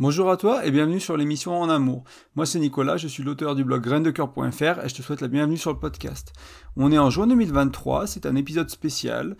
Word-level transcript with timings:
Bonjour 0.00 0.30
à 0.30 0.36
toi 0.36 0.64
et 0.64 0.70
bienvenue 0.70 1.00
sur 1.00 1.16
l'émission 1.16 1.60
En 1.60 1.68
Amour. 1.68 2.04
Moi 2.36 2.46
c'est 2.46 2.60
Nicolas, 2.60 2.96
je 2.96 3.08
suis 3.08 3.24
l'auteur 3.24 3.56
du 3.56 3.64
blog 3.64 3.82
graindecoeur.fr 3.82 4.84
et 4.84 4.88
je 4.88 4.94
te 4.94 5.02
souhaite 5.02 5.20
la 5.20 5.26
bienvenue 5.26 5.56
sur 5.56 5.72
le 5.72 5.78
podcast. 5.80 6.32
On 6.76 6.92
est 6.92 6.98
en 6.98 7.10
juin 7.10 7.26
2023, 7.26 8.06
c'est 8.06 8.24
un 8.24 8.36
épisode 8.36 8.70
spécial 8.70 9.36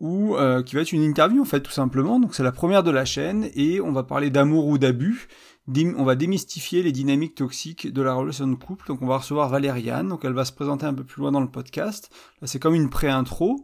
où, 0.00 0.34
euh, 0.36 0.62
qui 0.62 0.76
va 0.76 0.80
être 0.80 0.92
une 0.92 1.02
interview 1.02 1.42
en 1.42 1.44
fait 1.44 1.60
tout 1.60 1.72
simplement. 1.72 2.18
Donc 2.20 2.34
c'est 2.34 2.42
la 2.42 2.52
première 2.52 2.82
de 2.82 2.90
la 2.90 3.04
chaîne 3.04 3.50
et 3.54 3.82
on 3.82 3.92
va 3.92 4.02
parler 4.02 4.30
d'amour 4.30 4.66
ou 4.68 4.78
d'abus. 4.78 5.28
On 5.76 6.04
va 6.04 6.14
démystifier 6.14 6.82
les 6.82 6.92
dynamiques 6.92 7.34
toxiques 7.34 7.92
de 7.92 8.00
la 8.00 8.14
relation 8.14 8.46
de 8.46 8.54
couple. 8.54 8.86
Donc 8.86 9.02
on 9.02 9.06
va 9.06 9.18
recevoir 9.18 9.50
Valériane, 9.50 10.08
donc 10.08 10.24
elle 10.24 10.32
va 10.32 10.46
se 10.46 10.52
présenter 10.52 10.86
un 10.86 10.94
peu 10.94 11.04
plus 11.04 11.20
loin 11.20 11.32
dans 11.32 11.42
le 11.42 11.50
podcast. 11.50 12.08
Là 12.40 12.48
c'est 12.48 12.58
comme 12.58 12.74
une 12.74 12.88
pré-intro. 12.88 13.62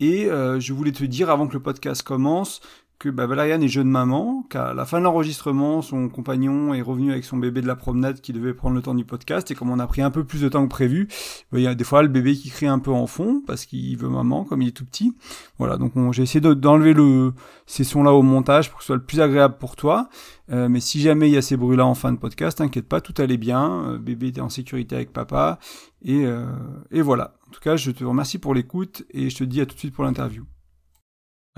Et 0.00 0.26
euh, 0.26 0.58
je 0.60 0.72
voulais 0.72 0.92
te 0.92 1.04
dire 1.04 1.30
avant 1.30 1.46
que 1.46 1.54
le 1.54 1.62
podcast 1.62 2.02
commence 2.02 2.60
que 2.98 3.08
bah, 3.10 3.26
Valériane 3.26 3.62
est 3.62 3.68
jeune 3.68 3.88
maman, 3.88 4.44
qu'à 4.48 4.72
la 4.72 4.86
fin 4.86 4.98
de 4.98 5.04
l'enregistrement, 5.04 5.82
son 5.82 6.08
compagnon 6.08 6.72
est 6.72 6.80
revenu 6.80 7.12
avec 7.12 7.24
son 7.24 7.36
bébé 7.36 7.60
de 7.60 7.66
la 7.66 7.76
promenade 7.76 8.20
qui 8.20 8.32
devait 8.32 8.54
prendre 8.54 8.74
le 8.74 8.82
temps 8.82 8.94
du 8.94 9.04
podcast, 9.04 9.50
et 9.50 9.54
comme 9.54 9.70
on 9.70 9.78
a 9.78 9.86
pris 9.86 10.00
un 10.02 10.10
peu 10.10 10.24
plus 10.24 10.40
de 10.40 10.48
temps 10.48 10.64
que 10.64 10.70
prévu, 10.70 11.08
bah, 11.52 11.58
il 11.58 11.62
y 11.62 11.66
a 11.66 11.74
des 11.74 11.84
fois 11.84 12.02
le 12.02 12.08
bébé 12.08 12.34
qui 12.34 12.50
crie 12.50 12.66
un 12.66 12.78
peu 12.78 12.90
en 12.90 13.06
fond, 13.06 13.42
parce 13.46 13.66
qu'il 13.66 13.96
veut 13.98 14.08
maman, 14.08 14.44
comme 14.44 14.62
il 14.62 14.68
est 14.68 14.72
tout 14.72 14.84
petit. 14.84 15.14
Voilà, 15.58 15.76
donc 15.76 15.92
j'ai 16.12 16.22
essayé 16.22 16.40
d'enlever 16.40 16.94
le, 16.94 17.34
ces 17.66 17.84
sons-là 17.84 18.12
au 18.12 18.22
montage 18.22 18.70
pour 18.70 18.78
que 18.78 18.84
ce 18.84 18.88
soit 18.88 18.96
le 18.96 19.02
plus 19.02 19.20
agréable 19.20 19.56
pour 19.58 19.76
toi. 19.76 20.08
Euh, 20.50 20.68
mais 20.68 20.80
si 20.80 21.00
jamais 21.00 21.28
il 21.28 21.34
y 21.34 21.36
a 21.36 21.42
ces 21.42 21.56
bruits-là 21.56 21.84
en 21.84 21.94
fin 21.94 22.12
de 22.12 22.18
podcast, 22.18 22.58
t'inquiète 22.58 22.88
pas, 22.88 23.00
tout 23.00 23.14
allait 23.18 23.36
bien, 23.36 23.84
euh, 23.88 23.98
bébé 23.98 24.28
était 24.28 24.40
en 24.40 24.48
sécurité 24.48 24.94
avec 24.94 25.12
papa, 25.12 25.58
et, 26.02 26.24
euh, 26.24 26.46
et 26.90 27.02
voilà. 27.02 27.34
En 27.48 27.50
tout 27.50 27.60
cas, 27.60 27.76
je 27.76 27.90
te 27.90 28.04
remercie 28.04 28.38
pour 28.38 28.54
l'écoute, 28.54 29.04
et 29.10 29.28
je 29.28 29.36
te 29.36 29.44
dis 29.44 29.60
à 29.60 29.66
tout 29.66 29.74
de 29.74 29.80
suite 29.80 29.94
pour 29.94 30.04
l'interview. 30.04 30.44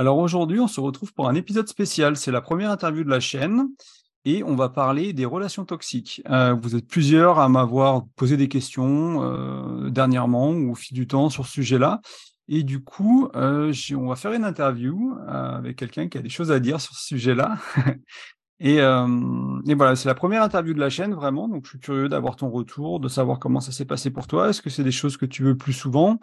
Alors 0.01 0.19
aujourd'hui, 0.19 0.61
on 0.61 0.69
se 0.69 0.80
retrouve 0.80 1.12
pour 1.12 1.29
un 1.29 1.34
épisode 1.34 1.66
spécial. 1.66 2.16
C'est 2.16 2.30
la 2.30 2.41
première 2.41 2.70
interview 2.70 3.02
de 3.02 3.11
la 3.11 3.19
chaîne 3.19 3.66
et 4.24 4.45
on 4.45 4.55
va 4.55 4.69
parler 4.69 5.12
des 5.12 5.24
relations 5.24 5.65
toxiques. 5.65 6.23
Euh, 6.30 6.55
vous 6.55 6.77
êtes 6.77 6.87
plusieurs 6.87 7.40
à 7.40 7.49
m'avoir 7.49 8.07
posé 8.15 8.37
des 8.37 8.49
questions 8.49 9.24
euh, 9.24 9.90
dernièrement 9.90 10.51
ou 10.51 10.71
au 10.71 10.74
fil 10.77 10.96
du 10.96 11.09
temps 11.09 11.30
sur 11.30 11.46
ce 11.46 11.52
sujet-là. 11.55 12.01
Et 12.46 12.63
du 12.63 12.85
coup, 12.85 13.29
euh, 13.35 13.73
on 13.96 14.07
va 14.07 14.15
faire 14.15 14.32
une 14.32 14.45
interview 14.45 15.16
avec 15.27 15.77
quelqu'un 15.77 16.09
qui 16.09 16.16
a 16.16 16.23
des 16.23 16.29
choses 16.29 16.52
à 16.52 16.60
dire 16.60 16.80
sur 16.80 16.95
ce 16.95 17.05
sujet-là. 17.09 17.59
et, 18.60 18.77
et, 18.77 19.74
voilà, 19.74 19.96
c'est 19.96 20.09
la 20.09 20.15
première 20.15 20.45
interview 20.45 20.74
de 20.74 20.80
la 20.80 20.90
chaîne, 20.90 21.12
vraiment. 21.12 21.49
Donc, 21.49 21.65
je 21.65 21.71
suis 21.71 21.80
curieux 21.80 22.09
d'avoir 22.09 22.37
ton 22.37 22.51
retour, 22.51 23.01
de 23.01 23.09
savoir 23.09 23.40
comment 23.40 23.60
ça 23.60 23.73
s'est 23.73 23.85
passé 23.85 24.10
pour 24.10 24.29
toi. 24.29 24.49
Est-ce 24.49 24.62
que 24.62 24.71
c'est 24.71 24.85
des 24.85 24.93
choses 24.93 25.16
que 25.16 25.27
tu 25.27 25.43
veux 25.43 25.57
plus 25.57 25.73
souvent? 25.74 26.21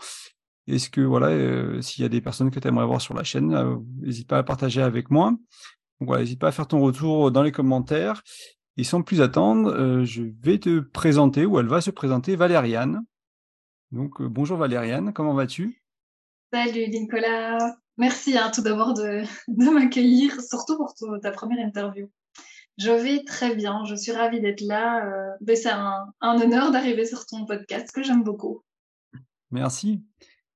Est-ce 0.67 0.89
que 0.89 1.01
voilà, 1.01 1.27
euh, 1.27 1.81
s'il 1.81 2.01
y 2.01 2.05
a 2.05 2.09
des 2.09 2.21
personnes 2.21 2.49
que 2.49 2.59
tu 2.59 2.67
aimerais 2.67 2.85
voir 2.85 3.01
sur 3.01 3.13
la 3.13 3.23
chaîne, 3.23 3.53
euh, 3.53 3.75
n'hésite 4.01 4.27
pas 4.27 4.39
à 4.39 4.43
partager 4.43 4.81
avec 4.81 5.11
moi. 5.11 5.31
Donc 5.99 6.07
voilà, 6.07 6.23
n'hésite 6.23 6.39
pas 6.39 6.47
à 6.47 6.51
faire 6.51 6.67
ton 6.67 6.81
retour 6.81 7.31
dans 7.31 7.43
les 7.43 7.51
commentaires. 7.51 8.23
Et 8.77 8.83
sans 8.83 9.03
plus 9.03 9.21
attendre, 9.21 9.71
euh, 9.71 10.03
je 10.03 10.23
vais 10.41 10.57
te 10.57 10.79
présenter, 10.79 11.45
ou 11.45 11.59
elle 11.59 11.67
va 11.67 11.81
se 11.81 11.91
présenter, 11.91 12.35
Valériane. 12.35 13.05
Donc 13.91 14.21
bonjour 14.21 14.57
Valériane, 14.57 15.13
comment 15.13 15.33
vas-tu? 15.33 15.83
Salut 16.51 16.87
Nicolas, 16.89 17.57
merci 17.97 18.37
hein, 18.37 18.51
tout 18.53 18.61
d'abord 18.61 18.93
de, 18.93 19.21
de 19.47 19.69
m'accueillir, 19.69 20.41
surtout 20.41 20.77
pour 20.77 20.95
ta 21.21 21.31
première 21.31 21.65
interview. 21.65 22.09
Je 22.77 22.91
vais 22.91 23.23
très 23.23 23.55
bien, 23.55 23.85
je 23.85 23.95
suis 23.95 24.11
ravie 24.11 24.41
d'être 24.41 24.61
là. 24.61 25.37
C'est 25.47 25.69
un, 25.69 26.07
un 26.19 26.41
honneur 26.41 26.71
d'arriver 26.71 27.05
sur 27.05 27.25
ton 27.25 27.45
podcast 27.45 27.89
que 27.93 28.03
j'aime 28.03 28.23
beaucoup. 28.23 28.63
Merci. 29.51 30.03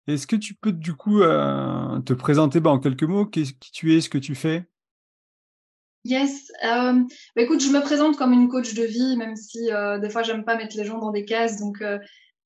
Est-ce 0.09 0.25
que 0.25 0.35
tu 0.35 0.55
peux 0.55 0.71
du 0.71 0.95
coup 0.95 1.21
euh, 1.21 1.99
te 1.99 2.13
présenter 2.13 2.59
bah, 2.59 2.71
en 2.71 2.79
quelques 2.79 3.03
mots 3.03 3.27
qui 3.27 3.55
tu 3.59 3.95
es, 3.95 4.01
ce 4.01 4.09
que 4.09 4.17
tu 4.17 4.33
fais? 4.33 4.67
Yes. 6.03 6.51
Euh, 6.63 6.93
bah, 7.35 7.41
écoute, 7.43 7.61
je 7.61 7.69
me 7.69 7.79
présente 7.81 8.17
comme 8.17 8.33
une 8.33 8.47
coach 8.47 8.73
de 8.73 8.83
vie, 8.83 9.17
même 9.17 9.35
si 9.35 9.71
euh, 9.71 9.99
des 9.99 10.09
fois 10.09 10.23
j'aime 10.23 10.45
pas 10.45 10.57
mettre 10.57 10.75
les 10.75 10.85
gens 10.85 10.97
dans 10.97 11.11
des 11.11 11.25
cases. 11.25 11.59
Donc, 11.59 11.83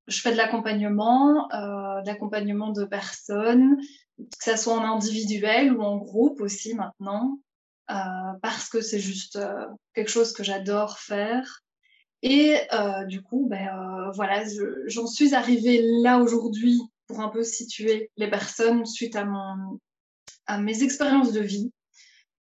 je 0.08 0.20
fais 0.20 0.34
de 0.34 0.38
l'accompagnement, 0.38 1.48
de 1.54 2.06
l'accompagnement 2.06 2.72
de 2.72 2.84
personnes, 2.84 3.78
que 4.18 4.44
ça 4.44 4.58
soit 4.58 4.74
en 4.74 4.84
individuel 4.84 5.74
ou 5.74 5.82
en 5.82 5.96
groupe 5.96 6.42
aussi 6.42 6.74
maintenant, 6.74 7.40
parce 7.88 8.68
que 8.68 8.82
c'est 8.82 9.00
juste 9.00 9.40
quelque 9.94 10.12
chose 10.12 10.34
que 10.34 10.44
j'adore 10.44 11.00
faire. 11.00 11.62
Et 12.24 12.58
du 13.08 13.22
coup, 13.22 13.48
ben 13.50 14.12
voilà, 14.14 14.44
j'en 14.88 15.08
suis 15.08 15.34
arrivée 15.34 15.82
là 16.02 16.20
aujourd'hui 16.20 16.82
pour 17.08 17.22
un 17.22 17.30
peu 17.30 17.44
situer 17.44 18.10
les 18.18 18.30
personnes 18.30 18.86
suite 18.86 19.16
à, 19.16 19.26
mon, 19.26 19.80
à 20.46 20.58
mes 20.60 20.84
expériences 20.84 21.32
de 21.32 21.42
vie. 21.42 21.72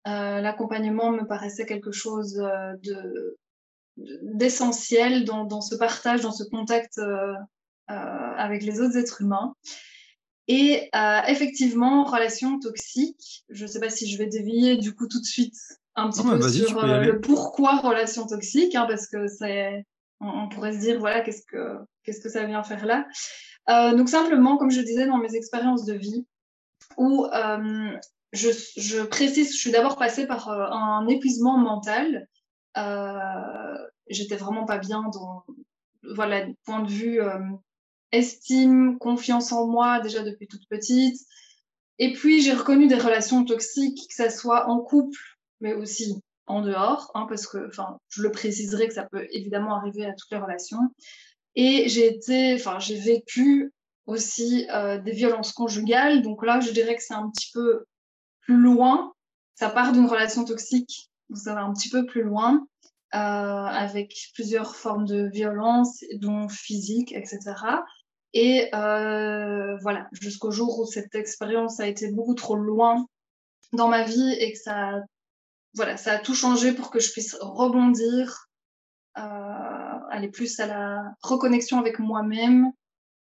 Euh, 0.06 0.40
l'accompagnement 0.40 1.10
me 1.10 1.26
paraissait 1.26 1.66
quelque 1.66 1.92
chose 1.92 2.38
euh, 2.38 2.74
de 2.82 3.36
d'essentiel 4.22 5.24
dans, 5.24 5.44
dans, 5.44 5.60
ce 5.60 5.74
partage, 5.74 6.20
dans 6.20 6.30
ce 6.30 6.44
contact 6.44 6.98
euh, 6.98 7.34
avec 7.88 8.62
les 8.62 8.80
autres 8.80 8.96
êtres 8.96 9.22
humains. 9.22 9.54
Et 10.46 10.88
effectivement, 11.26 12.04
relation 12.04 12.60
toxique, 12.60 13.44
je 13.48 13.64
ne 13.64 13.68
sais 13.68 13.80
pas 13.80 13.90
si 13.90 14.08
je 14.08 14.16
vais 14.16 14.28
dévier 14.28 14.76
du 14.76 14.94
coup 14.94 15.08
tout 15.08 15.18
de 15.18 15.26
suite 15.26 15.56
un 15.96 16.10
petit 16.10 16.22
peu 16.22 16.40
sur 16.48 16.86
le 16.86 17.20
pourquoi 17.20 17.78
relation 17.80 18.24
toxique, 18.24 18.76
hein, 18.76 18.86
parce 18.88 19.08
que 19.08 19.26
c'est, 19.26 19.84
on, 20.20 20.48
pourrait 20.48 20.72
se 20.72 20.78
dire 20.78 20.98
voilà 20.98 21.20
qu'est-ce 21.20 21.44
que 21.46 21.78
qu'est-ce 22.02 22.20
que 22.20 22.28
ça 22.28 22.44
vient 22.44 22.62
faire 22.62 22.86
là. 22.86 23.06
Euh, 23.68 23.94
donc 23.94 24.08
simplement, 24.08 24.56
comme 24.56 24.70
je 24.70 24.80
disais 24.80 25.06
dans 25.06 25.18
mes 25.18 25.34
expériences 25.34 25.84
de 25.84 25.94
vie, 25.94 26.26
où 26.96 27.26
euh, 27.26 27.90
je, 28.32 28.48
je, 28.76 29.02
précise, 29.02 29.52
je 29.52 29.58
suis 29.58 29.70
d'abord 29.70 29.96
passée 29.96 30.26
par 30.26 30.48
euh, 30.48 30.66
un 30.70 31.06
épuisement 31.06 31.58
mental. 31.58 32.26
J'étais 34.08 34.36
vraiment 34.36 34.64
pas 34.64 34.78
bien 34.78 35.02
dans, 35.12 35.44
voilà, 36.14 36.46
point 36.64 36.80
de 36.80 36.88
vue 36.88 37.20
estime, 38.12 38.98
confiance 38.98 39.52
en 39.52 39.66
moi 39.66 40.00
déjà 40.00 40.22
depuis 40.22 40.46
toute 40.46 40.66
petite. 40.68 41.20
Et 41.98 42.12
puis 42.12 42.40
j'ai 42.40 42.54
reconnu 42.54 42.86
des 42.86 42.94
relations 42.94 43.44
toxiques, 43.44 44.06
que 44.08 44.14
ça 44.14 44.30
soit 44.30 44.68
en 44.68 44.78
couple, 44.78 45.18
mais 45.60 45.74
aussi 45.74 46.22
en 46.48 46.62
dehors, 46.62 47.10
hein, 47.14 47.26
parce 47.28 47.46
que, 47.46 47.70
je 48.08 48.22
le 48.22 48.30
préciserai 48.30 48.88
que 48.88 48.94
ça 48.94 49.04
peut 49.04 49.26
évidemment 49.30 49.76
arriver 49.76 50.04
à 50.06 50.12
toutes 50.12 50.30
les 50.30 50.38
relations. 50.38 50.80
Et 51.54 51.88
j'ai 51.88 52.06
été, 52.06 52.54
enfin, 52.54 52.78
j'ai 52.78 52.98
vécu 52.98 53.72
aussi 54.06 54.66
euh, 54.72 54.98
des 54.98 55.12
violences 55.12 55.52
conjugales. 55.52 56.22
Donc 56.22 56.44
là, 56.44 56.60
je 56.60 56.70
dirais 56.72 56.96
que 56.96 57.02
c'est 57.02 57.14
un 57.14 57.30
petit 57.30 57.50
peu 57.52 57.84
plus 58.40 58.56
loin. 58.56 59.12
Ça 59.54 59.68
part 59.68 59.92
d'une 59.92 60.06
relation 60.06 60.44
toxique, 60.44 61.10
ça 61.34 61.54
va 61.54 61.62
un 61.62 61.72
petit 61.72 61.90
peu 61.90 62.06
plus 62.06 62.22
loin, 62.22 62.66
euh, 63.14 63.18
avec 63.18 64.14
plusieurs 64.34 64.76
formes 64.76 65.04
de 65.04 65.28
violence, 65.28 66.04
dont 66.14 66.48
physique, 66.48 67.12
etc. 67.12 67.40
Et 68.34 68.68
euh, 68.74 69.76
voilà, 69.78 70.08
jusqu'au 70.12 70.50
jour 70.50 70.78
où 70.78 70.86
cette 70.86 71.14
expérience 71.14 71.80
a 71.80 71.86
été 71.86 72.10
beaucoup 72.12 72.34
trop 72.34 72.56
loin 72.56 73.06
dans 73.72 73.88
ma 73.88 74.04
vie 74.04 74.32
et 74.38 74.52
que 74.52 74.58
ça, 74.58 75.00
voilà, 75.74 75.96
ça 75.96 76.12
a 76.12 76.18
tout 76.18 76.34
changé 76.34 76.72
pour 76.72 76.90
que 76.90 77.00
je 77.00 77.12
puisse 77.12 77.36
rebondir 77.40 78.48
aller 80.10 80.28
plus 80.28 80.58
à 80.60 80.66
la 80.66 81.14
reconnexion 81.22 81.78
avec 81.78 81.98
moi-même, 81.98 82.72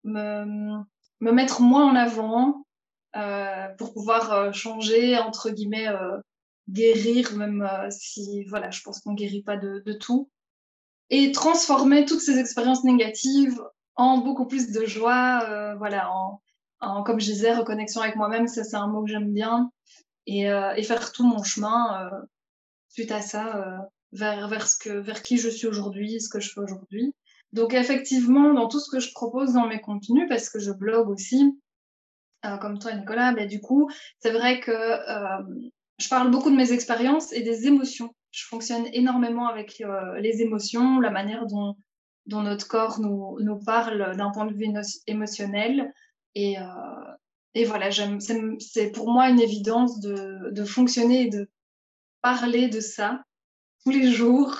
me, 0.04 0.44
me, 1.20 1.32
mettre 1.32 1.60
moins 1.60 1.84
en 1.84 1.94
avant 1.94 2.64
euh, 3.16 3.68
pour 3.76 3.92
pouvoir 3.92 4.32
euh, 4.32 4.52
changer, 4.52 5.18
entre 5.18 5.50
guillemets, 5.50 5.88
euh, 5.88 6.18
guérir, 6.68 7.34
même 7.36 7.62
euh, 7.62 7.88
si, 7.90 8.44
voilà, 8.44 8.70
je 8.70 8.80
pense 8.82 9.00
qu'on 9.00 9.14
guérit 9.14 9.42
pas 9.42 9.56
de, 9.56 9.92
tout. 9.92 10.30
Et 11.10 11.32
transformer 11.32 12.04
toutes 12.04 12.20
ces 12.20 12.38
expériences 12.38 12.84
négatives 12.84 13.60
en 13.96 14.18
beaucoup 14.18 14.46
plus 14.46 14.70
de 14.70 14.86
joie, 14.86 15.42
euh, 15.48 15.74
voilà, 15.76 16.10
en, 16.80 17.02
comme 17.02 17.20
je 17.20 17.26
disais, 17.26 17.54
reconnexion 17.54 18.00
avec 18.00 18.16
moi-même, 18.16 18.46
ça 18.46 18.64
c'est 18.64 18.76
un 18.76 18.86
mot 18.86 19.02
que 19.04 19.10
j'aime 19.10 19.32
bien, 19.32 19.70
et, 20.38 20.42
et, 20.76 20.82
faire 20.82 21.12
tout 21.12 21.26
mon 21.26 21.42
chemin 21.42 22.10
suite 22.88 23.12
à 23.12 23.20
ça 23.20 23.88
vers, 24.12 24.48
vers, 24.48 24.66
vers 24.86 25.22
qui 25.22 25.38
je 25.38 25.48
suis 25.48 25.66
aujourd'hui, 25.66 26.20
ce 26.20 26.28
que 26.28 26.40
je 26.40 26.50
fais 26.52 26.60
aujourd'hui. 26.60 27.14
Donc 27.52 27.74
effectivement, 27.74 28.52
dans 28.54 28.68
tout 28.68 28.80
ce 28.80 28.90
que 28.90 29.00
je 29.00 29.12
propose 29.12 29.54
dans 29.54 29.66
mes 29.66 29.80
contenus, 29.80 30.26
parce 30.28 30.48
que 30.50 30.58
je 30.58 30.70
blogue 30.70 31.08
aussi, 31.08 31.58
euh, 32.44 32.56
comme 32.58 32.78
toi 32.78 32.92
Nicolas, 32.92 33.32
ben, 33.32 33.48
du 33.48 33.60
coup, 33.60 33.90
c'est 34.20 34.30
vrai 34.30 34.60
que 34.60 34.70
euh, 34.70 35.42
je 35.98 36.08
parle 36.08 36.30
beaucoup 36.30 36.50
de 36.50 36.56
mes 36.56 36.72
expériences 36.72 37.32
et 37.32 37.42
des 37.42 37.66
émotions. 37.66 38.14
Je 38.30 38.46
fonctionne 38.46 38.86
énormément 38.92 39.48
avec 39.48 39.80
euh, 39.80 40.18
les 40.20 40.40
émotions, 40.42 41.00
la 41.00 41.10
manière 41.10 41.46
dont, 41.46 41.76
notre 42.26 42.68
corps 42.68 43.00
nous, 43.00 43.38
nous 43.40 43.58
parle 43.64 44.16
d'un 44.16 44.30
point 44.30 44.46
de 44.46 44.54
vue 44.54 44.72
émotionnel. 45.08 45.92
Et, 46.36 46.58
euh, 46.58 46.62
et 47.54 47.64
voilà, 47.64 47.90
c'est 47.90 48.92
pour 48.92 49.10
moi 49.10 49.28
une 49.28 49.40
évidence 49.40 50.00
de, 50.00 50.50
de 50.50 50.64
fonctionner 50.64 51.22
et 51.22 51.30
de 51.30 51.50
parler 52.22 52.68
de 52.68 52.80
ça 52.80 53.22
tous 53.84 53.90
les 53.90 54.12
jours. 54.12 54.56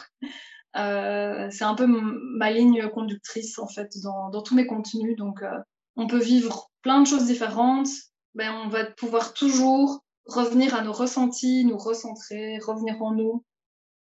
Euh, 0.76 1.48
c'est 1.50 1.64
un 1.64 1.74
peu 1.74 1.86
ma 1.86 2.50
ligne 2.50 2.88
conductrice 2.88 3.58
en 3.58 3.68
fait 3.68 3.92
dans, 4.02 4.30
dans 4.30 4.42
tous 4.42 4.54
mes 4.54 4.66
contenus. 4.66 5.16
Donc, 5.16 5.42
euh, 5.42 5.58
on 5.96 6.06
peut 6.06 6.20
vivre 6.20 6.70
plein 6.82 7.00
de 7.00 7.06
choses 7.06 7.26
différentes. 7.26 7.88
Ben, 8.34 8.52
on 8.64 8.68
va 8.68 8.84
pouvoir 8.84 9.34
toujours 9.34 10.02
revenir 10.26 10.74
à 10.74 10.82
nos 10.82 10.92
ressentis, 10.92 11.64
nous 11.64 11.78
recentrer, 11.78 12.58
revenir 12.58 13.00
en 13.02 13.12
nous. 13.12 13.44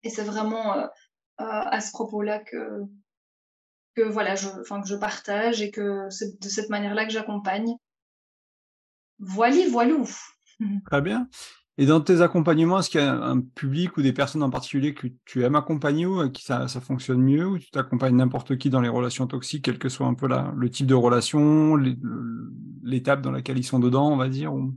Et 0.03 0.09
c'est 0.09 0.23
vraiment 0.23 0.87
à 1.37 1.81
ce 1.81 1.91
propos-là 1.91 2.39
que, 2.39 2.83
que 3.95 4.01
voilà, 4.01 4.35
enfin, 4.59 4.81
que 4.81 4.87
je 4.87 4.95
partage 4.95 5.61
et 5.61 5.71
que 5.71 6.07
c'est 6.09 6.39
de 6.39 6.49
cette 6.49 6.69
manière-là 6.69 7.05
que 7.05 7.11
j'accompagne. 7.11 7.75
Voilà, 9.21 9.69
voilou. 9.69 10.05
Très 10.87 11.01
bien. 11.01 11.27
Et 11.77 11.85
dans 11.85 12.01
tes 12.01 12.21
accompagnements, 12.21 12.79
est-ce 12.79 12.89
qu'il 12.89 12.99
y 12.99 13.03
a 13.03 13.13
un 13.13 13.39
public 13.39 13.95
ou 13.97 14.01
des 14.01 14.13
personnes 14.13 14.43
en 14.43 14.49
particulier 14.49 14.93
que 14.93 15.07
tu 15.25 15.43
aimes 15.43 15.55
accompagner 15.55 16.05
ou 16.05 16.19
avec 16.19 16.33
qui 16.33 16.43
ça, 16.43 16.67
ça 16.67 16.81
fonctionne 16.81 17.21
mieux 17.21 17.47
ou 17.47 17.57
tu 17.57 17.71
t'accompagnes 17.71 18.17
n'importe 18.17 18.57
qui 18.57 18.69
dans 18.69 18.81
les 18.81 18.89
relations 18.89 19.25
toxiques, 19.25 19.65
quel 19.65 19.79
que 19.79 19.89
soit 19.89 20.05
un 20.05 20.13
peu 20.13 20.27
la, 20.27 20.53
le 20.55 20.69
type 20.69 20.85
de 20.85 20.93
relation, 20.93 21.77
l'étape 22.83 23.21
dans 23.21 23.31
laquelle 23.31 23.57
ils 23.57 23.63
sont 23.63 23.79
dedans, 23.79 24.11
on 24.11 24.17
va 24.17 24.27
dire 24.27 24.53
ou... 24.53 24.75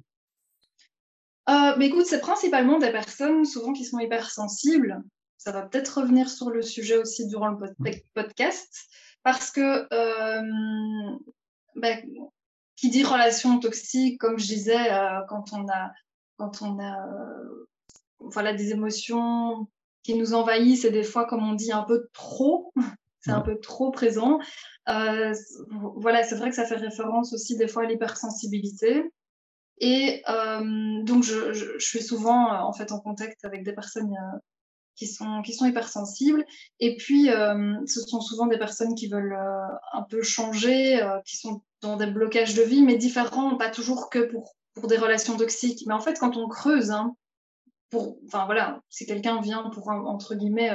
euh, 1.50 1.74
mais 1.76 1.88
écoute, 1.88 2.06
c'est 2.06 2.20
principalement 2.20 2.78
des 2.78 2.92
personnes 2.92 3.44
souvent 3.44 3.72
qui 3.72 3.84
sont 3.84 3.98
hypersensibles. 3.98 5.02
Ça 5.36 5.52
va 5.52 5.62
peut-être 5.62 6.00
revenir 6.00 6.30
sur 6.30 6.50
le 6.50 6.62
sujet 6.62 6.96
aussi 6.96 7.26
durant 7.26 7.48
le 7.48 7.58
podcast 8.14 8.86
parce 9.24 9.50
que 9.50 9.86
euh, 9.92 11.18
ben, 11.76 12.02
qui 12.76 12.90
dit 12.90 13.04
relation 13.04 13.58
toxique, 13.60 14.20
comme 14.20 14.38
je 14.38 14.46
disais, 14.46 14.92
euh, 14.92 15.20
quand 15.28 15.52
on 15.52 15.68
a, 15.68 15.92
quand 16.36 16.62
on 16.62 16.78
a 16.78 17.06
euh, 17.06 17.66
voilà, 18.18 18.52
des 18.52 18.72
émotions 18.72 19.68
qui 20.02 20.14
nous 20.14 20.34
envahissent 20.34 20.84
et 20.84 20.90
des 20.90 21.04
fois, 21.04 21.24
comme 21.26 21.48
on 21.48 21.54
dit, 21.54 21.72
un 21.72 21.84
peu 21.84 22.08
trop, 22.12 22.72
c'est 23.20 23.30
un 23.30 23.40
peu 23.40 23.58
trop 23.60 23.90
présent. 23.90 24.38
Euh, 24.88 25.32
voilà, 25.96 26.22
c'est 26.24 26.36
vrai 26.36 26.50
que 26.50 26.56
ça 26.56 26.66
fait 26.66 26.76
référence 26.76 27.32
aussi 27.32 27.56
des 27.56 27.68
fois 27.68 27.84
à 27.84 27.86
l'hypersensibilité. 27.86 29.04
Et 29.78 30.22
donc, 31.04 31.24
je, 31.24 31.52
je, 31.52 31.78
je, 31.78 31.84
suis 31.84 32.02
souvent 32.02 32.64
en 32.64 32.72
fait 32.72 32.92
en 32.92 33.00
contact 33.00 33.44
avec 33.44 33.64
des 33.64 33.72
personnes 33.72 34.14
qui 34.96 35.06
sont, 35.06 35.42
qui 35.42 35.52
sont 35.52 35.66
hypersensibles. 35.66 36.44
Et 36.80 36.96
puis, 36.96 37.30
euh, 37.30 37.74
ce 37.86 38.00
sont 38.00 38.20
souvent 38.20 38.46
des 38.46 38.58
personnes 38.58 38.94
qui 38.94 39.08
veulent 39.08 39.34
euh, 39.34 39.74
un 39.92 40.02
peu 40.02 40.22
changer, 40.22 41.02
euh, 41.02 41.20
qui 41.24 41.36
sont 41.36 41.62
dans 41.80 41.96
des 41.96 42.06
blocages 42.06 42.54
de 42.54 42.62
vie, 42.62 42.82
mais 42.82 42.96
différents, 42.96 43.56
pas 43.56 43.70
toujours 43.70 44.10
que 44.10 44.20
pour, 44.20 44.54
pour 44.74 44.86
des 44.86 44.96
relations 44.96 45.36
toxiques. 45.36 45.84
Mais 45.86 45.94
en 45.94 46.00
fait, 46.00 46.18
quand 46.18 46.36
on 46.36 46.48
creuse, 46.48 46.90
hein, 46.90 47.14
pour, 47.90 48.18
voilà, 48.30 48.80
si 48.88 49.06
quelqu'un 49.06 49.40
vient 49.40 49.70
pour, 49.70 49.88
entre 49.88 50.34
guillemets, 50.34 50.72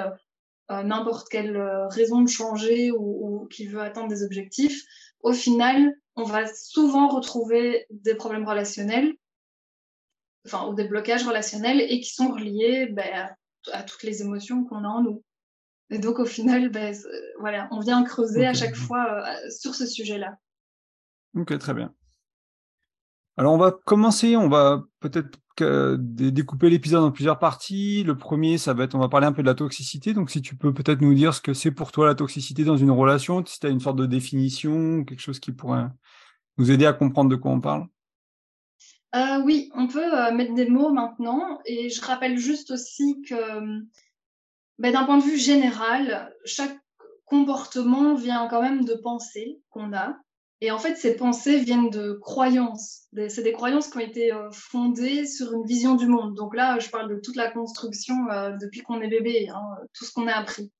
n'importe 0.69 1.27
quelle 1.27 1.59
raison 1.89 2.21
de 2.21 2.29
changer 2.29 2.91
ou, 2.91 3.41
ou 3.41 3.47
qui 3.47 3.67
veut 3.67 3.81
atteindre 3.81 4.07
des 4.07 4.23
objectifs, 4.23 4.83
au 5.21 5.33
final, 5.33 5.93
on 6.15 6.23
va 6.23 6.45
souvent 6.53 7.09
retrouver 7.09 7.87
des 7.89 8.15
problèmes 8.15 8.47
relationnels, 8.47 9.13
enfin, 10.45 10.67
ou 10.67 10.75
des 10.75 10.87
blocages 10.87 11.25
relationnels 11.25 11.81
et 11.81 11.99
qui 11.99 12.13
sont 12.13 12.31
reliés 12.31 12.87
ben, 12.87 13.29
à 13.73 13.83
toutes 13.83 14.03
les 14.03 14.21
émotions 14.21 14.63
qu'on 14.65 14.83
a 14.83 14.87
en 14.87 15.03
nous. 15.03 15.23
Et 15.89 15.99
donc, 15.99 16.19
au 16.19 16.25
final, 16.25 16.69
ben, 16.69 16.95
voilà, 17.39 17.67
on 17.71 17.79
vient 17.79 18.03
creuser 18.03 18.45
à 18.45 18.53
chaque 18.53 18.75
fois 18.75 19.23
euh, 19.23 19.49
sur 19.49 19.73
ce 19.73 19.85
sujet-là. 19.85 20.37
Ok, 21.35 21.57
très 21.57 21.73
bien. 21.73 21.93
Alors, 23.37 23.53
on 23.53 23.57
va 23.57 23.71
commencer, 23.71 24.35
on 24.35 24.49
va 24.49 24.83
peut-être 24.99 25.39
découper 25.97 26.69
l'épisode 26.69 27.03
en 27.03 27.11
plusieurs 27.11 27.39
parties. 27.39 28.03
Le 28.03 28.17
premier, 28.17 28.57
ça 28.57 28.73
va 28.73 28.83
être, 28.83 28.95
on 28.95 28.99
va 28.99 29.09
parler 29.09 29.27
un 29.27 29.33
peu 29.33 29.41
de 29.41 29.47
la 29.47 29.55
toxicité. 29.55 30.13
Donc, 30.13 30.29
si 30.29 30.41
tu 30.41 30.55
peux 30.55 30.73
peut-être 30.73 31.01
nous 31.01 31.13
dire 31.13 31.33
ce 31.33 31.41
que 31.41 31.53
c'est 31.53 31.71
pour 31.71 31.91
toi 31.91 32.05
la 32.05 32.15
toxicité 32.15 32.63
dans 32.63 32.77
une 32.77 32.91
relation, 32.91 33.43
si 33.45 33.59
tu 33.59 33.67
as 33.67 33.69
une 33.69 33.79
sorte 33.79 33.97
de 33.97 34.05
définition, 34.05 35.03
quelque 35.03 35.21
chose 35.21 35.39
qui 35.39 35.51
pourrait 35.51 35.87
nous 36.57 36.71
aider 36.71 36.85
à 36.85 36.93
comprendre 36.93 37.29
de 37.29 37.35
quoi 37.35 37.51
on 37.51 37.61
parle. 37.61 37.87
Euh, 39.15 39.41
oui, 39.43 39.71
on 39.73 39.87
peut 39.87 40.13
euh, 40.13 40.31
mettre 40.31 40.53
des 40.53 40.67
mots 40.67 40.91
maintenant. 40.91 41.59
Et 41.65 41.89
je 41.89 42.01
rappelle 42.01 42.37
juste 42.37 42.71
aussi 42.71 43.21
que, 43.27 43.35
ben, 44.77 44.93
d'un 44.93 45.05
point 45.05 45.17
de 45.17 45.23
vue 45.23 45.37
général, 45.37 46.33
chaque 46.45 46.77
comportement 47.25 48.15
vient 48.15 48.47
quand 48.47 48.61
même 48.61 48.85
de 48.85 48.93
pensées 48.95 49.59
qu'on 49.69 49.93
a. 49.93 50.17
Et 50.61 50.71
en 50.71 50.77
fait, 50.77 50.95
ces 50.95 51.15
pensées 51.15 51.59
viennent 51.59 51.89
de 51.89 52.13
croyances. 52.21 53.07
C'est 53.29 53.43
des 53.43 53.53
croyances 53.53 53.87
qui 53.87 53.97
ont 53.97 54.01
été 54.01 54.33
euh, 54.33 54.51
fondées 54.51 55.25
sur 55.25 55.53
une 55.53 55.65
vision 55.65 55.95
du 55.95 56.05
monde. 56.05 56.35
Donc 56.35 56.55
là, 56.55 56.77
je 56.79 56.89
parle 56.89 57.09
de 57.09 57.19
toute 57.19 57.35
la 57.35 57.49
construction 57.49 58.15
depuis 58.61 58.81
qu'on 58.81 59.01
est 59.01 59.07
bébé, 59.07 59.49
hein, 59.49 59.61
tout 59.93 60.05
ce 60.05 60.11
qu'on 60.11 60.27
a 60.27 60.33
appris. 60.33 60.71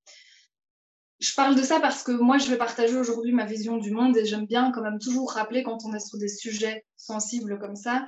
Je 1.18 1.34
parle 1.34 1.54
de 1.54 1.62
ça 1.62 1.80
parce 1.80 2.02
que 2.02 2.12
moi, 2.12 2.38
je 2.38 2.48
vais 2.48 2.56
partager 2.56 2.96
aujourd'hui 2.96 3.32
ma 3.32 3.44
vision 3.44 3.76
du 3.76 3.90
monde 3.90 4.16
et 4.16 4.24
j'aime 4.24 4.46
bien 4.46 4.70
quand 4.72 4.82
même 4.82 4.98
toujours 4.98 5.32
rappeler 5.32 5.62
quand 5.62 5.84
on 5.84 5.92
est 5.94 6.06
sur 6.06 6.18
des 6.18 6.28
sujets 6.28 6.84
sensibles 6.96 7.58
comme 7.58 7.76
ça, 7.76 8.06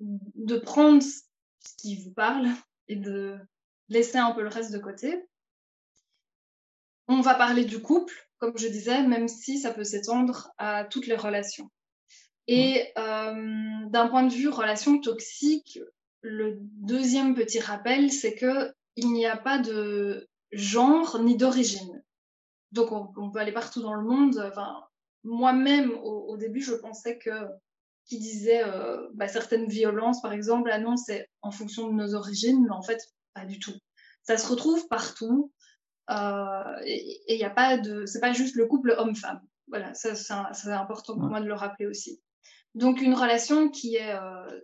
de 0.00 0.56
prendre 0.56 1.02
ce 1.02 1.76
qui 1.78 1.96
vous 1.96 2.12
parle 2.12 2.48
et 2.88 2.96
de 2.96 3.38
laisser 3.88 4.18
un 4.18 4.32
peu 4.32 4.42
le 4.42 4.48
reste 4.48 4.72
de 4.72 4.78
côté. 4.78 5.24
On 7.08 7.20
va 7.20 7.34
parler 7.34 7.64
du 7.64 7.80
couple, 7.80 8.14
comme 8.38 8.56
je 8.56 8.68
disais, 8.68 9.06
même 9.06 9.28
si 9.28 9.58
ça 9.58 9.72
peut 9.72 9.84
s'étendre 9.84 10.52
à 10.58 10.84
toutes 10.84 11.06
les 11.06 11.16
relations. 11.16 11.70
Et 12.46 12.92
euh, 12.98 13.86
d'un 13.88 14.08
point 14.08 14.24
de 14.24 14.32
vue 14.32 14.48
relation 14.48 15.00
toxique, 15.00 15.78
le 16.22 16.58
deuxième 16.60 17.34
petit 17.34 17.60
rappel, 17.60 18.10
c'est 18.10 18.34
que 18.34 18.72
il 18.96 19.12
n'y 19.12 19.26
a 19.26 19.36
pas 19.36 19.58
de 19.58 20.28
genre 20.52 21.20
ni 21.20 21.36
d'origine. 21.36 22.02
Donc 22.72 22.92
on, 22.92 23.30
peut 23.30 23.38
aller 23.38 23.52
partout 23.52 23.82
dans 23.82 23.94
le 23.94 24.02
monde. 24.02 24.44
Enfin, 24.48 24.84
moi-même, 25.24 25.92
au, 26.02 26.36
début, 26.36 26.60
je 26.60 26.74
pensais 26.74 27.18
que 27.18 27.30
qui 28.10 28.18
disait 28.18 28.64
euh, 28.64 29.08
bah, 29.14 29.28
certaines 29.28 29.68
violences, 29.68 30.20
par 30.20 30.32
exemple, 30.32 30.68
ah 30.72 30.80
non, 30.80 30.96
c'est 30.96 31.30
en 31.42 31.52
fonction 31.52 31.86
de 31.86 31.92
nos 31.92 32.14
origines, 32.14 32.64
mais 32.64 32.74
en 32.74 32.82
fait, 32.82 33.00
pas 33.34 33.44
du 33.44 33.60
tout. 33.60 33.72
Ça 34.24 34.36
se 34.36 34.48
retrouve 34.48 34.88
partout. 34.88 35.52
Euh, 36.10 36.74
et 36.84 37.34
il 37.34 37.38
n'y 37.38 37.44
a 37.44 37.50
pas 37.50 37.78
de. 37.78 38.04
C'est 38.06 38.20
pas 38.20 38.32
juste 38.32 38.56
le 38.56 38.66
couple 38.66 38.96
homme-femme. 38.98 39.40
Voilà, 39.68 39.94
ça, 39.94 40.16
c'est 40.16 40.72
important 40.72 41.14
pour 41.14 41.28
moi 41.28 41.40
de 41.40 41.46
le 41.46 41.54
rappeler 41.54 41.86
aussi. 41.86 42.20
Donc, 42.74 43.00
une 43.00 43.14
relation 43.14 43.70
qui 43.70 43.94
est 43.94 44.12
euh, 44.12 44.60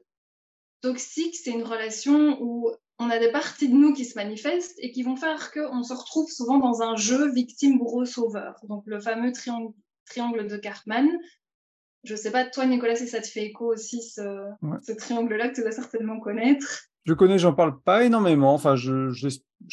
toxique, 0.80 1.36
c'est 1.36 1.52
une 1.52 1.62
relation 1.62 2.42
où 2.42 2.72
on 2.98 3.10
a 3.10 3.20
des 3.20 3.30
parties 3.30 3.68
de 3.68 3.76
nous 3.76 3.92
qui 3.92 4.04
se 4.04 4.16
manifestent 4.16 4.76
et 4.78 4.90
qui 4.90 5.04
vont 5.04 5.14
faire 5.14 5.52
qu'on 5.52 5.84
se 5.84 5.94
retrouve 5.94 6.28
souvent 6.28 6.58
dans 6.58 6.82
un 6.82 6.96
jeu 6.96 7.30
victime, 7.30 7.78
bourreau, 7.78 8.04
sauveur. 8.04 8.56
Donc, 8.64 8.82
le 8.86 8.98
fameux 8.98 9.30
triangle, 9.30 9.72
triangle 10.04 10.48
de 10.48 10.56
Cartman, 10.56 11.08
je 12.06 12.16
sais 12.16 12.30
pas, 12.30 12.44
toi, 12.44 12.66
Nicolas, 12.66 12.96
si 12.96 13.08
ça 13.08 13.20
te 13.20 13.26
fait 13.26 13.46
écho 13.46 13.72
aussi, 13.72 14.02
ce, 14.02 14.52
triangle-là 14.92 15.48
que 15.48 15.54
tu 15.56 15.62
dois 15.62 15.72
certainement 15.72 16.20
connaître. 16.20 16.84
Je 17.04 17.14
connais, 17.14 17.38
j'en 17.38 17.54
parle 17.54 17.80
pas 17.80 18.04
énormément. 18.04 18.54
Enfin, 18.54 18.76
je, 18.76 19.10
je, 19.10 19.28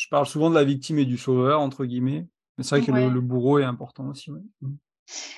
parle 0.09 0.25
souvent 0.25 0.50
de 0.50 0.56
la 0.56 0.63
victime 0.63 0.99
et 0.99 1.06
du 1.06 1.18
sauveur, 1.18 1.61
entre 1.61 1.85
guillemets. 1.85 2.28
Mais 2.57 2.63
c'est 2.63 2.78
vrai 2.78 2.85
que 2.85 2.92
le, 2.92 3.21
bourreau 3.21 3.59
est 3.59 3.63
important 3.63 4.09
aussi. 4.09 4.31
Mm. 4.31 4.75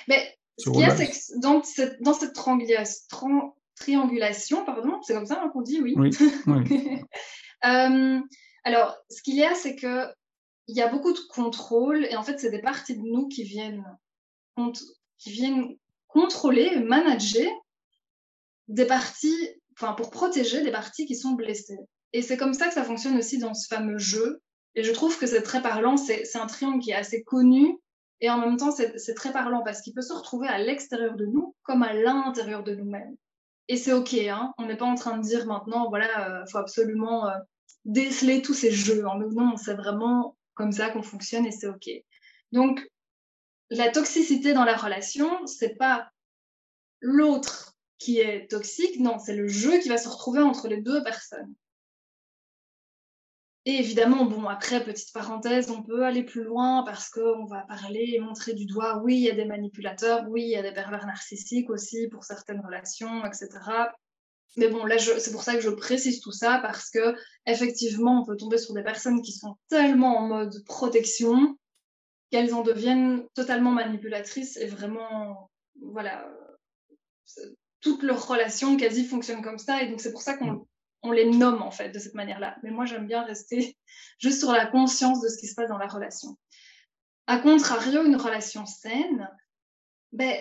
Mais 0.08 0.36
ce 0.58 0.70
qu'il 0.70 0.80
y 0.80 0.84
a, 0.84 0.96
c'est 0.96 1.08
que 1.08 1.40
dans 1.40 1.62
cette, 1.62 2.02
dans 2.02 2.12
cette 2.12 2.34
triangulation, 2.34 4.64
pardon, 4.64 5.00
c'est 5.02 5.14
comme 5.14 5.26
ça 5.26 5.40
hein, 5.42 5.50
qu'on 5.52 5.62
dit, 5.62 5.80
oui. 5.80 5.94
oui, 5.96 6.10
euh, 7.64 8.20
alors, 8.64 8.96
ce 9.10 9.22
qu'il 9.22 9.36
y 9.36 9.44
a, 9.44 9.54
c'est 9.54 9.76
que 9.76 10.06
il 10.68 10.76
y 10.76 10.82
a 10.82 10.88
beaucoup 10.88 11.12
de 11.12 11.18
contrôle 11.30 12.04
et 12.06 12.16
en 12.16 12.22
fait, 12.22 12.38
c'est 12.38 12.50
des 12.50 12.60
parties 12.60 12.96
de 12.96 13.02
nous 13.02 13.28
qui 13.28 13.44
viennent, 13.44 13.84
qui 15.18 15.30
viennent 15.30 15.76
contrôler, 16.08 16.80
manager 16.80 17.50
des 18.68 18.86
parties, 18.86 19.48
enfin 19.74 19.92
pour 19.92 20.10
protéger 20.10 20.62
des 20.62 20.72
parties 20.72 21.06
qui 21.06 21.16
sont 21.16 21.32
blessées. 21.32 21.78
Et 22.12 22.22
c'est 22.22 22.36
comme 22.36 22.54
ça 22.54 22.68
que 22.68 22.74
ça 22.74 22.84
fonctionne 22.84 23.16
aussi 23.16 23.38
dans 23.38 23.54
ce 23.54 23.66
fameux 23.68 23.98
jeu. 23.98 24.40
Et 24.74 24.82
je 24.82 24.92
trouve 24.92 25.18
que 25.18 25.26
c'est 25.26 25.42
très 25.42 25.62
parlant. 25.62 25.96
C'est 25.96 26.36
un 26.36 26.46
triangle 26.46 26.80
qui 26.80 26.90
est 26.90 26.94
assez 26.94 27.22
connu 27.22 27.78
et 28.20 28.30
en 28.30 28.38
même 28.38 28.56
temps 28.56 28.70
c'est 28.70 29.14
très 29.14 29.32
parlant 29.32 29.62
parce 29.62 29.82
qu'il 29.82 29.92
peut 29.92 30.02
se 30.02 30.12
retrouver 30.12 30.48
à 30.48 30.58
l'extérieur 30.58 31.16
de 31.16 31.26
nous 31.26 31.54
comme 31.62 31.82
à 31.82 31.92
l'intérieur 31.92 32.62
de 32.62 32.74
nous-mêmes. 32.74 33.16
Et 33.68 33.76
c'est 33.76 33.92
ok. 33.92 34.14
Hein 34.14 34.54
On 34.58 34.66
n'est 34.66 34.76
pas 34.76 34.86
en 34.86 34.94
train 34.94 35.18
de 35.18 35.22
dire 35.22 35.46
maintenant 35.46 35.88
voilà, 35.88 36.40
euh, 36.40 36.46
faut 36.50 36.58
absolument 36.58 37.28
euh, 37.28 37.34
déceler 37.84 38.42
tous 38.42 38.54
ces 38.54 38.70
jeux. 38.70 39.02
Non, 39.02 39.56
c'est 39.56 39.74
vraiment 39.74 40.36
comme 40.54 40.72
ça 40.72 40.90
qu'on 40.90 41.02
fonctionne 41.02 41.46
et 41.46 41.52
c'est 41.52 41.68
ok. 41.68 41.88
Donc 42.52 42.86
la 43.70 43.90
toxicité 43.90 44.52
dans 44.52 44.64
la 44.64 44.76
relation, 44.76 45.46
c'est 45.46 45.76
pas 45.76 46.10
l'autre 47.00 47.74
qui 47.98 48.18
est 48.18 48.50
toxique, 48.50 49.00
non, 49.00 49.18
c'est 49.18 49.34
le 49.34 49.48
jeu 49.48 49.78
qui 49.78 49.88
va 49.88 49.98
se 49.98 50.08
retrouver 50.08 50.40
entre 50.40 50.68
les 50.68 50.80
deux 50.80 51.02
personnes. 51.02 51.54
Et 53.64 53.80
évidemment, 53.80 54.26
bon, 54.26 54.46
après, 54.46 54.84
petite 54.84 55.12
parenthèse, 55.12 55.70
on 55.70 55.82
peut 55.82 56.04
aller 56.04 56.22
plus 56.22 56.44
loin 56.44 56.84
parce 56.84 57.10
qu'on 57.10 57.46
va 57.46 57.62
parler 57.62 58.12
et 58.14 58.20
montrer 58.20 58.52
du 58.52 58.64
doigt, 58.64 59.02
oui, 59.02 59.16
il 59.16 59.22
y 59.22 59.30
a 59.30 59.34
des 59.34 59.44
manipulateurs, 59.44 60.24
oui, 60.28 60.42
il 60.42 60.50
y 60.50 60.56
a 60.56 60.62
des 60.62 60.72
pervers 60.72 61.04
narcissiques 61.04 61.68
aussi 61.68 62.06
pour 62.06 62.22
certaines 62.22 62.60
relations, 62.64 63.24
etc. 63.24 63.48
Mais 64.56 64.68
bon, 64.68 64.84
là, 64.84 64.98
c'est 64.98 65.32
pour 65.32 65.42
ça 65.42 65.54
que 65.54 65.60
je 65.60 65.70
précise 65.70 66.20
tout 66.20 66.30
ça 66.30 66.60
parce 66.62 66.90
que 66.90 67.16
effectivement, 67.44 68.20
on 68.22 68.24
peut 68.24 68.36
tomber 68.36 68.56
sur 68.56 68.72
des 68.72 68.84
personnes 68.84 69.20
qui 69.20 69.32
sont 69.32 69.56
tellement 69.68 70.16
en 70.18 70.28
mode 70.28 70.64
protection 70.64 71.58
qu'elles 72.30 72.54
en 72.54 72.62
deviennent 72.62 73.26
totalement 73.34 73.70
manipulatrices 73.70 74.56
et 74.56 74.66
vraiment, 74.66 75.50
voilà, 75.80 76.28
toutes 77.80 78.02
leurs 78.02 78.26
relations 78.26 78.76
quasi 78.76 79.04
fonctionnent 79.04 79.42
comme 79.42 79.58
ça. 79.58 79.82
Et 79.82 79.88
donc, 79.88 80.00
c'est 80.00 80.12
pour 80.12 80.22
ça 80.22 80.36
qu'on 80.36 80.66
on 81.02 81.12
les 81.12 81.30
nomme 81.30 81.62
en 81.62 81.70
fait 81.70 81.90
de 81.90 81.98
cette 81.98 82.14
manière-là. 82.14 82.56
Mais 82.62 82.70
moi, 82.70 82.84
j'aime 82.84 83.06
bien 83.06 83.22
rester 83.22 83.76
juste 84.18 84.40
sur 84.40 84.52
la 84.52 84.66
conscience 84.66 85.20
de 85.20 85.28
ce 85.28 85.38
qui 85.38 85.46
se 85.46 85.54
passe 85.54 85.68
dans 85.68 85.78
la 85.78 85.86
relation. 85.86 86.36
A 87.26 87.38
contrario, 87.38 88.04
une 88.04 88.16
relation 88.16 88.66
saine, 88.66 89.28
ben, 90.12 90.36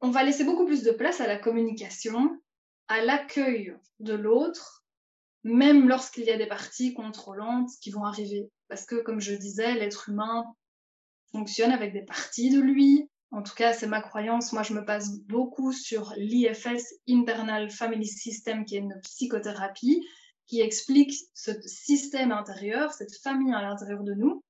on 0.00 0.10
va 0.10 0.24
laisser 0.24 0.44
beaucoup 0.44 0.66
plus 0.66 0.82
de 0.82 0.90
place 0.90 1.20
à 1.20 1.26
la 1.26 1.38
communication, 1.38 2.40
à 2.88 3.02
l'accueil 3.02 3.76
de 4.00 4.14
l'autre, 4.14 4.84
même 5.44 5.88
lorsqu'il 5.88 6.24
y 6.24 6.30
a 6.30 6.36
des 6.36 6.46
parties 6.46 6.94
contrôlantes 6.94 7.70
qui 7.80 7.90
vont 7.90 8.04
arriver. 8.04 8.50
Parce 8.68 8.84
que, 8.84 8.96
comme 8.96 9.20
je 9.20 9.34
disais, 9.34 9.74
l'être 9.74 10.08
humain 10.08 10.44
fonctionne 11.32 11.72
avec 11.72 11.92
des 11.92 12.02
parties 12.02 12.50
de 12.50 12.60
lui. 12.60 13.08
En 13.30 13.42
tout 13.42 13.54
cas, 13.54 13.72
c'est 13.72 13.86
ma 13.86 14.02
croyance. 14.02 14.52
Moi, 14.52 14.62
je 14.62 14.74
me 14.74 14.82
base 14.82 15.20
beaucoup 15.22 15.72
sur 15.72 16.12
l'IFS, 16.16 16.94
Internal 17.08 17.70
Family 17.70 18.06
System, 18.06 18.64
qui 18.64 18.76
est 18.76 18.80
une 18.80 19.00
psychothérapie, 19.02 20.06
qui 20.46 20.60
explique 20.60 21.14
ce 21.32 21.52
système 21.64 22.30
intérieur, 22.30 22.92
cette 22.92 23.16
famille 23.22 23.54
à 23.54 23.62
l'intérieur 23.62 24.02
de 24.02 24.12
nous, 24.12 24.42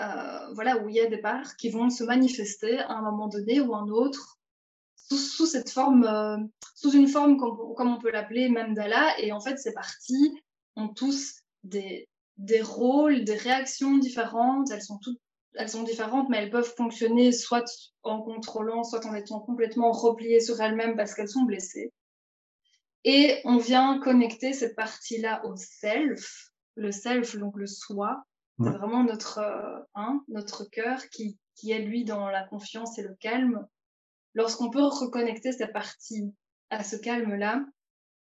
euh, 0.00 0.52
voilà, 0.54 0.78
où 0.78 0.88
il 0.88 0.96
y 0.96 1.00
a 1.00 1.06
des 1.06 1.18
parts 1.18 1.56
qui 1.56 1.68
vont 1.68 1.90
se 1.90 2.02
manifester 2.02 2.78
à 2.78 2.92
un 2.92 3.02
moment 3.02 3.28
donné 3.28 3.60
ou 3.60 3.74
un 3.74 3.88
autre 3.88 4.38
sous, 4.96 5.46
cette 5.46 5.70
forme, 5.70 6.04
euh, 6.04 6.38
sous 6.74 6.92
une 6.92 7.06
forme 7.06 7.36
comme, 7.36 7.92
on 7.92 7.98
peut 7.98 8.10
l'appeler 8.10 8.48
mandala. 8.48 9.20
Et 9.20 9.32
en 9.32 9.40
fait, 9.40 9.58
ces 9.58 9.72
parties 9.72 10.34
ont 10.76 10.88
tous 10.88 11.42
des, 11.62 12.08
des 12.38 12.62
rôles, 12.62 13.24
des 13.24 13.36
réactions 13.36 13.98
différentes. 13.98 14.70
Elles 14.70 14.82
sont 14.82 14.98
toutes 14.98 15.20
elles 15.54 15.68
sont 15.68 15.82
différentes, 15.82 16.28
mais 16.28 16.38
elles 16.38 16.50
peuvent 16.50 16.74
fonctionner 16.76 17.32
soit 17.32 17.64
en 18.02 18.22
contrôlant, 18.22 18.82
soit 18.84 19.06
en 19.06 19.14
étant 19.14 19.40
complètement 19.40 19.92
repliées 19.92 20.40
sur 20.40 20.60
elles-mêmes 20.60 20.96
parce 20.96 21.14
qu'elles 21.14 21.28
sont 21.28 21.44
blessées. 21.44 21.92
Et 23.04 23.40
on 23.44 23.58
vient 23.58 24.00
connecter 24.00 24.52
cette 24.52 24.76
partie-là 24.76 25.44
au 25.44 25.56
self, 25.56 26.50
le 26.74 26.90
self, 26.90 27.36
donc 27.36 27.56
le 27.56 27.66
soi, 27.66 28.24
c'est 28.62 28.70
vraiment 28.70 29.02
notre, 29.02 29.40
hein, 29.94 30.22
notre 30.28 30.64
cœur 30.64 31.08
qui, 31.10 31.38
qui 31.56 31.72
est 31.72 31.80
lui 31.80 32.04
dans 32.04 32.28
la 32.28 32.44
confiance 32.44 32.98
et 32.98 33.02
le 33.02 33.14
calme. 33.16 33.66
Lorsqu'on 34.34 34.70
peut 34.70 34.84
reconnecter 34.84 35.52
cette 35.52 35.72
partie 35.72 36.32
à 36.70 36.82
ce 36.82 36.96
calme-là, 36.96 37.64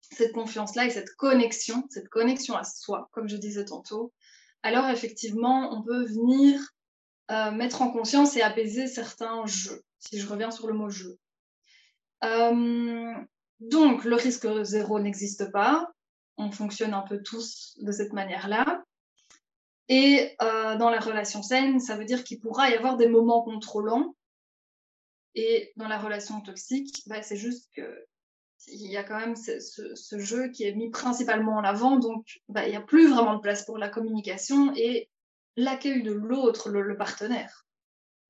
cette 0.02 0.34
confiance-là 0.34 0.86
et 0.86 0.90
cette 0.92 1.14
connexion, 1.16 1.84
cette 1.90 2.10
connexion 2.10 2.56
à 2.56 2.64
soi, 2.64 3.10
comme 3.12 3.28
je 3.28 3.38
disais 3.38 3.66
tantôt, 3.66 4.14
alors 4.64 4.90
effectivement, 4.90 5.74
on 5.74 5.84
peut 5.84 6.06
venir 6.06 6.60
euh, 7.32 7.52
mettre 7.52 7.82
en 7.82 7.92
conscience 7.92 8.36
et 8.36 8.42
apaiser 8.42 8.88
certains 8.88 9.46
jeux, 9.46 9.84
si 10.00 10.20
je 10.20 10.28
reviens 10.28 10.52
sur 10.52 10.68
le 10.68 10.74
mot 10.74 10.90
jeu. 10.90 11.18
Euh, 12.24 13.14
donc, 13.60 14.04
le 14.04 14.16
risque 14.16 14.48
zéro 14.64 15.00
n'existe 15.00 15.52
pas. 15.52 15.88
On 16.38 16.52
fonctionne 16.52 16.94
un 16.94 17.02
peu 17.02 17.22
tous 17.22 17.78
de 17.82 17.92
cette 17.92 18.14
manière-là. 18.14 18.84
Et 19.90 20.36
euh, 20.42 20.78
dans 20.78 20.90
la 20.90 21.00
relation 21.00 21.42
saine, 21.42 21.80
ça 21.80 21.96
veut 21.96 22.06
dire 22.06 22.24
qu'il 22.24 22.40
pourra 22.40 22.70
y 22.70 22.76
avoir 22.76 22.98
des 22.98 23.08
moments 23.08 23.44
contrôlants. 23.44 24.16
Et 25.36 25.72
dans 25.76 25.88
la 25.88 25.98
relation 25.98 26.42
toxique, 26.42 27.04
bah, 27.08 27.22
c'est 27.22 27.38
juste 27.38 27.70
que 27.76 28.06
il 28.68 28.92
y 28.92 28.98
a 28.98 29.04
quand 29.04 29.18
même 29.18 29.36
ce, 29.36 30.20
jeu 30.20 30.50
qui 30.50 30.64
est 30.64 30.74
mis 30.74 30.90
principalement 30.90 31.54
en 31.54 31.64
avant, 31.64 31.98
donc 31.98 32.42
bah, 32.50 32.68
il 32.68 32.72
n'y 32.72 32.76
a 32.76 32.82
plus 32.82 33.08
vraiment 33.08 33.36
de 33.36 33.40
place 33.40 33.64
pour 33.64 33.78
la 33.78 33.88
communication 33.90 34.74
et 34.76 35.10
l'accueil 35.58 36.04
de 36.04 36.12
l'autre, 36.12 36.70
le, 36.70 36.98
partenaire. 36.98 37.66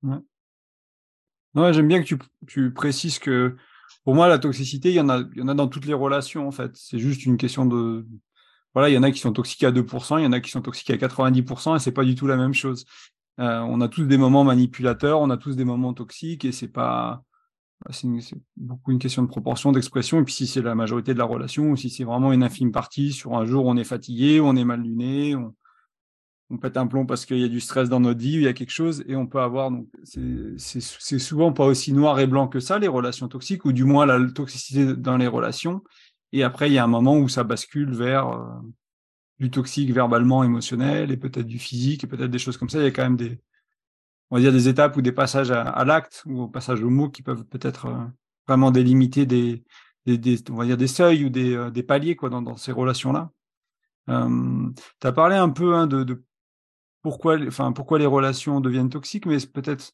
Ouais. 0.02 1.72
J'aime 1.72 1.88
bien 1.88 2.00
que 2.00 2.06
tu, 2.06 2.18
tu, 2.46 2.72
précises 2.72 3.18
que 3.18 3.56
pour 4.04 4.14
moi, 4.14 4.28
la 4.28 4.38
toxicité, 4.38 4.90
il 4.90 4.94
y, 4.94 5.00
en 5.00 5.08
a, 5.08 5.20
il 5.34 5.38
y 5.38 5.42
en 5.42 5.48
a 5.48 5.54
dans 5.54 5.68
toutes 5.68 5.86
les 5.86 5.94
relations, 5.94 6.46
en 6.46 6.52
fait. 6.52 6.72
C'est 6.74 6.98
juste 6.98 7.26
une 7.26 7.36
question 7.36 7.66
de, 7.66 8.06
voilà, 8.74 8.88
il 8.88 8.94
y 8.94 8.98
en 8.98 9.02
a 9.02 9.10
qui 9.10 9.18
sont 9.18 9.32
toxiques 9.32 9.64
à 9.64 9.72
2%, 9.72 10.18
il 10.18 10.24
y 10.24 10.26
en 10.26 10.32
a 10.32 10.40
qui 10.40 10.50
sont 10.50 10.62
toxiques 10.62 10.90
à 10.90 10.96
90%, 10.96 11.76
et 11.76 11.78
c'est 11.78 11.92
pas 11.92 12.04
du 12.04 12.14
tout 12.14 12.26
la 12.26 12.36
même 12.36 12.54
chose. 12.54 12.86
Euh, 13.40 13.60
on 13.60 13.80
a 13.80 13.88
tous 13.88 14.04
des 14.04 14.18
moments 14.18 14.44
manipulateurs, 14.44 15.20
on 15.20 15.30
a 15.30 15.36
tous 15.36 15.56
des 15.56 15.64
moments 15.64 15.94
toxiques, 15.94 16.44
et 16.44 16.52
c'est 16.52 16.68
pas, 16.68 17.22
c'est 17.90 18.08
beaucoup 18.56 18.92
une 18.92 18.98
question 18.98 19.22
de 19.22 19.28
proportion, 19.28 19.72
d'expression. 19.72 20.20
Et 20.20 20.24
puis 20.24 20.34
si 20.34 20.46
c'est 20.46 20.62
la 20.62 20.74
majorité 20.74 21.14
de 21.14 21.18
la 21.18 21.24
relation, 21.24 21.70
ou 21.70 21.76
si 21.76 21.90
c'est 21.90 22.04
vraiment 22.04 22.32
une 22.32 22.42
infime 22.42 22.72
partie, 22.72 23.12
sur 23.12 23.34
un 23.34 23.44
jour 23.44 23.66
on 23.66 23.76
est 23.76 23.84
fatigué, 23.84 24.40
on 24.40 24.56
est 24.56 24.64
mal 24.64 24.82
luné, 24.82 25.34
on, 25.34 25.54
on 26.50 26.58
pète 26.58 26.76
un 26.76 26.86
plomb 26.86 27.06
parce 27.06 27.26
qu'il 27.26 27.38
y 27.38 27.44
a 27.44 27.48
du 27.48 27.60
stress 27.60 27.88
dans 27.88 28.00
notre 28.00 28.18
vie, 28.18 28.34
il 28.34 28.42
y 28.42 28.48
a 28.48 28.52
quelque 28.52 28.72
chose, 28.72 29.04
et 29.06 29.14
on 29.14 29.26
peut 29.26 29.40
avoir. 29.40 29.70
Donc 29.70 29.86
c'est 30.04 31.18
souvent 31.18 31.52
pas 31.52 31.64
aussi 31.64 31.92
noir 31.92 32.18
et 32.18 32.26
blanc 32.26 32.48
que 32.48 32.58
ça 32.58 32.78
les 32.78 32.88
relations 32.88 33.28
toxiques, 33.28 33.64
ou 33.64 33.72
du 33.72 33.84
moins 33.84 34.04
la 34.04 34.18
toxicité 34.30 34.96
dans 34.96 35.16
les 35.16 35.28
relations. 35.28 35.82
Et 36.32 36.42
après, 36.42 36.68
il 36.68 36.74
y 36.74 36.78
a 36.78 36.84
un 36.84 36.88
moment 36.88 37.16
où 37.18 37.28
ça 37.28 37.44
bascule 37.44 37.92
vers 37.94 38.28
euh, 38.28 38.46
du 39.38 39.50
toxique 39.50 39.92
verbalement, 39.92 40.42
émotionnel, 40.42 41.12
et 41.12 41.16
peut-être 41.16 41.46
du 41.46 41.58
physique, 41.58 42.04
et 42.04 42.06
peut-être 42.08 42.30
des 42.30 42.38
choses 42.38 42.56
comme 42.56 42.68
ça. 42.68 42.78
Il 42.78 42.84
y 42.84 42.88
a 42.88 42.90
quand 42.90 43.02
même 43.02 43.16
des, 43.16 43.40
on 44.30 44.36
va 44.36 44.42
dire, 44.42 44.52
des 44.52 44.68
étapes 44.68 44.96
ou 44.96 45.02
des 45.02 45.12
passages 45.12 45.52
à, 45.52 45.84
l'acte 45.84 46.22
ou 46.26 46.42
au 46.42 46.48
passage 46.48 46.82
au 46.82 46.90
mot 46.90 47.08
qui 47.08 47.22
peuvent 47.22 47.44
peut-être 47.44 47.86
euh, 47.86 48.04
vraiment 48.48 48.72
délimiter 48.72 49.24
des, 49.24 49.62
des, 50.06 50.38
on 50.50 50.56
va 50.56 50.66
dire 50.66 50.76
des 50.76 50.88
seuils 50.88 51.24
ou 51.24 51.30
des, 51.30 51.54
euh, 51.54 51.70
des 51.70 51.84
paliers 51.84 52.16
quoi, 52.16 52.28
dans, 52.28 52.56
ces 52.56 52.72
relations-là. 52.72 53.30
tu 54.08 55.06
as 55.06 55.12
parlé 55.12 55.36
un 55.36 55.50
peu 55.50 55.74
hein, 55.74 55.86
de, 55.86 56.22
pourquoi, 57.02 57.38
enfin, 57.46 57.72
pourquoi 57.72 57.98
les 57.98 58.06
relations 58.06 58.60
deviennent 58.60 58.90
toxiques, 58.90 59.26
mais 59.26 59.38
peut-être 59.38 59.92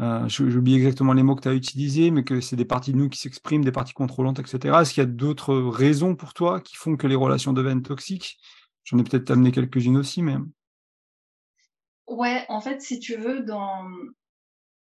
euh, 0.00 0.28
J'oublie 0.28 0.76
exactement 0.76 1.12
les 1.12 1.22
mots 1.22 1.34
que 1.34 1.42
tu 1.42 1.48
as 1.48 1.54
utilisés, 1.54 2.10
mais 2.10 2.24
que 2.24 2.40
c'est 2.40 2.56
des 2.56 2.64
parties 2.64 2.92
de 2.92 2.98
nous 2.98 3.08
qui 3.08 3.18
s'expriment, 3.18 3.64
des 3.64 3.72
parties 3.72 3.92
contrôlantes, 3.92 4.38
etc. 4.38 4.80
Est-ce 4.80 4.94
qu'il 4.94 5.02
y 5.02 5.06
a 5.06 5.10
d'autres 5.10 5.54
raisons 5.54 6.16
pour 6.16 6.32
toi 6.32 6.60
qui 6.60 6.76
font 6.76 6.96
que 6.96 7.06
les 7.06 7.14
relations 7.14 7.52
deviennent 7.52 7.82
toxiques? 7.82 8.38
J'en 8.84 8.98
ai 8.98 9.04
peut-être 9.04 9.30
amené 9.30 9.52
quelques-unes 9.52 9.98
aussi, 9.98 10.22
mais. 10.22 10.36
Ouais, 12.06 12.44
en 12.48 12.60
fait, 12.60 12.80
si 12.80 12.98
tu 12.98 13.16
veux, 13.16 13.40
dans 13.40 13.84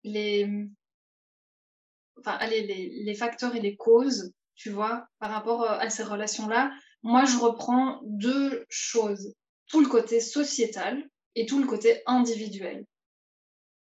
les, 0.04 0.68
enfin, 2.20 2.38
allez, 2.40 2.66
les, 2.66 3.04
les 3.04 3.16
facteurs 3.16 3.56
et 3.56 3.62
les 3.62 3.76
causes, 3.76 4.34
tu 4.56 4.70
vois, 4.70 5.08
par 5.20 5.30
rapport 5.30 5.64
euh, 5.64 5.78
à 5.80 5.90
ces 5.90 6.04
relations-là, 6.04 6.72
moi, 7.04 7.26
je 7.26 7.38
reprends 7.38 8.02
deux 8.04 8.66
choses. 8.70 9.34
Tout 9.68 9.82
le 9.82 9.88
côté 9.88 10.20
sociétal 10.20 11.08
et 11.36 11.46
tout 11.46 11.60
le 11.60 11.68
côté 11.68 12.02
individuel. 12.06 12.86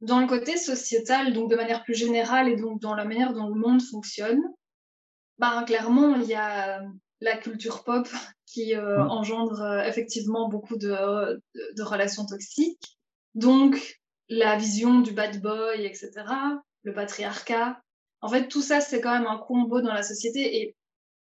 Dans 0.01 0.21
le 0.21 0.27
côté 0.27 0.57
sociétal, 0.57 1.33
donc 1.33 1.51
de 1.51 1.57
manière 1.57 1.83
plus 1.83 1.95
générale 1.95 2.49
et 2.49 2.57
donc 2.57 2.81
dans 2.81 2.95
la 2.95 3.05
manière 3.05 3.33
dont 3.33 3.49
le 3.49 3.59
monde 3.59 3.83
fonctionne, 3.83 4.41
ben, 5.39 5.65
clairement, 5.65 6.17
il 6.17 6.25
y 6.25 6.35
a 6.35 6.83
la 7.21 7.37
culture 7.37 7.85
pop 7.85 8.09
qui 8.47 8.75
euh, 8.75 9.03
engendre 9.05 9.61
euh, 9.61 9.83
effectivement 9.85 10.49
beaucoup 10.49 10.77
de, 10.77 11.41
de, 11.77 11.83
relations 11.83 12.27
toxiques. 12.27 12.99
Donc, 13.35 14.01
la 14.29 14.57
vision 14.57 15.01
du 15.01 15.13
bad 15.13 15.41
boy, 15.41 15.85
etc., 15.85 16.11
le 16.83 16.93
patriarcat. 16.93 17.81
En 18.21 18.29
fait, 18.29 18.49
tout 18.49 18.63
ça, 18.63 18.81
c'est 18.81 19.01
quand 19.01 19.13
même 19.13 19.27
un 19.27 19.39
combo 19.39 19.81
dans 19.81 19.93
la 19.93 20.03
société. 20.03 20.61
Et 20.61 20.77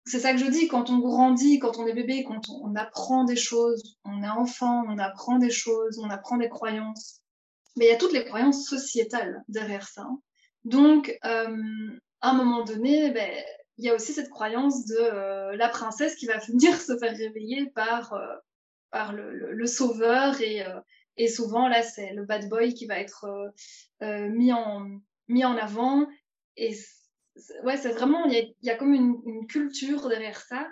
c'est 0.09 0.19
ça 0.19 0.33
que 0.33 0.39
je 0.39 0.45
dis, 0.45 0.67
quand 0.67 0.89
on 0.89 0.99
grandit, 0.99 1.59
quand 1.59 1.77
on 1.77 1.87
est 1.87 1.93
bébé, 1.93 2.23
quand 2.23 2.49
on 2.49 2.75
apprend 2.75 3.23
des 3.23 3.35
choses, 3.35 3.97
on 4.05 4.23
est 4.23 4.29
enfant, 4.29 4.83
on 4.87 4.97
apprend 4.97 5.37
des 5.37 5.51
choses, 5.51 5.99
on 5.99 6.09
apprend 6.09 6.37
des 6.37 6.49
croyances 6.49 7.19
mais 7.79 7.85
il 7.85 7.89
y 7.89 7.93
a 7.93 7.97
toutes 7.97 8.13
les 8.13 8.25
croyances 8.25 8.65
sociétales 8.67 9.43
derrière 9.47 9.87
ça. 9.87 10.05
Donc, 10.65 11.17
euh, 11.23 11.97
à 12.21 12.31
un 12.31 12.33
moment 12.33 12.63
donné, 12.65 13.11
ben, 13.11 13.31
il 13.77 13.85
y 13.85 13.89
a 13.89 13.95
aussi 13.95 14.11
cette 14.11 14.29
croyance 14.29 14.85
de 14.85 14.97
euh, 14.99 15.55
la 15.55 15.69
princesse 15.69 16.15
qui 16.15 16.25
va 16.25 16.37
venir 16.39 16.75
se 16.81 16.97
faire 16.97 17.15
réveiller 17.15 17.67
par, 17.73 18.13
euh, 18.13 18.35
par 18.91 19.13
le, 19.13 19.53
le, 19.53 19.65
sauveur 19.65 20.41
et, 20.41 20.65
et 21.15 21.27
souvent 21.29 21.69
là 21.69 21.81
c'est 21.81 22.11
le 22.13 22.25
bad 22.25 22.49
boy 22.49 22.73
qui 22.73 22.85
va 22.85 22.99
être 22.99 23.53
mis, 24.01 24.51
en, 24.51 24.89
mis 25.27 25.45
en 25.45 25.55
avant 25.55 26.07
et 26.57 26.75
ouais 27.63 27.77
c'est 27.77 27.91
vraiment 27.91 28.25
il 28.25 28.33
y 28.33 28.69
a, 28.69 28.73
y 28.73 28.77
comme 28.77 28.93
une, 28.93 29.47
culture 29.47 30.07
derrière 30.09 30.39
ça 30.41 30.67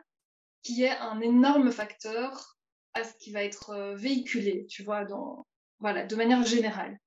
qui 0.63 0.83
est 0.83 0.97
un 0.97 1.21
énorme 1.21 1.71
facteur 1.71 2.57
à 2.93 3.03
ce 3.03 3.13
qui 3.19 3.31
va 3.31 3.43
être 3.43 3.95
véhiculé 3.95 4.65
tu 4.69 4.83
vois 4.83 5.05
dans 5.05 5.45
voilà, 5.79 6.05
de 6.05 6.15
manière 6.15 6.43
générale. 6.43 6.99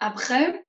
Après, 0.00 0.64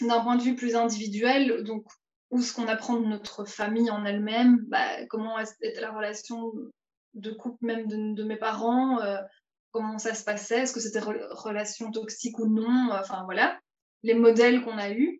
d'un 0.00 0.20
point 0.20 0.36
de 0.36 0.42
vue 0.42 0.54
plus 0.54 0.76
individuel, 0.76 1.64
donc 1.64 1.84
où 2.30 2.40
ce 2.40 2.54
qu'on 2.54 2.68
apprend 2.68 2.96
de 2.96 3.06
notre 3.06 3.44
famille 3.44 3.90
en 3.90 4.04
elle-même, 4.04 4.58
bah, 4.68 5.06
comment 5.06 5.38
était 5.38 5.80
la 5.80 5.90
relation 5.90 6.52
de 7.14 7.32
couple 7.32 7.64
même 7.64 7.86
de, 7.88 8.22
mes 8.22 8.36
parents, 8.36 9.00
euh, 9.00 9.18
comment 9.72 9.98
ça 9.98 10.14
se 10.14 10.24
passait, 10.24 10.60
est-ce 10.60 10.72
que 10.72 10.80
c'était 10.80 11.00
relation 11.00 11.90
toxique 11.90 12.38
ou 12.38 12.46
non, 12.46 12.90
enfin 12.92 13.24
voilà, 13.24 13.58
les 14.02 14.14
modèles 14.14 14.62
qu'on 14.62 14.78
a 14.78 14.90
eus. 14.90 15.19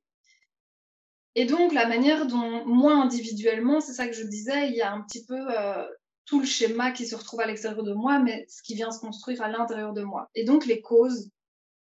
Et 1.34 1.44
donc 1.44 1.72
la 1.72 1.87
manière 1.87 2.26
dont 2.26 2.64
moi 2.66 2.94
individuellement, 2.94 3.80
c'est 3.80 3.92
ça 3.92 4.06
que 4.06 4.14
je 4.14 4.25
disais, 4.25 4.68
il 4.68 4.75
y 4.75 4.82
a 4.82 4.92
un 4.92 5.02
petit 5.02 5.25
peu 5.25 5.38
euh, 5.56 5.87
tout 6.26 6.40
le 6.40 6.46
schéma 6.46 6.90
qui 6.90 7.06
se 7.06 7.14
retrouve 7.14 7.40
à 7.40 7.46
l'extérieur 7.46 7.82
de 7.84 7.92
moi, 7.92 8.18
mais 8.18 8.46
ce 8.49 8.62
qui 8.62 8.75
vient 8.75 8.90
se 8.90 9.00
construire 9.00 9.42
à 9.42 9.49
l'intérieur 9.49 9.92
de 9.92 10.02
moi. 10.02 10.28
Et 10.34 10.44
donc 10.44 10.66
les 10.66 10.80
causes, 10.80 11.30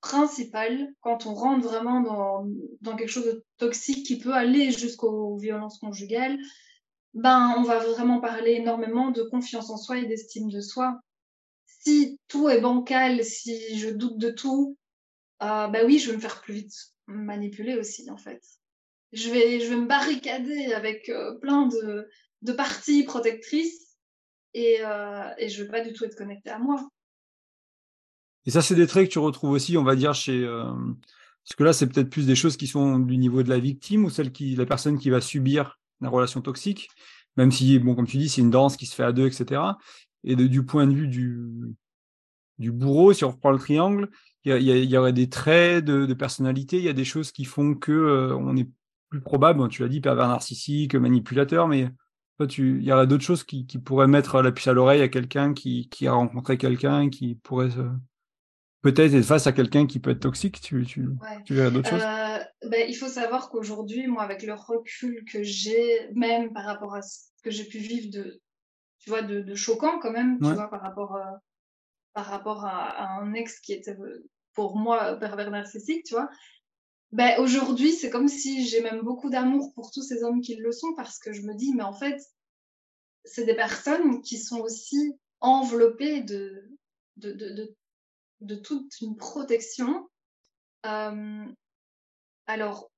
principal 0.02 0.92
quand 1.02 1.28
on 1.28 1.34
rentre 1.36 1.68
vraiment 1.68 2.02
dans, 2.02 2.48
dans, 2.82 2.96
quelque 2.96 3.10
chose 3.10 3.26
de 3.26 3.46
toxique 3.58 4.06
qui 4.06 4.18
peut 4.18 4.34
aller 4.34 4.72
jusqu'aux 4.72 5.38
violences 5.38 5.78
conjugales, 5.78 6.40
ben, 7.14 7.54
on 7.58 7.64
va 7.64 7.80
vraiment 7.80 8.20
parler 8.20 8.54
énormément 8.54 9.12
de 9.12 9.22
confiance 9.22 9.70
en 9.70 9.78
soi 9.78 10.00
et 10.00 10.06
d'estime 10.06 10.50
de 10.50 10.62
soi. 10.62 11.00
Si 11.66 12.20
tout 12.28 12.50
est 12.50 12.62
bancal, 12.62 13.24
si 13.24 13.78
je 13.78 13.90
doute 13.90 14.18
de 14.18 14.30
tout, 14.30 14.78
euh, 15.44 15.68
ben 15.68 15.86
oui, 15.86 16.00
je 16.00 16.10
vais 16.10 16.16
me 16.16 16.22
faire 16.22 16.42
plus 16.42 16.54
vite 16.54 16.74
manipuler 17.08 17.76
aussi, 17.76 18.10
en 18.10 18.18
fait. 18.18 18.42
Je 19.14 19.30
vais, 19.30 19.60
je 19.60 19.70
vais 19.70 19.76
me 19.76 19.88
barricader 19.88 20.74
avec 20.74 21.10
euh, 21.10 21.38
plein 21.40 21.68
de, 21.68 22.54
parties 22.54 23.04
protectrices 23.04 23.98
et, 24.54 24.78
euh, 24.82 25.30
je 25.48 25.64
vais 25.64 25.70
pas 25.70 25.82
du 25.82 25.94
tout 25.94 26.06
être 26.06 26.16
connectée 26.16 26.50
à 26.50 26.60
moi. 26.60 26.88
Et 28.46 28.52
ça, 28.52 28.62
c'est 28.62 28.76
des 28.76 28.88
traits 28.88 29.08
que 29.08 29.14
tu 29.14 29.20
retrouves 29.20 29.52
aussi, 29.52 29.78
on 29.78 29.84
va 29.84 29.96
dire, 29.96 30.14
chez. 30.14 30.44
Euh... 30.44 30.72
Parce 31.44 31.56
que 31.58 31.64
là, 31.64 31.74
c'est 31.74 31.88
peut-être 31.88 32.10
plus 32.10 32.26
des 32.26 32.36
choses 32.36 32.56
qui 32.56 32.68
sont 32.68 33.00
du 33.00 33.18
niveau 33.18 33.44
de 33.44 33.50
la 33.50 33.60
victime 33.60 34.06
ou 34.06 34.10
celle 34.10 34.32
qui, 34.32 34.56
la 34.56 34.66
personne 34.66 34.98
qui 34.98 35.10
va 35.10 35.22
subir 35.22 35.80
la 36.00 36.10
relation 36.10 36.42
toxique, 36.42 36.90
même 37.36 37.52
si, 37.52 37.80
bon, 37.80 37.96
comme 37.96 38.08
tu 38.08 38.18
dis, 38.18 38.30
c'est 38.30 38.42
une 38.42 38.52
danse 38.52 38.78
qui 38.78 38.86
se 38.86 38.96
fait 38.96 39.04
à 39.04 39.12
deux, 39.12 39.28
etc. 39.28 39.62
Et 40.24 40.36
du 40.36 40.66
point 40.66 40.86
de 40.86 40.94
vue 40.94 41.08
du, 41.08 41.76
du 42.60 42.72
bourreau, 42.72 43.14
si 43.14 43.26
on 43.26 43.32
reprend 43.32 43.52
le 43.52 43.58
triangle, 43.58 44.10
il 44.44 44.56
y, 44.58 44.72
y, 44.72 44.98
aurait 44.98 45.14
des 45.14 45.30
traits 45.30 45.84
de, 45.84 46.06
de 46.06 46.14
personnalité, 46.14 46.78
il 46.78 46.84
y 46.84 46.90
a 46.90 46.94
des 46.94 47.06
choses 47.06 47.32
qui 47.32 47.46
font 47.46 47.76
que 47.76 47.92
euh, 47.92 48.36
on 48.36 48.56
est 48.56 48.70
plus 49.12 49.22
probable, 49.22 49.68
tu 49.68 49.84
l'as 49.84 49.90
dit, 49.90 50.02
pervers 50.02 50.28
narcissique, 50.28 50.96
manipulateur, 50.96 51.68
mais 51.68 51.90
il 52.58 52.84
y 52.84 52.92
aurait 52.92 53.06
d'autres 53.06 53.24
choses 53.24 53.44
qui, 53.44 53.68
qui, 53.68 53.78
pourraient 53.78 54.08
mettre 54.08 54.42
la 54.42 54.52
puce 54.52 54.68
à 54.68 54.74
l'oreille 54.74 55.02
à 55.02 55.10
quelqu'un 55.10 55.54
qui, 55.54 55.90
qui, 55.90 56.08
a 56.08 56.14
rencontré 56.14 56.58
quelqu'un, 56.58 57.10
qui 57.10 57.36
pourrait 57.36 57.70
se 57.70 57.82
peut-être 58.82 59.14
être 59.14 59.26
face 59.26 59.46
à 59.46 59.52
quelqu'un 59.52 59.86
qui 59.86 60.00
peut 60.00 60.12
être 60.12 60.22
toxique 60.22 60.60
Tu, 60.60 60.84
tu, 60.86 61.08
ouais. 61.08 61.44
tu 61.46 61.54
verrais 61.54 61.70
d'autres 61.70 61.90
choses? 61.90 62.02
Euh, 62.02 62.40
ben, 62.68 62.86
Il 62.90 62.96
faut 62.96 63.10
savoir 63.10 63.50
qu'aujourd'hui, 63.50 64.08
moi, 64.08 64.24
avec 64.24 64.44
le 64.44 64.54
recul 64.54 65.24
que 65.26 65.44
j'ai, 65.44 66.10
même 66.14 66.52
par 66.52 66.66
rapport 66.66 66.96
à 66.96 67.02
ce 67.02 67.30
que 67.44 67.52
j'ai 67.52 67.66
pu 67.66 67.78
vivre 67.78 68.10
de, 68.12 68.42
tu 69.00 69.10
vois, 69.10 69.22
de, 69.22 69.42
de 69.42 69.56
choquant 69.56 70.00
quand 70.00 70.12
même, 70.12 70.38
ouais. 70.42 70.50
tu 70.50 70.56
vois, 70.56 70.70
par 70.70 70.82
rapport, 70.82 71.16
euh, 71.18 71.38
par 72.14 72.26
rapport 72.26 72.66
à, 72.66 72.88
à, 72.88 73.22
un 73.22 73.34
ex 73.34 73.60
qui 73.60 73.74
était 73.74 73.96
pour 74.54 74.78
moi 74.78 75.16
pervers 75.18 75.52
narcissique, 75.52 76.06
tu 76.06 76.16
vois. 76.16 76.30
Ben, 77.12 77.40
aujourd'hui, 77.40 77.92
c'est 77.92 78.10
comme 78.10 78.30
si 78.30 78.66
j'ai 78.66 78.82
même 78.82 79.02
beaucoup 79.02 79.30
d'amour 79.30 79.74
pour 79.74 79.92
tous 79.92 80.02
ces 80.02 80.24
hommes 80.24 80.42
qui 80.42 80.56
le 80.56 80.72
sont 80.72 80.94
parce 80.96 81.20
que 81.20 81.34
je 81.34 81.42
me 81.42 81.54
dis, 81.54 81.74
mais 81.74 81.84
en 81.84 81.94
fait, 81.94 82.22
c'est 83.26 83.46
des 83.46 83.56
personnes 83.56 84.22
qui 84.22 84.38
sont 84.38 84.60
aussi 84.60 85.14
enveloppées 85.42 86.22
de, 86.22 86.72
de, 87.18 87.34
de, 87.34 87.76
de 88.40 88.56
toute 88.56 89.02
une 89.02 89.18
protection. 89.18 90.08
Euh, 90.86 91.46
alors, 92.48 92.90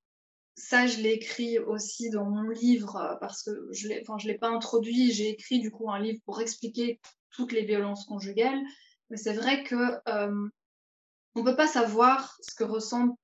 ça, 0.56 0.86
je 0.86 1.02
l'ai 1.02 1.14
écrit 1.14 1.58
aussi 1.58 2.12
dans 2.12 2.30
mon 2.30 2.50
livre 2.50 2.98
euh, 2.98 3.16
parce 3.16 3.42
que 3.42 3.68
je 3.72 3.88
l'ai, 3.88 4.02
enfin, 4.02 4.20
je 4.20 4.28
l'ai 4.28 4.38
pas 4.38 4.50
introduit. 4.50 5.12
J'ai 5.12 5.30
écrit 5.30 5.60
du 5.60 5.72
coup 5.72 5.90
un 5.90 6.00
livre 6.00 6.22
pour 6.26 6.40
expliquer 6.40 7.00
toutes 7.32 7.52
les 7.52 7.66
violences 7.66 8.06
conjugales. 8.06 8.62
Mais 9.10 9.18
c'est 9.18 9.34
vrai 9.34 9.64
que 9.64 9.76
euh, 10.08 10.50
on 11.34 11.44
peut 11.44 11.56
pas 11.56 11.68
savoir 11.68 12.38
ce 12.42 12.54
que 12.54 12.64
ressentent 12.64 13.18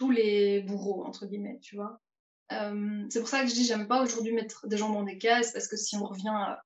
tous 0.00 0.10
les 0.10 0.62
bourreaux 0.62 1.04
entre 1.04 1.26
guillemets, 1.26 1.60
tu 1.60 1.76
vois. 1.76 2.00
Euh, 2.52 3.04
c'est 3.10 3.20
pour 3.20 3.28
ça 3.28 3.42
que 3.42 3.48
je 3.48 3.54
dis 3.54 3.64
j'aime 3.64 3.86
pas 3.86 4.02
aujourd'hui 4.02 4.32
mettre 4.32 4.66
des 4.66 4.76
gens 4.76 4.92
dans 4.92 5.04
des 5.04 5.18
cases 5.18 5.52
parce 5.52 5.68
que 5.68 5.76
si 5.76 5.94
on 5.96 6.06
revient 6.06 6.56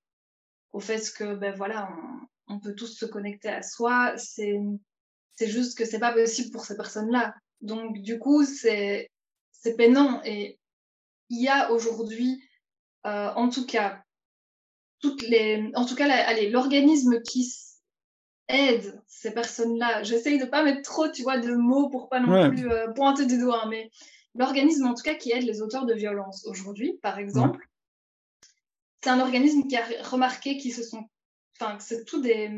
au 0.72 0.80
fait 0.80 1.12
que 1.12 1.34
ben 1.34 1.54
voilà 1.54 1.94
on, 2.46 2.58
peut 2.60 2.74
tous 2.74 2.96
se 2.96 3.04
connecter 3.04 3.48
à 3.48 3.62
soi. 3.62 4.16
C'est 4.16 4.58
c'est 5.34 5.48
juste 5.48 5.76
que 5.76 5.84
c'est 5.84 5.98
pas 5.98 6.12
possible 6.12 6.52
pour 6.52 6.64
ces 6.64 6.76
personnes-là. 6.76 7.34
Donc 7.60 7.98
du 7.98 8.20
coup, 8.20 8.44
c'est 8.44 9.10
c'est 9.50 9.76
peinant 9.76 10.22
et 10.24 10.60
il 11.28 11.42
y 11.42 11.48
a 11.48 11.72
aujourd'hui, 11.72 12.40
euh, 13.06 13.30
en 13.34 13.48
tout 13.48 13.66
cas, 13.66 14.00
toutes 15.00 15.22
les, 15.22 15.72
en 15.74 15.84
tout 15.84 15.96
cas, 15.96 16.08
allez, 16.08 16.50
l'organisme 16.50 17.20
qui 17.22 17.52
aide 18.48 19.02
ces 19.06 19.32
personnes-là. 19.32 20.02
J'essaye 20.02 20.38
de 20.38 20.44
pas 20.44 20.62
mettre 20.62 20.82
trop, 20.82 21.08
tu 21.08 21.22
vois, 21.22 21.38
de 21.38 21.54
mots 21.54 21.88
pour 21.88 22.08
pas 22.08 22.20
non 22.20 22.32
ouais. 22.32 22.48
plus 22.50 22.70
euh, 22.70 22.92
pointer 22.92 23.26
du 23.26 23.38
doigt, 23.38 23.62
hein, 23.64 23.68
mais 23.68 23.90
l'organisme 24.34 24.86
en 24.86 24.94
tout 24.94 25.02
cas 25.02 25.14
qui 25.14 25.32
aide 25.32 25.44
les 25.44 25.62
auteurs 25.62 25.86
de 25.86 25.94
violence 25.94 26.46
aujourd'hui, 26.46 26.98
par 27.02 27.18
exemple, 27.18 27.58
ouais. 27.58 28.48
c'est 29.02 29.10
un 29.10 29.20
organisme 29.20 29.66
qui 29.66 29.76
a 29.76 29.84
remarqué 30.02 30.56
qu'ils 30.58 30.74
se 30.74 30.82
sont, 30.82 31.04
enfin, 31.58 31.76
que 31.76 31.82
c'est 31.82 32.04
tous 32.04 32.20
des 32.20 32.50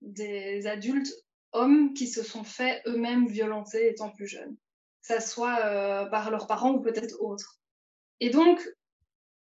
des 0.00 0.66
adultes 0.66 1.12
hommes 1.52 1.92
qui 1.94 2.06
se 2.06 2.22
sont 2.22 2.44
fait 2.44 2.82
eux-mêmes 2.86 3.26
violenter 3.26 3.88
étant 3.88 4.10
plus 4.10 4.28
jeunes, 4.28 4.54
que 4.54 5.08
ça 5.08 5.20
soit 5.20 5.58
euh, 5.64 6.06
par 6.06 6.30
leurs 6.30 6.46
parents 6.46 6.72
ou 6.72 6.80
peut-être 6.80 7.20
autres. 7.20 7.58
Et 8.20 8.30
donc, 8.30 8.60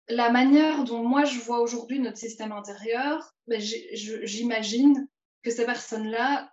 la 0.09 0.29
manière 0.29 0.83
dont 0.83 1.03
moi 1.03 1.25
je 1.25 1.39
vois 1.39 1.61
aujourd'hui 1.61 1.99
notre 1.99 2.17
système 2.17 2.51
intérieur, 2.51 3.33
ben, 3.47 3.59
j'imagine 3.59 5.07
que 5.43 5.51
ces 5.51 5.65
personnes-là 5.65 6.51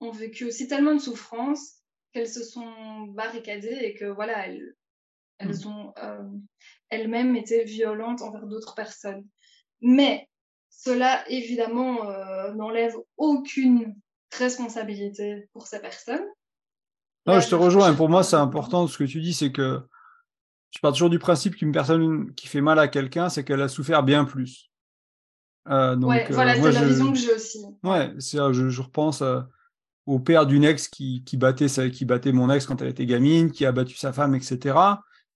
ont 0.00 0.12
vécu 0.12 0.44
aussi 0.46 0.68
tellement 0.68 0.94
de 0.94 1.00
souffrances 1.00 1.80
qu'elles 2.12 2.28
se 2.28 2.42
sont 2.42 3.02
barricadées 3.08 3.78
et 3.82 3.94
que 3.94 4.06
voilà, 4.06 4.46
elles, 4.46 4.74
elles 5.38 5.64
mmh. 5.64 5.68
ont 5.68 5.92
euh, 6.02 6.22
elles-mêmes 6.88 7.36
été 7.36 7.64
violentes 7.64 8.22
envers 8.22 8.46
d'autres 8.46 8.74
personnes. 8.74 9.26
Mais 9.80 10.28
cela, 10.70 11.28
évidemment, 11.28 12.08
euh, 12.08 12.52
n'enlève 12.54 12.96
aucune 13.16 13.94
responsabilité 14.32 15.48
pour 15.52 15.66
ces 15.66 15.80
personnes. 15.80 16.24
Non, 17.26 17.40
je 17.40 17.48
te 17.48 17.54
rejoins. 17.54 17.94
Pour 17.94 18.08
moi, 18.08 18.22
c'est 18.22 18.36
important 18.36 18.86
ce 18.86 18.96
que 18.96 19.04
tu 19.04 19.20
dis, 19.20 19.34
c'est 19.34 19.52
que 19.52 19.80
je 20.70 20.78
pars 20.80 20.92
toujours 20.92 21.10
du 21.10 21.18
principe 21.18 21.56
qu'une 21.56 21.72
personne 21.72 22.32
qui 22.34 22.46
fait 22.46 22.60
mal 22.60 22.78
à 22.78 22.88
quelqu'un, 22.88 23.28
c'est 23.28 23.44
qu'elle 23.44 23.60
a 23.60 23.68
souffert 23.68 24.02
bien 24.02 24.24
plus. 24.24 24.69
Euh, 25.68 25.96
donc, 25.96 26.10
ouais, 26.10 26.26
voilà, 26.30 26.52
euh, 26.52 26.62
c'est 26.62 26.72
la 26.72 26.84
vision 26.84 27.12
que 27.12 27.18
j'ai 27.18 27.34
aussi. 27.34 27.58
Ouais, 27.82 28.12
c'est, 28.18 28.38
je, 28.52 28.68
je 28.70 28.82
repense 28.82 29.22
euh, 29.22 29.40
au 30.06 30.18
père 30.18 30.46
d'une 30.46 30.64
ex 30.64 30.88
qui, 30.88 31.22
qui, 31.24 31.36
battait 31.36 31.68
sa, 31.68 31.88
qui 31.90 32.04
battait 32.04 32.32
mon 32.32 32.50
ex 32.50 32.66
quand 32.66 32.80
elle 32.82 32.88
était 32.88 33.06
gamine, 33.06 33.50
qui 33.52 33.66
a 33.66 33.72
battu 33.72 33.96
sa 33.96 34.12
femme, 34.12 34.34
etc. 34.34 34.74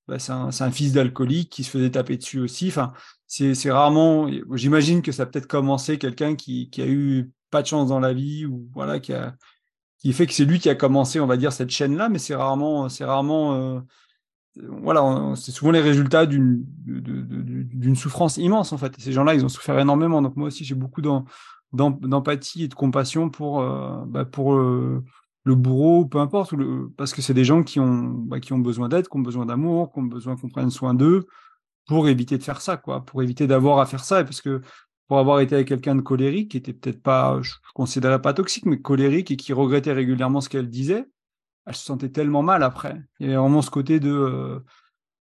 Bah, 0.09 0.19
c'est, 0.19 0.33
un, 0.33 0.51
c'est 0.51 0.65
un 0.65 0.71
fils 0.71 0.93
d'alcoolique 0.93 1.51
qui 1.51 1.65
se 1.65 1.71
faisait 1.71 1.91
taper 1.91 2.17
dessus 2.17 2.41
aussi. 2.41 2.69
Enfin, 2.69 2.93
c'est, 3.27 3.55
c'est 3.55 3.71
rarement. 3.71 4.29
J'imagine 4.53 5.03
que 5.03 5.13
ça 5.13 5.25
a 5.25 5.27
peut-être 5.27 5.47
commencé 5.47 5.99
quelqu'un 5.99 6.35
qui, 6.35 6.71
qui 6.71 6.83
a 6.83 6.87
eu 6.87 7.31
pas 7.55 7.63
de 7.63 7.69
chance 7.69 7.89
dans 7.89 8.01
la 8.01 8.13
vie 8.13 8.47
ou 8.47 8.69
voilà 8.75 8.99
qui 8.99 9.13
a 9.13 9.37
qui 9.99 10.13
fait 10.13 10.27
que 10.27 10.33
c'est 10.33 10.45
lui 10.45 10.59
qui 10.59 10.69
a 10.69 10.75
commencé 10.75 11.21
on 11.21 11.27
va 11.27 11.37
dire 11.37 11.53
cette 11.53 11.71
chaîne 11.71 11.97
là 11.97 12.09
mais 12.09 12.19
c'est 12.19 12.35
rarement 12.35 12.89
c'est 12.89 13.05
rarement 13.05 13.55
euh, 13.55 13.81
voilà 14.57 15.35
c'est 15.37 15.51
souvent 15.51 15.73
les 15.73 15.81
résultats 15.81 16.27
d'une 16.27 16.64
d'une 16.85 17.97
souffrance 17.97 18.37
immense 18.37 18.73
en 18.73 18.79
fait. 18.79 18.97
Et 18.99 19.03
ces 19.03 19.12
gens-là 19.12 19.35
ils 19.35 19.45
ont 19.45 19.49
souffert 19.49 19.79
énormément. 19.79 20.23
Donc 20.23 20.37
moi 20.37 20.49
aussi 20.49 20.64
j'ai 20.64 20.75
beaucoup 20.75 21.03
d'empathie 21.73 22.64
et 22.64 22.69
de 22.69 22.75
compassion 22.75 23.31
pour 23.31 23.61
euh, 23.61 24.05
bah, 24.07 24.25
pour 24.25 24.55
euh, 24.55 25.03
le 25.45 25.55
bourreau 25.55 26.07
peu 26.07 26.19
importe 26.19 26.55
parce 26.97 27.12
que 27.12 27.23
c'est 27.23 27.35
des 27.35 27.45
gens 27.45 27.62
qui 27.62 27.81
ont 27.81 28.09
bah, 28.09 28.40
qui 28.40 28.53
ont 28.53 28.59
besoin 28.59 28.88
d'aide 28.88 29.09
qui 29.09 29.17
ont 29.17 29.21
besoin 29.21 29.47
d'amour 29.47 29.93
qui 29.93 29.99
ont 29.99 30.05
besoin 30.05 30.37
qu'on 30.37 30.49
prenne 30.49 30.71
soin 30.71 30.95
d'eux 30.95 31.27
pour 31.87 32.09
éviter 32.09 32.38
de 32.38 32.43
faire 32.43 32.61
ça 32.61 32.77
quoi. 32.77 33.05
Pour 33.05 33.23
éviter 33.23 33.47
d'avoir 33.47 33.79
à 33.79 33.87
faire 33.87 34.05
ça. 34.05 34.21
Et 34.21 34.25
parce 34.25 34.40
que 34.40 34.61
pour 35.09 35.19
avoir 35.19 35.40
été 35.40 35.55
avec 35.55 35.69
quelqu'un 35.69 35.95
de 35.97 36.01
colérique, 36.01 36.53
qui 36.53 36.57
était 36.57 36.73
peut-être 36.73 37.03
pas, 37.03 37.38
je 37.43 37.53
considérais 37.75 38.23
pas 38.23 38.33
toxique, 38.33 38.67
mais 38.67 38.81
colérique 38.81 39.31
et 39.31 39.37
qui 39.37 39.53
regrettait 39.53 39.93
régulièrement 39.93 40.40
ce 40.40 40.49
qu'elle 40.49 40.71
disait, 40.71 41.07
elle 41.66 41.74
se 41.74 41.85
sentait 41.85 42.11
tellement 42.11 42.42
mal 42.42 42.62
après. 42.62 43.00
Il 43.20 43.27
y 43.27 43.29
avait 43.31 43.38
vraiment 43.38 43.62
ce 43.62 43.70
côté 43.70 44.00
de, 44.00 44.11
euh, 44.11 44.61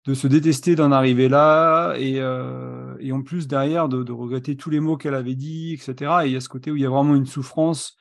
de 0.04 0.14
se 0.14 0.26
détester 0.26 0.74
d'en 0.74 0.92
arriver 0.92 1.28
là 1.28 1.94
et, 1.96 2.20
euh, 2.20 2.96
et 3.00 3.12
en 3.12 3.22
plus 3.22 3.48
derrière 3.48 3.88
de, 3.88 4.12
regretter 4.12 4.56
tous 4.56 4.70
les 4.70 4.80
mots 4.80 4.96
qu'elle 4.96 5.14
avait 5.14 5.34
dit, 5.34 5.72
etc. 5.72 6.12
Et 6.22 6.26
il 6.28 6.32
y 6.32 6.36
a 6.36 6.40
ce 6.40 6.48
côté 6.48 6.70
où 6.70 6.76
il 6.76 6.82
y 6.82 6.86
a 6.86 6.90
vraiment 6.90 7.14
une 7.14 7.26
souffrance 7.26 7.96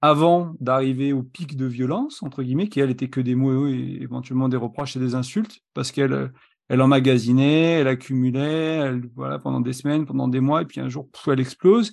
avant 0.00 0.54
d'arriver 0.60 1.12
au 1.12 1.22
pic 1.22 1.56
de 1.56 1.66
violence, 1.66 2.22
entre 2.22 2.42
guillemets, 2.42 2.68
qui 2.68 2.80
elle 2.80 2.90
était 2.90 3.08
que 3.08 3.20
des 3.20 3.36
mots 3.36 3.68
et 3.68 3.98
éventuellement 4.00 4.48
des 4.48 4.56
reproches 4.56 4.96
et 4.96 5.00
des 5.00 5.14
insultes, 5.14 5.60
parce 5.74 5.92
qu'elle 5.92 6.32
elle 6.68 6.80
emmagasinait, 6.80 7.80
elle 7.80 7.88
accumulait, 7.88 8.92
voilà, 9.14 9.38
pendant 9.38 9.60
des 9.60 9.72
semaines, 9.74 10.06
pendant 10.06 10.26
des 10.26 10.40
mois, 10.40 10.62
et 10.62 10.64
puis 10.64 10.80
un 10.80 10.88
jour, 10.88 11.08
elle 11.26 11.38
explose. 11.38 11.92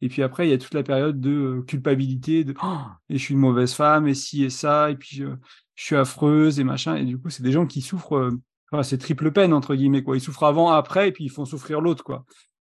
Et 0.00 0.08
puis 0.08 0.22
après, 0.22 0.46
il 0.46 0.50
y 0.50 0.52
a 0.52 0.58
toute 0.58 0.74
la 0.74 0.82
période 0.82 1.20
de 1.20 1.30
euh, 1.30 1.62
culpabilité, 1.62 2.44
de 2.44 2.54
oh, 2.62 2.78
et 3.08 3.18
je 3.18 3.22
suis 3.22 3.34
une 3.34 3.40
mauvaise 3.40 3.74
femme, 3.74 4.06
et 4.06 4.14
ci 4.14 4.44
et 4.44 4.50
ça, 4.50 4.90
et 4.90 4.96
puis 4.96 5.16
je, 5.16 5.26
suis 5.74 5.96
affreuse 5.96 6.58
et 6.58 6.64
machin. 6.64 6.96
Et 6.96 7.04
du 7.04 7.18
coup, 7.18 7.30
c'est 7.30 7.42
des 7.42 7.52
gens 7.52 7.66
qui 7.66 7.80
souffrent, 7.80 8.16
euh, 8.16 8.40
enfin, 8.70 8.82
c'est 8.82 8.98
triple 8.98 9.32
peine 9.32 9.52
entre 9.52 9.74
guillemets 9.74 10.02
quoi. 10.02 10.16
Ils 10.16 10.20
souffrent 10.20 10.44
avant, 10.44 10.70
après, 10.70 11.08
et 11.08 11.12
puis 11.12 11.24
ils 11.24 11.30
font 11.30 11.44
souffrir 11.44 11.80
l'autre 11.80 12.04
quoi. 12.04 12.24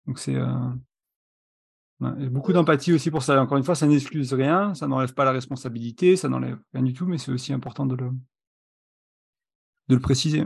Donc 0.07 0.19
c'est 0.19 0.37
euh... 0.37 0.49
beaucoup 2.01 2.53
d'empathie 2.53 2.93
aussi 2.93 3.11
pour 3.11 3.23
ça. 3.23 3.41
Encore 3.41 3.59
une 3.59 3.65
fois, 3.65 3.75
ça 3.75 3.87
n'excuse 3.87 4.33
rien, 4.33 4.75
ça 4.75 4.87
n'enlève 4.87 5.15
pas 5.15 5.25
la 5.25 5.33
responsabilité, 5.33 6.17
ça 6.17 6.29
n'enlève 6.29 6.59
rien 6.73 6.83
du 6.83 6.93
tout, 6.93 7.07
mais 7.07 7.19
c'est 7.19 7.33
aussi 7.33 7.53
important 7.53 7.87
de 7.87 7.95
le 7.95 8.11
de 9.89 9.95
le 9.95 10.01
préciser. 10.01 10.45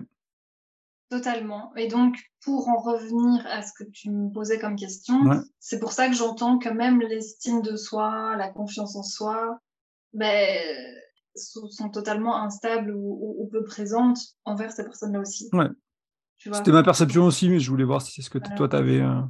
Totalement. 1.12 1.76
Et 1.76 1.88
donc, 1.88 2.16
pour 2.42 2.68
en 2.68 2.78
revenir 2.78 3.46
à 3.46 3.60
ce 3.60 3.74
que 3.74 3.84
tu 3.90 4.10
me 4.10 4.32
posais 4.32 4.58
comme 4.58 4.76
question, 4.76 5.20
ouais. 5.24 5.36
c'est 5.58 5.78
pour 5.78 5.92
ça 5.92 6.08
que 6.08 6.14
j'entends 6.14 6.56
que 6.56 6.70
même 6.70 7.00
l'estime 7.00 7.60
de 7.60 7.76
soi, 7.76 8.34
la 8.38 8.48
confiance 8.48 8.96
en 8.96 9.02
soi, 9.02 9.58
ben, 10.14 10.58
sont 11.36 11.90
totalement 11.90 12.42
instables 12.42 12.92
ou, 12.92 13.18
ou, 13.20 13.44
ou 13.44 13.46
peu 13.46 13.62
présentes 13.62 14.20
envers 14.46 14.72
ces 14.72 14.84
personnes-là 14.84 15.20
aussi. 15.20 15.50
Ouais. 15.52 15.68
C'était 16.38 16.72
ma 16.72 16.82
perception 16.82 17.26
aussi, 17.26 17.50
mais 17.50 17.60
je 17.60 17.68
voulais 17.68 17.84
voir 17.84 18.00
si 18.00 18.12
c'est 18.12 18.22
ce 18.22 18.30
que 18.30 18.38
toi, 18.38 18.66
tu 18.66 18.76
avais. 18.76 19.02
Euh... 19.02 19.20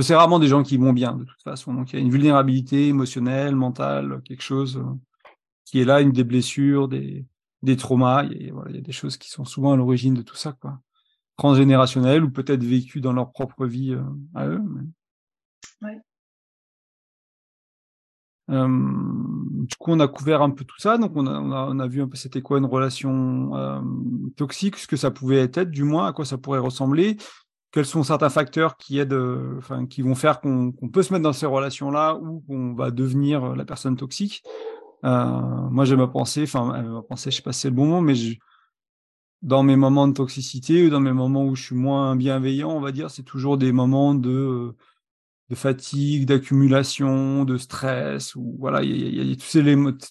C'est 0.00 0.16
rarement 0.16 0.40
des 0.40 0.48
gens 0.48 0.64
qui 0.64 0.78
vont 0.78 0.92
bien, 0.92 1.14
de 1.14 1.22
toute 1.22 1.42
façon. 1.44 1.74
Donc, 1.74 1.92
il 1.92 1.96
y 1.96 1.98
a 2.00 2.02
une 2.02 2.10
vulnérabilité 2.10 2.88
émotionnelle, 2.88 3.54
mentale, 3.54 4.20
quelque 4.24 4.42
chose 4.42 4.78
euh, 4.78 5.30
qui 5.64 5.80
est 5.80 5.84
là, 5.84 6.00
une 6.00 6.10
des 6.10 6.24
blessures, 6.24 6.88
des, 6.88 7.24
des 7.62 7.76
traumas. 7.76 8.24
Il 8.24 8.46
y, 8.46 8.50
a, 8.50 8.52
voilà, 8.52 8.70
il 8.70 8.76
y 8.76 8.80
a 8.80 8.82
des 8.82 8.90
choses 8.90 9.16
qui 9.16 9.30
sont 9.30 9.44
souvent 9.44 9.74
à 9.74 9.76
l'origine 9.76 10.14
de 10.14 10.22
tout 10.22 10.34
ça, 10.34 10.54
quoi. 10.60 10.80
Transgénérationnelles 11.36 12.24
ou 12.24 12.30
peut-être 12.30 12.62
vécues 12.62 13.00
dans 13.00 13.12
leur 13.12 13.32
propre 13.32 13.66
vie 13.66 13.92
euh, 13.92 14.02
à 14.34 14.46
eux. 14.46 14.62
Mais... 14.62 14.82
Ouais. 15.88 16.00
Euh, 18.50 18.68
du 18.68 19.74
coup, 19.78 19.92
on 19.92 20.00
a 20.00 20.08
couvert 20.08 20.42
un 20.42 20.50
peu 20.50 20.64
tout 20.64 20.78
ça, 20.78 20.98
donc 20.98 21.12
on 21.16 21.26
a, 21.26 21.40
on 21.40 21.50
a, 21.50 21.66
on 21.70 21.78
a 21.78 21.86
vu 21.86 22.02
un 22.02 22.08
peu 22.08 22.16
c'était 22.16 22.42
quoi 22.42 22.58
une 22.58 22.66
relation 22.66 23.56
euh, 23.56 23.80
toxique, 24.36 24.76
ce 24.76 24.86
que 24.86 24.96
ça 24.96 25.10
pouvait 25.10 25.38
être, 25.38 25.70
du 25.70 25.82
moins 25.82 26.08
à 26.08 26.12
quoi 26.12 26.26
ça 26.26 26.36
pourrait 26.36 26.58
ressembler, 26.58 27.16
quels 27.72 27.86
sont 27.86 28.02
certains 28.02 28.28
facteurs 28.28 28.76
qui 28.76 28.98
aident, 28.98 29.14
euh, 29.14 29.54
enfin, 29.58 29.86
qui 29.86 30.02
vont 30.02 30.14
faire 30.14 30.40
qu'on 30.40 30.72
peut 30.92 31.02
se 31.02 31.12
mettre 31.12 31.22
dans 31.22 31.32
ces 31.32 31.46
relations-là 31.46 32.16
ou 32.16 32.44
qu'on 32.46 32.74
va 32.74 32.90
devenir 32.90 33.56
la 33.56 33.64
personne 33.64 33.96
toxique? 33.96 34.42
Moi, 35.02 35.84
j'ai 35.84 35.96
ma 35.96 36.06
pensée, 36.06 36.44
enfin, 36.44 36.82
ma 36.82 37.02
pensée, 37.02 37.30
je 37.30 37.36
sais 37.36 37.42
pas 37.42 37.52
si 37.52 37.60
c'est 37.60 37.68
le 37.68 37.74
bon 37.74 37.86
mot, 37.86 38.00
mais 38.00 38.14
je, 38.14 38.36
dans 39.44 39.62
mes 39.62 39.76
moments 39.76 40.08
de 40.08 40.14
toxicité 40.14 40.86
ou 40.86 40.90
dans 40.90 41.00
mes 41.00 41.12
moments 41.12 41.44
où 41.44 41.54
je 41.54 41.62
suis 41.62 41.76
moins 41.76 42.16
bienveillant, 42.16 42.70
on 42.70 42.80
va 42.80 42.92
dire, 42.92 43.10
c'est 43.10 43.22
toujours 43.22 43.58
des 43.58 43.72
moments 43.72 44.14
de 44.14 44.74
de 45.50 45.54
fatigue, 45.54 46.26
d'accumulation, 46.26 47.44
de 47.44 47.58
stress, 47.58 48.34
ou 48.34 48.56
voilà, 48.58 48.82
il 48.82 49.28
y, 49.28 49.32
a 49.32 49.36
tous 49.36 49.42
ces, 49.42 49.62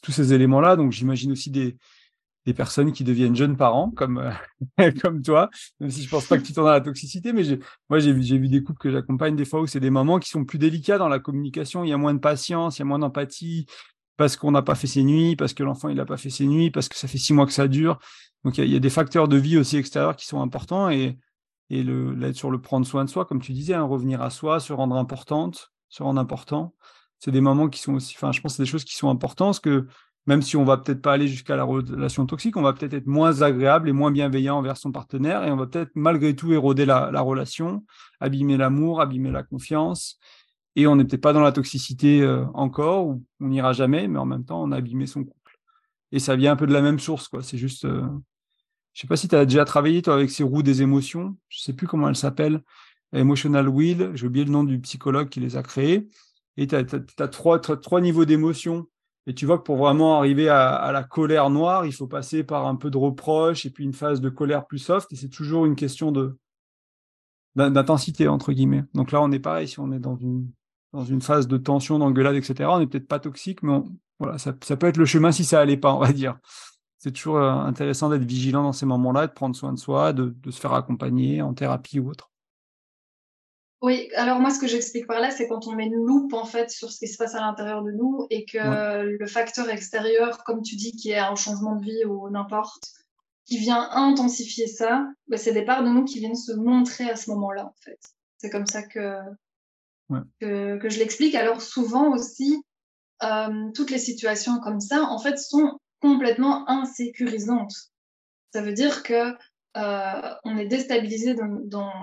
tous 0.03 0.11
ces 0.11 0.31
éléments-là. 0.33 0.75
Donc 0.75 0.91
j'imagine 0.91 1.31
aussi 1.31 1.49
des, 1.49 1.75
des 2.45 2.53
personnes 2.53 2.91
qui 2.91 3.03
deviennent 3.03 3.35
jeunes 3.35 3.57
parents, 3.57 3.89
comme 3.91 4.19
euh, 4.79 4.91
comme 5.01 5.21
toi, 5.23 5.49
même 5.79 5.89
si 5.89 6.03
je 6.03 6.09
pense 6.09 6.27
pas 6.27 6.37
que 6.37 6.43
tu 6.43 6.53
t'en 6.53 6.65
as 6.67 6.73
la 6.73 6.81
toxicité, 6.81 7.33
mais 7.33 7.43
moi 7.89 7.99
j'ai 7.99 8.13
vu 8.13 8.21
j'ai 8.21 8.37
vu 8.37 8.47
des 8.47 8.63
couples 8.63 8.79
que 8.79 8.91
j'accompagne 8.91 9.35
des 9.35 9.45
fois 9.45 9.61
où 9.61 9.67
c'est 9.67 9.79
des 9.79 9.89
moments 9.89 10.19
qui 10.19 10.29
sont 10.29 10.45
plus 10.45 10.59
délicats 10.59 10.97
dans 10.97 11.09
la 11.09 11.19
communication. 11.19 11.83
Il 11.83 11.89
y 11.89 11.93
a 11.93 11.97
moins 11.97 12.13
de 12.13 12.19
patience, 12.19 12.77
il 12.77 12.81
y 12.81 12.83
a 12.83 12.85
moins 12.85 12.99
d'empathie 12.99 13.65
parce 14.17 14.35
qu'on 14.35 14.51
n'a 14.51 14.61
pas 14.61 14.75
fait 14.75 14.87
ses 14.87 15.03
nuits, 15.03 15.35
parce 15.35 15.53
que 15.53 15.63
l'enfant 15.63 15.89
il 15.89 15.95
n'a 15.95 16.05
pas 16.05 16.17
fait 16.17 16.29
ses 16.29 16.45
nuits, 16.45 16.71
parce 16.71 16.89
que 16.89 16.95
ça 16.95 17.07
fait 17.07 17.17
six 17.17 17.33
mois 17.33 17.45
que 17.45 17.53
ça 17.53 17.67
dure. 17.67 17.99
Donc 18.43 18.57
il 18.57 18.65
y, 18.65 18.75
a, 18.75 18.79
des 18.79 18.89
facteurs 18.89 19.27
de 19.27 19.37
vie 19.37 19.57
aussi 19.57 19.77
extérieurs 19.77 20.15
qui 20.15 20.25
sont 20.25 20.41
importants 20.41 20.89
et 20.89 21.17
et 21.69 21.83
sur 22.33 22.51
le 22.51 22.61
prendre 22.61 22.85
soin 22.85 23.03
de 23.03 23.09
soi, 23.09 23.25
comme 23.25 23.41
tu 23.41 23.51
disais, 23.51 23.73
hein, 23.73 23.83
revenir 23.83 24.21
à 24.21 24.29
soi, 24.29 24.59
se 24.59 24.73
rendre 24.73 24.95
importante, 24.95 25.71
se 25.89 26.03
rendre 26.03 26.19
important. 26.19 26.75
C'est 27.19 27.31
des 27.31 27.41
moments 27.41 27.67
qui 27.67 27.79
sont 27.79 27.95
aussi, 27.95 28.13
enfin, 28.15 28.31
je 28.31 28.41
pense 28.41 28.55
c'est 28.57 28.63
des 28.63 28.69
choses 28.69 28.83
qui 28.83 28.95
sont 28.95 29.09
importantes, 29.09 29.47
parce 29.47 29.59
que 29.59 29.87
même 30.27 30.41
si 30.41 30.55
on 30.55 30.65
va 30.65 30.77
peut-être 30.77 31.01
pas 31.01 31.13
aller 31.13 31.27
jusqu'à 31.27 31.55
la 31.55 31.63
relation 31.63 32.25
toxique, 32.25 32.57
on 32.57 32.61
va 32.61 32.73
peut-être 32.73 32.93
être 32.93 33.07
moins 33.07 33.41
agréable 33.41 33.89
et 33.89 33.91
moins 33.91 34.11
bienveillant 34.11 34.57
envers 34.57 34.77
son 34.77 34.91
partenaire, 34.91 35.43
et 35.45 35.51
on 35.51 35.55
va 35.55 35.65
peut-être 35.65 35.91
malgré 35.95 36.35
tout 36.35 36.53
éroder 36.53 36.85
la 36.85 37.21
relation, 37.21 37.83
abîmer 38.19 38.57
l'amour, 38.57 39.01
abîmer 39.01 39.31
la 39.31 39.41
confiance, 39.41 40.19
et 40.75 40.87
on 40.87 40.95
n'est 40.95 41.05
peut-être 41.05 41.21
pas 41.21 41.33
dans 41.33 41.41
la 41.41 41.51
toxicité 41.51 42.21
euh, 42.21 42.45
encore, 42.53 43.07
ou 43.07 43.23
on 43.39 43.47
n'ira 43.47 43.73
jamais, 43.73 44.07
mais 44.07 44.19
en 44.19 44.25
même 44.25 44.43
temps, 44.43 44.63
on 44.63 44.71
a 44.71 44.77
abîmé 44.77 45.05
son 45.05 45.23
couple. 45.23 45.59
Et 46.11 46.19
ça 46.19 46.35
vient 46.35 46.53
un 46.53 46.55
peu 46.55 46.67
de 46.67 46.73
la 46.73 46.81
même 46.81 46.99
source, 46.99 47.27
quoi. 47.27 47.43
C'est 47.43 47.57
juste, 47.57 47.85
euh, 47.85 48.03
je 48.93 49.01
sais 49.01 49.07
pas 49.07 49.17
si 49.17 49.27
tu 49.27 49.35
as 49.35 49.45
déjà 49.45 49.65
travaillé 49.65 50.01
toi 50.01 50.15
avec 50.15 50.31
ces 50.31 50.43
roues 50.43 50.63
des 50.63 50.81
émotions. 50.81 51.35
Je 51.49 51.59
sais 51.59 51.73
plus 51.73 51.87
comment 51.87 52.09
elles 52.09 52.15
s'appellent. 52.15 52.61
Emotional 53.13 53.67
Wheel. 53.69 54.11
J'ai 54.15 54.27
oublié 54.27 54.45
le 54.45 54.51
nom 54.51 54.63
du 54.63 54.79
psychologue 54.79 55.29
qui 55.29 55.39
les 55.39 55.55
a 55.55 55.63
créées. 55.63 56.07
Et 56.57 56.67
tu 56.67 56.75
as, 56.75 57.27
trois, 57.27 57.59
trois 57.59 58.01
niveaux 58.01 58.25
d'émotions. 58.25 58.87
Et 59.25 59.33
tu 59.33 59.45
vois 59.45 59.57
que 59.57 59.63
pour 59.63 59.77
vraiment 59.77 60.17
arriver 60.17 60.49
à, 60.49 60.91
la 60.91 61.03
colère 61.03 61.49
noire, 61.49 61.85
il 61.85 61.93
faut 61.93 62.07
passer 62.07 62.43
par 62.43 62.67
un 62.67 62.75
peu 62.75 62.91
de 62.91 62.97
reproche 62.97 63.65
et 63.65 63.69
puis 63.69 63.83
une 63.83 63.93
phase 63.93 64.21
de 64.21 64.29
colère 64.29 64.65
plus 64.67 64.79
soft. 64.79 65.11
Et 65.13 65.15
c'est 65.15 65.29
toujours 65.29 65.65
une 65.65 65.75
question 65.75 66.11
de 66.11 66.37
d'intensité 67.55 68.27
entre 68.27 68.51
guillemets. 68.51 68.83
Donc 68.95 69.11
là, 69.11 69.21
on 69.21 69.31
est 69.31 69.39
pareil. 69.39 69.67
Si 69.67 69.79
on 69.79 69.91
est 69.91 69.99
dans 69.99 70.17
une 70.17 70.51
dans 70.93 71.03
une 71.03 71.21
phase 71.21 71.47
de 71.47 71.57
tension, 71.57 71.99
d'engueulade, 71.99 72.35
etc., 72.35 72.69
on 72.71 72.79
n'est 72.79 72.87
peut-être 72.87 73.07
pas 73.07 73.19
toxique, 73.19 73.63
mais 73.63 73.79
voilà, 74.19 74.37
ça, 74.37 74.53
ça 74.63 74.77
peut 74.77 74.87
être 74.87 74.97
le 74.97 75.05
chemin 75.05 75.31
si 75.31 75.43
ça 75.43 75.59
allait 75.59 75.77
pas, 75.77 75.93
on 75.93 75.99
va 75.99 76.13
dire 76.13 76.37
c'est 77.03 77.11
toujours 77.11 77.35
euh, 77.35 77.51
intéressant 77.51 78.09
d'être 78.09 78.23
vigilant 78.23 78.63
dans 78.63 78.71
ces 78.71 78.85
moments-là, 78.85 79.27
de 79.27 79.33
prendre 79.33 79.57
soin 79.57 79.73
de 79.73 79.77
soi, 79.77 80.13
de, 80.13 80.33
se 80.49 80.57
faire 80.57 80.71
accompagner 80.71 81.41
en 81.41 81.53
thérapie 81.53 81.99
ou 81.99 82.09
autre. 82.09 82.31
Oui, 83.81 84.09
alors 84.15 84.39
moi, 84.39 84.51
ce 84.51 84.59
que 84.59 84.67
j'explique 84.67 85.05
par 85.05 85.19
là, 85.19 85.29
c'est 85.29 85.49
quand 85.49 85.67
on 85.67 85.73
met 85.73 85.87
une 85.87 85.95
loupe 85.95 86.31
en 86.31 86.45
fait 86.45 86.71
sur 86.71 86.93
ce 86.93 86.99
qui 86.99 87.09
se 87.09 87.17
passe 87.17 87.35
à 87.35 87.41
l'intérieur 87.41 87.83
de 87.83 87.91
nous 87.91 88.25
et 88.29 88.45
que 88.45 89.01
le 89.03 89.27
facteur 89.27 89.69
extérieur, 89.69 90.45
comme 90.45 90.61
tu 90.61 90.77
dis, 90.77 90.93
qui 90.93 91.11
est 91.11 91.17
un 91.17 91.35
changement 91.35 91.75
de 91.75 91.83
vie 91.83 92.05
ou 92.05 92.29
n'importe, 92.29 92.87
qui 93.45 93.57
vient 93.57 93.89
intensifier 93.91 94.67
ça, 94.67 95.05
bah, 95.27 95.35
c'est 95.35 95.51
des 95.51 95.65
parts 95.65 95.83
de 95.83 95.89
nous 95.89 96.05
qui 96.05 96.19
viennent 96.19 96.35
se 96.35 96.53
montrer 96.53 97.09
à 97.09 97.17
ce 97.17 97.29
moment-là, 97.31 97.65
en 97.65 97.75
fait. 97.81 97.99
C'est 98.37 98.49
comme 98.49 98.65
ça 98.65 98.81
que, 98.81 99.17
que, 100.39 100.89
je 100.89 100.99
l'explique. 100.99 101.35
Alors 101.35 101.61
souvent 101.61 102.11
aussi, 102.11 102.63
euh, 103.23 103.71
toutes 103.73 103.91
les 103.91 103.99
situations 103.99 104.59
comme 104.59 104.79
ça, 104.79 105.03
en 105.03 105.19
fait, 105.19 105.37
sont 105.37 105.79
complètement 106.01 106.69
insécurisante. 106.69 107.73
Ça 108.53 108.61
veut 108.61 108.73
dire 108.73 109.03
que 109.03 109.33
euh, 109.77 110.35
on 110.43 110.57
est 110.57 110.67
déstabilisé 110.67 111.33
dans, 111.33 111.59
dans, 111.65 111.93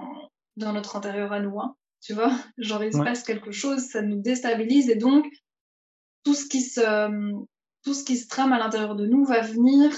dans, 0.57 0.73
notre 0.73 0.97
intérieur 0.97 1.33
à 1.33 1.41
nous. 1.41 1.61
Hein, 1.61 1.77
tu 2.01 2.15
vois, 2.15 2.33
genre 2.59 2.83
il 2.83 2.93
se 2.93 2.99
passe 2.99 3.23
quelque 3.23 3.53
chose, 3.53 3.81
ça 3.81 4.03
nous 4.03 4.21
déstabilise 4.21 4.89
et 4.89 4.97
donc 4.97 5.27
tout 6.25 6.35
ce 6.35 6.47
qui 6.47 6.63
se 6.63 6.81
tout 7.83 7.95
ce 7.95 8.05
qui 8.05 8.17
se 8.17 8.29
trame 8.29 8.53
à 8.53 8.59
l'intérieur 8.59 8.95
de 8.95 9.07
nous 9.07 9.25
va 9.25 9.41
venir 9.41 9.93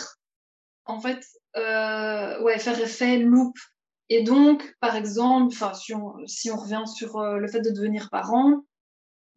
en 0.85 1.01
fait 1.01 1.25
euh, 1.57 2.43
ouais 2.43 2.59
faire 2.59 2.81
effet 2.81 3.19
loupe. 3.19 3.59
Et 4.09 4.23
donc 4.23 4.77
par 4.81 4.97
exemple, 4.97 5.55
si 5.75 5.95
on, 5.95 6.15
si 6.27 6.51
on 6.51 6.57
revient 6.57 6.85
sur 6.87 7.17
euh, 7.17 7.39
le 7.39 7.49
fait 7.49 7.61
de 7.61 7.71
devenir 7.71 8.11
parent, 8.11 8.65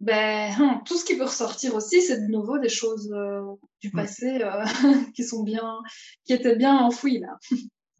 ben, 0.02 0.54
hum, 0.60 0.84
tout 0.86 0.98
ce 0.98 1.06
qui 1.06 1.18
peut 1.18 1.24
ressortir 1.24 1.74
aussi, 1.76 2.02
c'est 2.02 2.22
de 2.22 2.32
nouveau 2.32 2.60
des 2.60 2.70
choses 2.70 3.12
euh, 3.14 3.42
du 3.82 3.92
passé 3.92 4.42
euh, 4.42 4.66
qui 5.16 5.24
sont 5.24 5.44
bien, 5.44 5.80
qui 6.26 6.34
étaient 6.34 6.56
bien 6.56 6.78
enfouies 6.78 7.20
là, 7.20 7.38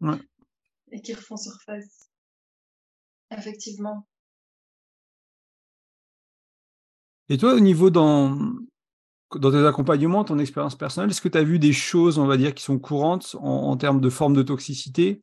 ouais. 0.02 0.18
et 0.92 1.00
qui 1.00 1.14
refont 1.14 1.36
surface. 1.36 2.10
Effectivement. 3.30 4.06
Et 7.28 7.38
toi, 7.38 7.54
au 7.54 7.60
niveau 7.60 7.90
dans, 7.90 8.38
dans 9.34 9.50
tes 9.50 9.66
accompagnements, 9.66 10.22
ton 10.22 10.38
expérience 10.38 10.76
personnelle, 10.76 11.10
est-ce 11.10 11.20
que 11.20 11.28
tu 11.28 11.38
as 11.38 11.42
vu 11.42 11.58
des 11.58 11.72
choses, 11.72 12.18
on 12.18 12.26
va 12.26 12.36
dire, 12.36 12.54
qui 12.54 12.62
sont 12.62 12.78
courantes 12.78 13.34
en, 13.40 13.70
en 13.70 13.76
termes 13.76 14.00
de 14.00 14.10
forme 14.10 14.34
de 14.34 14.42
toxicité? 14.42 15.22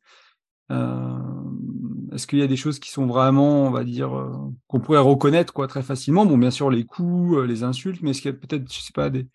Est-ce 0.70 2.26
qu'il 2.26 2.38
y 2.38 2.42
a 2.42 2.46
des 2.46 2.56
choses 2.56 2.78
qui 2.78 2.90
sont 2.90 3.06
vraiment, 3.06 3.66
on 3.66 3.70
va 3.70 3.84
dire, 3.84 4.16
euh, 4.16 4.32
qu'on 4.68 4.80
pourrait 4.80 4.98
reconnaître 4.98 5.52
quoi 5.52 5.66
très 5.66 5.82
facilement? 5.82 6.24
Bon, 6.26 6.38
bien 6.38 6.50
sûr, 6.50 6.70
les 6.70 6.84
coups, 6.84 7.38
euh, 7.38 7.46
les 7.46 7.64
insultes, 7.64 8.00
mais 8.02 8.10
est-ce 8.10 8.22
qu'il 8.22 8.30
y 8.30 8.34
a 8.34 8.36
peut-être, 8.36 8.72
je 8.72 8.80
sais 8.80 8.92
pas, 8.92 9.10
des, 9.10 9.26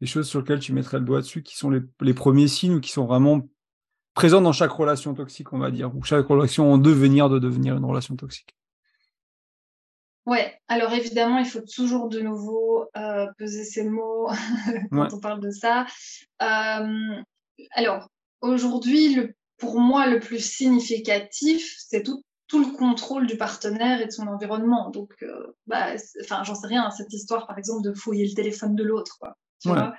des, 0.00 0.06
choses 0.06 0.28
sur 0.28 0.40
lesquelles 0.40 0.60
tu 0.60 0.72
mettrais 0.72 0.98
le 0.98 1.04
doigt 1.04 1.20
dessus 1.20 1.42
qui 1.42 1.56
sont 1.56 1.70
les, 1.70 1.80
les, 2.00 2.14
premiers 2.14 2.48
signes 2.48 2.74
ou 2.74 2.80
qui 2.80 2.92
sont 2.92 3.06
vraiment 3.06 3.42
présents 4.14 4.40
dans 4.40 4.52
chaque 4.52 4.70
relation 4.70 5.14
toxique, 5.14 5.52
on 5.52 5.58
va 5.58 5.70
dire, 5.70 5.94
ou 5.96 6.02
chaque 6.02 6.26
relation 6.26 6.72
en 6.72 6.78
devenir 6.78 7.28
de 7.28 7.38
devenir 7.38 7.76
une 7.76 7.84
relation 7.84 8.16
toxique? 8.16 8.54
Ouais, 10.26 10.60
alors 10.68 10.92
évidemment, 10.92 11.38
il 11.38 11.46
faut 11.46 11.62
toujours 11.62 12.08
de 12.08 12.20
nouveau 12.20 12.86
euh, 12.96 13.26
peser 13.38 13.64
ses 13.64 13.84
mots 13.84 14.28
quand 14.92 15.12
on 15.12 15.18
parle 15.18 15.40
de 15.40 15.50
ça. 15.50 15.86
Euh, 16.42 17.22
alors, 17.72 18.08
aujourd'hui, 18.40 19.14
le 19.14 19.34
pour 19.60 19.78
moi, 19.78 20.06
le 20.06 20.18
plus 20.18 20.44
significatif, 20.44 21.76
c'est 21.78 22.02
tout, 22.02 22.24
tout, 22.48 22.58
le 22.58 22.76
contrôle 22.76 23.26
du 23.26 23.36
partenaire 23.36 24.00
et 24.00 24.06
de 24.06 24.10
son 24.10 24.26
environnement. 24.26 24.90
Donc, 24.90 25.14
euh, 25.22 25.56
bah, 25.66 25.94
enfin, 26.22 26.42
j'en 26.42 26.54
sais 26.54 26.66
rien, 26.66 26.90
cette 26.90 27.12
histoire, 27.12 27.46
par 27.46 27.58
exemple, 27.58 27.82
de 27.82 27.92
fouiller 27.92 28.26
le 28.26 28.34
téléphone 28.34 28.74
de 28.74 28.82
l'autre, 28.82 29.18
quoi. 29.20 29.36
Tu 29.60 29.68
vois? 29.68 29.94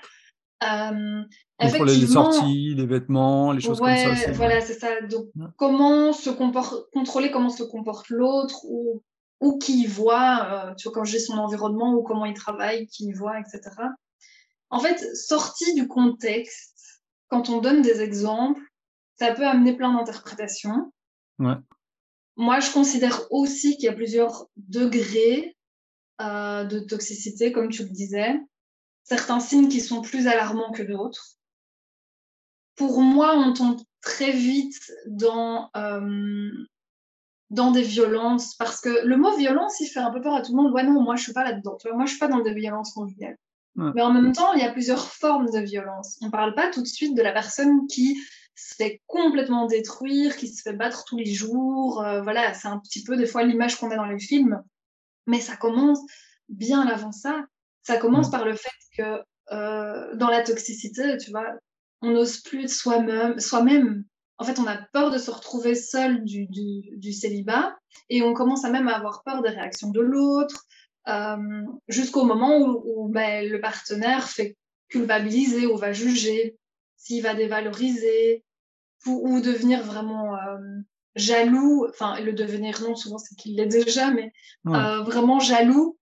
Euh, 0.64 1.24
les 1.60 2.08
sorties, 2.08 2.76
les 2.76 2.86
vêtements, 2.86 3.52
les 3.52 3.62
choses 3.62 3.80
comme 3.80 3.96
ça. 3.96 4.32
Voilà, 4.34 4.62
c'est 4.62 4.80
ça. 4.80 5.02
Donc, 5.02 5.28
comment 5.58 6.14
se 6.14 6.30
comporte, 6.30 6.92
contrôler 6.92 7.32
comment 7.32 7.50
se 7.50 7.64
comporte 7.64 8.10
l'autre 8.10 8.66
ou, 8.66 9.02
ou 9.40 9.58
qui 9.58 9.86
voit, 9.88 10.48
euh, 10.70 10.76
tu 10.76 10.88
vois, 10.88 10.94
quand 10.94 11.04
j'ai 11.04 11.20
son 11.20 11.38
environnement 11.38 11.94
ou 11.94 12.04
comment 12.04 12.26
il 12.26 12.34
travaille, 12.34 12.88
qui 12.88 13.06
y 13.06 13.14
voit, 13.14 13.40
etc. 13.40 13.62
En 14.70 14.80
fait, 14.80 15.00
sorti 15.16 15.74
du 15.74 15.88
contexte, 15.88 17.04
quand 17.28 17.50
on 17.50 17.60
donne 17.60 17.82
des 17.82 18.02
exemples, 18.02 18.62
ça 19.22 19.36
peut 19.36 19.46
amener 19.46 19.74
plein 19.74 19.94
d'interprétations. 19.94 20.92
Moi, 22.38 22.60
je 22.60 22.72
considère 22.72 23.32
aussi 23.32 23.76
qu'il 23.76 23.86
y 23.86 23.90
a 23.90 23.94
plusieurs 23.94 24.48
degrés 24.58 25.56
euh, 26.20 26.64
de 26.64 26.80
toxicité, 26.80 27.52
comme 27.52 27.70
tu 27.70 27.84
le 27.84 27.90
disais. 27.90 28.40
Certains 29.04 29.40
signes 29.40 29.70
qui 29.70 29.80
sont 29.80 30.02
plus 30.02 30.26
alarmants 30.28 30.72
que 30.72 30.82
d'autres. 30.82 31.36
Pour 32.76 33.00
moi, 33.02 33.36
on 33.38 33.54
tombe 33.54 33.80
très 34.02 34.32
vite 34.32 34.92
dans, 35.06 35.70
euh, 35.78 36.50
dans 37.52 37.70
des 37.70 37.84
violences, 37.84 38.56
parce 38.56 38.82
que 38.82 39.06
le 39.06 39.18
mot 39.18 39.38
violence, 39.38 39.80
il 39.82 39.88
fait 39.88 40.00
un 40.00 40.10
peu 40.10 40.22
peur 40.22 40.34
à 40.34 40.42
tout 40.42 40.56
le 40.56 40.64
monde. 40.64 40.74
Ouais, 40.74 40.84
non, 40.84 41.00
moi, 41.00 41.16
je 41.16 41.24
suis 41.24 41.34
pas 41.34 41.44
là-dedans. 41.44 41.78
Moi, 41.94 42.06
je 42.06 42.12
suis 42.12 42.20
pas 42.20 42.28
dans 42.28 42.42
des 42.42 42.56
violences 42.56 42.94
conjugales. 42.94 43.38
Mais 43.76 44.02
en 44.02 44.12
même 44.12 44.34
temps, 44.34 44.52
il 44.54 44.62
y 44.62 44.66
a 44.66 44.72
plusieurs 44.72 45.08
formes 45.08 45.50
de 45.50 45.60
violence. 45.60 46.18
On 46.22 46.26
ne 46.26 46.32
parle 46.32 46.56
pas 46.56 46.72
tout 46.72 46.82
de 46.82 46.88
suite 46.88 47.16
de 47.16 47.22
la 47.22 47.32
personne 47.32 47.88
qui 47.88 48.20
se 48.56 48.76
fait 48.76 49.02
complètement 49.08 49.66
détruire, 49.66 50.36
qui 50.36 50.48
se 50.48 50.62
fait 50.62 50.74
battre 50.74 51.04
tous 51.06 51.18
les 51.18 51.34
jours. 51.34 52.02
Euh, 52.04 52.22
voilà, 52.22 52.54
c'est 52.54 52.68
un 52.68 52.80
petit 52.80 53.04
peu 53.04 53.18
des 53.18 53.26
fois 53.26 53.44
l'image 53.44 53.78
qu'on 53.78 53.92
a 53.92 53.96
dans 53.96 54.06
les 54.06 54.20
films. 54.20 54.62
Mais 55.28 55.40
ça 55.40 55.56
commence 55.56 56.00
bien 56.50 56.82
avant 56.82 57.12
ça. 57.12 57.46
Ça 57.84 57.98
commence 57.98 58.30
par 58.30 58.46
le 58.46 58.56
fait 58.56 58.70
que 58.98 59.22
euh, 59.52 60.16
dans 60.16 60.30
la 60.30 60.44
toxicité, 60.44 61.18
tu 61.18 61.32
vois, 61.32 61.48
on 62.02 62.12
n'ose 62.12 62.42
plus 62.42 62.64
être 62.64 62.70
soi-même. 62.70 63.40
Soi-même. 63.40 64.04
En 64.38 64.44
fait, 64.44 64.60
on 64.60 64.68
a 64.68 64.78
peur 64.94 65.12
de 65.12 65.18
se 65.18 65.30
retrouver 65.30 65.76
seul 65.76 66.24
du, 66.24 66.48
du, 66.48 66.98
du, 66.98 67.14
célibat 67.14 67.76
et 68.10 68.24
on 68.24 68.34
commence 68.34 68.66
à 68.66 68.72
même 68.72 68.88
à 68.88 68.96
avoir 68.96 69.24
peur 69.24 69.44
des 69.44 69.50
réactions 69.50 69.92
de 69.92 70.02
l'autre, 70.02 70.66
euh, 71.08 71.64
jusqu'au 71.88 72.26
moment 72.26 72.58
où, 72.58 72.82
où 72.86 73.08
ben, 73.08 73.48
le 73.48 73.62
partenaire 73.62 74.28
fait 74.28 74.58
culpabiliser 74.90 75.68
ou 75.68 75.78
va 75.78 75.94
juger, 75.94 76.58
s'il 77.02 77.24
va 77.24 77.34
dévaloriser 77.34 78.44
ou, 79.06 79.22
ou 79.28 79.42
devenir 79.42 79.84
vraiment 79.84 80.36
euh, 80.36 80.58
jaloux. 81.16 81.88
Enfin, 81.90 82.20
le 82.20 82.34
devenir 82.34 82.82
non, 82.82 82.96
souvent 82.96 83.18
c'est 83.18 83.36
qu'il 83.36 83.56
l'est 83.56 83.66
déjà, 83.66 84.12
mais 84.12 84.32
euh, 84.68 85.02
vraiment 85.04 85.40
jaloux 85.40 85.98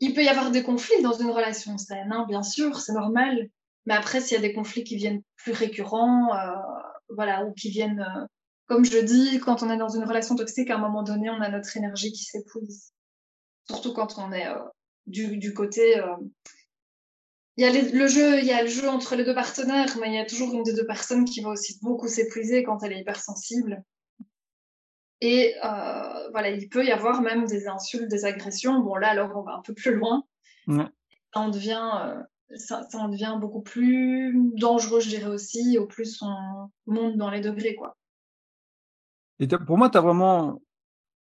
il 0.00 0.14
peut 0.14 0.24
y 0.24 0.28
avoir 0.28 0.50
des 0.50 0.62
conflits 0.62 1.02
dans 1.02 1.12
une 1.12 1.30
relation 1.30 1.76
saine, 1.76 2.10
hein, 2.10 2.24
bien 2.26 2.42
sûr, 2.42 2.80
c'est 2.80 2.94
normal. 2.94 3.50
Mais 3.86 3.94
après, 3.94 4.20
s'il 4.20 4.34
y 4.34 4.38
a 4.38 4.42
des 4.42 4.54
conflits 4.54 4.84
qui 4.84 4.96
viennent 4.96 5.22
plus 5.36 5.52
récurrents, 5.52 6.34
euh, 6.34 6.56
voilà, 7.10 7.44
ou 7.44 7.52
qui 7.52 7.70
viennent, 7.70 8.00
euh, 8.00 8.26
comme 8.66 8.84
je 8.84 8.98
dis, 8.98 9.38
quand 9.40 9.62
on 9.62 9.70
est 9.70 9.76
dans 9.76 9.88
une 9.88 10.04
relation 10.04 10.36
toxique, 10.36 10.70
à 10.70 10.76
un 10.76 10.78
moment 10.78 11.02
donné, 11.02 11.28
on 11.28 11.40
a 11.40 11.50
notre 11.50 11.76
énergie 11.76 12.12
qui 12.12 12.24
s'épuise. 12.24 12.92
Surtout 13.68 13.92
quand 13.92 14.18
on 14.18 14.32
est 14.32 14.48
du, 15.06 15.36
du, 15.36 15.52
côté. 15.52 16.00
Il 17.60 17.64
y 17.64 17.66
a 17.66 17.72
les, 17.72 17.92
le 17.92 18.06
jeu, 18.06 18.38
il 18.38 18.46
y 18.46 18.52
a 18.52 18.62
le 18.62 18.70
jeu 18.70 18.88
entre 18.88 19.16
les 19.16 19.22
deux 19.22 19.34
partenaires, 19.34 19.94
mais 20.00 20.08
il 20.08 20.14
y 20.14 20.18
a 20.18 20.24
toujours 20.24 20.54
une 20.54 20.62
des 20.62 20.72
deux 20.72 20.86
personnes 20.86 21.26
qui 21.26 21.42
va 21.42 21.50
aussi 21.50 21.78
beaucoup 21.82 22.08
s'épuiser 22.08 22.62
quand 22.62 22.82
elle 22.82 22.94
est 22.94 23.00
hypersensible. 23.00 23.84
Et 25.20 25.54
euh, 25.62 26.30
voilà, 26.30 26.48
il 26.48 26.70
peut 26.70 26.86
y 26.86 26.90
avoir 26.90 27.20
même 27.20 27.44
des 27.44 27.68
insultes, 27.68 28.08
des 28.08 28.24
agressions. 28.24 28.80
Bon, 28.80 28.94
là, 28.94 29.10
alors, 29.10 29.36
on 29.36 29.42
va 29.42 29.56
un 29.56 29.60
peu 29.60 29.74
plus 29.74 29.94
loin. 29.94 30.24
Ouais. 30.68 30.86
Ça, 31.34 31.40
en 31.40 31.50
devient, 31.50 31.90
euh, 32.02 32.22
ça, 32.56 32.86
ça, 32.88 32.96
en 32.96 33.10
devient 33.10 33.36
beaucoup 33.38 33.60
plus 33.60 34.34
dangereux, 34.54 35.00
je 35.00 35.10
dirais 35.10 35.28
aussi, 35.28 35.76
au 35.76 35.86
plus 35.86 36.22
on 36.22 36.70
monte 36.86 37.18
dans 37.18 37.28
les 37.28 37.42
degrés, 37.42 37.74
quoi. 37.74 37.94
Et 39.38 39.46
pour 39.46 39.76
moi, 39.76 39.90
tu 39.90 39.98
as 39.98 40.00
vraiment... 40.00 40.62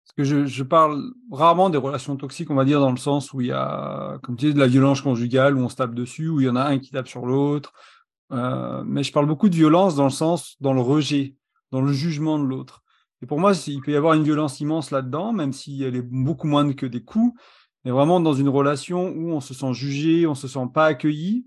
Parce 0.04 0.28
que 0.28 0.46
je, 0.46 0.62
parle 0.62 1.12
rarement 1.32 1.70
des 1.70 1.78
relations 1.78 2.16
toxiques, 2.16 2.50
on 2.50 2.54
va 2.54 2.64
dire, 2.64 2.80
dans 2.80 2.90
le 2.90 2.98
sens 2.98 3.32
où 3.32 3.40
il 3.40 3.48
y 3.48 3.52
a, 3.52 4.18
comme 4.22 4.36
tu 4.36 4.46
dis, 4.46 4.54
de 4.54 4.60
la 4.60 4.66
violence 4.66 5.00
conjugale, 5.00 5.56
où 5.56 5.60
on 5.60 5.68
se 5.68 5.76
tape 5.76 5.94
dessus, 5.94 6.28
où 6.28 6.40
il 6.40 6.46
y 6.46 6.48
en 6.48 6.56
a 6.56 6.64
un 6.64 6.78
qui 6.78 6.90
tape 6.90 7.08
sur 7.08 7.26
l'autre. 7.26 7.72
Euh, 8.32 8.82
mais 8.86 9.02
je 9.02 9.12
parle 9.12 9.26
beaucoup 9.26 9.48
de 9.48 9.54
violence 9.54 9.96
dans 9.96 10.04
le 10.04 10.10
sens, 10.10 10.56
dans 10.60 10.72
le 10.72 10.80
rejet, 10.80 11.36
dans 11.72 11.80
le 11.80 11.92
jugement 11.92 12.38
de 12.38 12.44
l'autre. 12.44 12.82
Et 13.22 13.26
pour 13.26 13.40
moi, 13.40 13.52
il 13.66 13.80
peut 13.80 13.92
y 13.92 13.96
avoir 13.96 14.14
une 14.14 14.22
violence 14.22 14.60
immense 14.60 14.90
là-dedans, 14.90 15.32
même 15.32 15.52
si 15.52 15.82
elle 15.82 15.96
est 15.96 16.02
beaucoup 16.02 16.46
moindre 16.46 16.74
que 16.74 16.86
des 16.86 17.02
coups. 17.02 17.34
Mais 17.84 17.90
vraiment 17.90 18.20
dans 18.20 18.34
une 18.34 18.48
relation 18.48 19.08
où 19.08 19.30
on 19.30 19.40
se 19.40 19.54
sent 19.54 19.72
jugé, 19.72 20.26
on 20.26 20.34
se 20.34 20.48
sent 20.48 20.66
pas 20.72 20.86
accueilli, 20.86 21.46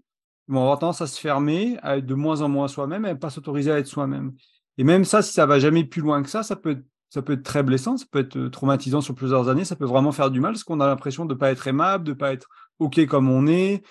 on 0.49 0.69
va 0.69 0.77
tendance 0.77 1.01
à 1.01 1.07
se 1.07 1.19
fermer, 1.19 1.77
à 1.81 1.97
être 1.97 2.05
de 2.05 2.15
moins 2.15 2.41
en 2.41 2.49
moins 2.49 2.67
soi-même, 2.67 3.05
à 3.05 3.15
pas 3.15 3.29
s'autoriser 3.29 3.71
à 3.71 3.79
être 3.79 3.87
soi-même. 3.87 4.33
Et 4.77 4.83
même 4.83 5.03
ça, 5.03 5.21
si 5.21 5.33
ça 5.33 5.45
va 5.45 5.59
jamais 5.59 5.83
plus 5.83 6.01
loin 6.01 6.21
que 6.21 6.29
ça, 6.29 6.43
ça 6.43 6.55
peut 6.55 6.71
être, 6.71 6.83
ça 7.09 7.21
peut 7.21 7.33
être 7.33 7.43
très 7.43 7.63
blessant, 7.63 7.97
ça 7.97 8.05
peut 8.11 8.19
être 8.19 8.47
traumatisant 8.49 9.01
sur 9.01 9.15
plusieurs 9.15 9.49
années, 9.49 9.65
ça 9.65 9.75
peut 9.75 9.85
vraiment 9.85 10.11
faire 10.11 10.31
du 10.31 10.39
mal, 10.39 10.53
parce 10.53 10.63
qu'on 10.63 10.79
a 10.79 10.87
l'impression 10.87 11.25
de 11.25 11.33
pas 11.33 11.51
être 11.51 11.67
aimable, 11.67 12.03
de 12.03 12.13
pas 12.13 12.33
être 12.33 12.47
ok 12.79 13.05
comme 13.05 13.29
on 13.29 13.47
est. 13.47 13.83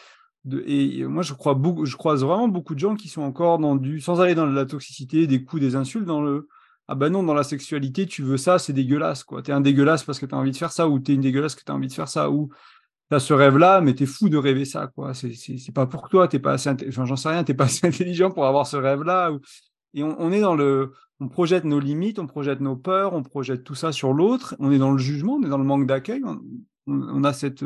Et 0.67 1.05
moi, 1.05 1.23
je 1.23 1.35
crois 1.35 1.61
je 1.85 1.97
croise 1.97 2.23
vraiment 2.23 2.49
beaucoup 2.49 2.75
de 2.75 2.79
gens 2.81 2.95
qui 2.95 3.09
sont 3.09 3.23
encore 3.23 3.59
dans 3.59 3.75
du, 3.75 4.01
sans 4.01 4.21
aller 4.21 4.35
dans 4.35 4.47
la 4.47 4.65
toxicité, 4.65 5.27
des 5.27 5.43
coups, 5.45 5.61
des 5.61 5.75
insultes, 5.75 6.05
dans 6.05 6.23
le, 6.23 6.49
ah 6.89 6.95
ben 6.95 7.11
non, 7.11 7.23
dans 7.23 7.35
la 7.35 7.43
sexualité, 7.43 8.07
tu 8.07 8.23
veux 8.23 8.37
ça, 8.37 8.59
c'est 8.59 8.73
dégueulasse, 8.73 9.25
quoi. 9.25 9.43
T'es 9.43 9.53
un 9.53 9.61
dégueulasse 9.61 10.05
parce 10.05 10.21
que 10.21 10.27
t'as 10.27 10.37
envie 10.37 10.53
de 10.53 10.57
faire 10.57 10.71
ça, 10.71 10.89
ou 10.89 11.01
t'es 11.01 11.15
une 11.15 11.21
dégueulasse 11.21 11.55
parce 11.55 11.63
que 11.63 11.67
t'as 11.67 11.75
envie 11.75 11.89
de 11.89 11.93
faire 11.93 12.09
ça, 12.09 12.31
ou 12.31 12.51
t'as 13.11 13.19
ce 13.19 13.35
rêve-là, 13.35 13.81
mais 13.81 13.95
t'es 13.95 14.07
fou 14.07 14.29
de 14.29 14.37
rêver 14.37 14.65
ça, 14.65 14.89
quoi. 14.95 15.13
C'est 15.15 15.75
pas 15.75 15.87
pour 15.87 16.09
toi, 16.09 16.29
t'es 16.29 16.39
pas 16.39 16.53
assez, 16.53 16.71
j'en 16.89 17.17
sais 17.17 17.29
rien, 17.29 17.45
t'es 17.45 17.55
pas 17.55 17.65
assez 17.65 17.87
intelligent 17.87 18.31
pour 18.31 18.47
avoir 18.47 18.67
ce 18.67 18.77
rêve-là. 18.77 19.33
Et 19.95 20.03
on, 20.05 20.31
est 20.31 20.41
dans 20.41 20.55
le, 20.55 20.93
on 21.21 21.29
projette 21.29 21.65
nos 21.65 21.81
limites, 21.81 22.19
on 22.19 22.27
projette 22.27 22.61
nos 22.61 22.77
peurs, 22.77 23.15
on 23.15 23.23
projette 23.23 23.65
tout 23.65 23.75
ça 23.75 23.93
sur 23.93 24.13
l'autre. 24.13 24.55
On 24.59 24.71
est 24.71 24.79
dans 24.79 24.93
le 24.93 24.99
jugement, 24.99 25.35
on 25.35 25.43
est 25.43 25.49
dans 25.49 25.59
le 25.59 25.65
manque 25.65 25.87
d'accueil. 25.87 26.23
On, 26.87 27.25
a 27.25 27.33
cette, 27.33 27.65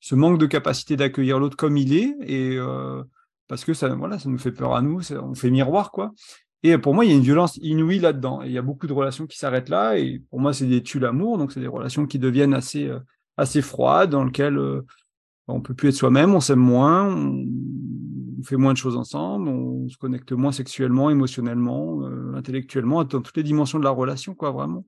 ce 0.00 0.14
manque 0.14 0.38
de 0.38 0.46
capacité 0.46 0.96
d'accueillir 0.96 1.38
l'autre 1.38 1.56
comme 1.56 1.76
il 1.76 1.94
est, 1.94 2.16
et 2.20 2.56
euh, 2.56 3.02
parce 3.48 3.64
que 3.64 3.74
ça, 3.74 3.88
voilà, 3.94 4.18
ça 4.18 4.28
nous 4.28 4.38
fait 4.38 4.52
peur 4.52 4.74
à 4.74 4.82
nous, 4.82 5.02
ça, 5.02 5.22
on 5.22 5.34
fait 5.34 5.50
miroir, 5.50 5.92
quoi. 5.92 6.12
Et 6.62 6.76
pour 6.78 6.94
moi, 6.94 7.04
il 7.04 7.10
y 7.10 7.14
a 7.14 7.16
une 7.16 7.22
violence 7.22 7.58
inouïe 7.58 8.00
là-dedans. 8.00 8.42
il 8.42 8.50
y 8.50 8.58
a 8.58 8.62
beaucoup 8.62 8.86
de 8.86 8.92
relations 8.92 9.26
qui 9.26 9.38
s'arrêtent 9.38 9.68
là. 9.68 9.98
Et 9.98 10.22
pour 10.30 10.40
moi, 10.40 10.52
c'est 10.52 10.66
des 10.66 10.82
tue 10.82 10.98
l'amour. 10.98 11.38
Donc, 11.38 11.52
c'est 11.52 11.60
des 11.60 11.66
relations 11.68 12.06
qui 12.06 12.18
deviennent 12.18 12.54
assez, 12.54 12.88
euh, 12.88 13.62
froides, 13.62 14.10
dans 14.10 14.24
lesquelles 14.24 14.58
euh, 14.58 14.82
on 15.46 15.60
peut 15.60 15.74
plus 15.74 15.90
être 15.90 15.94
soi-même, 15.94 16.34
on 16.34 16.40
s'aime 16.40 16.58
moins, 16.58 17.14
fait 18.46 18.56
moins 18.56 18.72
de 18.72 18.78
choses 18.78 18.96
ensemble, 18.96 19.48
on 19.48 19.88
se 19.88 19.96
connecte 19.96 20.32
moins 20.32 20.52
sexuellement, 20.52 21.10
émotionnellement, 21.10 22.02
euh, 22.02 22.34
intellectuellement, 22.34 23.04
dans 23.04 23.20
toutes 23.20 23.36
les 23.36 23.42
dimensions 23.42 23.78
de 23.78 23.84
la 23.84 23.90
relation, 23.90 24.34
quoi, 24.34 24.50
vraiment. 24.50 24.86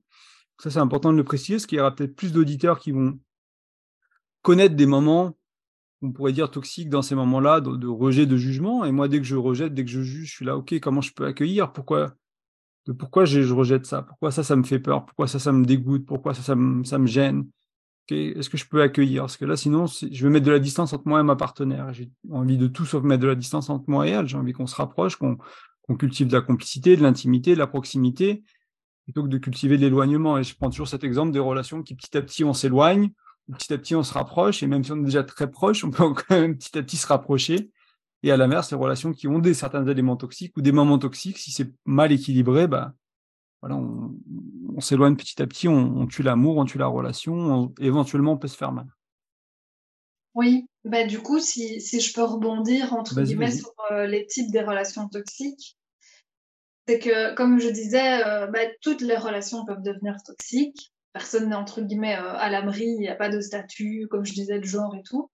Ça, 0.59 0.69
c'est 0.69 0.79
important 0.79 1.11
de 1.11 1.17
le 1.17 1.23
préciser, 1.23 1.55
parce 1.55 1.65
qu'il 1.65 1.77
y 1.77 1.81
aura 1.81 1.95
peut-être 1.95 2.15
plus 2.15 2.33
d'auditeurs 2.33 2.79
qui 2.79 2.91
vont 2.91 3.19
connaître 4.41 4.75
des 4.75 4.85
moments 4.85 5.35
on 6.01 6.11
pourrait 6.11 6.31
dire 6.31 6.49
toxique 6.49 6.89
dans 6.89 7.01
ces 7.01 7.15
moments-là, 7.15 7.61
de, 7.61 7.87
rejet, 7.87 8.25
de 8.25 8.37
jugement. 8.37 8.85
Et 8.85 8.91
moi, 8.91 9.07
dès 9.07 9.17
que 9.17 9.25
je 9.25 9.35
rejette, 9.35 9.73
dès 9.73 9.83
que 9.83 9.91
je 9.91 10.01
juge, 10.01 10.29
je 10.29 10.35
suis 10.35 10.45
là, 10.45 10.55
ok, 10.55 10.79
comment 10.79 11.01
je 11.01 11.13
peux 11.13 11.25
accueillir? 11.25 11.73
Pourquoi, 11.73 12.13
pourquoi 12.97 13.25
je, 13.25 13.41
je, 13.41 13.53
rejette 13.53 13.85
ça? 13.85 14.03
Pourquoi 14.03 14.31
ça, 14.31 14.43
ça 14.43 14.55
me 14.55 14.63
fait 14.63 14.79
peur? 14.79 15.05
Pourquoi 15.05 15.27
ça, 15.27 15.39
ça 15.39 15.51
me 15.51 15.65
dégoûte? 15.65 16.05
Pourquoi 16.05 16.33
ça, 16.33 16.41
ça 16.41 16.55
me 16.55 17.07
gêne? 17.07 17.47
Est-ce 18.11 18.49
que 18.49 18.57
je 18.57 18.65
peux 18.65 18.81
accueillir? 18.81 19.23
Parce 19.23 19.37
que 19.37 19.45
là, 19.45 19.55
sinon, 19.55 19.85
je 19.87 20.23
vais 20.23 20.29
mettre 20.29 20.45
de 20.45 20.51
la 20.51 20.59
distance 20.59 20.93
entre 20.93 21.07
moi 21.07 21.19
et 21.19 21.23
ma 21.23 21.35
partenaire. 21.35 21.93
J'ai 21.93 22.09
envie 22.31 22.57
de 22.57 22.67
tout 22.67 22.85
sauf 22.85 23.03
mettre 23.03 23.21
de 23.21 23.27
la 23.27 23.35
distance 23.35 23.69
entre 23.69 23.85
moi 23.87 24.07
et 24.07 24.11
elle. 24.11 24.27
J'ai 24.27 24.37
envie 24.37 24.53
qu'on 24.53 24.67
se 24.67 24.75
rapproche, 24.75 25.15
qu'on 25.15 25.37
qu 25.37 25.97
cultive 25.97 26.27
de 26.27 26.33
la 26.33 26.41
complicité, 26.41 26.95
de 26.95 27.01
l'intimité, 27.01 27.53
de 27.53 27.59
la 27.59 27.67
proximité, 27.67 28.43
plutôt 29.05 29.23
que 29.23 29.29
de 29.29 29.37
cultiver 29.37 29.77
de 29.77 29.81
l'éloignement. 29.81 30.37
Et 30.37 30.43
je 30.43 30.55
prends 30.55 30.69
toujours 30.69 30.87
cet 30.87 31.03
exemple 31.03 31.31
des 31.31 31.39
relations 31.39 31.83
qui, 31.83 31.95
petit 31.95 32.15
à 32.17 32.21
petit, 32.21 32.43
on 32.43 32.53
s'éloigne 32.53 33.11
petit 33.53 33.73
à 33.73 33.77
petit, 33.77 33.95
on 33.95 34.03
se 34.03 34.13
rapproche, 34.13 34.63
et 34.63 34.67
même 34.67 34.83
si 34.83 34.91
on 34.91 34.97
est 34.97 35.05
déjà 35.05 35.23
très 35.23 35.49
proche, 35.49 35.83
on 35.83 35.91
peut 35.91 36.03
quand 36.13 36.39
même 36.39 36.57
petit 36.57 36.77
à 36.77 36.83
petit 36.83 36.97
se 36.97 37.07
rapprocher. 37.07 37.71
Et 38.21 38.31
à 38.31 38.37
l'inverse, 38.37 38.71
les 38.71 38.77
relations 38.77 39.13
qui 39.13 39.27
ont 39.27 39.39
des 39.39 39.53
certains 39.53 39.85
éléments 39.87 40.17
toxiques 40.17 40.55
ou 40.57 40.61
des 40.61 40.73
moments 40.73 40.99
toxiques, 40.99 41.37
si 41.37 41.51
c'est 41.51 41.71
mal 41.85 42.11
équilibré, 42.11 42.67
bah, 42.67 42.93
voilà, 43.61 43.75
on, 43.75 44.15
on 44.75 44.81
s'éloigne 44.81 45.15
petit 45.15 45.41
à 45.41 45.47
petit, 45.47 45.67
on, 45.67 45.97
on 45.97 46.07
tue 46.07 46.23
l'amour, 46.23 46.57
on 46.57 46.65
tue 46.65 46.77
la 46.77 46.87
relation, 46.87 47.33
on, 47.33 47.73
éventuellement 47.79 48.33
on 48.33 48.37
peut 48.37 48.47
se 48.47 48.57
faire 48.57 48.71
mal. 48.71 48.87
Oui, 50.35 50.67
bah 50.85 51.05
du 51.05 51.19
coup, 51.19 51.39
si, 51.39 51.81
si 51.81 51.99
je 51.99 52.13
peux 52.13 52.23
rebondir 52.23 52.93
entre 52.93 53.21
guillemets 53.21 53.51
sur 53.51 53.73
euh, 53.91 54.05
les 54.05 54.25
types 54.27 54.51
des 54.51 54.61
relations 54.61 55.09
toxiques, 55.09 55.77
c'est 56.87 56.99
que, 56.99 57.35
comme 57.35 57.59
je 57.59 57.69
disais, 57.69 58.25
euh, 58.25 58.47
bah, 58.47 58.59
toutes 58.81 59.01
les 59.01 59.17
relations 59.17 59.65
peuvent 59.65 59.83
devenir 59.83 60.15
toxiques 60.25 60.91
personne 61.13 61.49
n'est 61.49 61.55
entre 61.55 61.81
guillemets 61.81 62.15
euh, 62.15 62.33
à 62.33 62.49
l'abri, 62.49 62.85
il 62.85 62.99
n'y 62.99 63.09
a 63.09 63.15
pas 63.15 63.29
de 63.29 63.41
statut, 63.41 64.07
comme 64.09 64.25
je 64.25 64.33
disais, 64.33 64.59
de 64.59 64.65
genre 64.65 64.95
et 64.95 65.03
tout. 65.03 65.29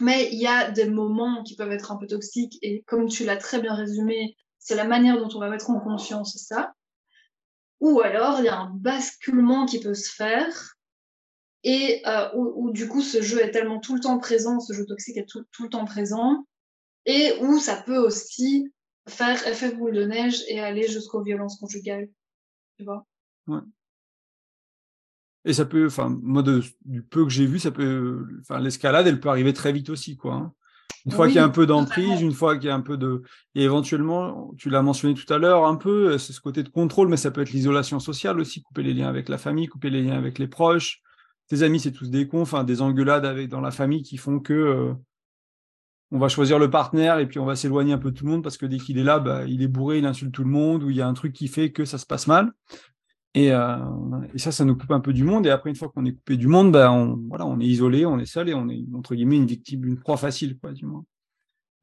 Mais 0.00 0.28
il 0.32 0.38
y 0.40 0.46
a 0.46 0.70
des 0.70 0.88
moments 0.88 1.42
qui 1.42 1.56
peuvent 1.56 1.72
être 1.72 1.90
un 1.90 1.96
peu 1.96 2.06
toxiques 2.06 2.58
et 2.62 2.82
comme 2.86 3.08
tu 3.08 3.24
l'as 3.24 3.36
très 3.36 3.60
bien 3.60 3.74
résumé, 3.74 4.36
c'est 4.58 4.76
la 4.76 4.84
manière 4.84 5.18
dont 5.18 5.28
on 5.34 5.40
va 5.40 5.50
mettre 5.50 5.70
en 5.70 5.80
conscience 5.80 6.36
ça. 6.36 6.72
Ou 7.80 8.00
alors 8.00 8.40
il 8.40 8.46
y 8.46 8.48
a 8.48 8.58
un 8.58 8.70
basculement 8.70 9.66
qui 9.66 9.80
peut 9.80 9.94
se 9.94 10.10
faire 10.12 10.74
et 11.64 12.02
euh, 12.06 12.28
où, 12.34 12.70
du 12.70 12.88
coup 12.88 13.02
ce 13.02 13.22
jeu 13.22 13.40
est 13.40 13.50
tellement 13.50 13.80
tout 13.80 13.94
le 13.94 14.00
temps 14.00 14.18
présent, 14.18 14.60
ce 14.60 14.72
jeu 14.72 14.84
toxique 14.86 15.16
est 15.16 15.26
tout, 15.26 15.44
le 15.60 15.68
temps 15.68 15.84
présent 15.84 16.46
et 17.06 17.32
où 17.40 17.58
ça 17.58 17.76
peut 17.82 17.98
aussi 17.98 18.72
faire 19.08 19.46
effet 19.46 19.74
boule 19.74 19.94
de 19.94 20.04
neige 20.04 20.42
et 20.48 20.60
aller 20.60 20.88
jusqu'aux 20.88 21.22
violences 21.22 21.58
conjugales. 21.58 22.08
Tu 22.76 22.84
vois? 22.84 23.06
Ouais. 23.46 23.60
Et 25.44 25.54
ça 25.54 25.64
peut, 25.64 25.86
enfin, 25.86 26.10
moi, 26.22 26.42
du 26.84 27.02
peu 27.02 27.24
que 27.24 27.30
j'ai 27.30 27.46
vu, 27.46 27.58
ça 27.58 27.70
peut, 27.70 28.26
enfin, 28.40 28.60
l'escalade, 28.60 29.06
elle 29.06 29.20
peut 29.20 29.30
arriver 29.30 29.54
très 29.54 29.72
vite 29.72 29.88
aussi, 29.88 30.16
quoi. 30.16 30.34
Hein. 30.34 30.54
Une 31.06 31.12
fois 31.12 31.26
oui, 31.26 31.32
qu'il 31.32 31.40
y 31.40 31.42
a 31.42 31.44
un 31.44 31.50
peu 31.50 31.66
d'emprise, 31.66 32.20
une 32.20 32.32
fois 32.32 32.56
qu'il 32.56 32.68
y 32.68 32.70
a 32.70 32.74
un 32.74 32.80
peu 32.80 32.96
de, 32.96 33.22
et 33.54 33.62
éventuellement, 33.64 34.52
tu 34.58 34.68
l'as 34.68 34.82
mentionné 34.82 35.14
tout 35.14 35.32
à 35.32 35.38
l'heure, 35.38 35.66
un 35.66 35.76
peu, 35.76 36.18
c'est 36.18 36.32
ce 36.32 36.40
côté 36.40 36.62
de 36.62 36.68
contrôle, 36.68 37.08
mais 37.08 37.16
ça 37.16 37.30
peut 37.30 37.40
être 37.40 37.52
l'isolation 37.52 37.98
sociale 38.00 38.38
aussi, 38.40 38.62
couper 38.62 38.82
les 38.82 38.94
liens 38.94 39.08
avec 39.08 39.28
la 39.28 39.38
famille, 39.38 39.68
couper 39.68 39.90
les 39.90 40.02
liens 40.02 40.18
avec 40.18 40.38
les 40.38 40.48
proches. 40.48 41.00
Tes 41.48 41.62
amis, 41.62 41.80
c'est 41.80 41.92
tous 41.92 42.10
des 42.10 42.28
cons, 42.28 42.42
enfin, 42.42 42.64
des 42.64 42.82
engueulades 42.82 43.24
avec, 43.24 43.48
dans 43.48 43.60
la 43.60 43.70
famille 43.70 44.02
qui 44.02 44.18
font 44.18 44.38
que, 44.38 44.52
euh, 44.52 44.94
on 46.10 46.18
va 46.18 46.28
choisir 46.28 46.58
le 46.58 46.70
partenaire 46.70 47.18
et 47.18 47.26
puis 47.26 47.38
on 47.38 47.44
va 47.44 47.56
s'éloigner 47.56 47.92
un 47.92 47.98
peu 47.98 48.10
de 48.10 48.16
tout 48.16 48.24
le 48.24 48.30
monde 48.30 48.42
parce 48.42 48.56
que 48.56 48.66
dès 48.66 48.78
qu'il 48.78 48.98
est 48.98 49.04
là, 49.04 49.18
bah, 49.18 49.44
il 49.46 49.62
est 49.62 49.68
bourré, 49.68 49.98
il 49.98 50.06
insulte 50.06 50.32
tout 50.32 50.44
le 50.44 50.50
monde 50.50 50.82
ou 50.82 50.90
il 50.90 50.96
y 50.96 51.02
a 51.02 51.06
un 51.06 51.14
truc 51.14 51.32
qui 51.32 51.48
fait 51.48 51.70
que 51.70 51.84
ça 51.84 51.98
se 51.98 52.06
passe 52.06 52.26
mal. 52.26 52.52
Et, 53.38 53.52
euh, 53.52 53.76
et, 54.34 54.38
ça, 54.38 54.50
ça 54.50 54.64
nous 54.64 54.76
coupe 54.76 54.90
un 54.90 54.98
peu 54.98 55.12
du 55.12 55.22
monde. 55.22 55.46
Et 55.46 55.50
après, 55.50 55.70
une 55.70 55.76
fois 55.76 55.90
qu'on 55.90 56.04
est 56.04 56.12
coupé 56.12 56.36
du 56.36 56.48
monde, 56.48 56.72
ben 56.72 56.90
on, 56.90 57.16
voilà, 57.28 57.46
on 57.46 57.60
est 57.60 57.66
isolé, 57.66 58.04
on 58.04 58.18
est 58.18 58.26
seul 58.26 58.48
et 58.48 58.54
on 58.54 58.68
est 58.68 58.84
entre 58.96 59.14
guillemets 59.14 59.36
une 59.36 59.46
victime, 59.46 59.84
une 59.84 60.00
proie 60.00 60.16
facile, 60.16 60.58
quoi, 60.58 60.72
du 60.72 60.86
moins. 60.86 61.04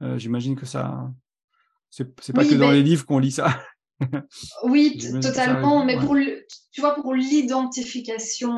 Euh, 0.02 0.18
J'imagine 0.18 0.58
que 0.58 0.66
ça, 0.66 1.10
c'est 1.90 2.14
pas 2.34 2.44
que 2.44 2.56
dans 2.56 2.72
les 2.72 2.84
livres 2.84 3.06
qu'on 3.06 3.20
lit 3.20 3.32
ça. 3.32 3.58
oui, 4.66 4.98
totalement. 5.22 5.86
Mais 5.86 5.98
pour 5.98 6.18
tu 6.72 6.82
vois, 6.82 6.96
pour 6.96 7.14
l'identification 7.14 8.52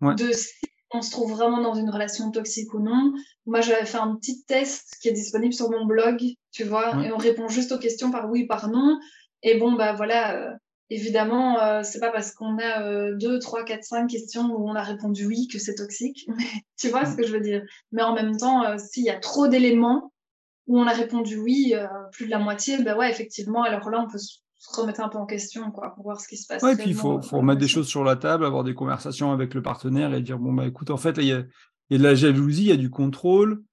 de 0.00 0.32
si 0.32 0.54
on 0.92 1.02
se 1.02 1.10
trouve 1.10 1.32
vraiment 1.32 1.60
dans 1.60 1.74
une 1.74 1.90
relation 1.90 2.30
toxique 2.30 2.72
ou 2.72 2.80
non, 2.80 3.12
moi 3.44 3.60
j'avais 3.60 3.84
fait 3.84 3.98
un 3.98 4.16
petit 4.16 4.44
test 4.44 4.96
qui 5.02 5.08
est 5.08 5.12
disponible 5.12 5.52
sur 5.52 5.70
mon 5.70 5.84
blog, 5.84 6.22
tu 6.52 6.64
vois, 6.64 7.04
et 7.04 7.12
on 7.12 7.18
répond 7.18 7.48
juste 7.48 7.70
aux 7.72 7.78
questions 7.78 8.10
par 8.10 8.30
oui, 8.30 8.46
par 8.46 8.68
non. 8.68 8.98
Et 9.42 9.58
bon, 9.58 9.72
bah 9.72 9.92
voilà, 9.92 10.36
euh, 10.36 10.54
évidemment, 10.90 11.60
euh, 11.60 11.82
c'est 11.82 12.00
pas 12.00 12.10
parce 12.10 12.32
qu'on 12.32 12.58
a 12.58 12.82
euh, 12.82 13.16
deux, 13.16 13.38
trois, 13.38 13.64
quatre, 13.64 13.84
cinq 13.84 14.08
questions 14.08 14.52
où 14.54 14.68
on 14.68 14.74
a 14.74 14.82
répondu 14.82 15.26
oui 15.26 15.48
que 15.48 15.58
c'est 15.58 15.76
toxique. 15.76 16.28
Mais 16.28 16.44
tu 16.78 16.88
vois 16.88 17.06
ce 17.06 17.16
que 17.16 17.26
je 17.26 17.32
veux 17.32 17.40
dire? 17.40 17.62
Mais 17.92 18.02
en 18.02 18.14
même 18.14 18.36
temps, 18.36 18.64
euh, 18.64 18.76
s'il 18.76 19.04
y 19.04 19.10
a 19.10 19.18
trop 19.18 19.48
d'éléments 19.48 20.12
où 20.66 20.78
on 20.78 20.86
a 20.86 20.92
répondu 20.92 21.36
oui, 21.36 21.74
plus 22.12 22.26
de 22.26 22.30
la 22.30 22.38
moitié, 22.38 22.80
ben 22.80 22.96
ouais, 22.96 23.10
effectivement, 23.10 23.64
alors 23.64 23.90
là, 23.90 24.04
on 24.06 24.08
peut 24.08 24.18
se 24.18 24.80
remettre 24.80 25.00
un 25.00 25.08
peu 25.08 25.18
en 25.18 25.26
question, 25.26 25.72
quoi, 25.72 25.94
pour 25.94 26.04
voir 26.04 26.20
ce 26.20 26.28
qui 26.28 26.36
se 26.36 26.46
passe. 26.46 26.62
Ouais, 26.62 26.74
et 26.74 26.76
puis 26.76 26.90
il 26.90 26.94
faut, 26.94 27.20
faut 27.22 27.38
remettre 27.38 27.60
des 27.60 27.66
choses 27.66 27.88
sur 27.88 28.04
la 28.04 28.14
table, 28.14 28.44
avoir 28.44 28.62
des 28.62 28.74
conversations 28.74 29.32
avec 29.32 29.54
le 29.54 29.62
partenaire 29.62 30.14
et 30.14 30.20
dire 30.20 30.38
bon 30.38 30.52
bah 30.52 30.66
écoute, 30.66 30.90
en 30.90 30.96
fait, 30.96 31.16
il 31.16 31.24
y 31.24 31.32
a 31.32 31.42
de 31.42 32.02
la 32.02 32.14
jalousie, 32.14 32.64
il 32.64 32.68
y 32.68 32.72
a 32.72 32.76
du 32.76 32.90
contrôle 32.90 33.64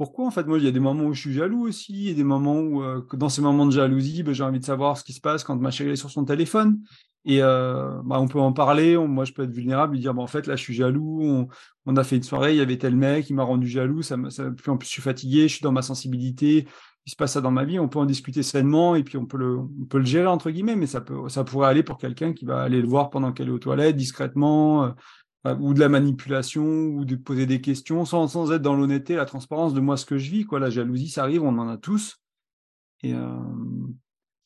pourquoi 0.00 0.24
en 0.24 0.30
fait? 0.30 0.46
Moi 0.46 0.56
il 0.56 0.64
y 0.64 0.66
a 0.66 0.70
des 0.70 0.80
moments 0.80 1.04
où 1.04 1.12
je 1.12 1.20
suis 1.20 1.34
jaloux 1.34 1.68
aussi 1.68 2.08
et 2.08 2.14
des 2.14 2.24
moments 2.24 2.58
où 2.58 2.82
euh, 2.82 3.06
dans 3.12 3.28
ces 3.28 3.42
moments 3.42 3.66
de 3.66 3.70
jalousie 3.70 4.22
ben, 4.22 4.32
j'ai 4.32 4.42
envie 4.42 4.58
de 4.58 4.64
savoir 4.64 4.96
ce 4.96 5.04
qui 5.04 5.12
se 5.12 5.20
passe 5.20 5.44
quand 5.44 5.56
ma 5.56 5.70
chérie 5.70 5.90
est 5.90 5.96
sur 5.96 6.10
son 6.10 6.24
téléphone. 6.24 6.80
Et 7.26 7.42
euh, 7.42 8.00
bah, 8.06 8.18
on 8.18 8.26
peut 8.26 8.40
en 8.40 8.54
parler 8.54 8.96
moi 8.96 9.26
je 9.26 9.34
peux 9.34 9.42
être 9.42 9.50
vulnérable 9.50 9.98
et 9.98 10.00
dire 10.00 10.14
bah, 10.14 10.22
en 10.22 10.26
fait 10.26 10.46
là 10.46 10.56
je 10.56 10.62
suis 10.62 10.72
jaloux 10.72 11.48
on, 11.84 11.96
a 11.96 12.02
fait 12.02 12.16
une 12.16 12.22
soirée 12.22 12.54
il 12.54 12.56
y 12.56 12.62
avait 12.62 12.78
tel 12.78 12.96
mec 12.96 13.28
il 13.28 13.34
m'a 13.34 13.42
rendu 13.42 13.68
jaloux 13.68 14.00
puis 14.00 14.70
en 14.70 14.78
plus 14.78 14.86
je 14.86 14.90
suis 14.90 15.02
fatigué 15.02 15.48
je 15.48 15.56
suis 15.56 15.62
dans 15.62 15.72
ma 15.72 15.82
sensibilité 15.82 16.66
il 17.06 17.10
se 17.10 17.16
passe 17.16 17.32
ça 17.34 17.42
dans 17.42 17.50
ma 17.50 17.64
vie 17.64 17.78
on 17.78 17.88
peut 17.88 17.98
en 17.98 18.06
discuter 18.06 18.42
sainement 18.42 18.94
et 18.94 19.02
puis 19.02 19.18
on 19.18 19.26
peut 19.26 19.36
le 19.36 19.58
on 19.58 19.84
peut 19.84 19.98
le 19.98 20.06
gérer 20.06 20.28
entre 20.28 20.50
guillemets 20.50 20.76
mais 20.76 20.86
ça 20.86 21.02
peut 21.02 21.28
ça 21.28 21.44
pourrait 21.44 21.68
aller 21.68 21.82
pour 21.82 21.98
quelqu'un 21.98 22.32
qui 22.32 22.46
va 22.46 22.62
aller 22.62 22.80
le 22.80 22.88
voir 22.88 23.10
pendant 23.10 23.32
qu'elle 23.32 23.48
est 23.48 23.52
aux 23.52 23.58
toilettes 23.58 23.96
discrètement 23.96 24.84
euh, 24.84 24.90
ou 25.44 25.74
de 25.74 25.80
la 25.80 25.88
manipulation, 25.88 26.64
ou 26.64 27.04
de 27.04 27.16
poser 27.16 27.46
des 27.46 27.60
questions, 27.60 28.04
sans, 28.04 28.28
sans 28.28 28.52
être 28.52 28.62
dans 28.62 28.74
l'honnêteté, 28.74 29.14
la 29.14 29.24
transparence 29.24 29.72
de 29.72 29.80
moi 29.80 29.96
ce 29.96 30.04
que 30.04 30.18
je 30.18 30.30
vis. 30.30 30.44
Quoi. 30.44 30.60
La 30.60 30.70
jalousie, 30.70 31.08
ça 31.08 31.22
arrive, 31.22 31.42
on 31.42 31.58
en 31.58 31.68
a 31.68 31.78
tous. 31.78 32.18
Et, 33.02 33.14
euh, 33.14 33.26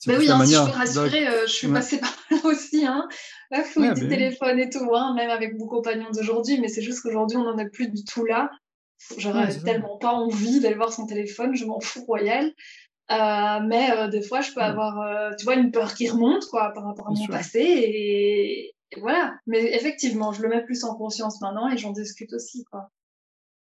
mais 0.06 0.18
oui, 0.18 0.30
hein, 0.30 0.44
si 0.44 0.54
je 0.54 0.64
peux 0.64 0.70
rassurer, 0.70 1.26
euh, 1.26 1.46
je 1.46 1.52
suis 1.52 1.68
passée 1.68 1.98
par 2.00 2.14
là 2.30 2.38
aussi. 2.44 2.86
Hein. 2.86 3.08
La 3.50 3.62
fouille 3.62 3.92
du 3.94 4.08
téléphone 4.08 4.58
et 4.60 4.70
tout, 4.70 4.94
hein, 4.94 5.14
même 5.14 5.30
avec 5.30 5.58
mon 5.58 5.66
compagnon 5.66 6.10
d'aujourd'hui, 6.12 6.60
mais 6.60 6.68
c'est 6.68 6.82
juste 6.82 7.02
qu'aujourd'hui, 7.02 7.36
on 7.36 7.44
n'en 7.44 7.58
a 7.58 7.64
plus 7.64 7.88
du 7.88 8.04
tout 8.04 8.24
là. 8.24 8.50
J'aurais 9.18 9.58
tellement 9.58 9.98
pas 9.98 10.12
envie 10.12 10.60
d'aller 10.60 10.76
voir 10.76 10.92
son 10.92 11.06
téléphone, 11.06 11.54
je 11.54 11.66
m'en 11.66 11.80
fous 11.80 12.04
royal. 12.04 12.52
Euh, 13.10 13.60
mais 13.66 13.90
euh, 13.90 14.08
des 14.08 14.22
fois, 14.22 14.40
je 14.40 14.52
peux 14.52 14.62
avoir, 14.62 15.00
euh, 15.00 15.30
tu 15.38 15.44
vois, 15.44 15.56
une 15.56 15.70
peur 15.70 15.92
qui 15.94 16.08
remonte 16.08 16.46
quoi, 16.46 16.72
par 16.72 16.84
rapport 16.84 17.08
à 17.08 17.10
mon 17.10 17.26
passé. 17.26 17.60
Et, 17.60 18.73
voilà. 19.00 19.38
Mais 19.46 19.74
effectivement, 19.74 20.32
je 20.32 20.42
le 20.42 20.48
mets 20.48 20.64
plus 20.64 20.84
en 20.84 20.94
conscience 20.94 21.40
maintenant 21.40 21.68
et 21.70 21.76
j'en 21.76 21.92
discute 21.92 22.32
aussi. 22.32 22.64
Quoi. 22.64 22.90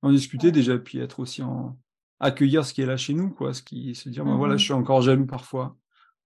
En 0.02 0.10
discuter 0.10 0.52
déjà, 0.52 0.78
puis 0.78 0.98
être 0.98 1.20
aussi 1.20 1.42
en 1.42 1.78
accueillir 2.20 2.64
ce 2.64 2.72
qui 2.72 2.82
est 2.82 2.86
là 2.86 2.96
chez 2.96 3.14
nous, 3.14 3.30
quoi. 3.30 3.54
Ce 3.54 3.62
qui 3.62 3.94
se 3.94 4.08
dire, 4.08 4.24
ben 4.24 4.36
voilà, 4.36 4.56
je 4.56 4.62
mmh 4.62 4.64
suis 4.64 4.72
encore 4.72 5.02
jaloux 5.02 5.26
parfois. 5.26 5.76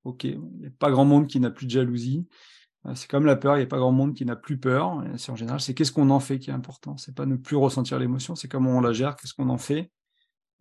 Ok, 0.05 0.25
il 0.25 0.41
n'y 0.41 0.67
a 0.67 0.71
pas 0.79 0.91
grand 0.91 1.05
monde 1.05 1.29
qui 1.29 1.39
n'a 1.39 1.51
plus 1.51 1.67
de 1.67 1.71
jalousie. 1.71 2.27
Euh, 2.87 2.95
c'est 2.95 3.09
comme 3.09 3.25
la 3.25 3.37
peur, 3.37 3.57
il 3.57 3.61
n'y 3.61 3.65
a 3.65 3.69
pas 3.69 3.79
grand 3.79 3.93
monde 3.93 4.15
qui 4.15 4.25
n'a 4.25 4.37
plus 4.37 4.59
peur. 4.59 5.03
C'est 5.17 5.31
en 5.31 5.37
général, 5.37 5.61
c'est 5.61 5.75
qu'est-ce 5.75 5.93
qu'on 5.93 6.11
en 6.11 6.21
fait 6.21 6.39
qui 6.39 6.51
est 6.51 6.55
important. 6.55 6.97
C'est 6.97 7.15
pas 7.15 7.27
ne 7.27 7.37
plus 7.37 7.57
ressentir 7.57 7.99
l'émotion, 7.99 8.35
c'est 8.35 8.49
comment 8.49 8.71
on 8.71 8.81
la 8.81 8.93
gère, 8.93 9.17
qu'est-ce 9.17 9.35
qu'on 9.35 9.49
en 9.49 9.59
fait. 9.59 9.91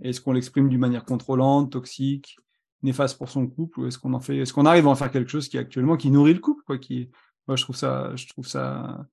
Est-ce 0.02 0.22
qu'on 0.22 0.32
l'exprime 0.32 0.70
d'une 0.70 0.80
manière 0.80 1.06
contrôlante, 1.06 1.72
toxique, 1.72 2.38
néfaste 2.84 3.18
pour 3.18 3.30
son 3.30 3.48
couple, 3.48 3.80
ou 3.80 3.88
est-ce 3.88 4.00
qu'on 4.00 4.14
en 4.14 4.20
fait, 4.20 4.38
est-ce 4.38 4.54
qu'on 4.54 4.66
arrive 4.66 4.88
à 4.88 4.90
en 4.90 4.96
faire 4.96 5.12
quelque 5.12 5.30
chose 5.30 5.48
qui 5.48 5.58
actuellement 5.58 5.98
qui 5.98 6.10
nourrit 6.12 6.34
le 6.34 6.40
couple, 6.40 6.64
quoi, 6.66 6.78
qui 6.78 7.10
moi, 7.52 7.58
je 7.58 7.64
trouve 7.64 7.76
ça, 7.76 8.16
je 8.16 8.28
trouve 8.28 8.48
ça. 8.48 9.06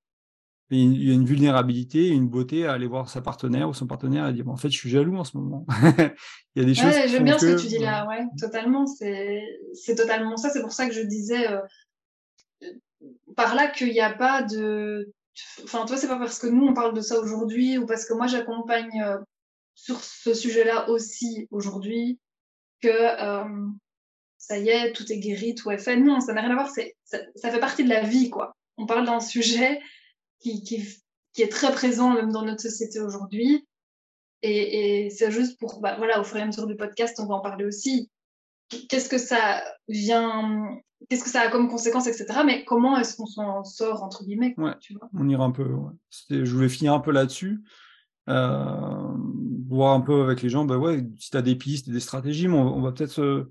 Il 0.70 1.02
y 1.02 1.10
a 1.10 1.14
une 1.14 1.24
vulnérabilité, 1.24 2.06
une 2.06 2.28
beauté 2.28 2.66
à 2.66 2.74
aller 2.74 2.86
voir 2.86 3.08
sa 3.08 3.20
partenaire 3.20 3.68
ou 3.68 3.74
son 3.74 3.88
partenaire 3.88 4.28
et 4.28 4.32
dire 4.32 4.48
en 4.48 4.56
fait, 4.56 4.70
je 4.70 4.78
suis 4.78 4.90
jaloux 4.90 5.16
en 5.16 5.24
ce 5.24 5.36
moment. 5.36 5.66
il 6.54 6.62
y 6.62 6.64
a 6.64 6.64
des 6.64 6.74
choses. 6.74 6.92
j'aime 7.08 7.24
bien 7.24 7.36
ce 7.36 7.46
que 7.46 7.60
tu 7.60 7.66
dis 7.66 7.78
là, 7.78 8.06
ouais, 8.06 8.24
totalement. 8.38 8.86
C'est, 8.86 9.42
c'est 9.74 9.96
totalement 9.96 10.36
ça. 10.36 10.50
C'est 10.50 10.60
pour 10.60 10.70
ça 10.70 10.86
que 10.86 10.94
je 10.94 11.00
disais 11.00 11.48
euh, 11.50 11.60
par 13.34 13.56
là 13.56 13.66
qu'il 13.66 13.90
n'y 13.90 14.00
a 14.00 14.12
pas 14.12 14.42
de. 14.42 15.12
Enfin, 15.64 15.84
toi, 15.84 15.96
c'est 15.96 16.06
pas 16.06 16.18
parce 16.18 16.38
que 16.38 16.46
nous 16.46 16.66
on 16.66 16.74
parle 16.74 16.94
de 16.94 17.00
ça 17.00 17.18
aujourd'hui 17.18 17.76
ou 17.78 17.86
parce 17.86 18.04
que 18.04 18.14
moi 18.14 18.28
j'accompagne 18.28 19.02
euh, 19.02 19.18
sur 19.74 19.98
ce 19.98 20.32
sujet-là 20.32 20.90
aussi 20.90 21.48
aujourd'hui 21.50 22.20
que 22.82 22.88
euh, 22.88 23.66
ça 24.38 24.58
y 24.58 24.68
est, 24.68 24.92
tout 24.92 25.10
est 25.12 25.18
guéri, 25.18 25.54
tout 25.54 25.70
est 25.70 25.78
fait. 25.78 25.96
Non, 25.96 26.20
ça 26.20 26.32
n'a 26.32 26.40
rien 26.40 26.50
à 26.50 26.54
voir, 26.54 26.70
c'est, 26.70 26.96
ça, 27.04 27.18
fait 27.36 27.60
partie 27.60 27.84
de 27.84 27.88
la 27.88 28.02
vie, 28.02 28.30
quoi. 28.30 28.56
On 28.76 28.86
parle 28.86 29.04
d'un 29.04 29.20
sujet 29.20 29.80
qui, 30.38 30.62
qui, 30.62 30.86
qui, 31.34 31.42
est 31.42 31.48
très 31.48 31.72
présent 31.72 32.14
même 32.14 32.30
dans 32.30 32.44
notre 32.44 32.62
société 32.62 33.00
aujourd'hui. 33.00 33.66
Et, 34.42 35.06
et 35.06 35.10
c'est 35.10 35.32
juste 35.32 35.58
pour, 35.58 35.80
bah, 35.80 35.96
voilà, 35.98 36.20
au 36.20 36.24
fur 36.24 36.36
et 36.36 36.42
à 36.42 36.46
mesure 36.46 36.66
du 36.66 36.76
podcast, 36.76 37.18
on 37.18 37.26
va 37.26 37.34
en 37.34 37.40
parler 37.40 37.64
aussi. 37.64 38.10
Qu'est-ce 38.88 39.08
que 39.08 39.18
ça 39.18 39.62
vient, 39.88 40.78
qu'est-ce 41.08 41.24
que 41.24 41.30
ça 41.30 41.40
a 41.40 41.48
comme 41.48 41.68
conséquence, 41.68 42.06
etc. 42.06 42.40
Mais 42.44 42.64
comment 42.64 42.96
est-ce 42.98 43.16
qu'on 43.16 43.26
s'en 43.26 43.64
sort, 43.64 44.02
entre 44.02 44.24
guillemets, 44.24 44.54
ouais, 44.58 44.74
tu 44.80 44.94
vois? 44.94 45.08
On 45.14 45.28
ira 45.28 45.44
un 45.44 45.50
peu, 45.50 45.66
je 46.30 46.54
voulais 46.54 46.68
finir 46.68 46.92
un 46.92 47.00
peu 47.00 47.10
là-dessus. 47.10 47.60
Euh, 48.28 49.16
voir 49.68 49.94
un 49.94 50.02
peu 50.02 50.22
avec 50.22 50.42
les 50.42 50.50
gens, 50.50 50.64
bah 50.64 50.76
ouais, 50.76 51.02
si 51.18 51.30
tu 51.30 51.36
as 51.36 51.42
des 51.42 51.56
pistes, 51.56 51.88
des 51.88 52.00
stratégies, 52.00 52.46
mais 52.46 52.58
on, 52.58 52.80
va 52.82 52.92
peut-être 52.92 53.48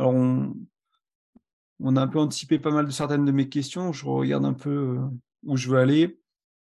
alors, 0.00 0.14
on, 0.14 1.96
a 1.96 2.00
un 2.00 2.08
peu 2.08 2.18
anticipé 2.18 2.58
pas 2.58 2.70
mal 2.70 2.86
de 2.86 2.90
certaines 2.90 3.26
de 3.26 3.32
mes 3.32 3.50
questions. 3.50 3.92
Je 3.92 4.06
regarde 4.06 4.46
un 4.46 4.54
peu 4.54 4.70
euh, 4.70 5.00
où 5.44 5.58
je 5.58 5.68
veux 5.68 5.78
aller. 5.78 6.18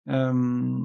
Euh, 0.09 0.77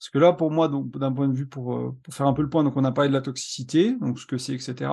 parce 0.00 0.10
que 0.10 0.18
là, 0.18 0.32
pour 0.32 0.50
moi, 0.50 0.68
d'un 0.68 1.12
point 1.12 1.28
de 1.28 1.32
vue 1.32 1.46
pour, 1.46 1.76
euh, 1.76 1.96
pour, 2.02 2.12
faire 2.12 2.26
un 2.26 2.32
peu 2.32 2.42
le 2.42 2.50
point, 2.50 2.64
donc 2.64 2.76
on 2.76 2.82
a 2.82 2.90
parlé 2.90 3.08
de 3.08 3.14
la 3.14 3.20
toxicité, 3.20 3.96
donc 4.00 4.18
ce 4.18 4.26
que 4.26 4.36
c'est, 4.36 4.52
etc. 4.52 4.90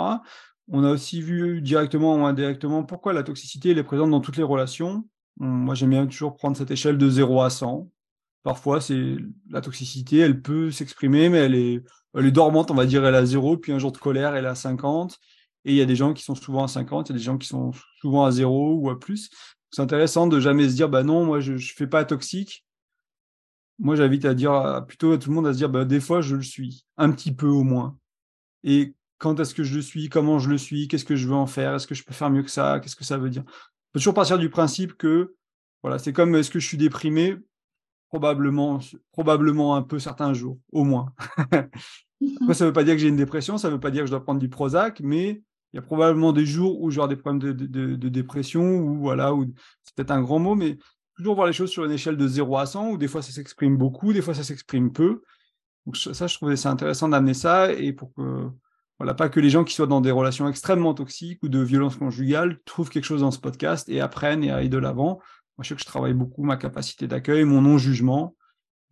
On 0.68 0.84
a 0.84 0.92
aussi 0.92 1.20
vu 1.20 1.64
directement 1.64 2.16
ou 2.16 2.26
indirectement 2.28 2.84
pourquoi 2.84 3.12
la 3.12 3.24
toxicité 3.24 3.72
est 3.72 3.84
présente 3.84 4.12
dans 4.12 4.22
toutes 4.22 4.38
les 4.38 4.44
relations. 4.44 5.08
Moi, 5.38 5.74
j'aime 5.74 5.90
bien 5.90 6.06
toujours 6.06 6.36
prendre 6.36 6.56
cette 6.56 6.70
échelle 6.70 7.00
de 7.00 7.10
0 7.10 7.42
à 7.42 7.50
100. 7.50 7.90
Parfois, 8.44 8.82
c'est 8.82 9.16
la 9.50 9.62
toxicité, 9.62 10.20
elle 10.20 10.44
peut 10.44 10.70
s'exprimer, 10.70 11.30
mais 11.30 11.40
elle 11.40 11.56
est, 11.56 11.84
elle 12.14 12.28
est 12.28 12.32
dormante, 12.32 12.70
on 12.70 12.76
va 12.76 12.86
dire, 12.86 13.04
elle 13.04 13.16
a 13.16 13.26
0, 13.26 13.58
puis 13.58 13.72
un 13.72 13.80
jour 13.80 13.92
de 13.92 13.98
colère, 13.98 14.36
elle 14.36 14.46
a 14.46 14.54
50. 14.54 15.20
Et 15.66 15.74
il 15.74 15.78
y 15.78 15.82
a 15.82 15.86
des 15.86 15.96
gens 15.96 16.14
qui 16.14 16.24
sont 16.24 16.36
souvent 16.36 16.64
à 16.64 16.68
50, 16.68 17.10
il 17.10 17.12
y 17.14 17.16
a 17.16 17.18
des 17.18 17.24
gens 17.24 17.38
qui 17.38 17.48
sont 17.48 17.72
souvent 18.00 18.26
à 18.26 18.32
0 18.32 18.76
ou 18.76 18.90
à 18.90 19.00
plus. 19.00 19.30
C'est 19.72 19.82
intéressant 19.82 20.28
de 20.28 20.40
jamais 20.40 20.68
se 20.68 20.76
dire, 20.76 20.90
bah 20.90 21.04
non, 21.04 21.26
moi 21.26 21.40
je 21.40 21.54
ne 21.54 21.58
fais 21.58 21.88
pas 21.88 22.04
toxique. 22.04 22.66
Moi 23.80 23.96
j'invite 23.96 24.26
à 24.26 24.34
dire 24.34 24.84
plutôt 24.88 25.14
à 25.14 25.18
tout 25.18 25.30
le 25.30 25.36
monde 25.36 25.48
à 25.48 25.54
se 25.54 25.58
dire, 25.58 25.70
bah, 25.70 25.86
des 25.86 26.00
fois 26.00 26.22
je 26.22 26.36
le 26.36 26.44
suis, 26.44 26.86
un 26.98 27.12
petit 27.12 27.34
peu 27.34 27.48
au 27.48 27.64
moins. 27.64 27.98
Et 28.64 28.96
quand 29.18 29.40
est-ce 29.40 29.54
que 29.54 29.64
je 29.64 29.76
le 29.76 29.82
suis, 29.82 30.10
comment 30.10 30.40
je 30.40 30.50
le 30.50 30.58
suis, 30.58 30.88
qu'est-ce 30.88 31.06
que 31.06 31.16
je 31.16 31.28
veux 31.28 31.36
en 31.36 31.48
faire, 31.48 31.76
est-ce 31.76 31.88
que 31.88 31.96
je 31.96 32.04
peux 32.04 32.14
faire 32.14 32.32
mieux 32.32 32.44
que 32.44 32.50
ça, 32.50 32.80
qu'est-ce 32.80 32.96
que 32.96 33.04
ça 33.04 33.18
veut 33.18 33.30
dire? 33.30 33.44
On 33.46 33.94
peut 33.94 34.00
toujours 34.00 34.16
partir 34.16 34.40
du 34.40 34.50
principe 34.50 34.98
que, 34.98 35.36
voilà, 35.84 36.00
c'est 36.00 36.12
comme 36.12 36.36
est-ce 36.36 36.50
que 36.50 36.60
je 36.60 36.68
suis 36.68 36.78
déprimé, 36.78 37.38
probablement, 38.10 38.80
probablement 39.12 39.76
un 39.76 39.84
peu 39.84 40.00
certains 40.00 40.34
jours, 40.34 40.58
au 40.72 40.84
moins. 40.84 41.14
Moi, 42.42 42.54
ça 42.54 42.66
ne 42.66 42.70
veut 42.70 42.74
pas 42.74 42.84
dire 42.84 42.96
que 42.96 43.00
j'ai 43.00 43.08
une 43.08 43.16
dépression, 43.16 43.58
ça 43.58 43.70
ne 43.70 43.74
veut 43.74 43.80
pas 43.80 43.92
dire 43.92 44.02
que 44.02 44.08
je 44.08 44.12
dois 44.12 44.24
prendre 44.24 44.40
du 44.40 44.50
Prozac, 44.50 45.00
mais 45.02 45.42
il 45.74 45.78
y 45.78 45.80
a 45.80 45.82
probablement 45.82 46.34
des 46.34 46.46
jours 46.46 46.82
où 46.82 46.92
j'aurai 46.92 47.08
des 47.08 47.16
problèmes 47.16 47.40
de, 47.40 48.10
dépression, 48.10 48.80
ou 48.80 49.00
voilà, 49.00 49.34
ou 49.34 49.46
c'est 49.84 49.96
peut-être 49.96 50.12
un 50.12 50.22
grand 50.22 50.40
mot, 50.40 50.56
mais 50.56 50.78
toujours 51.16 51.36
voir 51.36 51.48
les 51.48 51.54
choses 51.54 51.70
sur 51.70 51.86
une 51.86 51.92
échelle 51.92 52.18
de 52.18 52.28
0 52.28 52.58
à 52.58 52.66
100, 52.66 52.90
où 52.92 52.98
des 52.98 53.08
fois 53.08 53.22
ça 53.22 53.32
s'exprime 53.32 53.78
beaucoup, 53.78 54.12
des 54.12 54.22
fois 54.22 54.34
ça 54.34 54.44
s'exprime 54.44 54.92
peu. 54.92 55.22
Donc 55.86 55.98
ça, 55.98 56.28
je 56.28 56.36
trouvais 56.36 56.56
c'est 56.58 56.68
intéressant 56.68 57.10
d'amener 57.10 57.34
ça, 57.34 57.72
et 57.72 57.94
pour 57.94 58.14
que, 58.14 58.50
voilà, 59.00 59.14
pas 59.14 59.30
que 59.30 59.40
les 59.40 59.50
gens 59.50 59.64
qui 59.64 59.74
soient 59.74 59.88
dans 59.88 60.02
des 60.02 60.12
relations 60.12 60.48
extrêmement 60.48 60.94
toxiques 60.94 61.42
ou 61.42 61.50
de 61.50 61.60
violence 61.60 61.96
conjugale 61.96 62.60
trouvent 62.66 62.90
quelque 62.90 63.06
chose 63.06 63.22
dans 63.22 63.32
ce 63.32 63.40
podcast 63.40 63.88
et 63.90 64.02
apprennent 64.02 64.44
et 64.44 64.52
aillent 64.52 64.70
de 64.70 64.78
l'avant. 64.78 65.20
Moi, 65.58 65.64
je 65.64 65.70
sais 65.70 65.76
que 65.76 65.82
je 65.82 65.86
travaille 65.86 66.14
beaucoup 66.14 66.44
ma 66.44 66.58
capacité 66.58 67.08
d'accueil, 67.08 67.46
mon 67.46 67.62
non-jugement 67.62 68.36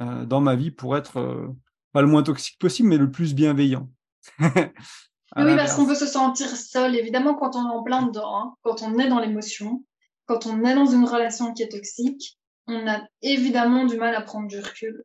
euh, 0.02 0.26
dans 0.26 0.42
ma 0.42 0.56
vie 0.56 0.72
pour 0.72 0.96
être 0.96 1.18
euh, 1.18 1.48
pas 1.92 2.02
le 2.02 2.08
moins 2.08 2.24
toxique 2.24 2.58
possible, 2.58 2.90
mais 2.90 2.98
le 2.98 3.12
plus 3.12 3.36
bienveillant. 3.36 3.90
oui, 5.38 5.56
parce 5.56 5.76
qu'on 5.76 5.86
peut 5.86 5.96
se 5.96 6.08
sentir 6.08 6.48
seul, 6.56 6.96
évidemment, 6.96 7.36
quand 7.36 7.56
on 7.56 7.68
est 7.68 7.72
en 7.72 7.84
plein 7.84 8.04
dedans, 8.04 8.36
hein, 8.36 8.54
quand 8.64 8.82
on 8.82 8.98
est 8.98 9.08
dans 9.08 9.20
l'émotion, 9.20 9.84
quand 10.26 10.46
on 10.46 10.64
est 10.64 10.76
dans 10.76 10.86
une 10.86 11.06
relation 11.06 11.54
qui 11.54 11.64
est 11.64 11.70
toxique, 11.70 12.40
on 12.68 12.88
a 12.88 13.02
évidemment 13.22 13.86
du 13.86 13.98
mal 13.98 14.16
à 14.16 14.22
prendre 14.22 14.48
du 14.48 14.60
recul. 14.60 15.04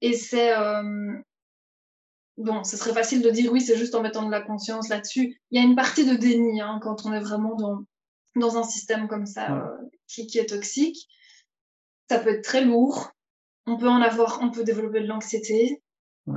Et 0.00 0.12
c'est... 0.14 0.56
Euh... 0.56 1.14
Bon, 2.36 2.64
ce 2.64 2.76
serait 2.76 2.92
facile 2.92 3.22
de 3.22 3.30
dire 3.30 3.52
oui, 3.52 3.60
c'est 3.60 3.76
juste 3.76 3.94
en 3.94 4.02
mettant 4.02 4.24
de 4.24 4.30
la 4.30 4.40
conscience 4.40 4.88
là-dessus. 4.88 5.40
Il 5.50 5.60
y 5.60 5.64
a 5.64 5.64
une 5.64 5.76
partie 5.76 6.04
de 6.04 6.16
déni 6.16 6.60
hein, 6.60 6.80
quand 6.82 7.06
on 7.06 7.12
est 7.12 7.20
vraiment 7.20 7.54
dans, 7.54 7.84
dans 8.34 8.58
un 8.58 8.64
système 8.64 9.06
comme 9.06 9.26
ça 9.26 9.52
euh, 9.52 9.88
qui, 10.08 10.26
qui 10.26 10.38
est 10.38 10.46
toxique. 10.46 11.08
Ça 12.10 12.18
peut 12.18 12.30
être 12.30 12.42
très 12.42 12.64
lourd. 12.64 13.12
On 13.66 13.76
peut 13.76 13.88
en 13.88 14.02
avoir, 14.02 14.40
on 14.42 14.50
peut 14.50 14.64
développer 14.64 15.00
de 15.00 15.06
l'anxiété. 15.06 15.80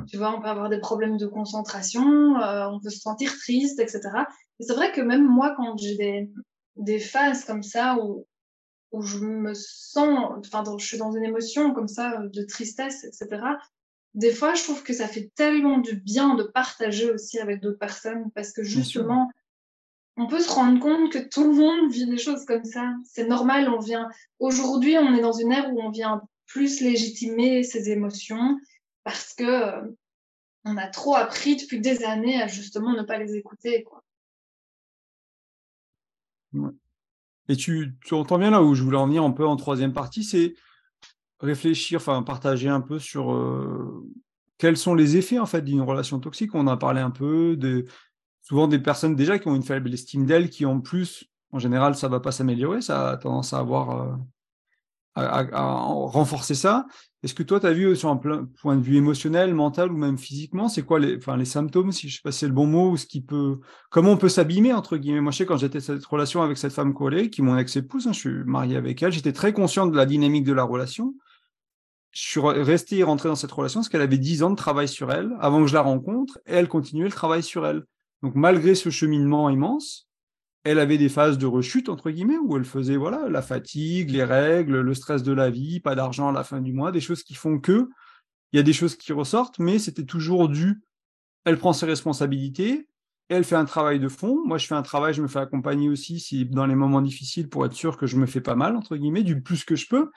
Tu 0.08 0.18
vois, 0.18 0.36
on 0.36 0.42
peut 0.42 0.48
avoir 0.48 0.70
des 0.70 0.80
problèmes 0.80 1.18
de 1.18 1.28
concentration, 1.28 2.38
euh, 2.42 2.68
on 2.70 2.80
peut 2.80 2.90
se 2.90 3.00
sentir 3.00 3.38
triste, 3.38 3.80
etc. 3.80 4.02
Et 4.60 4.64
c'est 4.64 4.74
vrai 4.74 4.92
que 4.92 5.02
même 5.02 5.26
moi, 5.26 5.54
quand 5.56 5.78
j'ai 5.78 5.96
des, 5.96 6.30
des 6.76 7.00
phases 7.00 7.46
comme 7.46 7.64
ça 7.64 7.98
où, 8.02 8.28
où 8.92 9.02
je 9.02 9.20
me 9.20 9.54
sens, 9.54 10.34
enfin, 10.40 10.64
je 10.78 10.86
suis 10.86 10.98
dans 10.98 11.12
une 11.12 11.24
émotion 11.24 11.74
comme 11.74 11.88
ça 11.88 12.18
de 12.22 12.44
tristesse, 12.44 13.06
etc. 13.06 13.42
Des 14.14 14.34
fois, 14.34 14.56
je 14.56 14.64
trouve 14.64 14.84
que 14.84 14.94
ça 14.94 15.08
fait 15.08 15.32
tellement 15.36 15.78
du 15.78 15.96
bien 15.96 16.36
de 16.36 16.44
partager 16.44 17.12
aussi 17.12 17.40
avec 17.40 17.62
d'autres 17.62 17.80
personnes 17.80 18.32
parce 18.34 18.52
que 18.52 18.64
justement, 18.64 19.30
on 20.18 20.28
peut 20.28 20.40
se 20.40 20.52
rendre 20.52 20.80
compte 20.80 21.12
que 21.12 21.20
tout 21.20 21.44
le 21.44 21.54
monde 21.54 21.92
vit 21.92 22.08
des 22.08 22.18
choses 22.18 22.44
comme 22.46 22.64
ça. 22.66 22.94
C'est 23.06 23.28
normal, 23.28 23.70
on 23.70 23.80
vient. 23.80 24.10
Aujourd'hui, 24.40 24.98
on 24.98 25.14
est 25.14 25.22
dans 25.22 25.34
une 25.34 25.52
ère 25.52 25.72
où 25.74 25.82
on 25.82 25.92
vient 25.92 26.22
plus 26.48 26.82
légitimer 26.82 27.64
ses 27.64 27.92
émotions 27.92 28.58
parce 29.08 29.34
que 29.34 29.44
euh, 29.44 29.82
on 30.66 30.76
a 30.76 30.88
trop 30.88 31.16
appris 31.16 31.56
depuis 31.56 31.80
des 31.80 32.04
années 32.04 32.42
à 32.42 32.48
justement 32.48 32.92
ne 32.92 33.04
pas 33.04 33.18
les 33.18 33.36
écouter. 33.36 33.86
Quoi. 33.86 34.04
Et 37.48 37.56
tu, 37.56 37.98
entends 38.12 38.38
bien 38.38 38.52
là 38.52 38.62
où 38.62 38.76
je 38.76 38.84
voulais 38.84 38.98
en 38.98 39.08
venir 39.08 39.24
un 39.24 39.32
peu 39.32 39.48
en 39.48 39.56
troisième 39.56 39.94
partie, 39.94 40.26
c'est 40.26 40.56
réfléchir, 41.40 42.02
enfin 42.02 42.22
partager 42.22 42.68
un 42.68 42.82
peu 42.82 43.00
sur 43.00 43.32
euh, 43.32 44.06
quels 44.58 44.76
sont 44.76 44.94
les 44.94 45.16
effets 45.16 45.40
en 45.40 45.46
fait 45.46 45.62
d'une 45.62 45.82
relation 45.82 46.20
toxique. 46.20 46.54
On 46.54 46.68
a 46.68 46.76
parlé 46.76 47.00
un 47.00 47.12
peu 47.12 47.56
de 47.56 47.86
souvent 48.42 48.68
des 48.68 48.80
personnes 48.80 49.16
déjà 49.16 49.40
qui 49.40 49.48
ont 49.48 49.56
une 49.56 49.64
faible 49.64 49.94
estime 49.94 50.26
d'elles, 50.26 50.50
qui 50.50 50.66
en 50.66 50.82
plus, 50.82 51.30
en 51.54 51.60
général, 51.60 51.96
ça 51.96 52.10
va 52.10 52.20
pas 52.20 52.34
s'améliorer, 52.34 52.82
ça 52.82 53.12
a 53.12 53.18
tendance 53.18 53.54
à 53.54 53.60
avoir 53.60 54.02
euh, 54.02 54.16
à, 55.16 55.44
renforcer 55.84 56.56
ça. 56.56 56.86
Est-ce 57.28 57.36
que 57.36 57.44
toi, 57.44 57.60
tu 57.60 57.66
as 57.66 57.74
vu 57.74 57.94
sur 57.94 58.08
un 58.08 58.16
point 58.16 58.78
de 58.78 58.82
vue 58.82 58.96
émotionnel, 58.96 59.54
mental 59.54 59.92
ou 59.92 59.98
même 59.98 60.18
physiquement, 60.18 60.70
c'est 60.70 60.84
quoi 60.84 60.98
les, 60.98 61.20
symptômes, 61.44 61.92
si 61.92 62.08
je 62.08 62.16
sais 62.16 62.22
pas 62.24 62.32
si 62.32 62.40
c'est 62.40 62.48
le 62.48 62.54
bon 62.54 62.68
mot, 62.68 62.92
ou 62.92 62.96
ce 62.96 63.06
qui 63.06 63.20
peut, 63.20 63.60
comment 63.90 64.12
on 64.12 64.18
peut 64.18 64.30
s'abîmer, 64.30 64.72
entre 64.72 64.96
guillemets? 64.96 65.20
Moi, 65.20 65.34
je 65.34 65.40
sais, 65.40 65.46
quand 65.46 65.58
j'étais 65.58 65.82
cette 65.82 66.06
relation 66.06 66.42
avec 66.42 66.58
cette 66.58 66.72
femme 66.72 66.94
collée, 66.94 67.30
qui 67.30 67.42
mon 67.42 67.58
ex-épouse, 67.58 68.08
hein, 68.08 68.14
je 68.14 68.20
suis 68.20 68.44
marié 68.46 68.78
avec 68.78 69.04
elle, 69.04 69.12
j'étais 69.12 69.34
très 69.34 69.52
conscient 69.52 69.88
de 69.88 69.98
la 69.98 70.06
dynamique 70.06 70.46
de 70.46 70.54
la 70.54 70.64
relation. 70.64 71.16
Je 72.12 72.22
suis 72.22 72.40
resté 72.40 73.04
rentré 73.04 73.28
dans 73.28 73.36
cette 73.36 73.52
relation 73.52 73.82
parce 73.82 73.90
qu'elle 73.90 74.02
avait 74.02 74.18
10 74.18 74.44
ans 74.44 74.52
de 74.52 74.56
travail 74.56 74.88
sur 74.88 75.12
elle 75.12 75.36
avant 75.42 75.60
que 75.60 75.68
je 75.68 75.74
la 75.74 75.82
rencontre 75.82 76.40
et 76.46 76.54
elle 76.54 76.70
continuait 76.70 77.08
le 77.08 77.12
travail 77.12 77.44
sur 77.44 77.68
elle. 77.68 77.84
Donc, 78.24 78.36
malgré 78.36 78.74
ce 78.74 78.90
cheminement 78.90 79.50
immense, 79.50 80.07
elle 80.68 80.80
avait 80.80 80.98
des 80.98 81.10
phases 81.10 81.38
de 81.38 81.46
rechute, 81.46 81.88
entre 81.88 82.12
guillemets, 82.12 82.38
où 82.38 82.58
elle 82.58 82.66
faisait 82.66 82.98
voilà 82.98 83.30
la 83.30 83.42
fatigue, 83.42 84.10
les 84.10 84.24
règles, 84.24 84.82
le 84.82 84.94
stress 84.94 85.24
de 85.24 85.32
la 85.32 85.50
vie, 85.50 85.80
pas 85.80 85.96
d'argent 85.96 86.30
à 86.30 86.32
la 86.34 86.44
fin 86.44 86.62
du 86.62 86.74
mois, 86.74 86.92
des 86.92 87.00
choses 87.00 87.24
qui 87.24 87.36
font 87.36 87.60
que 87.60 87.90
il 88.52 88.58
y 88.58 88.60
a 88.60 88.64
des 88.64 88.74
choses 88.74 88.96
qui 88.96 89.14
ressortent, 89.14 89.60
mais 89.60 89.80
c'était 89.80 90.06
toujours 90.06 90.50
dû. 90.50 90.82
Elle 91.46 91.58
prend 91.58 91.74
ses 91.74 91.86
responsabilités, 91.86 92.88
elle 93.30 93.44
fait 93.44 93.56
un 93.56 93.66
travail 93.66 94.00
de 94.00 94.08
fond. 94.08 94.42
Moi, 94.46 94.58
je 94.58 94.68
fais 94.68 94.76
un 94.76 94.82
travail, 94.82 95.14
je 95.14 95.22
me 95.22 95.28
fais 95.28 95.40
accompagner 95.40 95.90
aussi 95.90 96.20
si 96.20 96.46
dans 96.46 96.66
les 96.66 96.76
moments 96.76 97.02
difficiles 97.02 97.50
pour 97.50 97.66
être 97.66 97.74
sûr 97.74 97.98
que 97.98 98.08
je 98.08 98.18
me 98.18 98.26
fais 98.26 98.42
pas 98.42 98.56
mal, 98.56 98.76
entre 98.76 98.96
guillemets, 98.96 99.24
du 99.24 99.42
plus 99.42 99.64
que 99.64 99.76
je 99.76 99.88
peux. 99.88 100.12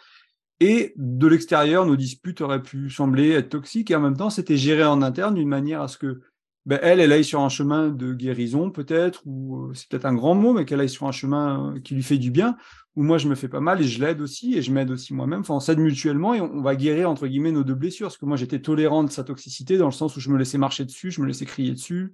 Et 0.60 0.92
de 0.96 1.26
l'extérieur, 1.26 1.86
nos 1.86 1.96
disputes 1.96 2.40
auraient 2.40 2.62
pu 2.62 2.90
sembler 2.90 3.30
être 3.30 3.48
toxiques 3.48 3.90
et 3.90 3.96
en 3.96 4.00
même 4.00 4.16
temps, 4.16 4.30
c'était 4.30 4.56
géré 4.56 4.84
en 4.84 5.00
interne 5.02 5.34
d'une 5.34 5.48
manière 5.48 5.82
à 5.82 5.88
ce 5.88 5.98
que 5.98 6.20
ben, 6.66 6.78
elle, 6.82 7.00
elle 7.00 7.12
aille 7.12 7.24
sur 7.24 7.40
un 7.40 7.48
chemin 7.48 7.88
de 7.88 8.12
guérison 8.12 8.70
peut-être, 8.70 9.22
ou 9.24 9.56
euh, 9.56 9.74
c'est 9.74 9.88
peut-être 9.88 10.04
un 10.04 10.14
grand 10.14 10.34
mot, 10.34 10.52
mais 10.52 10.66
qu'elle 10.66 10.80
aille 10.80 10.90
sur 10.90 11.06
un 11.06 11.12
chemin 11.12 11.74
euh, 11.74 11.80
qui 11.80 11.94
lui 11.94 12.02
fait 12.02 12.18
du 12.18 12.30
bien, 12.30 12.56
ou 12.96 13.02
moi 13.02 13.16
je 13.16 13.28
me 13.28 13.34
fais 13.34 13.48
pas 13.48 13.60
mal 13.60 13.80
et 13.80 13.84
je 13.84 14.00
l'aide 14.04 14.20
aussi, 14.20 14.56
et 14.56 14.62
je 14.62 14.70
m'aide 14.70 14.90
aussi 14.90 15.14
moi-même, 15.14 15.40
enfin 15.40 15.54
on 15.54 15.60
s'aide 15.60 15.78
mutuellement 15.78 16.34
et 16.34 16.40
on, 16.40 16.60
va 16.60 16.76
guérir 16.76 17.08
entre 17.08 17.26
guillemets 17.26 17.52
nos 17.52 17.64
deux 17.64 17.74
blessures, 17.74 18.08
parce 18.08 18.18
que 18.18 18.26
moi 18.26 18.36
j'étais 18.36 18.60
tolérant 18.60 19.04
de 19.04 19.10
sa 19.10 19.24
toxicité 19.24 19.78
dans 19.78 19.86
le 19.86 19.92
sens 19.92 20.16
où 20.16 20.20
je 20.20 20.28
me 20.28 20.36
laissais 20.36 20.58
marcher 20.58 20.84
dessus, 20.84 21.10
je 21.10 21.22
me 21.22 21.26
laissais 21.26 21.46
crier 21.46 21.72
dessus, 21.72 22.12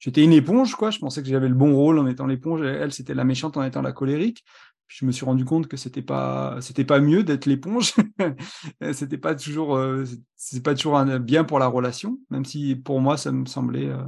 j'étais 0.00 0.24
une 0.24 0.32
éponge, 0.32 0.74
quoi, 0.74 0.90
je 0.90 0.98
pensais 0.98 1.22
que 1.22 1.28
j'avais 1.28 1.48
le 1.48 1.54
bon 1.54 1.76
rôle 1.76 2.00
en 2.00 2.08
étant 2.08 2.26
l'éponge, 2.26 2.62
et 2.62 2.66
elle 2.66 2.92
c'était 2.92 3.14
la 3.14 3.24
méchante 3.24 3.56
en 3.56 3.62
étant 3.62 3.82
la 3.82 3.92
colérique, 3.92 4.42
je 4.88 5.04
me 5.04 5.12
suis 5.12 5.24
rendu 5.24 5.44
compte 5.44 5.68
que 5.68 5.76
c'était 5.76 6.02
pas 6.02 6.58
c'était 6.60 6.84
pas 6.84 7.00
mieux 7.00 7.24
d'être 7.24 7.46
l'éponge. 7.46 7.94
C'était 8.92 9.18
pas 9.18 9.34
toujours 9.34 9.76
euh, 9.76 10.04
c'est 10.36 10.62
pas 10.62 10.74
toujours 10.74 11.02
bien 11.20 11.44
pour 11.44 11.58
la 11.58 11.66
relation 11.66 12.18
même 12.30 12.44
si 12.44 12.76
pour 12.76 13.00
moi 13.00 13.16
ça 13.16 13.32
me 13.32 13.46
semblait 13.46 13.88
euh, 13.88 14.04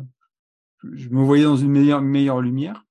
je 0.92 1.08
me 1.08 1.22
voyais 1.22 1.44
dans 1.44 1.56
une 1.56 1.70
meilleure 1.70 2.00
meilleure 2.00 2.40
lumière. 2.40 2.84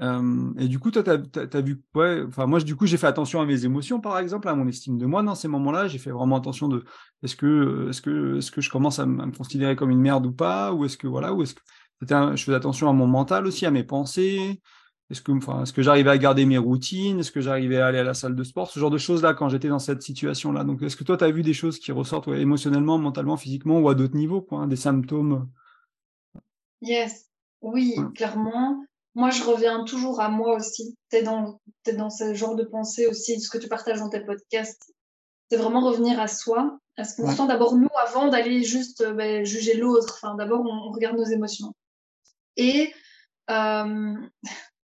Euh, 0.00 0.52
et 0.58 0.66
du 0.66 0.78
coup 0.78 0.90
toi 0.90 1.02
t'as 1.02 1.18
as, 1.52 1.60
vu 1.60 1.82
ouais 1.94 2.24
enfin 2.26 2.46
moi 2.46 2.60
du 2.60 2.74
coup 2.74 2.84
j'ai 2.86 2.96
fait 2.96 3.06
attention 3.06 3.40
à 3.40 3.46
mes 3.46 3.64
émotions 3.64 4.00
par 4.00 4.18
exemple 4.18 4.48
à 4.48 4.54
mon 4.54 4.68
estime 4.68 4.98
de 4.98 5.06
moi. 5.06 5.22
Dans 5.22 5.34
ces 5.34 5.48
moments-là 5.48 5.88
j'ai 5.88 5.98
fait 5.98 6.10
vraiment 6.10 6.36
attention 6.36 6.68
de 6.68 6.84
est-ce 7.22 7.36
que 7.36 7.88
est-ce 7.90 8.02
que 8.02 8.38
est-ce 8.38 8.50
que 8.50 8.60
je 8.60 8.70
commence 8.70 8.98
à, 8.98 9.06
me 9.06 9.36
considérer 9.36 9.76
comme 9.76 9.90
une 9.90 10.00
merde 10.00 10.26
ou 10.26 10.32
pas? 10.32 10.72
Ou 10.72 10.84
est-ce 10.84 10.96
que 10.96 11.08
voilà 11.08 11.32
ou 11.32 11.42
est-ce 11.42 11.54
que 11.54 11.60
je 12.00 12.44
faisais 12.44 12.56
attention 12.56 12.88
à 12.88 12.92
mon 12.92 13.06
mental 13.06 13.46
aussi 13.46 13.66
à 13.66 13.70
mes 13.70 13.84
pensées 13.84 14.60
est-ce 15.14 15.22
que, 15.22 15.30
enfin, 15.30 15.62
est-ce 15.62 15.72
que 15.72 15.80
j'arrivais 15.80 16.10
à 16.10 16.18
garder 16.18 16.44
mes 16.44 16.58
routines? 16.58 17.20
Est-ce 17.20 17.30
que 17.30 17.40
j'arrivais 17.40 17.78
à 17.78 17.86
aller 17.86 18.00
à 18.00 18.02
la 18.02 18.14
salle 18.14 18.34
de 18.34 18.42
sport? 18.42 18.68
Ce 18.68 18.80
genre 18.80 18.90
de 18.90 18.98
choses-là 18.98 19.32
quand 19.32 19.48
j'étais 19.48 19.68
dans 19.68 19.78
cette 19.78 20.02
situation-là. 20.02 20.64
Donc, 20.64 20.82
est-ce 20.82 20.96
que 20.96 21.04
toi, 21.04 21.16
tu 21.16 21.22
as 21.22 21.30
vu 21.30 21.42
des 21.42 21.54
choses 21.54 21.78
qui 21.78 21.92
ressortent 21.92 22.26
émotionnellement, 22.26 22.98
mentalement, 22.98 23.36
physiquement 23.36 23.78
ou 23.78 23.88
à 23.88 23.94
d'autres 23.94 24.16
niveaux, 24.16 24.42
quoi, 24.42 24.58
hein, 24.58 24.66
des 24.66 24.74
symptômes? 24.74 25.48
Yes, 26.82 27.26
oui, 27.62 27.96
clairement. 28.16 28.84
Moi, 29.14 29.30
je 29.30 29.44
reviens 29.44 29.84
toujours 29.84 30.20
à 30.20 30.28
moi 30.28 30.56
aussi. 30.56 30.96
Tu 31.10 31.18
es 31.18 31.22
dans, 31.22 31.60
es 31.86 31.92
dans 31.92 32.10
ce 32.10 32.34
genre 32.34 32.56
de 32.56 32.64
pensée 32.64 33.06
aussi, 33.06 33.40
ce 33.40 33.48
que 33.48 33.58
tu 33.58 33.68
partages 33.68 34.00
dans 34.00 34.08
tes 34.08 34.20
podcasts. 34.20 34.92
C'est 35.48 35.58
vraiment 35.58 35.86
revenir 35.86 36.18
à 36.18 36.26
soi, 36.26 36.80
à 36.96 37.04
ce 37.04 37.14
qu'on 37.14 37.28
ressent 37.28 37.46
d'abord 37.46 37.76
nous 37.76 37.88
avant 37.96 38.28
d'aller 38.28 38.64
juste 38.64 39.02
euh, 39.02 39.12
ben, 39.12 39.44
juger 39.44 39.76
l'autre. 39.76 40.18
Enfin, 40.20 40.34
d'abord, 40.34 40.62
on, 40.62 40.90
regarde 40.90 41.16
nos 41.16 41.24
émotions. 41.24 41.72
Et 42.56 42.92
euh, 43.50 44.14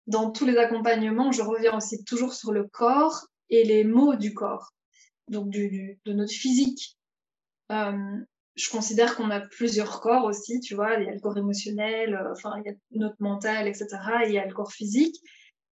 dans 0.08 0.32
tous 0.32 0.46
les 0.46 0.58
accompagnements, 0.58 1.32
je 1.32 1.42
reviens 1.42 1.76
aussi 1.76 2.04
toujours 2.04 2.34
sur 2.34 2.52
le 2.52 2.68
corps 2.68 3.28
et 3.50 3.64
les 3.64 3.84
mots 3.84 4.16
du 4.16 4.34
corps, 4.34 4.74
donc 5.30 5.50
du, 5.50 6.00
de 6.06 6.14
notre 6.14 6.34
physique. 6.34 6.98
Euh, 7.72 8.18
je 8.56 8.70
considère 8.70 9.16
qu'on 9.16 9.30
a 9.32 9.42
plusieurs 9.42 10.00
corps 10.00 10.24
aussi, 10.26 10.60
tu 10.60 10.76
vois, 10.76 10.96
il 10.96 11.06
y 11.06 11.10
a 11.10 11.14
le 11.14 11.20
corps 11.20 11.38
émotionnel, 11.38 12.16
euh, 12.16 12.32
enfin, 12.32 12.54
il 12.64 12.72
y 12.72 12.74
a 12.74 12.78
notre 12.92 13.18
mental, 13.20 13.68
etc., 13.68 13.88
et 14.24 14.30
il 14.30 14.34
y 14.34 14.40
a 14.40 14.46
le 14.46 14.54
corps 14.54 14.72
physique. 14.72 15.16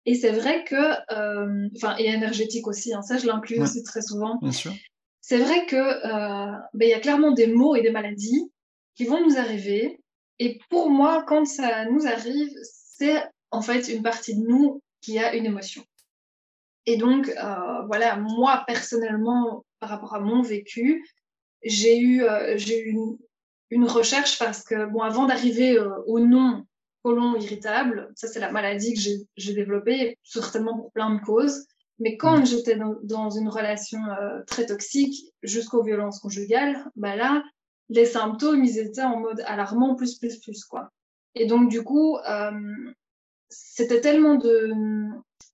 Et 0.05 0.15
c'est 0.15 0.31
vrai 0.31 0.65
que, 0.65 0.75
euh, 1.13 1.69
enfin, 1.77 1.95
et 1.97 2.07
énergétique 2.07 2.67
aussi, 2.67 2.93
hein, 2.93 3.01
ça 3.01 3.17
je 3.17 3.25
l'inclus 3.25 3.61
aussi 3.61 3.83
très 3.83 4.01
souvent. 4.01 4.37
Bien 4.41 4.51
sûr. 4.51 4.73
C'est 5.21 5.37
vrai 5.37 5.65
que 5.65 5.77
euh, 5.77 6.51
ben, 6.73 6.85
il 6.85 6.89
y 6.89 6.93
a 6.93 6.99
clairement 6.99 7.31
des 7.31 7.47
maux 7.47 7.75
et 7.75 7.81
des 7.81 7.91
maladies 7.91 8.51
qui 8.95 9.05
vont 9.05 9.23
nous 9.25 9.37
arriver. 9.37 10.01
Et 10.39 10.59
pour 10.69 10.89
moi, 10.89 11.23
quand 11.25 11.45
ça 11.45 11.85
nous 11.85 12.05
arrive, 12.05 12.51
c'est 12.63 13.23
en 13.53 13.61
fait 13.61 13.87
une 13.87 14.03
partie 14.03 14.35
de 14.35 14.45
nous 14.45 14.81
qui 15.01 15.19
a 15.19 15.35
une 15.35 15.45
émotion. 15.45 15.83
Et 16.85 16.97
donc, 16.97 17.29
euh, 17.29 17.81
voilà, 17.87 18.17
moi 18.17 18.63
personnellement, 18.67 19.63
par 19.79 19.89
rapport 19.89 20.15
à 20.15 20.19
mon 20.19 20.41
vécu, 20.41 21.07
j'ai 21.63 21.99
eu, 21.99 22.23
euh, 22.23 22.57
j'ai 22.57 22.81
eu 22.81 22.97
une, 23.69 23.85
recherche 23.85 24.37
parce 24.37 24.63
que, 24.63 24.85
bon, 24.85 25.01
avant 25.01 25.25
d'arriver 25.25 25.77
euh, 25.77 25.89
au 26.07 26.19
nom 26.19 26.65
colon 27.03 27.35
irritable, 27.35 28.11
ça 28.15 28.27
c'est 28.27 28.39
la 28.39 28.51
maladie 28.51 28.93
que 28.93 28.99
j'ai 29.35 29.53
développée, 29.53 30.17
certainement 30.23 30.75
pour 30.75 30.91
plein 30.91 31.13
de 31.13 31.21
causes. 31.21 31.65
Mais 31.99 32.17
quand 32.17 32.39
mmh. 32.39 32.45
j'étais 32.45 32.77
dans, 33.03 33.29
une 33.29 33.49
relation 33.49 33.99
très 34.47 34.65
toxique, 34.65 35.31
jusqu'aux 35.43 35.83
violences 35.83 36.19
conjugales, 36.19 36.89
bah 36.95 37.15
là, 37.15 37.43
les 37.89 38.05
symptômes, 38.05 38.63
ils 38.63 38.79
étaient 38.79 39.03
en 39.03 39.19
mode 39.19 39.43
alarmant, 39.45 39.95
plus, 39.95 40.17
plus, 40.17 40.39
plus, 40.39 40.63
quoi. 40.63 40.89
Et 41.35 41.45
donc, 41.45 41.69
du 41.69 41.83
coup, 41.83 42.17
c'était 43.53 44.01
tellement 44.01 44.35
de, 44.35 44.71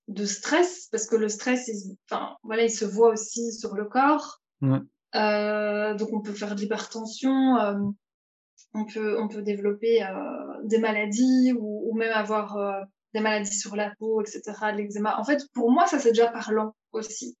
de 0.08 0.24
stress, 0.24 0.88
parce 0.90 1.06
que 1.06 1.16
le 1.16 1.28
stress, 1.28 1.68
il, 1.68 1.96
enfin, 2.10 2.36
voilà, 2.42 2.64
il 2.64 2.70
se 2.70 2.84
voit 2.84 3.10
aussi 3.10 3.52
sur 3.52 3.74
le 3.74 3.84
corps. 3.84 4.40
Euh, 5.14 5.94
donc 5.94 6.12
on 6.12 6.20
peut 6.20 6.32
faire 6.32 6.54
de 6.54 6.60
l'hypertension, 6.60 7.56
euh, 7.56 7.78
on, 8.74 8.84
peut, 8.84 9.20
on 9.20 9.28
peut 9.28 9.42
développer 9.42 10.04
euh, 10.04 10.08
des 10.64 10.78
maladies 10.78 11.52
ou, 11.58 11.90
ou 11.90 11.96
même 11.96 12.12
avoir 12.12 12.58
des 13.14 13.20
maladies 13.20 13.56
sur 13.56 13.76
la 13.76 13.92
peau, 13.98 14.20
etc., 14.20 14.42
de 14.72 14.76
l'eczéma. 14.76 15.18
En 15.18 15.24
fait, 15.24 15.42
pour 15.54 15.70
moi, 15.70 15.86
ça 15.86 15.98
c'est 15.98 16.10
déjà 16.10 16.28
parlant 16.28 16.74
aussi. 16.92 17.36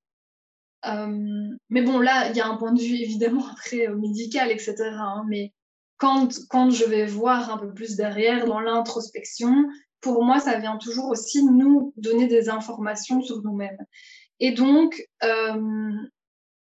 Mais 0.84 1.82
bon, 1.82 1.98
là, 1.98 2.30
il 2.30 2.36
y 2.36 2.40
a 2.40 2.46
un 2.46 2.56
point 2.56 2.72
de 2.72 2.80
vue 2.80 2.96
évidemment 2.96 3.46
après 3.52 3.88
médical, 3.88 4.50
etc. 4.50 4.74
Hein, 4.80 5.24
mais 5.28 5.52
quand, 5.98 6.28
quand 6.48 6.70
je 6.70 6.86
vais 6.86 7.04
voir 7.04 7.50
un 7.50 7.58
peu 7.58 7.72
plus 7.72 7.96
derrière 7.96 8.46
dans 8.46 8.60
l'introspection, 8.60 9.66
pour 10.00 10.24
moi, 10.24 10.40
ça 10.40 10.58
vient 10.58 10.78
toujours 10.78 11.08
aussi 11.08 11.44
nous 11.44 11.92
donner 11.96 12.26
des 12.26 12.48
informations 12.48 13.20
sur 13.20 13.42
nous-mêmes. 13.42 13.78
Et 14.38 14.52
donc, 14.52 15.02
euh, 15.22 15.92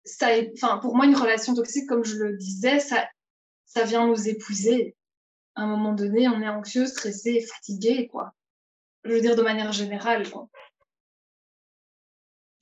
ça, 0.04 0.28
enfin, 0.54 0.78
pour 0.78 0.94
moi, 0.94 1.06
une 1.06 1.16
relation 1.16 1.54
toxique, 1.54 1.88
comme 1.88 2.04
je 2.04 2.16
le 2.16 2.36
disais, 2.36 2.78
ça, 2.78 3.08
ça 3.64 3.84
vient 3.84 4.06
nous 4.06 4.28
épuiser. 4.28 4.96
À 5.56 5.62
un 5.62 5.66
moment 5.66 5.92
donné, 5.92 6.28
on 6.28 6.40
est 6.40 6.48
anxieux, 6.48 6.86
stressé, 6.86 7.40
fatigué, 7.40 8.08
quoi. 8.08 8.34
Je 9.04 9.12
veux 9.12 9.20
dire 9.20 9.36
de 9.36 9.42
manière 9.42 9.72
générale, 9.72 10.30
quoi. 10.30 10.48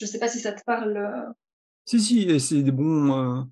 Je 0.01 0.07
sais 0.07 0.19
pas 0.19 0.29
si 0.29 0.41
ça 0.41 0.53
te 0.53 0.63
parle. 0.65 0.97
Euh. 0.97 1.33
Si, 1.85 2.01
si, 2.01 2.41
c'est 2.41 2.63
des 2.63 2.73
bons. 2.73 3.13
Euh, 3.13 3.43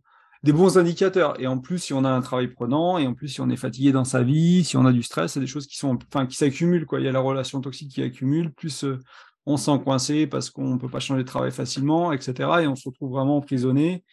des 0.43 0.53
bons 0.53 0.77
indicateurs. 0.79 1.41
Et 1.41 1.47
en 1.47 1.59
plus, 1.59 1.79
si 1.79 1.93
on 1.93 2.05
a 2.05 2.11
un 2.11 2.21
travail 2.21 2.49
prenant, 2.49 2.99
et 2.99 3.07
en 3.07 3.15
plus, 3.15 3.29
si 3.29 3.41
on 3.41 3.49
est 3.51 3.57
fatigué 3.57 3.93
dans 3.93 4.05
sa 4.05 4.23
vie, 4.23 4.65
si 4.65 4.77
on 4.77 4.85
a 4.87 4.93
du 4.93 5.03
stress, 5.03 5.33
c'est 5.33 5.41
des 5.41 5.47
choses 5.47 5.67
qui 5.67 5.77
sont, 5.77 5.99
enfin, 6.09 6.27
qui 6.27 6.37
s'accumulent, 6.37 6.87
quoi. 6.87 7.01
Il 7.01 7.07
y 7.07 7.09
a 7.09 7.13
la 7.13 7.21
relation 7.21 7.61
toxique 7.61 7.93
qui 7.93 8.03
accumule, 8.03 8.53
plus 8.53 8.85
euh, 8.85 8.99
on 9.47 9.57
se 9.57 9.67
sent 9.67 9.81
coincé 9.85 10.27
parce 10.27 10.51
qu'on 10.51 10.75
ne 10.75 10.79
peut 10.79 10.89
pas 10.89 11.01
changer 11.01 11.23
de 11.23 11.29
travail 11.29 11.53
facilement, 11.53 12.13
etc. 12.13 12.63
Et 12.63 12.67
on 12.67 12.77
se 12.77 12.89
retrouve 12.89 13.13
vraiment 13.13 13.39
emprisonné 13.39 14.05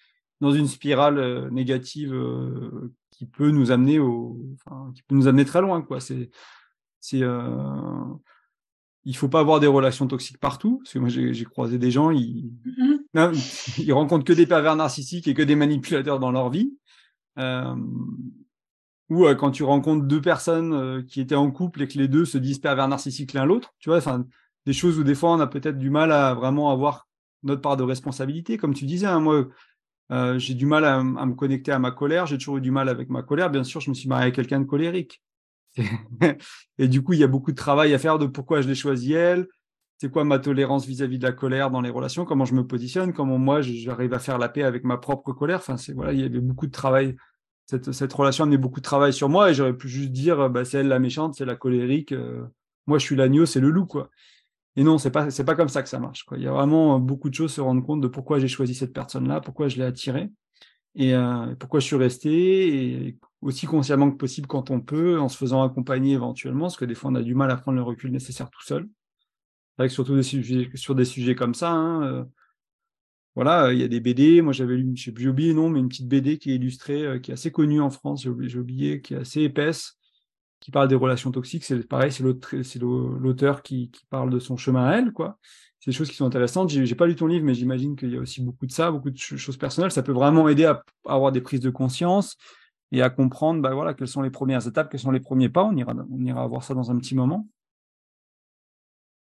dans 0.42 0.52
une 0.52 0.68
spirale 0.68 1.18
euh, 1.18 1.50
négative 1.50 2.14
euh, 2.14 2.94
qui 3.12 3.26
peut 3.26 3.52
nous 3.52 3.72
amener 3.72 4.00
au, 4.00 4.40
enfin, 4.56 4.92
qui 4.96 5.04
peut 5.04 5.16
nous 5.16 5.28
amener 5.28 5.46
très 5.46 5.62
loin, 5.62 5.82
quoi. 5.82 6.00
C'est, 6.00 6.30
c'est, 7.02 7.24
il 9.06 9.16
faut 9.16 9.30
pas 9.30 9.40
avoir 9.40 9.60
des 9.60 9.68
relations 9.68 10.08
toxiques 10.08 10.40
partout, 10.40 10.80
parce 10.84 10.94
que 10.94 11.00
moi 11.00 11.10
j'ai 11.10 11.46
croisé 11.46 11.78
des 11.78 11.92
gens, 11.92 12.12
ils, 12.12 12.52
mm-hmm. 13.16 13.80
ils 13.84 13.94
rencontrent 13.94 14.26
que 14.26 14.34
des 14.34 14.46
pervers 14.46 14.76
narcissiques 14.76 15.28
et 15.28 15.34
que 15.34 15.42
des 15.42 15.56
manipulateurs 15.56 16.20
dans 16.20 16.32
leur 16.32 16.50
vie. 16.50 16.74
Euh, 17.38 17.76
ou 19.10 19.26
euh, 19.26 19.34
quand 19.34 19.52
tu 19.52 19.64
rencontres 19.64 20.06
deux 20.06 20.22
personnes 20.22 20.74
euh, 20.74 21.02
qui 21.02 21.22
étaient 21.22 21.36
en 21.36 21.50
couple 21.50 21.82
et 21.82 21.88
que 21.88 21.98
les 21.98 22.08
deux 22.08 22.26
se 22.26 22.38
disent 22.38 22.60
pervers 22.60 22.88
narcissiques 22.88 23.34
l'un 23.34 23.46
l'autre, 23.46 23.74
tu 23.80 23.90
vois, 23.90 23.98
enfin 23.98 24.26
des 24.66 24.74
choses 24.74 25.00
où 25.00 25.04
des 25.04 25.16
fois 25.16 25.32
on 25.32 25.40
a 25.40 25.48
peut-être 25.48 25.80
du 25.80 25.90
mal 25.90 26.12
à 26.12 26.34
vraiment 26.34 26.72
avoir 26.72 27.08
notre 27.44 27.62
part 27.62 27.78
de 27.78 27.84
responsabilité, 27.84 28.58
comme 28.58 28.74
tu 28.74 28.86
disais. 28.86 29.08
Hein, 29.08 29.22
moi, 29.22 29.48
j'ai 30.38 30.54
du 30.54 30.66
mal 30.66 30.84
à, 30.86 30.98
à, 30.98 31.04
me 31.26 31.34
connecter 31.34 31.72
à 31.72 31.80
ma 31.80 31.92
colère, 31.92 32.26
j'ai 32.26 32.38
toujours 32.38 32.58
eu 32.58 32.62
du 32.62 32.72
mal 32.72 32.90
avec 32.90 33.10
ma 33.10 33.24
colère. 33.24 33.50
Bien 33.50 33.64
sûr, 33.64 33.80
je 33.80 33.90
me 33.90 33.96
suis 33.96 34.10
marié 34.10 34.24
avec 34.24 34.36
quelqu'un 34.36 34.60
de 34.60 34.66
colérique. 34.66 35.22
Et 36.78 36.88
du 36.88 37.02
coup, 37.02 37.14
il 37.14 37.20
y 37.20 37.24
a 37.24 37.28
beaucoup 37.28 37.52
de 37.52 37.58
travail 37.58 37.94
à 37.94 38.00
faire 38.00 38.20
de 38.20 38.26
pourquoi 38.26 38.62
je 38.62 38.68
l'ai 38.68 38.76
choisi 38.76 39.14
elle, 39.14 39.48
c'est 40.00 40.10
quoi 40.10 40.24
ma 40.24 40.40
tolérance 40.40 40.86
vis-à-vis 40.86 41.20
de 41.20 41.26
la 41.26 41.34
colère 41.34 41.72
dans 41.72 41.82
les 41.82 41.90
relations, 41.90 42.24
comment 42.24 42.46
je 42.46 42.54
me 42.54 42.66
positionne, 42.66 43.14
comment 43.14 43.38
moi 43.38 43.62
j'arrive 43.62 44.14
à 44.14 44.20
faire 44.20 44.38
la 44.38 44.48
paix 44.48 44.64
avec 44.64 44.86
ma 44.86 44.98
propre 44.98 45.34
colère? 45.34 45.58
Enfin, 45.58 45.76
c'est 45.76 45.94
voilà, 45.94 46.14
il 46.14 46.22
y 46.22 46.24
avait 46.24 46.40
beaucoup 46.40 46.68
de 46.68 46.72
travail. 46.72 47.16
Cette, 47.68 48.14
relation 48.14 48.46
amenait 48.46 48.58
beaucoup 48.58 48.80
de 48.80 48.86
travail 48.86 49.14
sur 49.14 49.30
moi 49.30 49.52
et 49.52 49.54
j'aurais 49.54 49.76
pu 49.76 49.88
juste 49.90 50.12
dire, 50.12 50.50
bah, 50.50 50.66
c'est 50.66 50.80
elle 50.80 50.88
la 50.88 51.00
méchante, 51.00 51.36
c'est 51.36 51.46
la 51.46 51.56
colérique, 51.56 52.14
euh, 52.14 52.44
moi 52.88 52.98
je 52.98 53.06
suis 53.06 53.16
l'agneau, 53.16 53.46
c'est 53.46 53.60
le 53.60 53.70
loup, 53.70 53.86
quoi. 53.86 54.10
Et 54.76 54.84
non, 54.84 54.98
c'est 54.98 55.12
pas 55.12 55.28
pas 55.46 55.56
comme 55.56 55.70
ça 55.70 55.84
que 55.84 55.90
ça 55.90 56.00
marche. 56.00 56.26
Il 56.36 56.42
y 56.42 56.48
a 56.48 56.52
vraiment 56.52 57.00
beaucoup 57.00 57.30
de 57.30 57.36
choses 57.36 57.54
se 57.54 57.62
rendre 57.62 57.86
compte 57.86 58.02
de 58.02 58.08
pourquoi 58.08 58.40
j'ai 58.40 58.48
choisi 58.48 58.74
cette 58.74 58.94
personne-là, 58.94 59.42
pourquoi 59.42 59.68
je 59.68 59.78
l'ai 59.78 59.84
attirée 59.84 60.30
et 60.96 61.14
euh, 61.14 61.56
pourquoi 61.56 61.80
je 61.80 61.86
suis 61.86 61.96
resté 61.96 63.08
et 63.08 63.18
aussi 63.42 63.66
consciemment 63.66 64.12
que 64.12 64.18
possible 64.18 64.48
quand 64.48 64.70
on 64.70 64.82
peut, 64.82 65.20
en 65.20 65.30
se 65.30 65.38
faisant 65.38 65.64
accompagner 65.64 66.14
éventuellement, 66.14 66.66
parce 66.66 66.78
que 66.78 66.86
des 66.86 66.96
fois 66.96 67.12
on 67.12 67.16
a 67.16 67.22
du 67.22 67.36
mal 67.36 67.52
à 67.52 67.58
prendre 67.58 67.78
le 67.78 67.84
recul 67.84 68.12
nécessaire 68.12 68.50
tout 68.50 68.64
seul. 68.64 68.88
C'est 69.78 69.88
surtout 69.88 70.22
sur 70.22 70.96
des 70.96 71.06
sujets 71.06 71.36
comme 71.36 71.54
ça, 71.54 71.72
hein, 71.72 72.04
euh, 72.04 72.26
voilà, 73.36 73.72
il 73.72 73.80
y 73.80 73.84
a 73.84 73.88
des 73.88 74.02
BD. 74.02 74.42
Moi 74.42 74.52
j'avais 74.52 74.76
lu, 74.76 74.94
plus 75.14 75.30
oublié 75.30 75.54
non, 75.54 75.70
mais 75.70 75.80
une 75.80 75.88
petite 75.88 76.10
BD 76.10 76.38
qui 76.38 76.52
est 76.52 76.56
illustrée, 76.56 77.06
euh, 77.06 77.20
qui 77.20 77.32
est 77.32 77.36
assez 77.36 77.52
connue 77.52 77.80
en 77.80 77.90
France, 77.90 78.24
j'ai 78.24 78.60
oublié, 78.60 79.02
qui 79.02 79.14
est 79.14 79.18
assez 79.18 79.42
épaisse, 79.44 79.99
qui 80.60 80.72
parle 80.72 80.88
des 80.88 80.96
relations 80.96 81.32
toxiques. 81.32 81.64
C'est 81.64 81.88
pareil, 81.88 82.12
c'est 82.12 82.24
l'auteur 82.24 83.62
qui, 83.64 83.92
parle 84.10 84.30
de 84.30 84.40
son 84.40 84.58
chemin 84.58 84.86
à 84.86 84.98
elle, 84.98 85.14
quoi 85.14 85.38
c'est 85.80 85.92
des 85.92 85.98
choses 85.98 86.10
qui 86.10 86.16
sont 86.16 86.26
intéressantes. 86.26 86.70
J'ai 86.70 86.96
pas 86.96 87.08
lu 87.08 87.16
ton 87.16 87.28
livre, 87.28 87.46
mais 87.46 87.54
j'imagine 87.54 87.96
qu'il 87.96 88.10
y 88.10 88.18
a 88.18 88.20
aussi 88.20 88.42
beaucoup 88.42 88.66
de 88.66 88.72
ça, 88.72 88.92
beaucoup 88.92 89.10
de 89.10 89.18
choses 89.18 89.58
personnelles. 89.58 89.92
Ça 89.92 90.04
peut 90.04 90.12
vraiment 90.12 90.50
aider 90.50 90.66
à, 90.66 90.84
avoir 91.06 91.32
des 91.32 91.42
prises 91.42 91.62
de 91.62 91.70
conscience 91.70 92.36
et 92.92 93.02
à 93.02 93.10
comprendre, 93.10 93.62
bah 93.62 93.74
voilà, 93.74 93.94
quelles 93.94 94.08
sont 94.08 94.22
les 94.22 94.30
premières 94.30 94.68
étapes, 94.68 94.92
quels 94.92 95.00
sont 95.00 95.12
les 95.12 95.22
premiers 95.22 95.48
pas. 95.48 95.64
On 95.64 95.76
ira, 95.76 95.94
on 96.12 96.24
ira 96.26 96.46
voir 96.48 96.64
ça 96.64 96.74
dans 96.74 96.92
un 96.92 96.98
petit 96.98 97.16
moment. 97.16 97.48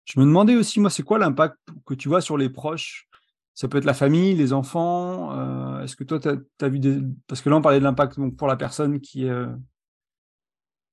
Je 0.05 0.19
me 0.19 0.25
demandais 0.25 0.55
aussi, 0.57 0.81
moi, 0.81 0.89
c'est 0.89 1.03
quoi 1.03 1.19
l'impact 1.19 1.59
que 1.85 1.93
tu 1.93 2.09
vois 2.09 2.21
sur 2.21 2.39
les 2.39 2.49
proches? 2.49 3.09
Ça 3.55 3.69
peut 3.69 3.79
être 3.79 3.85
la 3.85 3.95
famille, 3.95 4.35
les 4.35 4.53
enfants. 4.53 5.33
Euh, 5.33 5.83
est-ce 5.83 5.97
que 5.97 6.05
toi, 6.05 6.19
tu 6.21 6.29
as, 6.29 6.69
vu 6.69 6.79
des... 6.79 7.01
Parce 7.27 7.43
que 7.43 7.51
là, 7.51 7.57
on 7.57 7.63
parlait 7.63 7.81
de 7.81 7.85
l'impact 7.85 8.19
pour 8.37 8.47
la 8.47 8.57
personne 8.57 9.01
qui 9.01 9.29
euh, 9.29 9.47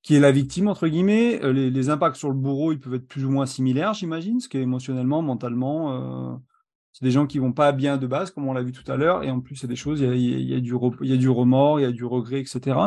qui 0.04 0.16
est 0.16 0.20
la 0.20 0.32
victime, 0.32 0.68
entre 0.68 0.88
guillemets. 0.88 1.41
Euh, 1.43 1.54
les, 1.54 1.89
impacts 1.89 2.18
sur 2.18 2.30
le 2.30 2.36
bourreau, 2.36 2.74
ils 2.74 2.80
peuvent 2.80 2.93
être 2.95 3.08
plus 3.08 3.26
ou 3.26 3.32
moins 3.32 3.45
similaires, 3.45 3.93
j'imagine, 3.93 4.39
ce 4.39 4.49
qui 4.49 4.58
est 4.58 4.62
émotionnellement, 4.62 5.22
mentalement. 5.22 6.34
Euh, 6.34 6.38
c'est 6.91 7.06
des 7.06 7.12
gens 7.12 7.26
qui 7.26 7.39
vont 7.39 7.54
pas 7.54 7.72
bien 7.72 7.97
de 7.97 8.06
base, 8.06 8.30
comme 8.30 8.47
on 8.47 8.54
l'a 8.54 8.62
vu 8.62 8.74
tout 8.74 8.89
à 8.91 8.97
l'heure, 8.97 9.24
et 9.24 9.32
en 9.32 9.39
plus, 9.39 9.56
c'est 9.56 9.68
des 9.68 9.76
choses, 9.78 10.01
il 10.01 10.06
y 10.06 10.54
a, 10.54 10.60
du, 10.60 10.76
il 11.01 11.10
y 11.10 11.14
a 11.14 11.18
du 11.18 11.30
remords, 11.30 11.80
il 11.80 11.84
y 11.84 11.86
a 11.86 11.91
du 11.91 12.06
regret, 12.06 12.41
etc. 12.41 12.78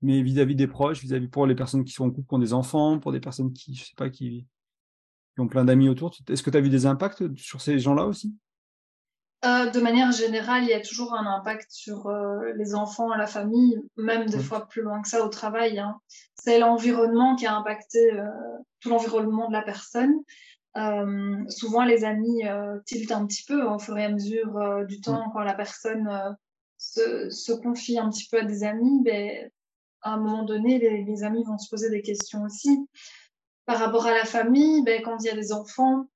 Mais 0.00 0.22
vis-à-vis 0.22 0.54
des 0.54 0.68
proches, 0.68 1.00
vis-à-vis 1.02 1.28
pour 1.28 1.46
les 1.46 1.54
personnes 1.54 1.84
qui 1.84 1.92
sont 1.92 2.06
en 2.06 2.10
couple, 2.10 2.28
qui 2.28 2.34
ont 2.34 2.38
des 2.38 2.52
enfants, 2.54 2.98
pour 2.98 3.12
des 3.12 3.20
personnes 3.20 3.52
qui, 3.52 3.74
je 3.74 3.84
sais 3.84 3.94
pas, 3.96 4.08
qui, 4.08 4.46
qui 5.34 5.40
ont 5.40 5.48
plein 5.48 5.64
d'amis 5.64 5.88
autour, 5.88 6.14
est-ce 6.28 6.42
que 6.42 6.50
tu 6.50 6.56
as 6.56 6.60
vu 6.60 6.70
des 6.70 6.86
impacts 6.86 7.36
sur 7.36 7.60
ces 7.60 7.78
gens-là 7.78 8.06
aussi? 8.06 8.34
Euh, 9.44 9.70
de 9.70 9.80
manière 9.80 10.10
générale, 10.12 10.62
il 10.62 10.70
y 10.70 10.74
a 10.74 10.80
toujours 10.80 11.14
un 11.14 11.26
impact 11.26 11.70
sur 11.70 12.06
euh, 12.06 12.52
les 12.56 12.74
enfants, 12.74 13.14
la 13.14 13.26
famille, 13.26 13.80
même 13.96 14.26
des 14.26 14.38
fois 14.38 14.66
plus 14.66 14.82
loin 14.82 15.02
que 15.02 15.08
ça 15.08 15.24
au 15.24 15.28
travail. 15.28 15.78
Hein. 15.78 16.00
C'est 16.34 16.58
l'environnement 16.58 17.36
qui 17.36 17.46
a 17.46 17.54
impacté 17.54 18.12
euh, 18.12 18.26
tout 18.80 18.88
l'environnement 18.88 19.48
de 19.48 19.52
la 19.52 19.62
personne. 19.62 20.14
souvent, 21.48 21.84
les 21.84 22.04
amis 22.04 22.42
tiltent 22.86 23.12
un 23.12 23.26
petit 23.26 23.44
peu 23.44 23.62
au 23.64 23.78
fur 23.78 23.96
et 23.96 24.04
à 24.04 24.10
mesure 24.10 24.84
du 24.88 25.00
temps 25.00 25.30
quand 25.32 25.40
la 25.40 25.54
personne 25.54 26.36
se, 26.78 27.30
se, 27.30 27.52
confie 27.52 27.98
un 27.98 28.10
petit 28.10 28.28
peu 28.28 28.40
à 28.40 28.44
des 28.44 28.64
amis. 28.64 29.00
Ben, 29.04 29.50
à 30.02 30.14
un 30.14 30.16
moment 30.18 30.42
donné, 30.42 30.78
les, 30.78 31.04
les, 31.04 31.22
amis 31.22 31.44
vont 31.44 31.58
se 31.58 31.70
poser 31.70 31.90
des 31.90 32.02
questions 32.02 32.42
aussi. 32.42 32.88
Par 33.66 33.78
rapport 33.78 34.06
à 34.06 34.12
la 34.12 34.24
famille, 34.24 34.82
ben, 34.82 35.00
quand 35.02 35.16
il 35.20 35.26
y 35.26 35.30
a 35.30 35.36
des 35.36 35.52
enfants, 35.52 36.08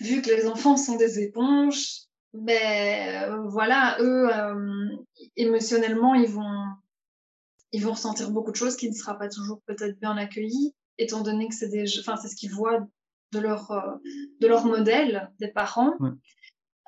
vu 0.00 0.22
que 0.22 0.30
les 0.30 0.46
enfants 0.46 0.76
sont 0.76 0.96
des 0.96 1.20
éponges, 1.20 2.09
ben 2.32 3.30
euh, 3.30 3.48
voilà, 3.48 3.96
eux, 4.00 4.28
euh, 4.32 4.96
émotionnellement, 5.36 6.14
ils 6.14 6.28
vont, 6.28 6.64
ils 7.72 7.84
vont 7.84 7.92
ressentir 7.92 8.30
beaucoup 8.30 8.52
de 8.52 8.56
choses 8.56 8.76
qui 8.76 8.88
ne 8.88 8.94
sera 8.94 9.18
pas 9.18 9.28
toujours 9.28 9.60
peut-être 9.66 9.98
bien 9.98 10.16
accueilli, 10.16 10.74
étant 10.98 11.22
donné 11.22 11.48
que 11.48 11.54
c'est 11.54 11.68
des, 11.68 11.86
enfin 11.98 12.16
c'est 12.16 12.28
ce 12.28 12.36
qu'ils 12.36 12.52
voient 12.52 12.86
de 13.32 13.38
leur, 13.40 13.70
euh, 13.72 13.96
de 14.40 14.46
leur 14.46 14.64
modèle 14.64 15.30
des 15.40 15.48
parents. 15.48 15.94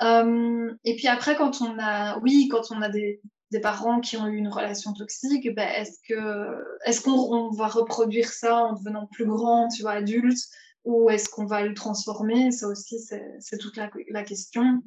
et 0.00 0.96
puis 0.96 1.08
après, 1.08 1.36
quand 1.36 1.60
on 1.60 1.76
a, 1.78 2.18
oui, 2.20 2.48
quand 2.48 2.70
on 2.70 2.80
a 2.80 2.88
des, 2.88 3.20
des 3.50 3.60
parents 3.60 4.00
qui 4.00 4.16
ont 4.16 4.26
eu 4.26 4.36
une 4.36 4.48
relation 4.48 4.92
toxique, 4.92 5.52
ben, 5.54 5.68
est-ce 5.68 5.98
que, 6.08 6.64
est-ce 6.84 7.00
qu'on 7.00 7.50
va 7.50 7.66
reproduire 7.66 8.28
ça 8.28 8.56
en 8.56 8.74
devenant 8.74 9.06
plus 9.06 9.26
grand, 9.26 9.68
tu 9.68 9.82
vois, 9.82 9.92
adulte, 9.92 10.38
ou 10.84 11.10
est-ce 11.10 11.28
qu'on 11.28 11.46
va 11.46 11.62
le 11.62 11.74
transformer? 11.74 12.50
Ça 12.52 12.66
aussi, 12.68 12.98
c'est 12.98 13.58
toute 13.58 13.76
la, 13.76 13.90
la 14.08 14.24
question. 14.24 14.82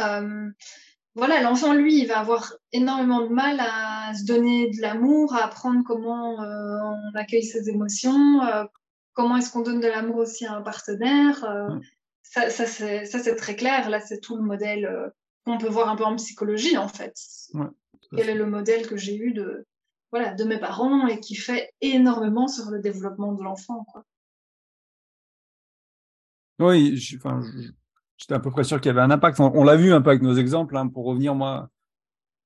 Euh, 0.00 0.50
voilà, 1.14 1.42
l'enfant, 1.42 1.74
lui, 1.74 2.00
il 2.00 2.06
va 2.06 2.20
avoir 2.20 2.54
énormément 2.72 3.22
de 3.22 3.32
mal 3.32 3.58
à 3.60 4.12
se 4.14 4.24
donner 4.24 4.70
de 4.70 4.80
l'amour, 4.80 5.34
à 5.34 5.44
apprendre 5.44 5.82
comment 5.84 6.42
euh, 6.42 6.78
on 6.82 7.14
accueille 7.14 7.42
ses 7.42 7.68
émotions, 7.68 8.42
euh, 8.42 8.64
comment 9.12 9.36
est-ce 9.36 9.50
qu'on 9.50 9.62
donne 9.62 9.80
de 9.80 9.88
l'amour 9.88 10.16
aussi 10.16 10.46
à 10.46 10.54
un 10.54 10.62
partenaire. 10.62 11.44
Ça, 12.22 12.48
ça 12.48 12.66
c'est 12.66 13.36
très 13.36 13.56
clair. 13.56 13.90
Là, 13.90 14.00
c'est 14.00 14.20
tout 14.20 14.36
le 14.36 14.42
modèle 14.42 15.12
qu'on 15.44 15.58
peut 15.58 15.68
voir 15.68 15.88
un 15.88 15.96
peu 15.96 16.04
en 16.04 16.16
psychologie, 16.16 16.76
en 16.76 16.88
fait. 16.88 17.14
Quel 18.16 18.28
est 18.28 18.34
le 18.34 18.46
modèle 18.46 18.86
que 18.86 18.96
j'ai 18.96 19.16
eu 19.16 19.32
de, 19.32 19.66
voilà, 20.10 20.34
de 20.34 20.44
mes 20.44 20.58
parents 20.58 21.06
et 21.06 21.20
qui 21.20 21.34
fait 21.34 21.72
énormément 21.80 22.48
sur 22.48 22.70
le 22.70 22.80
développement 22.80 23.32
de 23.32 23.42
l'enfant. 23.42 23.86
Oui, 26.58 26.98
enfin, 27.16 27.40
j'étais 28.20 28.34
à 28.34 28.38
peu 28.38 28.50
près 28.50 28.64
sûr 28.64 28.80
qu'il 28.80 28.90
y 28.90 28.90
avait 28.90 29.00
un 29.00 29.10
impact. 29.10 29.40
On, 29.40 29.64
l'a 29.64 29.76
vu 29.76 29.92
un 29.92 30.02
peu 30.02 30.10
avec 30.10 30.22
nos 30.22 30.34
exemples. 30.34 30.76
Hein, 30.76 30.88
pour 30.88 31.06
revenir, 31.06 31.34
moi, 31.34 31.70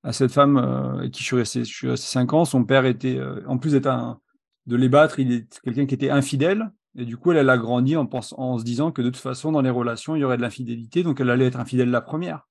à 0.02 0.12
cette 0.12 0.32
femme 0.32 0.56
euh, 0.56 1.08
qui 1.08 1.22
je 1.22 1.26
suis 1.26 1.36
resté, 1.36 1.64
je 1.64 1.74
suis 1.74 1.88
resté 1.88 2.06
5 2.06 2.32
ans, 2.32 2.44
son 2.44 2.64
père 2.64 2.84
était, 2.84 3.16
euh, 3.16 3.42
en 3.46 3.58
plus 3.58 3.72
d'être 3.72 3.86
un, 3.86 4.20
de 4.66 4.76
les 4.76 4.88
battre, 4.88 5.18
il 5.18 5.32
est 5.32 5.60
quelqu'un 5.62 5.86
qui 5.86 5.94
était 5.94 6.10
infidèle. 6.10 6.70
Et 6.96 7.04
du 7.04 7.16
coup, 7.16 7.32
elle, 7.32 7.38
elle 7.38 7.50
a 7.50 7.58
grandi 7.58 7.96
en, 7.96 8.06
pense, 8.06 8.34
en 8.38 8.58
se 8.58 8.64
disant 8.64 8.92
que 8.92 9.02
de 9.02 9.08
toute 9.08 9.16
façon, 9.20 9.50
dans 9.50 9.62
les 9.62 9.70
relations, 9.70 10.14
il 10.14 10.20
y 10.20 10.24
aurait 10.24 10.36
de 10.36 10.42
l'infidélité, 10.42 11.02
donc 11.02 11.20
elle 11.20 11.30
allait 11.30 11.46
être 11.46 11.58
infidèle 11.58 11.90
la 11.90 12.00
première. 12.00 12.46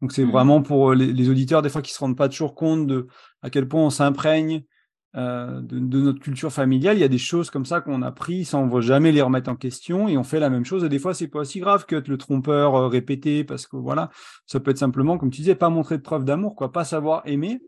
Donc 0.00 0.12
c'est 0.12 0.24
mmh. 0.24 0.30
vraiment 0.30 0.62
pour 0.62 0.94
les, 0.94 1.12
les, 1.12 1.28
auditeurs, 1.28 1.62
des 1.62 1.68
fois, 1.68 1.82
qui 1.82 1.92
se 1.92 1.98
rendent 1.98 2.16
pas 2.16 2.28
toujours 2.28 2.54
compte 2.54 2.86
de 2.86 3.08
à 3.42 3.50
quel 3.50 3.66
point 3.66 3.82
on 3.82 3.90
s'imprègne 3.90 4.62
euh, 5.18 5.60
de, 5.62 5.98
notre 5.98 6.20
culture 6.20 6.52
familiale, 6.52 6.96
il 6.96 7.00
y 7.00 7.04
a 7.04 7.08
des 7.08 7.18
choses 7.18 7.50
comme 7.50 7.64
ça 7.64 7.80
qu'on 7.80 8.02
a 8.02 8.12
pris 8.12 8.44
sans 8.44 8.62
on 8.62 8.80
jamais 8.80 9.10
les 9.10 9.20
remettre 9.20 9.50
en 9.50 9.56
question 9.56 10.06
et 10.06 10.16
on 10.16 10.22
fait 10.22 10.38
la 10.38 10.48
même 10.48 10.64
chose. 10.64 10.84
Et 10.84 10.88
des 10.88 11.00
fois, 11.00 11.12
c'est 11.12 11.26
pas 11.26 11.40
aussi 11.40 11.58
grave 11.58 11.86
que 11.86 11.96
le 11.96 12.16
trompeur 12.16 12.76
euh, 12.76 12.86
répété 12.86 13.42
parce 13.42 13.66
que 13.66 13.76
voilà, 13.76 14.10
ça 14.46 14.60
peut 14.60 14.70
être 14.70 14.78
simplement, 14.78 15.18
comme 15.18 15.30
tu 15.30 15.40
disais, 15.40 15.56
pas 15.56 15.70
montrer 15.70 15.96
de 15.98 16.02
preuve 16.02 16.24
d'amour, 16.24 16.54
quoi, 16.54 16.70
pas 16.70 16.84
savoir 16.84 17.22
aimer. 17.24 17.60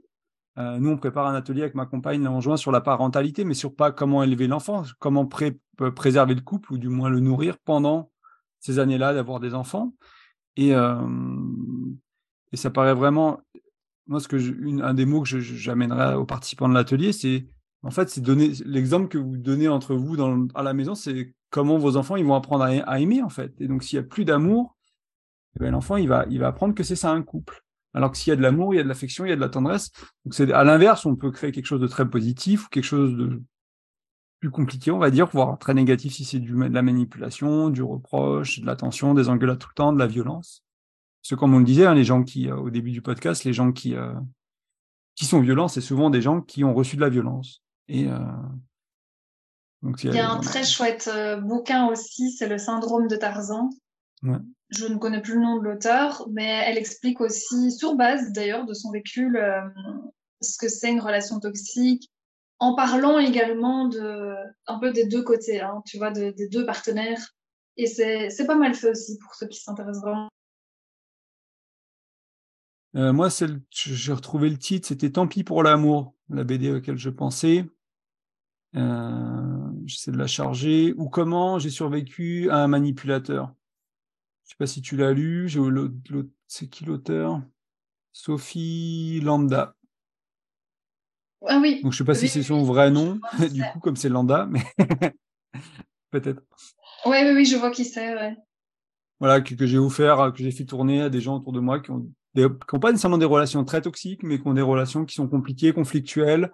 Euh, 0.58 0.78
nous, 0.78 0.90
on 0.90 0.96
prépare 0.96 1.26
un 1.26 1.34
atelier 1.34 1.62
avec 1.62 1.74
ma 1.74 1.86
compagne, 1.86 2.22
là, 2.22 2.30
on 2.30 2.40
joint 2.40 2.56
sur 2.56 2.70
la 2.70 2.80
parentalité, 2.80 3.44
mais 3.44 3.54
sur 3.54 3.74
pas 3.74 3.90
comment 3.90 4.22
élever 4.22 4.46
l'enfant, 4.46 4.84
comment 5.00 5.26
préserver 5.26 6.34
le 6.34 6.42
couple 6.42 6.72
ou 6.72 6.78
du 6.78 6.88
moins 6.88 7.08
le 7.08 7.18
nourrir 7.18 7.58
pendant 7.64 8.12
ces 8.60 8.78
années-là 8.78 9.12
d'avoir 9.12 9.40
des 9.40 9.54
enfants. 9.54 9.92
Et, 10.56 10.70
et 10.70 12.56
ça 12.56 12.70
paraît 12.70 12.94
vraiment 12.94 13.40
moi, 14.10 14.18
ce 14.18 14.26
que 14.26 14.82
un 14.82 14.92
des 14.92 15.06
mots 15.06 15.22
que 15.22 15.38
j'amènerai 15.38 16.16
aux 16.16 16.26
participants 16.26 16.68
de 16.68 16.74
l'atelier, 16.74 17.12
c'est 17.12 17.46
en 17.84 17.92
fait, 17.92 18.10
c'est 18.10 18.20
donner 18.20 18.50
l'exemple 18.66 19.06
que 19.06 19.18
vous 19.18 19.36
donnez 19.36 19.68
entre 19.68 19.94
vous 19.94 20.16
à 20.54 20.62
la 20.64 20.74
maison, 20.74 20.96
c'est 20.96 21.32
comment 21.50 21.78
vos 21.78 21.96
enfants 21.96 22.16
ils 22.16 22.24
vont 22.24 22.34
apprendre 22.34 22.64
à, 22.64 23.00
aimer 23.00 23.22
en 23.22 23.28
fait. 23.28 23.54
Et 23.60 23.68
donc, 23.68 23.84
s'il 23.84 23.96
y 23.96 24.00
a 24.00 24.02
plus 24.02 24.24
d'amour, 24.24 24.76
eh 25.56 25.60
ben, 25.60 25.70
l'enfant 25.70 25.96
il 25.96 26.08
va, 26.08 26.26
il 26.28 26.40
va 26.40 26.48
apprendre 26.48 26.74
que 26.74 26.82
c'est 26.82 26.96
ça 26.96 27.12
un 27.12 27.22
couple. 27.22 27.64
Alors 27.94 28.10
que 28.10 28.18
s'il 28.18 28.30
y 28.30 28.32
a 28.32 28.36
de 28.36 28.42
l'amour, 28.42 28.74
il 28.74 28.78
y 28.78 28.80
a 28.80 28.82
de 28.82 28.88
l'affection, 28.88 29.24
il 29.24 29.28
y 29.28 29.32
a 29.32 29.36
de 29.36 29.40
la 29.40 29.48
tendresse. 29.48 29.92
Donc 30.24 30.34
c'est 30.34 30.52
à 30.52 30.64
l'inverse, 30.64 31.06
on 31.06 31.14
peut 31.14 31.30
créer 31.30 31.52
quelque 31.52 31.66
chose 31.66 31.80
de 31.80 31.86
très 31.86 32.08
positif 32.10 32.66
ou 32.66 32.68
quelque 32.68 32.84
chose 32.84 33.16
de 33.16 33.40
plus 34.40 34.50
compliqué, 34.50 34.90
on 34.90 34.98
va 34.98 35.10
dire, 35.10 35.28
voire 35.28 35.56
très 35.58 35.74
négatif 35.74 36.14
si 36.14 36.24
c'est 36.24 36.40
de 36.40 36.52
la 36.52 36.82
manipulation, 36.82 37.70
du 37.70 37.84
reproche, 37.84 38.58
de 38.58 38.66
l'attention, 38.66 39.14
des 39.14 39.28
engueulades 39.28 39.58
tout 39.58 39.68
le 39.70 39.74
temps, 39.74 39.92
de 39.92 39.98
la 40.00 40.08
violence. 40.08 40.64
Parce 41.22 41.30
que 41.30 41.34
comme 41.34 41.54
on 41.54 41.58
le 41.58 41.64
disait, 41.64 41.86
hein, 41.86 41.94
les 41.94 42.04
gens 42.04 42.22
qui, 42.22 42.48
euh, 42.48 42.56
au 42.56 42.70
début 42.70 42.92
du 42.92 43.02
podcast, 43.02 43.44
les 43.44 43.52
gens 43.52 43.72
qui, 43.72 43.94
euh, 43.94 44.14
qui 45.16 45.26
sont 45.26 45.40
violents, 45.40 45.68
c'est 45.68 45.80
souvent 45.80 46.08
des 46.08 46.22
gens 46.22 46.40
qui 46.40 46.64
ont 46.64 46.74
reçu 46.74 46.96
de 46.96 47.02
la 47.02 47.10
violence. 47.10 47.62
Et 47.88 48.06
euh, 48.06 48.18
donc, 49.82 50.02
il 50.02 50.14
y 50.14 50.18
a, 50.18 50.30
un 50.30 50.40
très 50.40 50.64
chouette 50.64 51.10
bouquin 51.42 51.88
aussi, 51.88 52.30
c'est 52.32 52.48
le 52.48 52.58
syndrome 52.58 53.06
de 53.08 53.16
Tarzan. 53.16 53.70
Je 54.68 54.86
ne 54.86 54.96
connais 54.96 55.20
plus 55.20 55.34
le 55.34 55.40
nom 55.40 55.58
de 55.58 55.64
l'auteur, 55.64 56.26
mais 56.30 56.62
elle 56.66 56.78
explique 56.78 57.20
aussi, 57.20 57.72
sur 57.72 57.96
base 57.96 58.32
d'ailleurs 58.32 58.66
de 58.66 58.74
son 58.74 58.90
vécu, 58.90 59.36
ce 60.40 60.58
que 60.58 60.68
c'est 60.68 60.90
une 60.90 61.00
relation 61.00 61.40
toxique, 61.40 62.10
en 62.58 62.74
parlant 62.74 63.18
également 63.18 63.88
de 63.88 64.34
un 64.66 64.78
peu 64.78 64.92
des 64.92 65.06
deux 65.06 65.22
côtés, 65.22 65.60
hein, 65.60 65.82
tu 65.86 65.98
vois, 65.98 66.10
des 66.10 66.48
deux 66.48 66.64
partenaires. 66.64 67.34
Et 67.76 67.86
c'est 67.86 68.46
pas 68.46 68.56
mal 68.56 68.74
fait 68.74 68.90
aussi 68.90 69.18
pour 69.18 69.34
ceux 69.34 69.48
qui 69.48 69.60
s'intéressent 69.60 70.02
vraiment. 70.02 70.28
Euh, 72.96 73.12
moi, 73.12 73.28
j'ai 73.70 74.12
retrouvé 74.12 74.50
le 74.50 74.58
titre, 74.58 74.88
c'était 74.88 75.10
Tant 75.10 75.28
pis 75.28 75.44
pour 75.44 75.62
l'amour, 75.62 76.14
la 76.28 76.44
BD 76.44 76.72
auquel 76.72 76.96
je 76.96 77.10
pensais. 77.10 77.64
Euh, 78.76 79.70
J'essaie 79.86 80.10
de 80.12 80.18
la 80.18 80.26
charger. 80.26 80.92
Ou 80.96 81.08
comment 81.08 81.58
j'ai 81.58 81.70
survécu 81.70 82.50
à 82.50 82.58
un 82.58 82.68
manipulateur. 82.68 83.54
Je 84.44 84.50
sais 84.50 84.56
pas 84.58 84.66
si 84.66 84.82
tu 84.82 84.96
l'as 84.96 85.12
lu. 85.12 85.50
C'est 86.46 86.68
qui 86.68 86.84
l'auteur? 86.84 87.40
Sophie 88.12 89.20
Lambda. 89.22 89.76
Ah 91.46 91.58
oui. 91.60 91.80
Donc 91.82 91.92
je 91.92 91.98
sais 91.98 92.04
pas 92.04 92.14
si 92.14 92.28
c'est 92.28 92.42
son 92.42 92.64
vrai 92.64 92.90
nom, 92.90 93.20
du 93.52 93.62
coup, 93.72 93.80
comme 93.80 93.96
c'est 93.96 94.08
Lambda, 94.08 94.46
mais 94.46 94.60
peut-être. 96.10 96.42
Oui, 97.06 97.16
oui, 97.22 97.32
oui, 97.34 97.44
je 97.46 97.56
vois 97.56 97.70
qui 97.70 97.84
c'est, 97.84 98.14
ouais. 98.14 98.36
Voilà, 99.20 99.40
que, 99.40 99.66
j'ai 99.66 99.78
offert, 99.78 100.32
que 100.34 100.42
j'ai 100.42 100.50
fait 100.50 100.64
tourner 100.64 101.02
à 101.02 101.08
des 101.08 101.20
gens 101.20 101.36
autour 101.36 101.52
de 101.52 101.60
moi 101.60 101.80
qui 101.80 101.90
ont, 101.90 102.10
qui 102.34 102.44
ont 102.74 102.80
pas 102.80 102.90
nécessairement 102.90 103.18
des 103.18 103.24
relations 103.24 103.64
très 103.64 103.80
toxiques, 103.80 104.22
mais 104.22 104.40
qui 104.40 104.46
ont 104.46 104.54
des 104.54 104.62
relations 104.62 105.04
qui 105.04 105.14
sont 105.14 105.28
compliquées, 105.28 105.72
conflictuelles, 105.72 106.52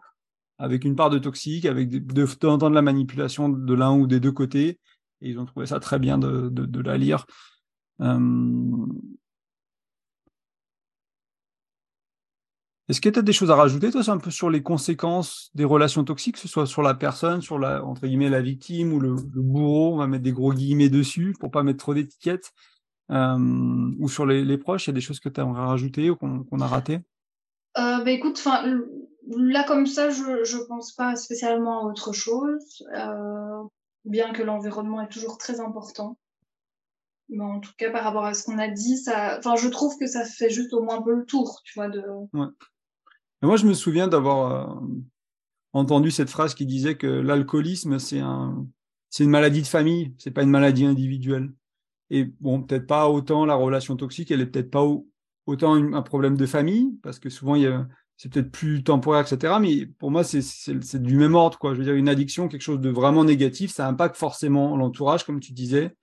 avec 0.59 0.85
une 0.85 0.97
part 0.97 1.11
de 1.11 1.19
toxique, 1.19 1.67
avec 1.67 1.89
de, 1.89 2.27
temps 2.35 2.57
de 2.57 2.75
la 2.75 2.83
manipulation 2.83 3.49
de 3.49 3.75
l'un 3.75 3.93
ou 3.93 4.07
des 4.07 4.21
deux 4.21 4.33
côtés. 4.33 4.81
Et 5.21 5.31
ils 5.31 5.39
ont 5.39 5.45
trouvé 5.45 5.67
ça 5.67 5.81
très 5.81 5.99
bien 5.99 6.19
de 6.19 6.81
la 6.81 6.97
lire. 6.97 7.27
Euh, 8.01 8.87
Est-ce 12.89 13.01
que 13.01 13.09
tu 13.09 13.19
as 13.19 13.23
des 13.23 13.33
choses 13.33 13.51
à 13.51 13.57
rajouter, 13.57 13.91
toi, 13.91 14.09
un 14.11 14.19
peu 14.19 14.31
sur 14.31 14.49
les 14.49 14.63
conséquences 14.63 15.51
des 15.55 15.65
relations 15.65 16.05
toxiques, 16.05 16.37
que 16.37 16.41
ce 16.41 16.47
soit 16.47 16.67
sur 16.67 16.83
la 16.83 16.95
personne, 16.95 17.43
sur 17.43 17.59
la, 17.59 17.85
entre 17.85 18.07
guillemets, 18.07 18.29
la 18.29 18.41
victime 18.41 18.93
ou 18.93 19.01
le, 19.01 19.15
bourreau, 19.15 19.95
on 19.95 19.97
va 19.97 20.07
mettre 20.07 20.23
des 20.23 20.33
gros 20.33 20.53
guillemets 20.53 20.89
dessus 20.89 21.35
pour 21.41 21.51
pas 21.51 21.65
mettre 21.65 21.81
trop 21.81 21.95
d'étiquettes, 21.95 22.53
euh, 23.11 23.91
ou 23.99 24.09
sur 24.09 24.27
les, 24.27 24.59
proches, 24.59 24.87
il 24.87 24.91
y 24.91 24.93
a 24.93 24.95
des 24.95 25.01
choses 25.01 25.21
que 25.21 25.29
tu 25.29 25.41
aimerais 25.41 25.65
rajouter 25.65 26.11
ou 26.11 26.17
qu'on 26.17 26.61
a 26.61 26.67
raté 26.67 27.01
euh, 27.79 28.03
bah, 28.03 28.11
écoute, 28.11 28.43
là 29.29 29.65
comme 29.65 29.87
ça, 29.87 30.09
je 30.09 30.23
ne 30.25 30.67
pense 30.67 30.93
pas 30.93 31.15
spécialement 31.17 31.83
à 31.83 31.85
autre 31.85 32.13
chose, 32.15 32.83
euh, 32.97 33.63
bien 34.07 34.33
que 34.33 34.43
l'environnement 34.43 35.03
est 35.03 35.09
toujours 35.09 35.37
très 35.37 35.61
important. 35.61 36.17
Mais 37.29 37.45
en 37.45 37.61
tout 37.61 37.73
cas, 37.77 37.91
par 37.91 38.05
rapport 38.05 38.25
à 38.25 38.33
ce 38.33 38.45
qu'on 38.45 38.57
a 38.57 38.69
dit, 38.69 38.97
ça, 38.97 39.41
je 39.41 39.69
trouve 39.69 39.99
que 39.99 40.07
ça 40.07 40.25
fait 40.25 40.49
juste 40.49 40.73
au 40.73 40.83
moins 40.83 40.99
un 40.99 41.03
peu 41.03 41.15
le 41.15 41.27
tour, 41.27 41.61
tu 41.65 41.75
vois, 41.75 41.89
de. 41.89 42.03
Ouais 42.33 42.47
moi, 43.47 43.57
je 43.57 43.67
me 43.67 43.75
souviens 43.75 44.09
d'avoir 44.09 44.53
euh, 44.53 44.87
entendu 45.73 46.11
cette 46.11 46.31
phrase 46.31 46.55
qui 46.55 46.67
disait 46.67 46.97
que 46.97 47.07
l'alcoolisme, 47.07 47.99
c'est 47.99 48.21
un, 48.21 48.67
une 49.19 49.31
maladie 49.31 49.63
de 49.63 49.67
famille, 49.67 50.15
c'est 50.19 50.31
pas 50.31 50.43
une 50.43 50.51
maladie 50.51 50.85
individuelle. 50.85 51.53
Et 52.11 52.25
bon, 52.25 52.63
peut-être 52.63 52.87
pas 52.87 53.09
autant 53.09 53.45
la 53.47 53.55
relation 53.55 53.97
toxique, 53.97 54.31
elle 54.31 54.41
est 54.41 54.47
peut-être 54.47 54.71
pas 54.71 54.87
autant 55.47 55.75
un 55.75 56.03
problème 56.03 56.37
de 56.37 56.47
famille, 56.47 56.99
parce 57.03 57.19
que 57.19 57.31
souvent, 57.31 57.57
c'est 58.17 58.33
peut-être 58.33 58.51
plus 58.51 58.83
temporaire, 58.83 59.27
etc. 59.27 59.55
Mais 59.61 59.87
pour 59.87 60.11
moi, 60.11 60.25
c'est, 60.25 61.03
du 61.03 61.17
même 61.17 61.35
ordre, 61.35 61.59
quoi. 61.59 61.75
Je 61.75 61.79
veux 61.79 61.85
dire, 61.85 61.95
une 61.95 62.09
addiction, 62.09 62.49
quelque 62.49 62.63
chose 62.63 62.81
de 62.81 62.91
vraiment 62.91 63.25
négatif, 63.25 63.73
ça 63.73 63.87
impacte 63.89 64.17
forcément 64.17 64.77
l'entourage, 64.77 65.25
comme 65.25 65.41
tu 65.41 65.53
disais. 65.53 65.95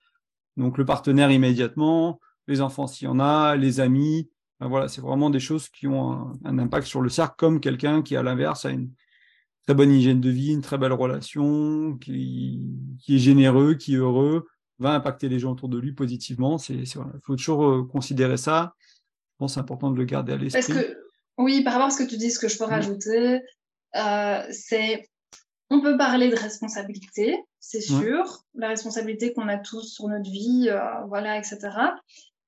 Donc, 0.56 0.78
le 0.78 0.84
partenaire 0.84 1.30
immédiatement, 1.30 2.20
les 2.46 2.60
enfants 2.60 2.86
s'il 2.86 3.06
y 3.06 3.10
en 3.10 3.18
a, 3.20 3.56
les 3.56 3.80
amis, 3.80 4.30
voilà, 4.60 4.88
c'est 4.88 5.00
vraiment 5.00 5.30
des 5.30 5.40
choses 5.40 5.68
qui 5.68 5.86
ont 5.86 6.32
un, 6.44 6.58
impact 6.58 6.86
sur 6.86 7.00
le 7.00 7.08
cercle, 7.08 7.34
comme 7.38 7.60
quelqu'un 7.60 8.02
qui, 8.02 8.16
à 8.16 8.22
l'inverse, 8.22 8.64
a 8.64 8.70
une 8.70 8.90
très 9.66 9.74
bonne 9.74 9.90
hygiène 9.90 10.20
de 10.20 10.30
vie, 10.30 10.52
une 10.52 10.60
très 10.60 10.78
belle 10.78 10.92
relation, 10.92 11.96
qui, 11.98 12.70
est 13.08 13.18
généreux, 13.18 13.74
qui 13.74 13.94
est 13.94 13.98
heureux, 13.98 14.46
va 14.78 14.92
impacter 14.94 15.28
les 15.28 15.38
gens 15.38 15.52
autour 15.52 15.68
de 15.68 15.78
lui 15.78 15.92
positivement. 15.92 16.58
C'est, 16.58 16.74
il 16.74 16.86
faut 17.22 17.36
toujours 17.36 17.64
euh, 17.64 17.84
considérer 17.84 18.36
ça. 18.36 18.74
Je 18.80 19.38
pense 19.38 19.52
que 19.52 19.54
c'est 19.54 19.60
important 19.60 19.90
de 19.90 19.96
le 19.96 20.04
garder 20.04 20.32
à 20.32 20.36
l'esprit. 20.36 20.62
Parce 20.62 20.84
que, 20.84 20.96
oui, 21.38 21.62
par 21.62 21.74
rapport 21.74 21.88
à 21.88 21.90
ce 21.90 22.02
que 22.02 22.08
tu 22.08 22.16
dis, 22.16 22.30
ce 22.30 22.38
que 22.38 22.48
je 22.48 22.58
peux 22.58 22.64
rajouter, 22.64 23.40
euh, 23.96 24.42
c'est 24.50 25.08
on 25.70 25.80
peut 25.80 25.96
parler 25.96 26.28
de 26.28 26.36
responsabilité, 26.36 27.44
c'est 27.58 27.80
sûr, 27.80 28.44
la 28.54 28.68
responsabilité 28.68 29.32
qu'on 29.32 29.48
a 29.48 29.58
tous 29.58 29.94
sur 29.94 30.08
notre 30.08 30.30
vie, 30.30 30.68
euh, 30.68 30.78
voilà, 31.08 31.38
etc. 31.38 31.58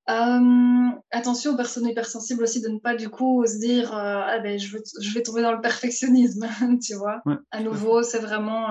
Euh, 0.08 0.90
attention 1.10 1.52
aux 1.52 1.56
personnes 1.56 1.88
hypersensibles 1.88 2.44
aussi 2.44 2.60
de 2.60 2.68
ne 2.68 2.78
pas 2.78 2.94
du 2.94 3.08
coup 3.08 3.44
se 3.44 3.58
dire 3.58 3.92
euh, 3.92 4.22
ah 4.24 4.38
ben 4.38 4.56
je, 4.56 4.70
veux, 4.70 4.82
je 5.00 5.12
vais 5.12 5.22
tomber 5.22 5.42
dans 5.42 5.52
le 5.52 5.60
perfectionnisme, 5.60 6.46
tu 6.82 6.94
vois. 6.94 7.22
à 7.50 7.60
nouveau, 7.60 8.02
c'est 8.02 8.20
vraiment, 8.20 8.68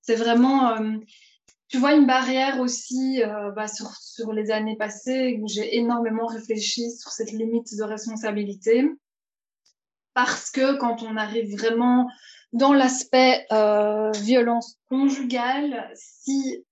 c'est 0.00 0.16
vraiment, 0.16 0.76
tu 1.68 1.78
vois, 1.78 1.94
une 1.94 2.06
barrière 2.06 2.60
aussi 2.60 3.22
bah, 3.54 3.68
sur, 3.68 3.90
sur 3.96 4.32
les 4.32 4.50
années 4.50 4.76
passées 4.76 5.38
où 5.40 5.48
j'ai 5.48 5.76
énormément 5.76 6.26
réfléchi 6.26 6.90
sur 6.90 7.10
cette 7.10 7.32
limite 7.32 7.76
de 7.76 7.82
responsabilité 7.82 8.84
parce 10.14 10.50
que 10.50 10.78
quand 10.78 11.02
on 11.02 11.16
arrive 11.16 11.56
vraiment 11.56 12.08
dans 12.52 12.72
l'aspect 12.72 13.46
violence 14.22 14.78
conjugale, 14.88 15.90
si 15.94 16.64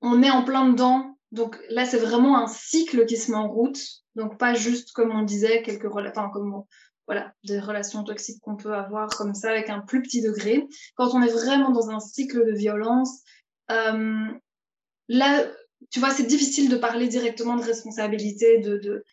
on 0.00 0.22
est 0.22 0.30
en 0.30 0.44
plein 0.44 0.68
dedans 0.68 1.18
donc 1.32 1.58
là, 1.68 1.84
c'est 1.84 1.98
vraiment 1.98 2.38
un 2.38 2.46
cycle 2.46 3.04
qui 3.06 3.16
se 3.16 3.30
met 3.30 3.36
en 3.36 3.48
route. 3.48 3.78
Donc 4.14 4.38
pas 4.38 4.54
juste, 4.54 4.92
comme 4.92 5.10
on 5.10 5.22
disait, 5.22 5.62
quelques 5.62 5.86
enfin, 5.86 6.30
comme 6.32 6.64
voilà, 7.06 7.32
des 7.44 7.58
relations 7.58 8.04
toxiques 8.04 8.40
qu'on 8.42 8.56
peut 8.56 8.74
avoir 8.74 9.08
comme 9.10 9.34
ça 9.34 9.50
avec 9.50 9.70
un 9.70 9.80
plus 9.80 10.02
petit 10.02 10.22
degré. 10.22 10.66
Quand 10.96 11.14
on 11.14 11.22
est 11.22 11.32
vraiment 11.32 11.70
dans 11.70 11.90
un 11.90 12.00
cycle 12.00 12.46
de 12.46 12.52
violence, 12.52 13.22
euh, 13.70 14.26
là, 15.08 15.46
tu 15.90 16.00
vois, 16.00 16.10
c'est 16.10 16.26
difficile 16.26 16.68
de 16.68 16.76
parler 16.76 17.08
directement 17.08 17.56
de 17.56 17.62
responsabilité 17.62 18.58
de, 18.58 18.78
de, 18.78 19.04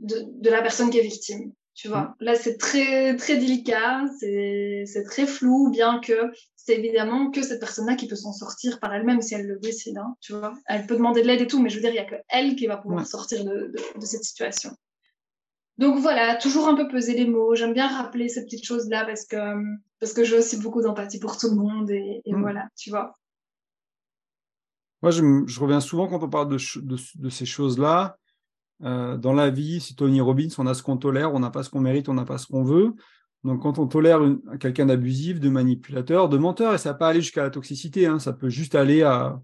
de, 0.00 0.24
de 0.26 0.50
la 0.50 0.62
personne 0.62 0.90
qui 0.90 0.98
est 0.98 1.02
victime. 1.02 1.52
Tu 1.74 1.86
vois, 1.86 2.16
là, 2.18 2.34
c'est 2.34 2.56
très, 2.56 3.14
très 3.14 3.36
délicat, 3.36 4.02
c'est 4.18 5.04
très 5.06 5.28
flou, 5.28 5.70
bien 5.70 6.00
que 6.00 6.32
c'est 6.56 6.76
évidemment 6.76 7.30
que 7.30 7.40
cette 7.40 7.60
personne-là 7.60 7.94
qui 7.94 8.08
peut 8.08 8.16
s'en 8.16 8.32
sortir 8.32 8.80
par 8.80 8.92
elle-même 8.92 9.22
si 9.22 9.34
elle 9.34 9.46
le 9.46 9.60
décide, 9.60 9.96
hein, 9.96 10.16
tu 10.20 10.32
vois. 10.32 10.54
Elle 10.66 10.86
peut 10.86 10.96
demander 10.96 11.22
de 11.22 11.28
l'aide 11.28 11.40
et 11.40 11.46
tout, 11.46 11.62
mais 11.62 11.70
je 11.70 11.76
veux 11.76 11.80
dire, 11.80 11.90
il 11.90 11.94
n'y 11.94 11.98
a 12.00 12.04
que 12.04 12.16
elle 12.28 12.56
qui 12.56 12.66
va 12.66 12.78
pouvoir 12.78 13.06
sortir 13.06 13.44
de, 13.44 13.72
de, 13.94 14.04
cette 14.04 14.24
situation. 14.24 14.70
Donc 15.78 16.00
voilà, 16.00 16.34
toujours 16.34 16.66
un 16.68 16.74
peu 16.74 16.88
peser 16.88 17.14
les 17.14 17.26
mots. 17.26 17.54
J'aime 17.54 17.74
bien 17.74 17.86
rappeler 17.86 18.28
ces 18.28 18.42
petites 18.44 18.66
choses-là 18.66 19.06
parce 19.06 19.24
que, 19.24 19.36
parce 20.00 20.12
que 20.12 20.24
j'ai 20.24 20.36
aussi 20.36 20.56
beaucoup 20.56 20.82
d'empathie 20.82 21.20
pour 21.20 21.38
tout 21.38 21.48
le 21.48 21.56
monde 21.56 21.90
et, 21.90 22.22
mm. 22.26 22.40
voilà, 22.40 22.68
tu 22.76 22.90
vois. 22.90 23.14
Moi, 25.02 25.12
je, 25.12 25.60
reviens 25.60 25.80
souvent 25.80 26.08
quand 26.08 26.22
on 26.22 26.28
parle 26.28 26.48
de, 26.48 27.30
ces 27.30 27.46
choses-là 27.46 28.16
euh, 28.82 29.16
dans 29.16 29.32
la 29.32 29.50
vie, 29.50 29.80
c'est 29.80 29.94
Tony 29.94 30.20
Robbins, 30.20 30.48
on 30.58 30.66
a 30.66 30.74
ce 30.74 30.82
qu'on 30.82 30.96
tolère, 30.96 31.34
on 31.34 31.40
n'a 31.40 31.50
pas 31.50 31.62
ce 31.62 31.70
qu'on 31.70 31.80
mérite, 31.80 32.08
on 32.08 32.14
n'a 32.14 32.24
pas 32.24 32.38
ce 32.38 32.46
qu'on 32.46 32.64
veut. 32.64 32.94
Donc 33.44 33.62
quand 33.62 33.78
on 33.78 33.86
tolère 33.86 34.20
quelqu'un 34.58 34.86
d'abusif, 34.86 35.38
de 35.38 35.48
manipulateur, 35.48 36.28
de 36.28 36.38
menteur, 36.38 36.74
et 36.74 36.78
ça 36.78 36.94
pas 36.94 37.08
aller 37.08 37.20
jusqu'à 37.20 37.42
la 37.42 37.50
toxicité, 37.50 38.06
hein, 38.06 38.18
ça 38.18 38.32
peut 38.32 38.48
juste 38.48 38.74
aller 38.74 39.02
à, 39.02 39.40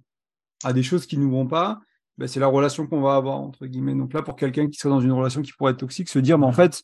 des 0.73 0.83
choses 0.83 1.07
qui 1.07 1.17
ne 1.19 1.25
nous 1.25 1.31
vont 1.31 1.47
pas, 1.47 1.81
ben, 2.19 2.27
c'est 2.27 2.41
la 2.41 2.47
relation 2.47 2.87
qu'on 2.87 3.01
va 3.01 3.15
avoir, 3.15 3.41
entre 3.41 3.67
guillemets. 3.67 3.95
Donc 3.95 4.13
là, 4.13 4.23
pour 4.23 4.35
quelqu'un 4.35 4.69
qui 4.69 4.79
serait 4.79 4.93
dans 4.93 5.01
une 5.01 5.13
relation 5.13 5.43
qui 5.43 5.53
pourrait 5.53 5.73
être 5.73 5.79
toxique, 5.79 6.09
se 6.09 6.19
dire, 6.19 6.39
mais 6.39 6.47
en 6.47 6.53
fait, 6.53 6.83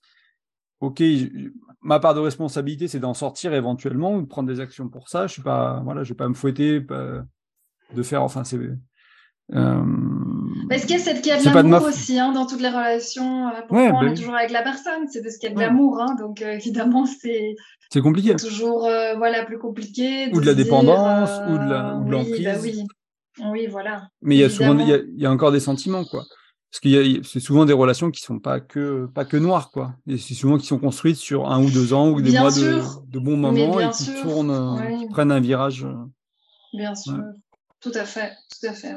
ok, 0.81 1.03
ma 1.81 1.99
part 1.99 2.15
de 2.15 2.21
responsabilité, 2.21 2.89
c'est 2.89 3.01
d'en 3.01 3.15
sortir 3.15 3.55
éventuellement, 3.55 4.15
ou 4.15 4.23
de 4.23 4.27
prendre 4.27 4.49
des 4.49 4.61
actions 4.61 4.89
pour 4.89 5.09
ça. 5.09 5.27
Je 5.27 5.33
suis 5.33 5.43
pas, 5.43 5.81
voilà, 5.85 6.03
vais 6.03 6.15
pas 6.15 6.29
me 6.29 6.35
fouetter 6.35 6.81
de 7.95 8.03
faire, 8.03 8.23
enfin, 8.23 8.45
c'est 8.45 8.59
euh, 9.55 9.83
parce 10.69 10.83
qu'il 10.83 10.93
y 10.93 11.01
a 11.01 11.03
cette 11.03 11.23
qui 11.23 11.31
a 11.31 11.41
de 11.41 11.45
l'amour 11.45 11.83
aussi 11.83 12.19
hein, 12.19 12.33
dans 12.33 12.47
toutes 12.47 12.61
les 12.61 12.69
relations. 12.69 13.49
Euh, 13.49 13.61
pourquoi 13.67 13.87
on 13.87 14.01
bah 14.01 14.07
est 14.07 14.15
toujours 14.15 14.35
avec 14.35 14.51
la 14.51 14.63
personne 14.63 15.09
C'est 15.09 15.23
parce 15.23 15.39
qu'il 15.39 15.49
y 15.49 15.53
a 15.53 15.55
de 15.55 15.61
l'amour. 15.61 16.01
Hein, 16.01 16.15
donc 16.19 16.43
euh, 16.43 16.53
évidemment, 16.53 17.05
c'est. 17.07 17.57
C'est 17.91 18.01
compliqué. 18.01 18.37
Toujours 18.37 18.83
voilà, 19.17 19.45
plus 19.45 19.59
compliqué. 19.59 20.33
ou 20.33 20.41
de 20.41 20.47
la 20.47 20.55
dépendance, 20.55 21.31
ou 21.49 21.59
de 21.59 22.11
l'emprise. 22.11 22.45
La, 22.45 22.55
bah 22.55 22.61
oui, 22.63 22.85
oui. 23.39 23.47
oui, 23.51 23.67
voilà. 23.67 24.09
Mais 24.23 24.37
il 24.37 24.39
y 24.39 24.45
a 24.45 24.51
souvent, 24.51 24.79
il 24.79 24.89
y, 24.89 24.93
a, 24.93 24.99
il 24.99 25.21
y, 25.21 25.27
a 25.27 25.31
encore 25.33 25.51
des 25.51 25.59
sentiments, 25.59 26.05
quoi. 26.05 26.23
parce 26.71 26.81
que 26.81 27.23
c'est 27.25 27.41
souvent 27.41 27.65
des 27.65 27.73
relations 27.73 28.13
qui 28.13 28.23
sont 28.23 28.39
pas 28.39 28.61
que 28.61 29.07
pas 29.07 29.25
que 29.25 29.37
noires 29.37 29.73
quoi. 29.73 29.95
Et 30.07 30.19
c'est 30.19 30.35
souvent 30.35 30.57
qui 30.59 30.67
sont 30.67 30.79
construites 30.79 31.17
sur 31.17 31.51
un 31.51 31.61
ou 31.61 31.69
deux 31.71 31.93
ans 31.93 32.11
ou 32.11 32.23
des 32.23 32.39
mois 32.39 32.53
de, 32.53 32.81
de, 33.09 33.19
bons 33.19 33.37
moments 33.37 33.81
et 33.81 33.91
qui 33.91 34.15
tournent, 34.23 35.01
qui 35.01 35.09
prennent 35.09 35.33
un 35.33 35.41
virage. 35.41 35.85
Bien 36.73 36.95
sûr, 36.95 37.17
tout 37.81 37.93
à 37.95 38.05
fait, 38.05 38.33
tout 38.51 38.67
à 38.67 38.73
fait. 38.73 38.95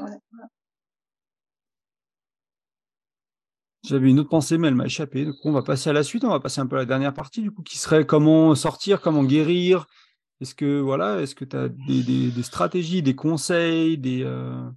J'avais 3.84 4.10
une 4.10 4.20
autre 4.20 4.30
pensée, 4.30 4.58
mais 4.58 4.70
elle 4.70 4.76
m'a 4.76 4.86
échappé. 4.86 5.26
Donc, 5.26 5.36
on 5.44 5.52
va 5.52 5.62
passer 5.62 5.90
à 5.90 5.94
la 5.94 6.04
suite. 6.04 6.24
On 6.24 6.30
va 6.30 6.40
passer 6.40 6.62
un 6.62 6.68
peu 6.68 6.78
à 6.78 6.80
la 6.80 6.86
dernière 6.86 7.14
partie, 7.14 7.42
du 7.42 7.52
coup, 7.52 7.64
qui 7.64 7.78
serait 7.78 8.06
comment 8.06 8.56
sortir, 8.56 9.02
comment 9.02 9.24
guérir. 9.24 9.88
Est-ce 10.40 10.56
que 10.56 10.80
voilà, 10.80 11.22
est-ce 11.22 11.36
que 11.36 11.46
tu 11.46 11.56
as 11.56 11.70
des, 11.70 12.32
des, 12.32 12.44
stratégies, 12.44 13.02
des 13.02 13.16
conseils, 13.16 13.98
des, 13.98 14.24
euh, 14.24 14.70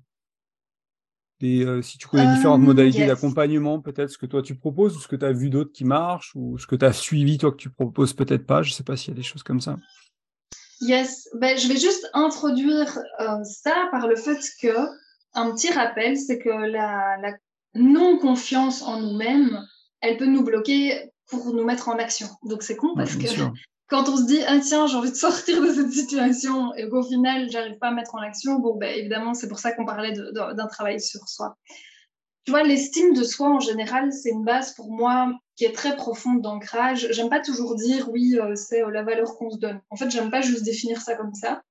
des 1.40 1.64
euh, 1.64 1.82
si 1.82 1.98
tu 1.98 2.06
connais 2.08 2.32
différentes 2.34 2.60
euh, 2.60 2.64
modalités 2.64 3.06
d'accompagnement, 3.06 3.80
peut-être 3.80 4.10
ce 4.10 4.18
que 4.18 4.26
toi 4.26 4.42
tu 4.42 4.54
proposes, 4.54 4.96
ou 4.96 5.00
ce 5.00 5.08
que 5.08 5.16
tu 5.16 5.24
as 5.24 5.32
vu 5.32 5.50
d'autres 5.50 5.72
qui 5.72 5.84
marchent, 5.84 6.32
ou 6.34 6.58
ce 6.58 6.66
que 6.66 6.76
tu 6.76 6.84
as 6.84 6.92
suivi 6.92 7.38
toi 7.38 7.50
que 7.50 7.56
tu 7.56 7.70
proposes 7.70 8.12
peut-être 8.12 8.46
pas. 8.46 8.62
Je 8.62 8.72
sais 8.72 8.84
pas 8.84 8.96
s'il 8.96 9.12
y 9.12 9.16
a 9.16 9.16
des 9.16 9.22
choses 9.22 9.42
comme 9.42 9.60
ça. 9.60 9.76
Yes, 10.80 11.28
ben, 11.34 11.56
je 11.56 11.68
vais 11.68 11.78
juste 11.78 12.08
introduire 12.12 12.98
ça 13.44 13.88
par 13.90 14.06
le 14.06 14.16
fait 14.16 14.38
que 14.60 14.76
un 15.34 15.52
petit 15.54 15.70
rappel, 15.70 16.16
c'est 16.16 16.38
que 16.38 16.48
la, 16.48 17.16
la 17.20 17.32
non-confiance 17.74 18.82
en 18.82 19.00
nous-mêmes, 19.00 19.62
elle 20.00 20.16
peut 20.16 20.26
nous 20.26 20.42
bloquer 20.42 21.12
pour 21.28 21.52
nous 21.52 21.64
mettre 21.64 21.88
en 21.88 21.98
action. 21.98 22.28
Donc 22.44 22.62
c'est 22.62 22.76
con 22.76 22.94
parce 22.96 23.16
que 23.16 23.26
quand 23.88 24.08
on 24.08 24.16
se 24.16 24.24
dit 24.24 24.40
ah 24.46 24.58
tiens 24.58 24.86
j'ai 24.86 24.96
envie 24.96 25.10
de 25.10 25.16
sortir 25.16 25.60
de 25.62 25.72
cette 25.72 25.92
situation 25.92 26.74
et 26.74 26.88
qu'au 26.88 27.02
final 27.02 27.50
j'arrive 27.50 27.78
pas 27.78 27.88
à 27.88 27.92
mettre 27.92 28.14
en 28.14 28.20
action, 28.20 28.58
bon 28.58 28.76
ben 28.76 28.94
évidemment 28.96 29.34
c'est 29.34 29.48
pour 29.48 29.58
ça 29.58 29.72
qu'on 29.72 29.84
parlait 29.84 30.12
d'un 30.12 30.66
travail 30.66 31.00
sur 31.00 31.28
soi. 31.28 31.56
Tu 32.44 32.52
vois 32.52 32.62
l'estime 32.62 33.12
de 33.12 33.24
soi 33.24 33.48
en 33.48 33.60
général 33.60 34.12
c'est 34.12 34.30
une 34.30 34.44
base 34.44 34.74
pour 34.74 34.90
moi 34.90 35.32
qui 35.56 35.64
est 35.64 35.72
très 35.72 35.96
profonde 35.96 36.42
d'ancrage. 36.42 37.08
J'aime 37.10 37.30
pas 37.30 37.40
toujours 37.40 37.74
dire 37.74 38.08
oui 38.10 38.38
euh, 38.38 38.54
c'est 38.54 38.82
euh, 38.82 38.90
la 38.90 39.02
valeur 39.02 39.36
qu'on 39.36 39.50
se 39.50 39.58
donne. 39.58 39.80
En 39.90 39.96
fait 39.96 40.10
j'aime 40.10 40.30
pas 40.30 40.42
juste 40.42 40.64
définir 40.64 41.00
ça 41.00 41.16
comme 41.16 41.34
ça. 41.34 41.62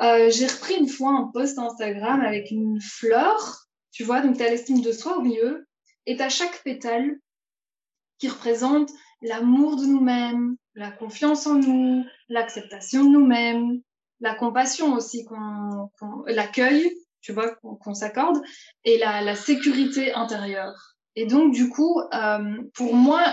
Euh, 0.00 0.30
j'ai 0.30 0.46
repris 0.46 0.76
une 0.76 0.88
fois 0.88 1.10
un 1.10 1.30
post 1.34 1.58
Instagram 1.58 2.20
avec 2.20 2.50
une 2.50 2.80
fleur 2.80 3.68
tu 3.98 4.04
vois, 4.04 4.20
donc 4.20 4.36
tu 4.36 4.42
as 4.44 4.50
l'estime 4.50 4.80
de 4.80 4.92
soi 4.92 5.18
au 5.18 5.22
milieu 5.22 5.66
et 6.06 6.16
tu 6.16 6.22
as 6.22 6.28
chaque 6.28 6.62
pétale 6.62 7.18
qui 8.18 8.28
représente 8.28 8.90
l'amour 9.22 9.76
de 9.76 9.86
nous-mêmes, 9.86 10.56
la 10.74 10.92
confiance 10.92 11.46
en 11.46 11.56
nous, 11.56 12.04
l'acceptation 12.28 13.04
de 13.04 13.10
nous-mêmes, 13.10 13.80
la 14.20 14.34
compassion 14.34 14.94
aussi, 14.94 15.24
qu'on, 15.24 15.90
l'accueil, 16.26 16.96
tu 17.20 17.32
vois, 17.32 17.56
qu'on, 17.56 17.94
s'accorde, 17.94 18.40
et 18.84 18.98
la, 18.98 19.34
sécurité 19.34 20.12
intérieure. 20.12 20.96
Et 21.18 21.26
donc, 21.26 21.52
du 21.52 21.68
coup, 21.68 22.00
euh, 22.14 22.62
pour 22.74 22.94
moi, 22.94 23.24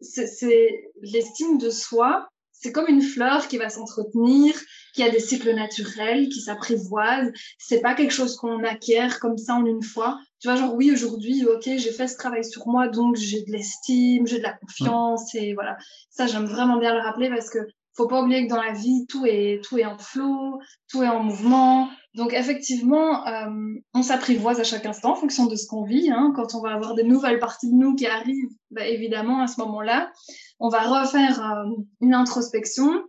c'est 0.00 0.90
l'estime 1.02 1.56
de 1.56 1.70
soi, 1.70 2.26
c'est 2.50 2.72
comme 2.72 2.88
une 2.88 3.00
fleur 3.00 3.46
qui 3.46 3.58
va 3.58 3.68
s'entretenir, 3.68 4.52
qui 4.92 5.04
a 5.04 5.10
des 5.10 5.20
cycles 5.20 5.54
naturels, 5.54 6.28
qui 6.28 6.40
s'apprivoise. 6.40 7.30
C'est 7.58 7.80
pas 7.80 7.94
quelque 7.94 8.12
chose 8.12 8.34
qu'on 8.34 8.64
acquiert 8.64 9.20
comme 9.20 9.38
ça 9.38 9.54
en 9.54 9.64
une 9.64 9.84
fois. 9.84 10.18
Tu 10.40 10.48
vois, 10.48 10.56
genre, 10.56 10.74
oui, 10.74 10.90
aujourd'hui, 10.90 11.46
ok, 11.46 11.62
j'ai 11.62 11.92
fait 11.92 12.08
ce 12.08 12.16
travail 12.16 12.44
sur 12.44 12.66
moi, 12.66 12.88
donc 12.88 13.14
j'ai 13.14 13.44
de 13.44 13.52
l'estime, 13.52 14.26
j'ai 14.26 14.38
de 14.38 14.42
la 14.42 14.54
confiance, 14.54 15.32
et 15.36 15.54
voilà. 15.54 15.76
Ça, 16.10 16.26
j'aime 16.26 16.46
vraiment 16.46 16.78
bien 16.78 16.92
le 16.92 17.02
rappeler 17.02 17.28
parce 17.28 17.50
que 17.50 17.60
faut 17.96 18.08
pas 18.08 18.20
oublier 18.20 18.46
que 18.46 18.50
dans 18.50 18.60
la 18.60 18.72
vie, 18.72 19.06
tout 19.08 19.24
est, 19.26 19.62
tout 19.64 19.78
est 19.78 19.84
en 19.84 19.96
flot, 19.96 20.58
tout 20.90 21.04
est 21.04 21.08
en 21.08 21.22
mouvement. 21.22 21.88
Donc, 22.16 22.32
effectivement, 22.32 23.26
euh, 23.26 23.74
on 23.92 24.02
s'apprivoise 24.02 24.58
à 24.58 24.64
chaque 24.64 24.86
instant 24.86 25.12
en 25.12 25.16
fonction 25.16 25.44
de 25.44 25.54
ce 25.54 25.66
qu'on 25.66 25.84
vit. 25.84 26.10
Hein. 26.10 26.32
Quand 26.34 26.54
on 26.54 26.62
va 26.62 26.72
avoir 26.72 26.94
des 26.94 27.04
nouvelles 27.04 27.38
parties 27.38 27.70
de 27.70 27.76
nous 27.76 27.94
qui 27.94 28.06
arrivent, 28.06 28.48
bah, 28.70 28.86
évidemment, 28.86 29.42
à 29.42 29.46
ce 29.46 29.60
moment-là, 29.60 30.10
on 30.58 30.70
va 30.70 30.80
refaire 30.80 31.44
euh, 31.44 31.76
une 32.00 32.14
introspection. 32.14 33.04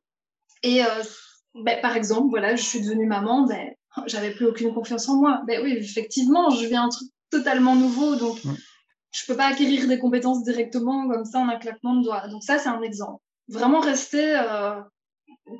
Et 0.61 0.83
euh, 0.83 1.03
ben, 1.55 1.79
par 1.81 1.95
exemple, 1.95 2.27
voilà, 2.29 2.57
je 2.57 2.63
suis 2.63 2.81
devenue 2.81 3.05
maman, 3.05 3.47
ben, 3.47 3.69
j'avais 4.07 4.31
plus 4.31 4.45
aucune 4.45 4.73
confiance 4.73 5.07
en 5.07 5.15
moi. 5.15 5.41
Ben 5.47 5.63
oui, 5.63 5.71
effectivement, 5.71 6.49
je 6.49 6.65
viens 6.65 6.83
un 6.83 6.89
truc 6.89 7.07
totalement 7.29 7.77
nouveau, 7.77 8.17
donc 8.17 8.39
je 8.43 8.49
je 9.11 9.25
peux 9.25 9.37
pas 9.37 9.47
acquérir 9.47 9.87
des 9.87 9.99
compétences 9.99 10.43
directement 10.43 11.07
comme 11.07 11.23
ça 11.23 11.39
en 11.39 11.47
un 11.47 11.57
claquement 11.57 11.95
de 11.95 12.03
doigts. 12.03 12.27
Donc 12.27 12.43
ça, 12.43 12.59
c'est 12.59 12.69
un 12.69 12.81
exemple. 12.81 13.23
Vraiment 13.47 13.79
rester 13.79 14.37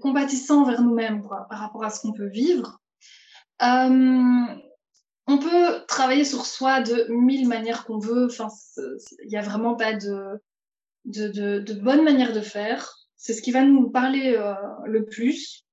compatissant 0.02 0.64
vers 0.66 0.82
nous-mêmes 0.82 1.24
par 1.50 1.60
rapport 1.60 1.84
à 1.84 1.90
ce 1.90 2.02
qu'on 2.02 2.12
peut 2.12 2.28
vivre. 2.28 2.80
Euh, 3.62 4.46
on 5.28 5.38
peut 5.40 5.86
travailler 5.88 6.24
sur 6.24 6.46
soi 6.46 6.82
de 6.82 7.08
mille 7.10 7.48
manières 7.48 7.86
qu'on 7.86 8.00
veut. 8.00 8.28
Enfin, 8.28 8.48
il 9.24 9.30
n'y 9.30 9.38
a 9.38 9.42
vraiment 9.42 9.76
pas 9.76 9.94
de, 9.94 10.42
de, 11.06 11.28
de, 11.28 11.60
de 11.60 11.74
bonne 11.74 12.04
manière 12.04 12.34
de 12.34 12.42
faire. 12.42 12.96
C'est 13.16 13.34
ce 13.34 13.42
qui 13.42 13.52
va 13.52 13.64
nous 13.64 13.90
parler 13.90 14.36
euh, 14.38 14.54
le 14.86 15.06
plus 15.06 15.68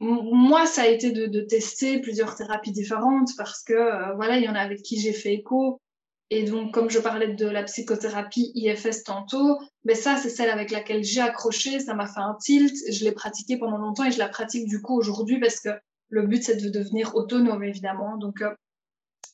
moi, 0.00 0.66
ça 0.66 0.82
a 0.82 0.86
été 0.86 1.10
de, 1.10 1.26
de, 1.26 1.40
tester 1.40 2.00
plusieurs 2.00 2.34
thérapies 2.34 2.72
différentes 2.72 3.30
parce 3.36 3.62
que 3.62 3.72
euh, 3.72 4.14
voilà, 4.14 4.36
il 4.36 4.44
y 4.44 4.48
en 4.48 4.54
a 4.54 4.60
avec 4.60 4.82
qui 4.82 5.00
j'ai 5.00 5.12
fait 5.12 5.34
écho. 5.34 5.80
Et 6.28 6.42
donc, 6.42 6.74
comme 6.74 6.90
je 6.90 6.98
parlais 6.98 7.34
de 7.34 7.46
la 7.46 7.62
psychothérapie 7.62 8.50
IFS 8.54 9.04
tantôt, 9.04 9.58
mais 9.84 9.94
ben 9.94 9.96
ça, 9.96 10.16
c'est 10.16 10.28
celle 10.28 10.50
avec 10.50 10.72
laquelle 10.72 11.04
j'ai 11.04 11.20
accroché. 11.20 11.78
Ça 11.78 11.94
m'a 11.94 12.06
fait 12.06 12.20
un 12.20 12.34
tilt. 12.34 12.74
Je 12.90 13.04
l'ai 13.04 13.12
pratiquée 13.12 13.58
pendant 13.58 13.78
longtemps 13.78 14.04
et 14.04 14.10
je 14.10 14.18
la 14.18 14.28
pratique 14.28 14.66
du 14.66 14.82
coup 14.82 14.98
aujourd'hui 14.98 15.38
parce 15.38 15.60
que 15.60 15.70
le 16.08 16.26
but, 16.26 16.42
c'est 16.42 16.56
de 16.56 16.68
devenir 16.68 17.14
autonome, 17.14 17.64
évidemment. 17.64 18.16
Donc, 18.16 18.42
euh, 18.42 18.54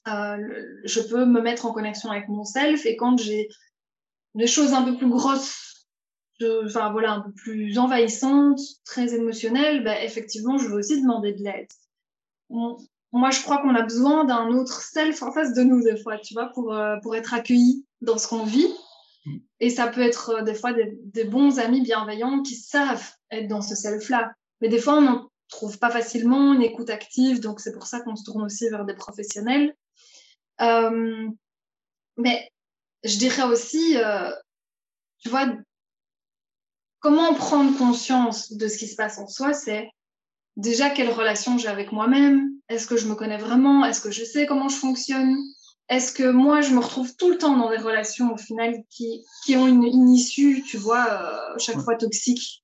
euh 0.09 0.37
je 0.85 1.01
peux 1.01 1.25
me 1.25 1.41
mettre 1.41 1.67
en 1.67 1.73
connexion 1.73 2.11
avec 2.11 2.29
mon 2.29 2.45
self 2.45 2.87
et 2.87 2.97
quand 2.97 3.19
j'ai 3.19 3.49
des 4.35 4.47
choses 4.47 4.73
un 4.73 4.83
peu 4.83 4.97
plus 4.97 5.09
grosses 5.09 5.73
enfin 6.65 6.91
voilà, 6.93 7.13
un 7.13 7.21
peu 7.21 7.33
plus 7.33 7.79
envahissante, 7.79 8.61
très 8.85 9.15
émotionnelle, 9.15 9.85
bah, 9.85 10.03
effectivement, 10.03 10.59
je 10.59 10.69
veux 10.69 10.79
aussi 10.79 11.01
demander 11.01 11.33
de 11.33 11.43
l'aide. 11.43 11.69
moi, 12.51 13.31
je 13.31 13.43
crois 13.43 13.59
qu'on 13.59 13.75
a 13.75 13.83
besoin 13.83 14.25
d'un 14.25 14.49
autre 14.49 14.81
self 14.83 15.23
en 15.23 15.33
face 15.33 15.55
de 15.55 15.63
nous 15.63 15.83
des 15.83 15.97
fois, 15.97 16.19
tu 16.19 16.35
vois, 16.35 16.51
pour, 16.55 16.73
euh, 16.73 16.97
pour 17.03 17.15
être 17.17 17.35
accueilli 17.35 17.87
dans 18.01 18.19
ce 18.19 18.29
qu'on 18.29 18.45
vit. 18.45 18.69
Et 19.61 19.71
ça 19.71 19.87
peut 19.87 20.01
être 20.01 20.43
des 20.43 20.55
fois 20.55 20.73
des, 20.73 21.25
bons 21.25 21.61
amis 21.61 21.83
bienveillants 21.83 22.43
qui 22.43 22.57
savent 22.57 23.09
être 23.31 23.49
dans 23.49 23.63
ce 23.63 23.77
self-là. 23.77 24.33
Mais 24.61 24.69
des 24.69 24.79
fois, 24.79 24.95
on 24.95 25.03
n'en 25.03 25.31
trouve 25.53 25.79
pas 25.79 25.91
facilement 25.91 26.55
une 26.55 26.63
écoute 26.63 26.91
active, 26.91 27.41
donc 27.41 27.61
c'est 27.61 27.73
pour 27.73 27.87
ça 27.87 28.01
qu'on 28.01 28.17
se 28.17 28.25
tourne 28.25 28.43
aussi 28.43 28.69
vers 28.69 28.85
des 28.85 28.95
professionnels. 28.95 29.75
Euh, 30.61 31.29
mais 32.17 32.51
je 33.05 33.19
dirais 33.19 33.45
aussi, 33.45 33.97
euh, 33.99 34.31
tu 35.19 35.29
vois, 35.29 35.47
comment 37.01 37.35
prendre 37.35 37.77
conscience 37.77 38.53
de 38.53 38.67
ce 38.67 38.79
qui 38.79 38.89
se 38.89 38.97
passe 38.97 39.19
en 39.19 39.27
soi, 39.27 39.53
c'est 39.53 39.89
déjà 40.57 40.91
quelle 40.91 41.11
relation 41.11 41.59
j'ai 41.59 41.69
avec 41.69 41.93
moi-même, 41.93 42.51
est-ce 42.69 42.87
que 42.87 42.97
je 42.97 43.07
me 43.07 43.15
connais 43.15 43.39
vraiment, 43.39 43.85
est-ce 43.85 44.01
que 44.01 44.11
je 44.11 44.25
sais 44.25 44.47
comment 44.47 44.69
je 44.69 44.77
fonctionne, 44.77 45.37
est-ce 45.89 46.13
que 46.13 46.31
moi 46.31 46.61
je 46.63 46.73
me 46.73 46.81
retrouve 46.81 47.15
tout 47.17 47.31
le 47.31 47.39
temps 47.39 47.57
dans 47.57 47.71
des 47.71 47.77
relations 47.77 48.33
au 48.33 48.37
final 48.39 48.83
qui, 48.89 49.25
qui 49.45 49.57
ont 49.57 49.67
une, 49.67 50.09
issue, 50.09 50.63
tu 50.63 50.79
vois, 50.79 51.07
euh, 51.11 51.59
chaque 51.59 51.81
fois 51.81 51.97
toxique? 51.97 52.63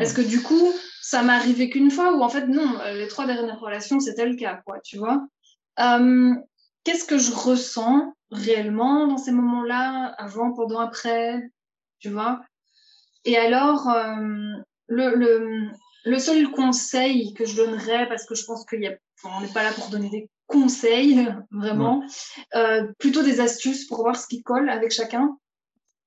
Est-ce 0.00 0.14
que 0.14 0.22
du 0.22 0.42
coup, 0.42 0.72
ça 1.02 1.22
m'est 1.22 1.32
arrivé 1.32 1.68
qu'une 1.68 1.90
fois 1.90 2.14
ou 2.14 2.22
en 2.22 2.28
fait 2.28 2.46
non, 2.46 2.80
euh, 2.80 2.94
les 2.94 3.08
trois 3.08 3.26
dernières 3.26 3.60
relations 3.60 4.00
c'était 4.00 4.26
le 4.26 4.36
cas, 4.36 4.62
quoi, 4.64 4.80
tu 4.80 4.96
vois. 4.96 5.26
Euh, 5.80 6.32
Qu'est-ce 6.84 7.04
que 7.04 7.18
je 7.18 7.32
ressens 7.32 8.12
réellement 8.30 9.06
dans 9.06 9.18
ces 9.18 9.30
moments-là, 9.30 10.14
avant, 10.18 10.52
pendant, 10.52 10.80
après, 10.80 11.40
tu 12.00 12.08
vois? 12.08 12.40
Et 13.24 13.36
alors, 13.36 13.88
euh, 13.88 14.56
le, 14.88 15.14
le, 15.14 15.68
le, 16.04 16.18
seul 16.18 16.50
conseil 16.50 17.34
que 17.34 17.44
je 17.44 17.54
donnerais, 17.54 18.08
parce 18.08 18.26
que 18.26 18.34
je 18.34 18.44
pense 18.44 18.64
qu'on 18.64 18.78
n'est 18.78 19.52
pas 19.54 19.62
là 19.62 19.72
pour 19.72 19.90
donner 19.90 20.10
des 20.10 20.28
conseils, 20.48 21.28
vraiment, 21.52 22.04
euh, 22.56 22.92
plutôt 22.98 23.22
des 23.22 23.40
astuces 23.40 23.86
pour 23.86 24.02
voir 24.02 24.16
ce 24.16 24.26
qui 24.26 24.42
colle 24.42 24.68
avec 24.68 24.90
chacun, 24.90 25.36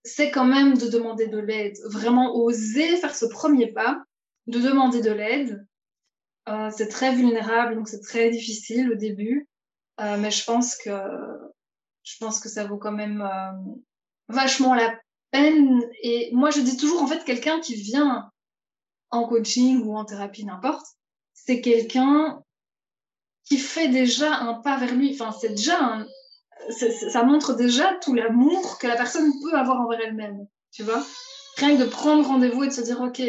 c'est 0.04 0.30
quand 0.30 0.46
même 0.46 0.78
de 0.78 0.88
demander 0.88 1.28
de 1.28 1.40
l'aide. 1.40 1.78
Vraiment 1.86 2.36
oser 2.36 2.98
faire 2.98 3.16
ce 3.16 3.26
premier 3.26 3.72
pas, 3.72 4.04
de 4.48 4.60
demander 4.60 5.02
de 5.02 5.12
l'aide. 5.12 5.66
Euh, 6.48 6.70
c'est 6.76 6.90
très 6.90 7.14
vulnérable, 7.14 7.76
donc 7.76 7.88
c'est 7.88 8.02
très 8.02 8.30
difficile 8.30 8.92
au 8.92 8.96
début, 8.96 9.48
euh, 10.00 10.18
mais 10.18 10.30
je 10.30 10.44
pense 10.44 10.76
que 10.76 10.92
je 12.04 12.18
pense 12.20 12.40
que 12.40 12.50
ça 12.50 12.66
vaut 12.66 12.78
quand 12.78 12.92
même 12.92 13.22
euh, 13.22 13.74
vachement 14.28 14.76
la 14.76 14.96
et 16.04 16.30
moi, 16.34 16.50
je 16.50 16.62
dis 16.62 16.78
toujours, 16.78 17.02
en 17.02 17.08
fait, 17.08 17.24
quelqu'un 17.24 17.60
qui 17.60 17.76
vient 17.76 18.30
en 19.12 19.28
coaching 19.28 19.84
ou 19.84 19.98
en 19.98 20.06
thérapie, 20.06 20.46
n'importe, 20.46 20.86
c'est 21.34 21.62
quelqu'un 21.62 22.42
qui 23.44 23.58
fait 23.58 23.90
déjà 23.90 24.34
un 24.38 24.56
pas 24.56 24.78
vers 24.78 24.96
lui. 24.96 25.14
Enfin, 25.14 25.32
c'est 25.32 25.50
déjà 25.50 26.06
ça 27.12 27.24
montre 27.24 27.54
déjà 27.54 27.94
tout 28.02 28.14
l'amour 28.14 28.80
que 28.80 28.88
la 28.88 28.96
personne 28.96 29.32
peut 29.44 29.56
avoir 29.56 29.82
envers 29.82 30.00
elle-même. 30.02 30.48
Tu 30.72 30.84
vois? 30.84 31.06
Rien 31.58 31.78
que 31.78 31.84
de 31.84 31.90
prendre 31.90 32.28
rendez-vous 32.28 32.64
et 32.64 32.68
de 32.68 32.74
se 32.74 32.82
dire, 32.82 33.02
OK, 33.02 33.22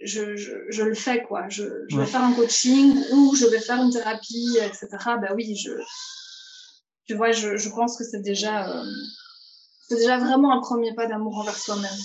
je, 0.00 0.36
je, 0.36 0.82
le 0.82 0.94
fais, 0.94 1.22
quoi. 1.22 1.48
Je, 1.48 1.64
je 1.88 1.96
vais 1.96 2.06
faire 2.06 2.22
un 2.22 2.32
coaching 2.32 2.96
ou 3.12 3.34
je 3.34 3.46
vais 3.46 3.60
faire 3.60 3.82
une 3.82 3.90
thérapie, 3.90 4.58
etc. 4.62 4.88
Bah 5.20 5.32
oui, 5.34 5.56
je, 5.56 5.70
Tu 7.06 7.14
vois, 7.14 7.32
je, 7.32 7.56
je 7.56 7.68
pense 7.70 7.96
que 7.96 8.04
c'est 8.04 8.20
déjà, 8.20 8.68
euh, 8.68 8.84
c'est 9.88 9.96
déjà 9.96 10.18
vraiment 10.18 10.52
un 10.56 10.60
premier 10.60 10.94
pas 10.94 11.06
d'amour 11.06 11.38
envers 11.38 11.56
soi-même. 11.56 11.98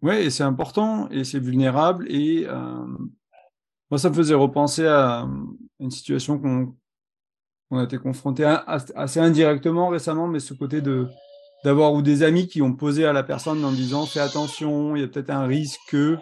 Ouais, 0.00 0.24
et 0.24 0.30
c'est 0.30 0.44
important, 0.44 1.08
et 1.10 1.24
c'est 1.24 1.40
vulnérable, 1.40 2.06
et 2.08 2.46
euh, 2.46 2.86
moi, 3.90 3.98
ça 3.98 4.10
me 4.10 4.14
faisait 4.14 4.34
repenser 4.34 4.86
à 4.86 5.26
une 5.80 5.90
situation 5.90 6.38
qu'on 6.38 6.76
on 7.70 7.78
a 7.78 7.84
été 7.84 7.98
confronté 7.98 8.44
assez 8.44 9.20
indirectement 9.20 9.88
récemment, 9.88 10.26
mais 10.28 10.40
ce 10.40 10.54
côté 10.54 10.80
de 10.80 11.08
d'avoir 11.64 11.92
ou 11.92 12.02
des 12.02 12.22
amis 12.22 12.46
qui 12.46 12.62
ont 12.62 12.74
posé 12.74 13.04
à 13.04 13.12
la 13.12 13.22
personne 13.22 13.64
en 13.64 13.72
disant 13.72 14.06
fais 14.06 14.20
attention, 14.20 14.96
il 14.96 15.02
y 15.02 15.04
a 15.04 15.08
peut-être 15.08 15.30
un 15.30 15.46
risque 15.46 15.80
que 15.88 16.18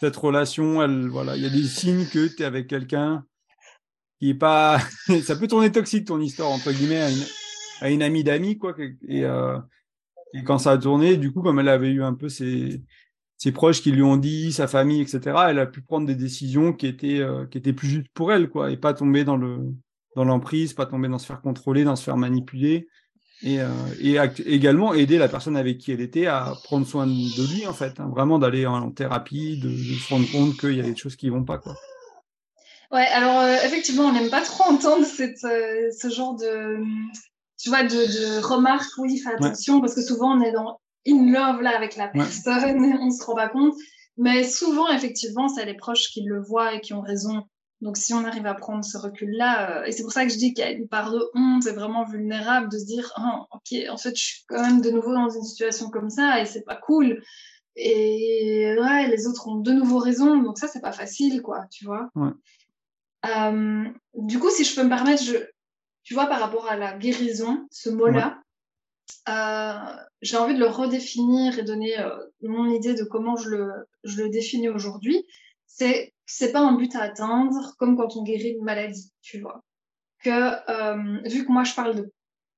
cette 0.00 0.16
relation, 0.16 0.82
elle, 0.82 1.08
voilà, 1.08 1.36
il 1.36 1.42
y 1.42 1.46
a 1.46 1.50
des 1.50 1.64
signes 1.64 2.06
que 2.06 2.26
tu 2.26 2.42
es 2.42 2.44
avec 2.44 2.66
quelqu'un 2.66 3.24
qui 4.18 4.30
est 4.30 4.34
pas, 4.34 4.78
ça 5.24 5.36
peut 5.36 5.48
tourner 5.48 5.72
toxique 5.72 6.06
ton 6.06 6.20
histoire 6.20 6.50
entre 6.50 6.72
guillemets 6.72 7.00
à 7.00 7.10
une, 7.10 7.24
à 7.80 7.90
une 7.90 8.02
amie 8.02 8.24
d'amis 8.24 8.58
quoi, 8.58 8.74
et, 9.08 9.24
euh, 9.24 9.58
et 10.34 10.44
quand 10.44 10.58
ça 10.58 10.72
a 10.72 10.78
tourné, 10.78 11.16
du 11.16 11.32
coup 11.32 11.42
comme 11.42 11.58
elle 11.58 11.68
avait 11.68 11.90
eu 11.90 12.02
un 12.02 12.14
peu 12.14 12.28
ses 12.28 12.82
ses 13.40 13.52
proches 13.52 13.80
qui 13.80 13.90
lui 13.90 14.02
ont 14.02 14.18
dit, 14.18 14.52
sa 14.52 14.68
famille, 14.68 15.00
etc. 15.00 15.34
Elle 15.48 15.60
a 15.60 15.66
pu 15.66 15.80
prendre 15.80 16.06
des 16.06 16.14
décisions 16.14 16.74
qui 16.74 16.86
étaient 16.86 17.20
euh, 17.20 17.46
qui 17.46 17.56
étaient 17.56 17.72
plus 17.72 17.88
justes 17.88 18.10
pour 18.12 18.32
elle 18.32 18.50
quoi, 18.50 18.70
et 18.70 18.76
pas 18.76 18.92
tomber 18.92 19.24
dans 19.24 19.38
le 19.38 19.72
dans 20.14 20.24
l'emprise, 20.24 20.74
pas 20.74 20.84
tomber 20.84 21.08
dans 21.08 21.18
se 21.18 21.26
faire 21.26 21.40
contrôler, 21.40 21.84
dans 21.84 21.96
se 21.96 22.04
faire 22.04 22.18
manipuler, 22.18 22.86
et, 23.42 23.60
euh, 23.60 23.68
et 24.00 24.16
également 24.46 24.92
aider 24.92 25.18
la 25.18 25.28
personne 25.28 25.56
avec 25.56 25.78
qui 25.78 25.92
elle 25.92 26.00
était 26.00 26.26
à 26.26 26.54
prendre 26.64 26.86
soin 26.86 27.06
de 27.06 27.54
lui, 27.54 27.66
en 27.66 27.72
fait, 27.72 27.98
hein, 27.98 28.10
vraiment 28.14 28.38
d'aller 28.38 28.66
en, 28.66 28.90
thérapie, 28.90 29.58
de, 29.58 29.70
se 29.70 30.08
rendre 30.08 30.30
compte 30.30 30.58
qu'il 30.58 30.74
y 30.74 30.80
a 30.80 30.84
des 30.84 30.96
choses 30.96 31.16
qui 31.16 31.30
vont 31.30 31.44
pas. 31.44 31.58
Quoi. 31.58 31.74
Ouais, 32.92 33.06
alors 33.06 33.40
euh, 33.40 33.56
effectivement, 33.64 34.04
on 34.04 34.12
n'aime 34.12 34.30
pas 34.30 34.42
trop 34.42 34.64
entendre 34.64 35.06
cette, 35.06 35.44
euh, 35.44 35.90
ce 35.98 36.10
genre 36.10 36.36
de, 36.36 36.78
tu 37.58 37.68
vois, 37.68 37.82
de, 37.84 37.88
de 37.88 38.44
remarques, 38.44 38.90
oui, 38.98 39.18
fais 39.18 39.30
attention, 39.30 39.80
parce 39.80 39.94
que 39.94 40.02
souvent 40.02 40.36
on 40.36 40.42
est 40.42 40.52
dans 40.52 40.80
in 41.06 41.32
love 41.32 41.62
là 41.62 41.76
avec 41.76 41.96
la 41.96 42.08
personne, 42.08 42.98
on 43.00 43.10
se 43.10 43.24
rend 43.24 43.34
pas 43.34 43.48
compte. 43.48 43.74
Mais 44.16 44.44
souvent, 44.44 44.88
effectivement, 44.88 45.48
c'est 45.48 45.64
les 45.64 45.74
proches 45.74 46.10
qui 46.10 46.22
le 46.22 46.42
voient 46.42 46.74
et 46.74 46.80
qui 46.80 46.92
ont 46.92 47.00
raison. 47.00 47.44
Donc, 47.80 47.96
si 47.96 48.12
on 48.12 48.24
arrive 48.24 48.46
à 48.46 48.54
prendre 48.54 48.84
ce 48.84 48.98
recul-là, 48.98 49.80
euh, 49.80 49.84
et 49.84 49.92
c'est 49.92 50.02
pour 50.02 50.12
ça 50.12 50.26
que 50.26 50.32
je 50.32 50.36
dis 50.36 50.52
qu'il 50.52 50.64
y 50.64 50.66
a 50.66 50.70
une 50.70 50.88
part 50.88 51.10
de 51.10 51.20
honte, 51.34 51.62
c'est 51.62 51.72
vraiment 51.72 52.04
vulnérable 52.04 52.70
de 52.70 52.78
se 52.78 52.84
dire, 52.84 53.10
oh, 53.18 53.46
ok, 53.52 53.78
en 53.90 53.96
fait, 53.96 54.14
je 54.14 54.22
suis 54.22 54.44
quand 54.48 54.60
même 54.60 54.82
de 54.82 54.90
nouveau 54.90 55.14
dans 55.14 55.30
une 55.30 55.42
situation 55.42 55.88
comme 55.88 56.10
ça 56.10 56.40
et 56.40 56.46
c'est 56.46 56.64
pas 56.64 56.76
cool. 56.76 57.22
Et 57.76 58.76
ouais, 58.78 59.08
les 59.08 59.26
autres 59.26 59.48
ont 59.48 59.56
de 59.56 59.72
nouveau 59.72 59.98
raison, 59.98 60.36
donc 60.42 60.58
ça, 60.58 60.68
c'est 60.68 60.82
pas 60.82 60.92
facile, 60.92 61.40
quoi, 61.40 61.64
tu 61.70 61.86
vois. 61.86 62.10
Ouais. 62.14 62.32
Euh, 63.26 63.84
du 64.14 64.38
coup, 64.38 64.50
si 64.50 64.64
je 64.64 64.74
peux 64.74 64.84
me 64.84 64.90
permettre, 64.90 65.22
je, 65.22 65.36
tu 66.02 66.12
vois, 66.12 66.26
par 66.26 66.40
rapport 66.40 66.68
à 66.68 66.76
la 66.76 66.98
guérison, 66.98 67.66
ce 67.70 67.88
mot-là, 67.88 68.42
euh, 69.28 69.96
j'ai 70.20 70.36
envie 70.36 70.54
de 70.54 70.60
le 70.60 70.68
redéfinir 70.68 71.58
et 71.58 71.62
donner 71.62 71.94
mon 72.42 72.70
idée 72.70 72.92
de 72.92 73.04
comment 73.04 73.36
je 73.36 73.48
le, 73.48 73.72
je 74.04 74.22
le 74.22 74.28
définis 74.28 74.68
aujourd'hui. 74.68 75.24
C'est 75.66 76.12
c'est 76.30 76.52
pas 76.52 76.60
un 76.60 76.72
but 76.72 76.94
à 76.94 77.02
atteindre 77.02 77.74
comme 77.78 77.96
quand 77.96 78.16
on 78.16 78.22
guérit 78.22 78.54
une 78.58 78.64
maladie, 78.64 79.12
tu 79.20 79.40
vois. 79.40 79.62
Que 80.22 80.30
euh, 80.70 81.18
vu 81.24 81.44
que 81.44 81.52
moi 81.52 81.64
je 81.64 81.74
parle 81.74 81.96
de 81.96 82.12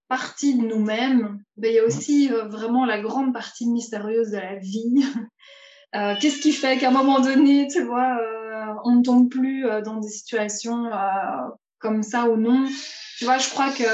partie 0.08 0.56
de 0.56 0.66
nous-mêmes, 0.66 1.42
ben 1.56 1.70
il 1.70 1.76
y 1.76 1.78
a 1.78 1.84
aussi 1.84 2.30
euh, 2.30 2.44
vraiment 2.44 2.84
la 2.84 3.00
grande 3.00 3.32
partie 3.32 3.66
mystérieuse 3.66 4.30
de 4.30 4.36
la 4.36 4.56
vie. 4.56 5.06
euh, 5.94 6.14
Qu'est-ce 6.20 6.40
qui 6.40 6.52
fait 6.52 6.76
qu'à 6.76 6.88
un 6.88 6.92
moment 6.92 7.20
donné, 7.20 7.66
tu 7.68 7.82
vois, 7.82 8.18
euh, 8.20 8.74
on 8.84 8.96
ne 8.96 9.02
tombe 9.02 9.30
plus 9.30 9.64
dans 9.84 9.96
des 9.96 10.10
situations 10.10 10.90
comme 11.78 12.02
ça 12.02 12.28
ou 12.28 12.36
non. 12.36 12.66
Tu 13.18 13.24
vois, 13.24 13.38
je 13.38 13.48
crois 13.48 13.70
que 13.72 13.84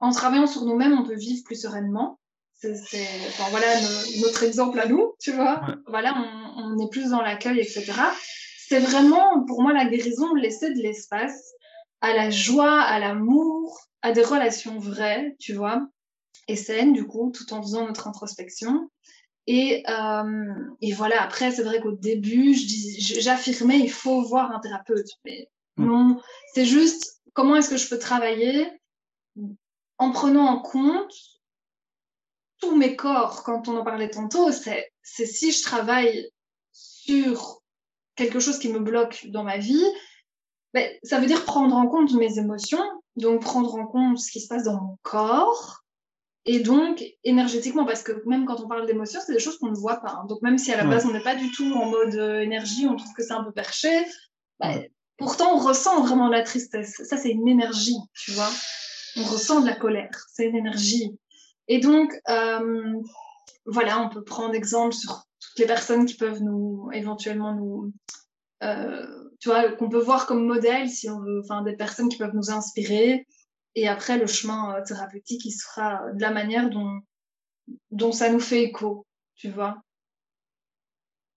en 0.00 0.10
travaillant 0.10 0.48
sur 0.48 0.64
nous-mêmes, 0.64 0.98
on 0.98 1.04
peut 1.04 1.14
vivre 1.14 1.44
plus 1.44 1.62
sereinement. 1.62 2.18
C'est, 2.54 2.72
enfin, 3.28 3.44
voilà 3.50 3.66
notre 4.22 4.42
exemple 4.42 4.80
à 4.80 4.86
nous, 4.86 5.14
tu 5.20 5.30
vois. 5.32 5.60
Voilà, 5.86 6.14
on, 6.16 6.64
on 6.64 6.84
est 6.84 6.90
plus 6.90 7.10
dans 7.10 7.20
l'accueil, 7.20 7.60
etc 7.60 7.92
c'est 8.74 8.80
vraiment, 8.80 9.44
pour 9.44 9.62
moi, 9.62 9.72
la 9.72 9.84
guérison, 9.84 10.34
laisser 10.34 10.74
de 10.74 10.82
l'espace 10.82 11.52
à 12.00 12.12
la 12.12 12.30
joie, 12.30 12.80
à 12.80 12.98
l'amour, 12.98 13.78
à 14.02 14.10
des 14.10 14.24
relations 14.24 14.80
vraies, 14.80 15.36
tu 15.38 15.52
vois, 15.52 15.86
et 16.48 16.56
saines, 16.56 16.92
du 16.92 17.06
coup, 17.06 17.30
tout 17.32 17.54
en 17.54 17.62
faisant 17.62 17.86
notre 17.86 18.08
introspection. 18.08 18.90
Et, 19.46 19.84
euh, 19.88 20.54
et 20.80 20.92
voilà, 20.92 21.22
après, 21.22 21.52
c'est 21.52 21.62
vrai 21.62 21.80
qu'au 21.80 21.92
début, 21.92 22.52
j'affirmais, 22.98 23.78
il 23.78 23.92
faut 23.92 24.22
voir 24.22 24.50
un 24.50 24.58
thérapeute. 24.58 25.08
Mais 25.24 25.48
mm. 25.76 25.86
non, 25.86 26.20
c'est 26.52 26.64
juste, 26.64 27.22
comment 27.32 27.54
est-ce 27.54 27.70
que 27.70 27.76
je 27.76 27.88
peux 27.88 28.00
travailler 28.00 28.66
en 29.98 30.10
prenant 30.10 30.46
en 30.46 30.58
compte 30.58 31.14
tous 32.58 32.74
mes 32.74 32.96
corps, 32.96 33.44
quand 33.44 33.68
on 33.68 33.76
en 33.76 33.84
parlait 33.84 34.10
tantôt, 34.10 34.50
c'est 34.50 34.90
si 35.04 35.52
je 35.52 35.62
travaille 35.62 36.28
sur 36.72 37.62
quelque 38.16 38.40
chose 38.40 38.58
qui 38.58 38.68
me 38.68 38.78
bloque 38.78 39.26
dans 39.28 39.44
ma 39.44 39.58
vie, 39.58 39.84
ben, 40.72 40.90
ça 41.02 41.20
veut 41.20 41.26
dire 41.26 41.44
prendre 41.44 41.74
en 41.76 41.86
compte 41.86 42.12
mes 42.14 42.38
émotions, 42.38 42.82
donc 43.16 43.42
prendre 43.42 43.74
en 43.74 43.86
compte 43.86 44.18
ce 44.18 44.30
qui 44.30 44.40
se 44.40 44.48
passe 44.48 44.64
dans 44.64 44.80
mon 44.80 44.98
corps, 45.02 45.84
et 46.46 46.60
donc 46.60 47.02
énergétiquement, 47.22 47.86
parce 47.86 48.02
que 48.02 48.12
même 48.26 48.44
quand 48.44 48.60
on 48.60 48.68
parle 48.68 48.86
d'émotions, 48.86 49.20
c'est 49.24 49.32
des 49.32 49.38
choses 49.38 49.56
qu'on 49.58 49.70
ne 49.70 49.76
voit 49.76 49.96
pas. 49.96 50.10
Hein. 50.10 50.26
Donc 50.28 50.42
même 50.42 50.58
si 50.58 50.72
à 50.72 50.76
la 50.76 50.84
base 50.84 51.06
on 51.06 51.12
n'est 51.12 51.22
pas 51.22 51.36
du 51.36 51.50
tout 51.50 51.72
en 51.72 51.86
mode 51.86 52.14
euh, 52.16 52.40
énergie, 52.40 52.86
on 52.86 52.96
trouve 52.96 53.12
que 53.14 53.22
c'est 53.22 53.32
un 53.32 53.44
peu 53.44 53.52
perché, 53.52 54.04
ben, 54.60 54.84
pourtant 55.16 55.54
on 55.54 55.58
ressent 55.58 56.02
vraiment 56.02 56.28
la 56.28 56.42
tristesse. 56.42 57.00
Ça 57.04 57.16
c'est 57.16 57.30
une 57.30 57.48
énergie, 57.48 57.96
tu 58.14 58.32
vois. 58.32 58.50
On 59.16 59.24
ressent 59.24 59.60
de 59.60 59.66
la 59.66 59.74
colère, 59.74 60.26
c'est 60.32 60.46
une 60.46 60.56
énergie. 60.56 61.16
Et 61.68 61.78
donc 61.78 62.12
euh, 62.28 62.92
voilà, 63.64 64.00
on 64.00 64.10
peut 64.10 64.24
prendre 64.24 64.54
exemple 64.54 64.94
sur 64.94 65.24
les 65.58 65.66
personnes 65.66 66.06
qui 66.06 66.16
peuvent 66.16 66.42
nous 66.42 66.90
éventuellement 66.92 67.54
nous 67.54 67.92
euh, 68.62 69.06
tu 69.40 69.48
vois 69.48 69.70
qu'on 69.72 69.88
peut 69.88 70.00
voir 70.00 70.26
comme 70.26 70.46
modèle 70.46 70.88
si 70.88 71.08
on 71.10 71.20
veut 71.20 71.40
enfin 71.42 71.62
des 71.62 71.76
personnes 71.76 72.08
qui 72.08 72.16
peuvent 72.16 72.34
nous 72.34 72.50
inspirer. 72.50 73.26
Et 73.74 73.88
après 73.88 74.18
le 74.18 74.26
chemin 74.26 74.74
euh, 74.74 74.82
thérapeutique 74.84 75.44
il 75.44 75.52
sera 75.52 76.12
de 76.12 76.20
la 76.20 76.30
manière 76.30 76.70
dont 76.70 77.00
dont 77.90 78.12
ça 78.12 78.30
nous 78.30 78.40
fait 78.40 78.62
écho 78.62 79.06
tu 79.34 79.50
vois. 79.50 79.82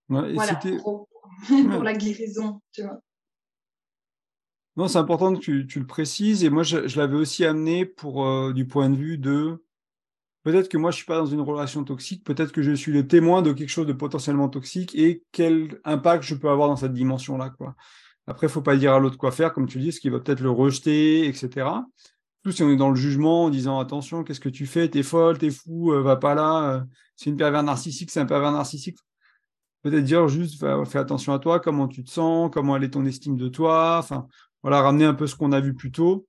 Ouais, 0.09 0.33
voilà 0.33 0.55
pour, 0.55 1.09
pour 1.47 1.83
la 1.83 1.93
guérison 1.93 2.61
tu 2.71 2.83
vois. 2.83 3.01
Non, 4.77 4.87
c'est 4.87 4.99
important 4.99 5.33
que 5.33 5.39
tu, 5.39 5.65
tu, 5.65 5.79
le 5.79 5.87
précises. 5.87 6.43
Et 6.43 6.51
moi, 6.51 6.61
je, 6.61 6.87
je 6.87 6.99
l'avais 6.99 7.15
aussi 7.15 7.43
amené 7.43 7.83
pour 7.83 8.23
euh, 8.23 8.53
du 8.53 8.67
point 8.67 8.91
de 8.91 8.95
vue 8.95 9.17
de 9.17 9.65
peut-être 10.47 10.69
que 10.69 10.77
moi, 10.77 10.91
je 10.91 10.95
suis 10.95 11.05
pas 11.05 11.17
dans 11.17 11.25
une 11.25 11.41
relation 11.41 11.83
toxique, 11.83 12.23
peut-être 12.23 12.53
que 12.53 12.61
je 12.61 12.71
suis 12.71 12.93
le 12.93 13.05
témoin 13.05 13.41
de 13.41 13.51
quelque 13.51 13.67
chose 13.67 13.85
de 13.85 13.91
potentiellement 13.91 14.47
toxique 14.47 14.95
et 14.95 15.21
quel 15.33 15.81
impact 15.83 16.23
je 16.23 16.35
peux 16.35 16.49
avoir 16.49 16.69
dans 16.69 16.77
cette 16.77 16.93
dimension-là, 16.93 17.49
quoi. 17.49 17.75
Après, 18.27 18.47
faut 18.47 18.61
pas 18.61 18.77
dire 18.77 18.93
à 18.93 18.99
l'autre 18.99 19.17
quoi 19.17 19.33
faire, 19.33 19.51
comme 19.53 19.67
tu 19.67 19.77
dis, 19.77 19.91
ce 19.91 19.99
qui 19.99 20.07
va 20.07 20.21
peut-être 20.21 20.39
le 20.39 20.49
rejeter, 20.49 21.27
etc. 21.27 21.67
Tout 22.43 22.53
si 22.53 22.63
on 22.63 22.69
est 22.69 22.77
dans 22.77 22.87
le 22.87 22.95
jugement 22.95 23.43
en 23.45 23.49
disant 23.49 23.77
attention, 23.77 24.23
qu'est-ce 24.23 24.39
que 24.39 24.47
tu 24.47 24.65
fais, 24.65 24.87
t'es 24.87 25.03
folle, 25.03 25.37
t'es 25.37 25.51
fou, 25.51 25.91
euh, 25.91 26.01
va 26.01 26.15
pas 26.15 26.33
là, 26.33 26.75
euh, 26.75 26.81
c'est 27.17 27.29
une 27.29 27.35
pervers 27.35 27.63
narcissique, 27.63 28.09
c'est 28.09 28.21
un 28.21 28.25
pervers 28.25 28.53
narcissique. 28.53 28.99
Peut-être 29.81 30.05
dire 30.05 30.29
juste, 30.29 30.63
fais 30.85 30.99
attention 30.99 31.33
à 31.33 31.39
toi, 31.39 31.59
comment 31.59 31.89
tu 31.89 32.05
te 32.05 32.09
sens, 32.09 32.49
comment 32.53 32.77
elle 32.77 32.85
est 32.85 32.91
ton 32.91 33.05
estime 33.05 33.35
de 33.35 33.49
toi, 33.49 33.97
enfin, 33.99 34.27
voilà, 34.63 34.81
ramener 34.81 35.03
un 35.03 35.13
peu 35.13 35.27
ce 35.27 35.35
qu'on 35.35 35.51
a 35.51 35.59
vu 35.59 35.73
plus 35.73 35.91
tôt 35.91 36.25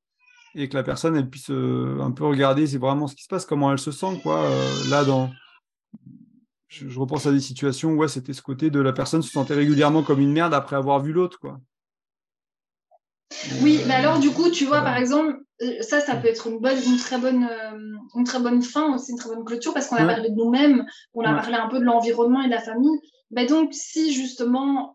et 0.58 0.68
que 0.68 0.76
la 0.76 0.82
personne 0.82 1.16
elle 1.16 1.30
puisse 1.30 1.50
euh, 1.50 2.00
un 2.00 2.10
peu 2.10 2.24
regarder 2.24 2.66
c'est 2.66 2.78
vraiment 2.78 3.06
ce 3.06 3.14
qui 3.14 3.22
se 3.22 3.28
passe, 3.28 3.46
comment 3.46 3.70
elle 3.72 3.78
se 3.78 3.92
sent 3.92 4.20
quoi. 4.22 4.42
Euh, 4.44 4.90
là 4.90 5.04
dans 5.04 5.30
je, 6.66 6.98
repense 6.98 7.26
à 7.26 7.32
des 7.32 7.40
situations 7.40 7.92
où 7.92 7.96
ouais, 7.96 8.08
c'était 8.08 8.34
ce 8.34 8.42
côté 8.42 8.68
de 8.68 8.80
la 8.80 8.92
personne 8.92 9.22
se 9.22 9.30
sentait 9.30 9.54
régulièrement 9.54 10.02
comme 10.02 10.20
une 10.20 10.32
merde 10.32 10.52
après 10.52 10.76
avoir 10.76 11.00
vu 11.00 11.12
l'autre 11.12 11.38
quoi. 11.38 11.58
Oui, 13.62 13.80
mais 13.86 13.94
alors 13.94 14.18
du 14.18 14.30
coup, 14.30 14.50
tu 14.50 14.64
vois, 14.64 14.80
par 14.80 14.96
exemple, 14.96 15.38
euh, 15.62 15.82
ça, 15.82 16.00
ça 16.00 16.16
peut 16.16 16.28
être 16.28 16.46
une 16.46 16.60
bonne, 16.60 16.78
une 16.86 16.96
très 16.96 17.18
bonne, 17.18 17.46
une 18.16 18.24
très 18.24 18.40
bonne 18.40 18.62
fin 18.62 18.94
aussi, 18.94 19.12
une 19.12 19.18
très 19.18 19.28
bonne 19.28 19.44
clôture, 19.44 19.74
parce 19.74 19.86
qu'on 19.86 19.96
a 19.96 20.06
parlé 20.06 20.30
de 20.30 20.34
nous-mêmes, 20.34 20.86
on 21.12 21.22
a 21.22 21.34
parlé 21.34 21.54
un 21.54 21.68
peu 21.68 21.78
de 21.78 21.84
l'environnement 21.84 22.40
et 22.40 22.46
de 22.46 22.52
la 22.52 22.60
famille. 22.60 22.98
Mais 23.30 23.44
donc, 23.46 23.74
si 23.74 24.14
justement 24.14 24.94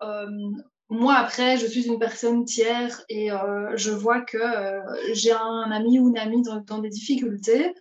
moi, 0.94 1.16
après, 1.16 1.58
je 1.58 1.66
suis 1.66 1.88
une 1.88 1.98
personne 1.98 2.46
tiers 2.46 3.04
et 3.10 3.32
euh, 3.32 3.76
je 3.76 3.90
vois 3.90 4.22
que 4.22 4.38
euh, 4.38 4.80
j'ai 5.14 5.32
un 5.32 5.72
ami 5.72 6.00
ou 6.00 6.10
une 6.10 6.20
amie 6.20 6.44
dans, 6.44 6.78
des 6.78 6.90
difficultés, 6.90 7.74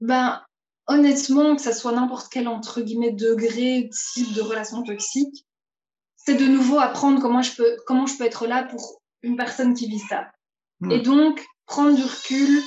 ben, 0.00 0.42
honnêtement, 0.88 1.54
que 1.54 1.62
ça 1.62 1.72
soit 1.72 1.92
n'importe 1.92 2.32
quel, 2.32 2.48
entre 2.48 2.80
guillemets, 2.80 3.12
degré, 3.12 3.88
type 4.14 4.34
de 4.34 4.42
relation 4.42 4.82
toxique, 4.82 5.46
c'est 6.16 6.34
de 6.34 6.46
nouveau 6.46 6.80
apprendre 6.80 7.22
comment 7.22 7.42
je 7.42 7.54
peux, 7.54 7.76
comment 7.86 8.06
je 8.06 8.18
peux 8.18 8.24
être 8.24 8.48
là 8.48 8.64
pour 8.64 9.02
une 9.22 9.36
personne 9.36 9.74
qui 9.74 9.86
vit 9.86 10.00
ça. 10.00 10.26
Hmm. 10.80 10.90
Et 10.90 10.98
donc, 10.98 11.44
prendre 11.66 11.94
du 11.94 12.02
recul, 12.02 12.60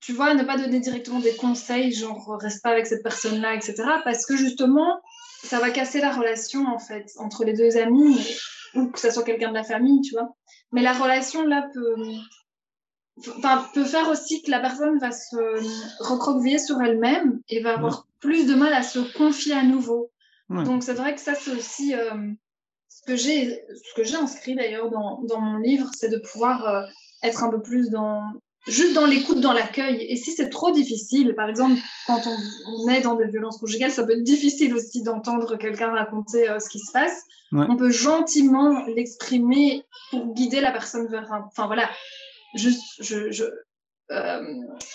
tu 0.00 0.12
vois, 0.12 0.34
ne 0.34 0.42
pas 0.42 0.56
donner 0.56 0.80
directement 0.80 1.20
des 1.20 1.36
conseils, 1.36 1.92
genre, 1.92 2.36
reste 2.40 2.64
pas 2.64 2.70
avec 2.70 2.86
cette 2.86 3.04
personne-là, 3.04 3.54
etc. 3.54 3.84
Parce 4.02 4.26
que 4.26 4.36
justement, 4.36 5.00
ça 5.44 5.60
va 5.60 5.70
casser 5.70 6.00
la 6.00 6.12
relation, 6.12 6.66
en 6.66 6.80
fait, 6.80 7.12
entre 7.18 7.44
les 7.44 7.52
deux 7.52 7.76
amis 7.76 8.18
ou 8.76 8.90
que 8.90 8.98
ça 8.98 9.10
soit 9.10 9.24
quelqu'un 9.24 9.48
de 9.48 9.54
la 9.54 9.64
famille, 9.64 10.00
tu 10.02 10.14
vois. 10.14 10.34
Mais 10.72 10.82
la 10.82 10.92
relation 10.92 11.44
là 11.44 11.68
peut, 11.72 11.96
enfin, 13.36 13.66
peut 13.74 13.84
faire 13.84 14.08
aussi 14.08 14.42
que 14.42 14.50
la 14.50 14.60
personne 14.60 14.98
va 14.98 15.10
se 15.10 16.02
recroqueviller 16.02 16.58
sur 16.58 16.80
elle-même 16.82 17.40
et 17.48 17.60
va 17.60 17.74
avoir 17.74 18.06
plus 18.20 18.46
de 18.46 18.54
mal 18.54 18.72
à 18.72 18.82
se 18.82 18.98
confier 19.16 19.54
à 19.54 19.62
nouveau. 19.62 20.10
Donc 20.48 20.84
c'est 20.84 20.94
vrai 20.94 21.14
que 21.14 21.20
ça 21.20 21.34
c'est 21.34 21.50
aussi 21.50 21.92
euh, 21.92 22.14
ce 22.88 23.02
que 23.02 23.16
j'ai, 23.16 23.64
ce 23.74 23.94
que 23.96 24.04
j'ai 24.04 24.14
inscrit 24.14 24.54
d'ailleurs 24.54 24.90
dans, 24.90 25.20
dans 25.22 25.40
mon 25.40 25.58
livre, 25.58 25.90
c'est 25.96 26.08
de 26.08 26.18
pouvoir 26.18 26.64
euh, 26.66 26.82
être 27.24 27.42
un 27.42 27.50
peu 27.50 27.60
plus 27.60 27.90
dans 27.90 28.22
juste 28.66 28.94
dans 28.94 29.06
l'écoute, 29.06 29.40
dans 29.40 29.52
l'accueil. 29.52 30.04
Et 30.08 30.16
si 30.16 30.32
c'est 30.32 30.48
trop 30.48 30.70
difficile, 30.70 31.34
par 31.34 31.48
exemple, 31.48 31.80
quand 32.06 32.22
on, 32.66 32.88
est 32.88 33.00
dans 33.00 33.14
des 33.14 33.26
violences 33.26 33.58
conjugales, 33.58 33.90
ça 33.90 34.04
peut 34.04 34.12
être 34.12 34.22
difficile 34.22 34.74
aussi 34.74 35.02
d'entendre 35.02 35.56
quelqu'un 35.56 35.90
raconter 35.90 36.48
euh, 36.48 36.58
ce 36.58 36.68
qui 36.68 36.80
se 36.80 36.92
passe. 36.92 37.22
On 37.52 37.76
peut 37.76 37.90
gentiment 37.90 38.84
l'exprimer 38.86 39.84
pour 40.10 40.34
guider 40.34 40.60
la 40.60 40.72
personne 40.72 41.06
vers 41.06 41.32
un. 41.32 41.44
Enfin 41.46 41.66
voilà, 41.66 41.88
juste, 42.54 42.82
je, 42.98 43.30
je, 43.30 43.44
euh, 44.10 44.54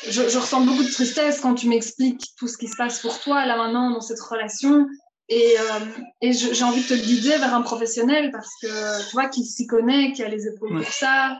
je, 0.09 0.27
je, 0.27 0.37
ressens 0.37 0.61
beaucoup 0.65 0.83
de 0.83 0.91
tristesse 0.91 1.39
quand 1.39 1.55
tu 1.55 1.69
m'expliques 1.69 2.33
tout 2.37 2.47
ce 2.47 2.57
qui 2.57 2.67
se 2.67 2.75
passe 2.75 2.99
pour 2.99 3.19
toi 3.19 3.45
là 3.45 3.55
maintenant 3.55 3.91
dans 3.91 4.01
cette 4.01 4.19
relation. 4.19 4.85
Et, 5.29 5.55
euh, 5.57 6.03
et 6.21 6.33
j'ai 6.33 6.63
envie 6.65 6.83
de 6.83 6.87
te 6.89 6.93
guider 6.93 7.29
vers 7.29 7.55
un 7.55 7.61
professionnel 7.61 8.31
parce 8.31 8.51
que 8.61 9.09
tu 9.09 9.11
vois 9.13 9.29
qu'il 9.29 9.45
s'y 9.45 9.65
connaît, 9.65 10.11
qui 10.11 10.23
a 10.23 10.27
les 10.27 10.45
épaules 10.45 10.83
pour 10.83 10.91
ça, 10.91 11.39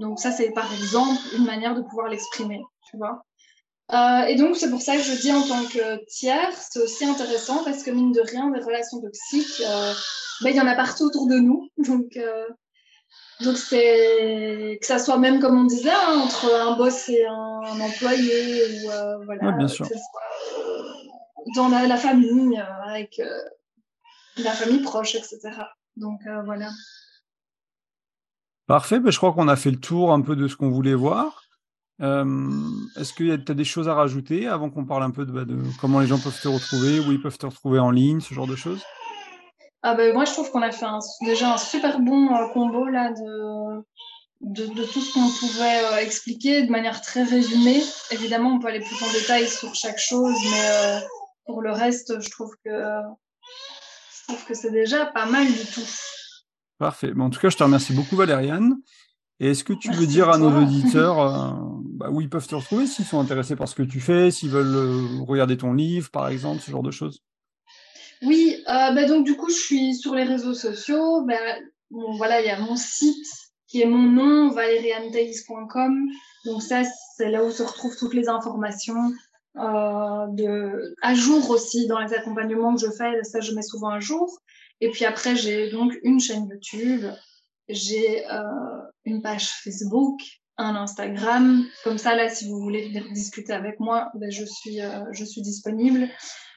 donc 0.00 0.18
ça, 0.18 0.32
c'est 0.32 0.50
par 0.50 0.72
exemple 0.72 1.20
une 1.36 1.44
manière 1.44 1.74
de 1.74 1.82
pouvoir 1.82 2.08
l'exprimer, 2.08 2.62
tu 2.90 2.96
vois. 2.96 3.22
Euh, 3.92 4.22
et 4.22 4.36
donc 4.36 4.56
c'est 4.56 4.70
pour 4.70 4.80
ça 4.80 4.96
que 4.96 5.02
je 5.02 5.20
dis 5.20 5.32
en 5.32 5.42
tant 5.42 5.64
que 5.64 6.04
tiers, 6.06 6.52
c'est 6.52 6.80
aussi 6.80 7.04
intéressant 7.04 7.64
parce 7.64 7.82
que 7.82 7.90
mine 7.90 8.12
de 8.12 8.20
rien, 8.20 8.50
des 8.50 8.60
relations 8.60 9.00
toxiques, 9.00 9.60
euh, 9.60 9.92
ben, 10.42 10.50
il 10.50 10.56
y 10.56 10.60
en 10.60 10.66
a 10.66 10.74
partout 10.74 11.04
autour 11.04 11.26
de 11.26 11.36
nous. 11.36 11.68
Donc 11.78 12.16
euh, 12.16 12.46
donc 13.40 13.56
c'est 13.56 14.78
que 14.80 14.86
ça 14.86 14.98
soit 14.98 15.16
même 15.16 15.40
comme 15.40 15.58
on 15.58 15.64
disait 15.64 15.90
hein, 15.90 16.20
entre 16.22 16.54
un 16.54 16.76
boss 16.76 17.08
et 17.08 17.24
un, 17.24 17.80
employé 17.80 18.84
ou 18.84 18.90
voilà, 19.24 19.52
bien 19.52 19.66
sûr. 19.66 19.88
dans 21.56 21.68
la, 21.68 21.86
la 21.86 21.96
famille 21.96 22.62
avec 22.86 23.18
la 24.36 24.52
famille 24.52 24.82
proche, 24.82 25.14
etc. 25.14 25.40
Donc 25.96 26.20
voilà. 26.44 26.68
Parfait, 28.70 29.00
ben, 29.00 29.10
je 29.10 29.16
crois 29.16 29.32
qu'on 29.32 29.48
a 29.48 29.56
fait 29.56 29.72
le 29.72 29.80
tour 29.80 30.12
un 30.12 30.20
peu 30.20 30.36
de 30.36 30.46
ce 30.46 30.54
qu'on 30.54 30.70
voulait 30.70 30.94
voir. 30.94 31.42
Euh, 32.02 32.48
est-ce 32.96 33.12
que 33.12 33.34
tu 33.34 33.50
as 33.50 33.54
des 33.56 33.64
choses 33.64 33.88
à 33.88 33.94
rajouter 33.94 34.46
avant 34.46 34.70
qu'on 34.70 34.84
parle 34.84 35.02
un 35.02 35.10
peu 35.10 35.24
bah, 35.24 35.44
de, 35.44 35.58
comment 35.80 35.98
les 35.98 36.06
gens 36.06 36.20
peuvent 36.20 36.40
te 36.40 36.46
retrouver, 36.46 37.00
où 37.00 37.10
ils 37.10 37.20
peuvent 37.20 37.36
te 37.36 37.46
retrouver 37.46 37.80
en 37.80 37.90
ligne, 37.90 38.20
ce 38.20 38.32
genre 38.32 38.46
de 38.46 38.54
choses? 38.54 38.80
Ah 39.82 39.96
ben, 39.96 40.14
Moi, 40.14 40.24
je 40.24 40.30
trouve 40.34 40.52
qu'on 40.52 40.62
a 40.62 40.70
fait 40.70 40.86
déjà 41.22 41.52
un 41.52 41.56
super 41.56 41.98
bon 41.98 42.32
euh, 42.32 42.46
combo 42.52 42.86
là, 42.86 43.10
de, 43.10 44.84
tout 44.84 45.00
ce 45.00 45.14
qu'on 45.14 45.28
pouvait 45.40 45.84
euh, 45.86 45.96
expliquer 45.96 46.62
de 46.62 46.70
manière 46.70 47.00
très 47.00 47.24
résumée. 47.24 47.82
Évidemment, 48.12 48.50
on 48.50 48.60
peut 48.60 48.68
aller 48.68 48.78
plus 48.78 49.02
en 49.02 49.12
détail 49.12 49.48
sur 49.48 49.74
chaque 49.74 49.98
chose, 49.98 50.36
mais 50.44 51.00
pour 51.44 51.60
le 51.60 51.72
reste, 51.72 52.20
je 52.20 52.30
trouve 52.30 52.54
que 52.62 53.02
c'est 54.54 54.70
déjà 54.70 55.06
pas 55.06 55.26
mal 55.26 55.48
du 55.48 55.66
tout. 55.74 55.90
Parfait. 56.80 57.12
en 57.14 57.28
tout 57.28 57.38
cas, 57.38 57.50
je 57.50 57.58
te 57.58 57.62
remercie 57.62 57.92
beaucoup, 57.92 58.16
Valériane. 58.16 58.80
Et 59.38 59.50
est-ce 59.50 59.64
que 59.64 59.74
tu 59.74 59.92
veux 59.92 60.06
dire 60.06 60.30
à, 60.30 60.38
nos 60.38 60.62
auditeurs 60.62 61.20
euh, 61.20 61.50
bah, 61.84 62.08
où 62.10 62.22
ils 62.22 62.30
peuvent 62.30 62.46
te 62.46 62.54
retrouver 62.54 62.86
s'ils 62.86 63.04
sont 63.04 63.20
intéressés 63.20 63.54
par 63.54 63.68
ce 63.68 63.74
que 63.74 63.82
tu 63.82 64.00
fais, 64.00 64.30
s'ils 64.30 64.48
veulent 64.48 64.74
euh, 64.74 65.22
regarder 65.28 65.58
ton 65.58 65.74
livre, 65.74 66.10
par 66.10 66.28
exemple, 66.28 66.62
ce 66.62 66.70
genre 66.70 66.82
de 66.82 66.90
choses? 66.90 67.22
Oui, 68.22 68.56
euh, 68.66 68.92
bah, 68.92 69.04
donc 69.04 69.26
du 69.26 69.36
coup, 69.36 69.50
je 69.50 69.58
suis 69.58 69.94
sur 69.94 70.14
les 70.14 70.24
réseaux 70.24 70.54
sociaux. 70.54 71.22
Bah, 71.26 71.34
bon, 71.90 72.16
voilà, 72.16 72.40
il 72.40 72.46
y 72.46 72.50
a 72.50 72.58
mon 72.58 72.76
site 72.76 73.26
qui 73.66 73.82
est 73.82 73.86
mon 73.86 74.10
nom, 74.10 74.48
valérianeteis.com. 74.48 76.08
Donc 76.46 76.62
ça, 76.62 76.80
c'est 77.18 77.30
là 77.30 77.44
où 77.44 77.50
se 77.50 77.62
retrouvent 77.62 77.96
toutes 77.98 78.14
les 78.14 78.30
informations. 78.30 79.12
de, 79.54 80.94
à 81.02 81.12
jour 81.12 81.50
aussi 81.50 81.86
dans 81.88 81.98
les 81.98 82.14
accompagnements 82.14 82.74
que 82.74 82.80
je 82.80 82.90
fais, 82.90 83.22
ça 83.22 83.40
je 83.40 83.52
mets 83.52 83.60
souvent 83.60 83.90
à 83.90 84.00
jour. 84.00 84.40
Et 84.80 84.90
puis 84.90 85.04
après, 85.04 85.36
j'ai 85.36 85.70
donc 85.70 85.92
une 86.02 86.20
chaîne 86.20 86.48
YouTube, 86.48 87.04
j'ai 87.68 88.26
euh, 88.30 88.42
une 89.04 89.22
page 89.22 89.48
Facebook, 89.48 90.20
un 90.56 90.76
Instagram. 90.76 91.64
Comme 91.84 91.98
ça, 91.98 92.14
là, 92.16 92.28
si 92.28 92.48
vous 92.48 92.60
voulez 92.60 92.88
venir 92.88 93.10
discuter 93.12 93.52
avec 93.52 93.80
moi, 93.80 94.10
ben, 94.14 94.30
je, 94.30 94.44
suis, 94.44 94.80
euh, 94.80 95.04
je 95.12 95.24
suis 95.24 95.42
disponible. 95.42 96.08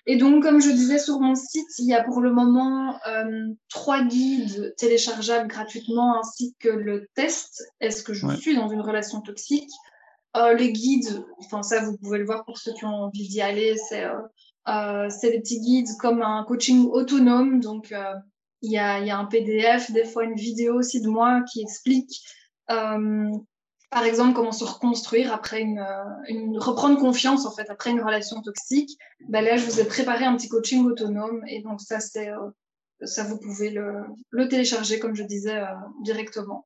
Et 0.05 0.17
donc, 0.17 0.43
comme 0.43 0.59
je 0.61 0.69
disais 0.69 0.99
sur 0.99 1.19
mon 1.19 1.35
site, 1.35 1.67
il 1.79 1.87
y 1.87 1.93
a 1.93 2.03
pour 2.03 2.19
le 2.19 2.31
moment 2.33 2.99
euh, 3.07 3.53
trois 3.69 4.03
guides 4.03 4.73
téléchargeables 4.77 5.47
gratuitement, 5.47 6.19
ainsi 6.19 6.55
que 6.59 6.69
le 6.69 7.07
test. 7.15 7.63
Est-ce 7.79 8.03
que 8.03 8.13
je 8.13 8.27
suis 8.35 8.55
dans 8.55 8.67
une 8.67 8.81
relation 8.81 9.21
toxique? 9.21 9.71
Euh, 10.35 10.53
Les 10.55 10.73
guides, 10.73 11.23
enfin 11.37 11.63
ça, 11.63 11.81
vous 11.81 11.95
pouvez 11.97 12.17
le 12.17 12.25
voir 12.25 12.43
pour 12.43 12.57
ceux 12.57 12.73
qui 12.73 12.83
ont 12.83 13.03
envie 13.05 13.27
d'y 13.29 13.39
aller, 13.39 13.77
c'est 13.89 14.03
c'est 14.65 15.31
des 15.31 15.39
petits 15.39 15.59
guides 15.59 15.97
comme 15.99 16.21
un 16.21 16.43
coaching 16.43 16.87
autonome. 16.89 17.59
Donc, 17.59 17.91
euh, 17.91 18.13
il 18.61 18.71
y, 18.71 18.77
a, 18.77 18.99
y, 18.99 19.11
a, 19.11 19.17
un 19.17 19.25
PDF, 19.25 19.91
des 19.91 20.05
fois 20.05 20.23
une 20.23 20.35
vidéo 20.35 20.75
aussi 20.75 21.01
de 21.01 21.09
moi 21.09 21.41
qui 21.51 21.61
explique, 21.61 22.21
euh, 22.71 23.29
par 23.89 24.05
exemple, 24.05 24.33
comment 24.33 24.53
se 24.53 24.63
reconstruire 24.63 25.33
après 25.33 25.61
une, 25.61 25.85
une, 26.29 26.57
reprendre 26.57 26.97
confiance 26.97 27.45
en 27.45 27.51
fait 27.51 27.69
après 27.69 27.91
une 27.91 28.01
relation 28.01 28.41
toxique. 28.41 28.97
Ben 29.27 29.43
là, 29.43 29.57
je 29.57 29.65
vous 29.65 29.79
ai 29.81 29.85
préparé 29.85 30.25
un 30.25 30.35
petit 30.35 30.49
coaching 30.49 30.85
autonome 30.85 31.43
et 31.47 31.61
donc 31.61 31.81
ça, 31.81 31.99
c'est 31.99 32.31
ça, 33.01 33.23
vous 33.25 33.37
pouvez 33.37 33.69
le, 33.69 34.05
le, 34.29 34.47
télécharger, 34.47 34.97
comme 34.97 35.13
je 35.13 35.23
disais, 35.23 35.61
directement. 36.03 36.65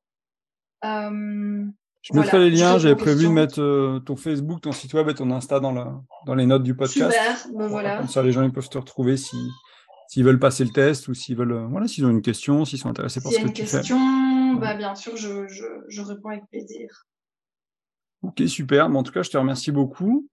Euh, 0.84 1.66
je 2.02 2.14
mettrai 2.14 2.38
les 2.38 2.50
liens. 2.50 2.78
J'avais 2.78 2.96
prévu 2.96 3.24
de 3.24 3.32
mettre 3.32 3.60
euh, 3.60 4.00
ton 4.00 4.16
Facebook, 4.16 4.60
ton 4.60 4.72
site 4.72 4.94
web 4.94 5.08
et 5.08 5.14
ton 5.14 5.30
Insta 5.30 5.60
dans, 5.60 5.72
la, 5.72 6.00
dans 6.26 6.34
les 6.34 6.46
notes 6.46 6.62
du 6.62 6.74
podcast. 6.74 7.12
Super, 7.12 7.36
ben 7.54 7.66
voilà. 7.66 7.98
Comme 7.98 8.08
ça, 8.08 8.22
les 8.22 8.32
gens 8.32 8.42
ils 8.42 8.52
peuvent 8.52 8.68
te 8.68 8.78
retrouver 8.78 9.16
si, 9.16 9.36
s'ils 10.08 10.24
veulent 10.24 10.38
passer 10.38 10.64
le 10.64 10.70
test 10.70 11.08
ou 11.08 11.14
s'ils 11.14 11.36
veulent, 11.36 11.52
euh, 11.52 11.66
voilà, 11.66 11.86
s'ils 11.86 12.04
ont 12.06 12.10
une 12.10 12.22
question, 12.22 12.64
s'ils 12.64 12.78
sont 12.78 12.88
intéressés 12.88 13.20
par 13.20 13.32
ce 13.32 13.38
que 13.38 13.48
tu 13.48 13.66
fais. 13.66 13.82
S'il 13.82 13.94
y 13.94 13.98
a 13.98 14.00
une 14.00 14.08
question, 14.08 14.54
bah, 14.54 14.74
bien 14.74 14.94
sûr, 14.94 15.16
je, 15.16 15.46
je, 15.48 15.64
je, 15.88 16.02
réponds 16.02 16.30
avec 16.30 16.46
plaisir. 16.50 17.06
Ok, 18.22 18.42
super. 18.46 18.86
en 18.86 19.02
tout 19.02 19.12
cas, 19.12 19.22
je 19.22 19.30
te 19.30 19.36
remercie 19.36 19.70
beaucoup. 19.70 20.28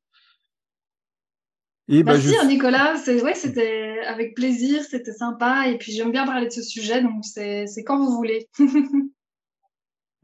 Et 1.88 2.04
bah, 2.04 2.14
Merci 2.14 2.36
hein, 2.36 2.48
Nicolas, 2.48 2.96
c'est 2.98 3.22
ouais, 3.22 3.36
c'était 3.36 4.00
avec 4.08 4.36
plaisir, 4.36 4.82
c'était 4.84 5.14
sympa 5.14 5.68
et 5.68 5.78
puis 5.78 5.92
j'aime 5.92 6.12
bien 6.12 6.26
parler 6.26 6.48
de 6.48 6.52
ce 6.52 6.64
sujet, 6.64 7.04
donc 7.04 7.24
c'est 7.24 7.68
quand 7.86 8.00
vous 8.00 8.16
voulez. 8.16 8.50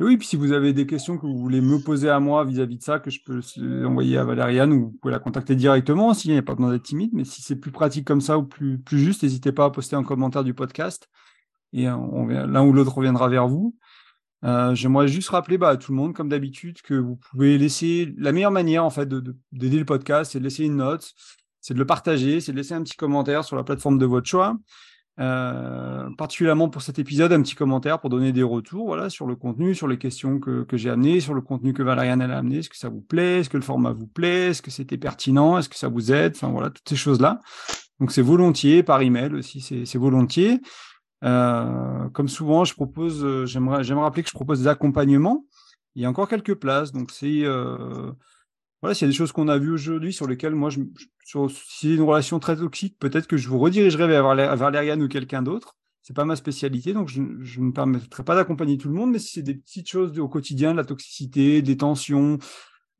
oui, 0.03 0.17
puis 0.17 0.27
si 0.27 0.35
vous 0.35 0.51
avez 0.51 0.73
des 0.73 0.85
questions 0.85 1.17
que 1.17 1.25
vous 1.25 1.37
voulez 1.37 1.61
me 1.61 1.77
poser 1.77 2.09
à 2.09 2.19
moi 2.19 2.45
vis-à-vis 2.45 2.77
de 2.77 2.83
ça, 2.83 2.99
que 2.99 3.09
je 3.09 3.19
peux 3.23 3.41
envoyer 3.85 4.17
à 4.17 4.23
Valériane 4.23 4.71
ou 4.71 4.85
vous 4.85 4.97
pouvez 5.01 5.11
la 5.11 5.19
contacter 5.19 5.55
directement 5.55 6.13
s'il 6.13 6.31
n'y 6.31 6.37
a 6.37 6.41
pas 6.41 6.55
besoin 6.55 6.71
d'être 6.71 6.83
timide. 6.83 7.11
Mais 7.13 7.25
si 7.25 7.41
c'est 7.41 7.55
plus 7.55 7.71
pratique 7.71 8.05
comme 8.05 8.21
ça 8.21 8.37
ou 8.37 8.43
plus, 8.43 8.79
plus 8.79 8.99
juste, 8.99 9.23
n'hésitez 9.23 9.51
pas 9.51 9.65
à 9.65 9.69
poster 9.69 9.95
un 9.95 10.03
commentaire 10.03 10.43
du 10.43 10.53
podcast 10.53 11.09
et 11.73 11.85
l'un 11.85 12.63
ou 12.63 12.73
l'autre 12.73 12.93
reviendra 12.95 13.29
vers 13.29 13.47
vous. 13.47 13.75
Euh, 14.43 14.73
J'aimerais 14.73 15.07
juste 15.07 15.29
rappeler 15.29 15.57
bah, 15.57 15.69
à 15.69 15.77
tout 15.77 15.91
le 15.91 15.97
monde, 15.97 16.13
comme 16.13 16.29
d'habitude, 16.29 16.81
que 16.81 16.93
vous 16.93 17.15
pouvez 17.15 17.57
laisser 17.57 18.13
la 18.17 18.31
meilleure 18.31 18.51
manière 18.51 18.83
en 18.83 18.89
fait 18.89 19.07
d'aider 19.07 19.79
le 19.79 19.85
podcast, 19.85 20.31
c'est 20.31 20.39
de 20.39 20.43
laisser 20.43 20.65
une 20.65 20.77
note, 20.77 21.13
c'est 21.59 21.73
de 21.73 21.79
le 21.79 21.85
partager, 21.85 22.41
c'est 22.41 22.51
de 22.51 22.57
laisser 22.57 22.73
un 22.73 22.83
petit 22.83 22.97
commentaire 22.97 23.43
sur 23.43 23.55
la 23.55 23.63
plateforme 23.63 23.99
de 23.99 24.05
votre 24.05 24.27
choix. 24.27 24.57
Euh, 25.19 26.09
particulièrement 26.17 26.69
pour 26.69 26.81
cet 26.81 26.97
épisode, 26.97 27.33
un 27.33 27.41
petit 27.41 27.55
commentaire 27.55 27.99
pour 27.99 28.09
donner 28.09 28.31
des 28.31 28.43
retours 28.43 28.85
voilà, 28.85 29.09
sur 29.09 29.27
le 29.27 29.35
contenu, 29.35 29.75
sur 29.75 29.87
les 29.87 29.97
questions 29.97 30.39
que, 30.39 30.63
que 30.63 30.77
j'ai 30.77 30.89
amenées, 30.89 31.19
sur 31.19 31.33
le 31.33 31.41
contenu 31.41 31.73
que 31.73 31.83
Valériane 31.83 32.21
a 32.21 32.37
amené. 32.37 32.59
Est-ce 32.59 32.69
que 32.69 32.77
ça 32.77 32.89
vous 32.89 33.01
plaît? 33.01 33.39
Est-ce 33.39 33.49
que 33.49 33.57
le 33.57 33.63
format 33.63 33.91
vous 33.91 34.07
plaît? 34.07 34.49
Est-ce 34.49 34.61
que 34.61 34.71
c'était 34.71 34.97
pertinent? 34.97 35.57
Est-ce 35.57 35.69
que 35.69 35.75
ça 35.75 35.89
vous 35.89 36.11
aide? 36.11 36.33
Enfin 36.35 36.49
voilà, 36.49 36.69
toutes 36.69 36.87
ces 36.87 36.95
choses-là. 36.95 37.41
Donc 37.99 38.11
c'est 38.11 38.21
volontiers, 38.21 38.83
par 38.83 39.01
email 39.01 39.33
aussi, 39.35 39.61
c'est 39.61 39.97
volontiers. 39.97 40.59
Euh, 41.23 42.09
comme 42.09 42.29
souvent, 42.29 42.63
je 42.65 42.73
propose, 42.73 43.23
euh, 43.23 43.45
j'aimerais 43.45 43.83
rappeler 43.83 44.23
que 44.23 44.29
je 44.29 44.33
propose 44.33 44.61
des 44.61 44.67
accompagnements. 44.67 45.45
Il 45.93 46.01
y 46.01 46.05
a 46.05 46.09
encore 46.09 46.27
quelques 46.27 46.55
places, 46.55 46.93
donc 46.93 47.11
c'est 47.11 47.43
voilà, 48.81 48.95
s'il 48.95 49.07
y 49.07 49.09
a 49.09 49.11
des 49.11 49.17
choses 49.17 49.31
qu'on 49.31 49.47
a 49.47 49.57
vues 49.57 49.71
aujourd'hui 49.71 50.11
sur 50.11 50.27
lesquelles 50.27 50.55
moi, 50.55 50.69
je, 50.69 50.79
sur, 51.23 51.49
si 51.51 51.87
c'est 51.87 51.95
une 51.95 52.01
relation 52.01 52.39
très 52.39 52.55
toxique, 52.55 52.97
peut-être 52.99 53.27
que 53.27 53.37
je 53.37 53.47
vous 53.47 53.59
redirigerai 53.59 54.07
vers, 54.07 54.35
vers 54.35 54.97
ou 54.99 55.07
quelqu'un 55.07 55.43
d'autre. 55.43 55.77
C'est 56.01 56.15
pas 56.15 56.25
ma 56.25 56.35
spécialité, 56.35 56.93
donc 56.93 57.09
je, 57.09 57.21
ne 57.21 57.63
me 57.63 57.71
permettrai 57.71 58.23
pas 58.23 58.35
d'accompagner 58.35 58.77
tout 58.79 58.89
le 58.89 58.95
monde, 58.95 59.11
mais 59.11 59.19
si 59.19 59.33
c'est 59.33 59.43
des 59.43 59.53
petites 59.53 59.87
choses 59.87 60.17
au 60.17 60.27
quotidien, 60.27 60.71
de 60.71 60.77
la 60.77 60.83
toxicité, 60.83 61.61
des 61.61 61.77
tensions, 61.77 62.39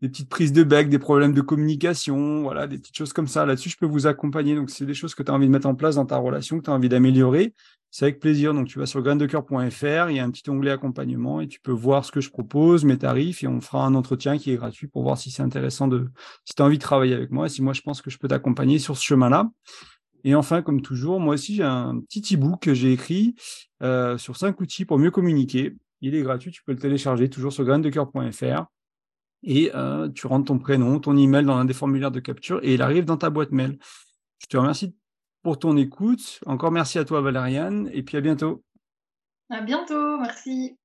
des 0.01 0.09
petites 0.09 0.29
prises 0.29 0.51
de 0.51 0.63
bec, 0.63 0.89
des 0.89 0.99
problèmes 0.99 1.33
de 1.33 1.41
communication, 1.41 2.41
voilà, 2.41 2.67
des 2.67 2.77
petites 2.77 2.97
choses 2.97 3.13
comme 3.13 3.27
ça. 3.27 3.45
Là-dessus, 3.45 3.69
je 3.69 3.77
peux 3.77 3.85
vous 3.85 4.07
accompagner. 4.07 4.55
Donc, 4.55 4.69
c'est 4.71 4.85
des 4.85 4.95
choses 4.95 5.13
que 5.13 5.21
tu 5.21 5.31
as 5.31 5.33
envie 5.33 5.45
de 5.45 5.51
mettre 5.51 5.67
en 5.67 5.75
place 5.75 5.95
dans 5.95 6.05
ta 6.05 6.17
relation, 6.17 6.57
que 6.57 6.63
tu 6.63 6.71
as 6.71 6.73
envie 6.73 6.89
d'améliorer. 6.89 7.53
C'est 7.91 8.05
avec 8.05 8.19
plaisir. 8.19 8.53
Donc, 8.53 8.67
tu 8.67 8.79
vas 8.79 8.87
sur 8.87 9.01
graindecoeur.fr, 9.03 10.09
il 10.09 10.15
y 10.15 10.19
a 10.19 10.23
un 10.23 10.31
petit 10.31 10.49
onglet 10.49 10.71
accompagnement 10.71 11.41
et 11.41 11.47
tu 11.47 11.59
peux 11.59 11.71
voir 11.71 12.03
ce 12.05 12.11
que 12.11 12.21
je 12.21 12.31
propose, 12.31 12.83
mes 12.83 12.97
tarifs 12.97 13.43
et 13.43 13.47
on 13.47 13.61
fera 13.61 13.85
un 13.85 13.93
entretien 13.93 14.37
qui 14.37 14.51
est 14.51 14.55
gratuit 14.55 14.87
pour 14.87 15.03
voir 15.03 15.17
si 15.17 15.29
c'est 15.29 15.43
intéressant 15.43 15.87
de, 15.87 16.09
si 16.45 16.55
tu 16.55 16.61
as 16.61 16.65
envie 16.65 16.77
de 16.77 16.83
travailler 16.83 17.13
avec 17.13 17.31
moi 17.31 17.45
et 17.45 17.49
si 17.49 17.61
moi 17.61 17.73
je 17.73 17.81
pense 17.81 18.01
que 18.01 18.09
je 18.09 18.17
peux 18.17 18.27
t'accompagner 18.27 18.79
sur 18.79 18.97
ce 18.97 19.03
chemin-là. 19.03 19.51
Et 20.23 20.35
enfin, 20.35 20.61
comme 20.61 20.81
toujours, 20.81 21.19
moi 21.19 21.33
aussi, 21.33 21.55
j'ai 21.55 21.63
un 21.63 21.99
petit 21.99 22.35
e-book 22.35 22.61
que 22.61 22.73
j'ai 22.73 22.93
écrit 22.93 23.35
euh, 23.83 24.17
sur 24.17 24.37
cinq 24.37 24.61
outils 24.61 24.85
pour 24.85 24.97
mieux 24.97 25.11
communiquer. 25.11 25.75
Il 26.01 26.15
est 26.15 26.21
gratuit, 26.21 26.51
tu 26.51 26.63
peux 26.63 26.71
le 26.71 26.79
télécharger 26.79 27.29
toujours 27.29 27.51
sur 27.53 27.65
graindecoeur.fr. 27.65 28.65
Et 29.43 29.71
euh, 29.73 30.09
tu 30.09 30.27
rentres 30.27 30.45
ton 30.45 30.59
prénom, 30.59 30.99
ton 30.99 31.17
email 31.17 31.45
dans 31.45 31.57
l'un 31.57 31.65
des 31.65 31.73
formulaires 31.73 32.11
de 32.11 32.19
capture 32.19 32.59
et 32.63 32.73
il 32.75 32.81
arrive 32.81 33.05
dans 33.05 33.17
ta 33.17 33.29
boîte 33.29 33.51
mail. 33.51 33.79
Je 34.39 34.47
te 34.47 34.57
remercie 34.57 34.95
pour 35.41 35.59
ton 35.59 35.77
écoute. 35.77 36.39
Encore 36.45 36.71
merci 36.71 36.99
à 36.99 37.05
toi, 37.05 37.21
Valériane, 37.21 37.89
et 37.93 38.03
puis 38.03 38.17
à 38.17 38.21
bientôt. 38.21 38.63
À 39.49 39.61
bientôt, 39.61 40.17
merci. 40.19 40.77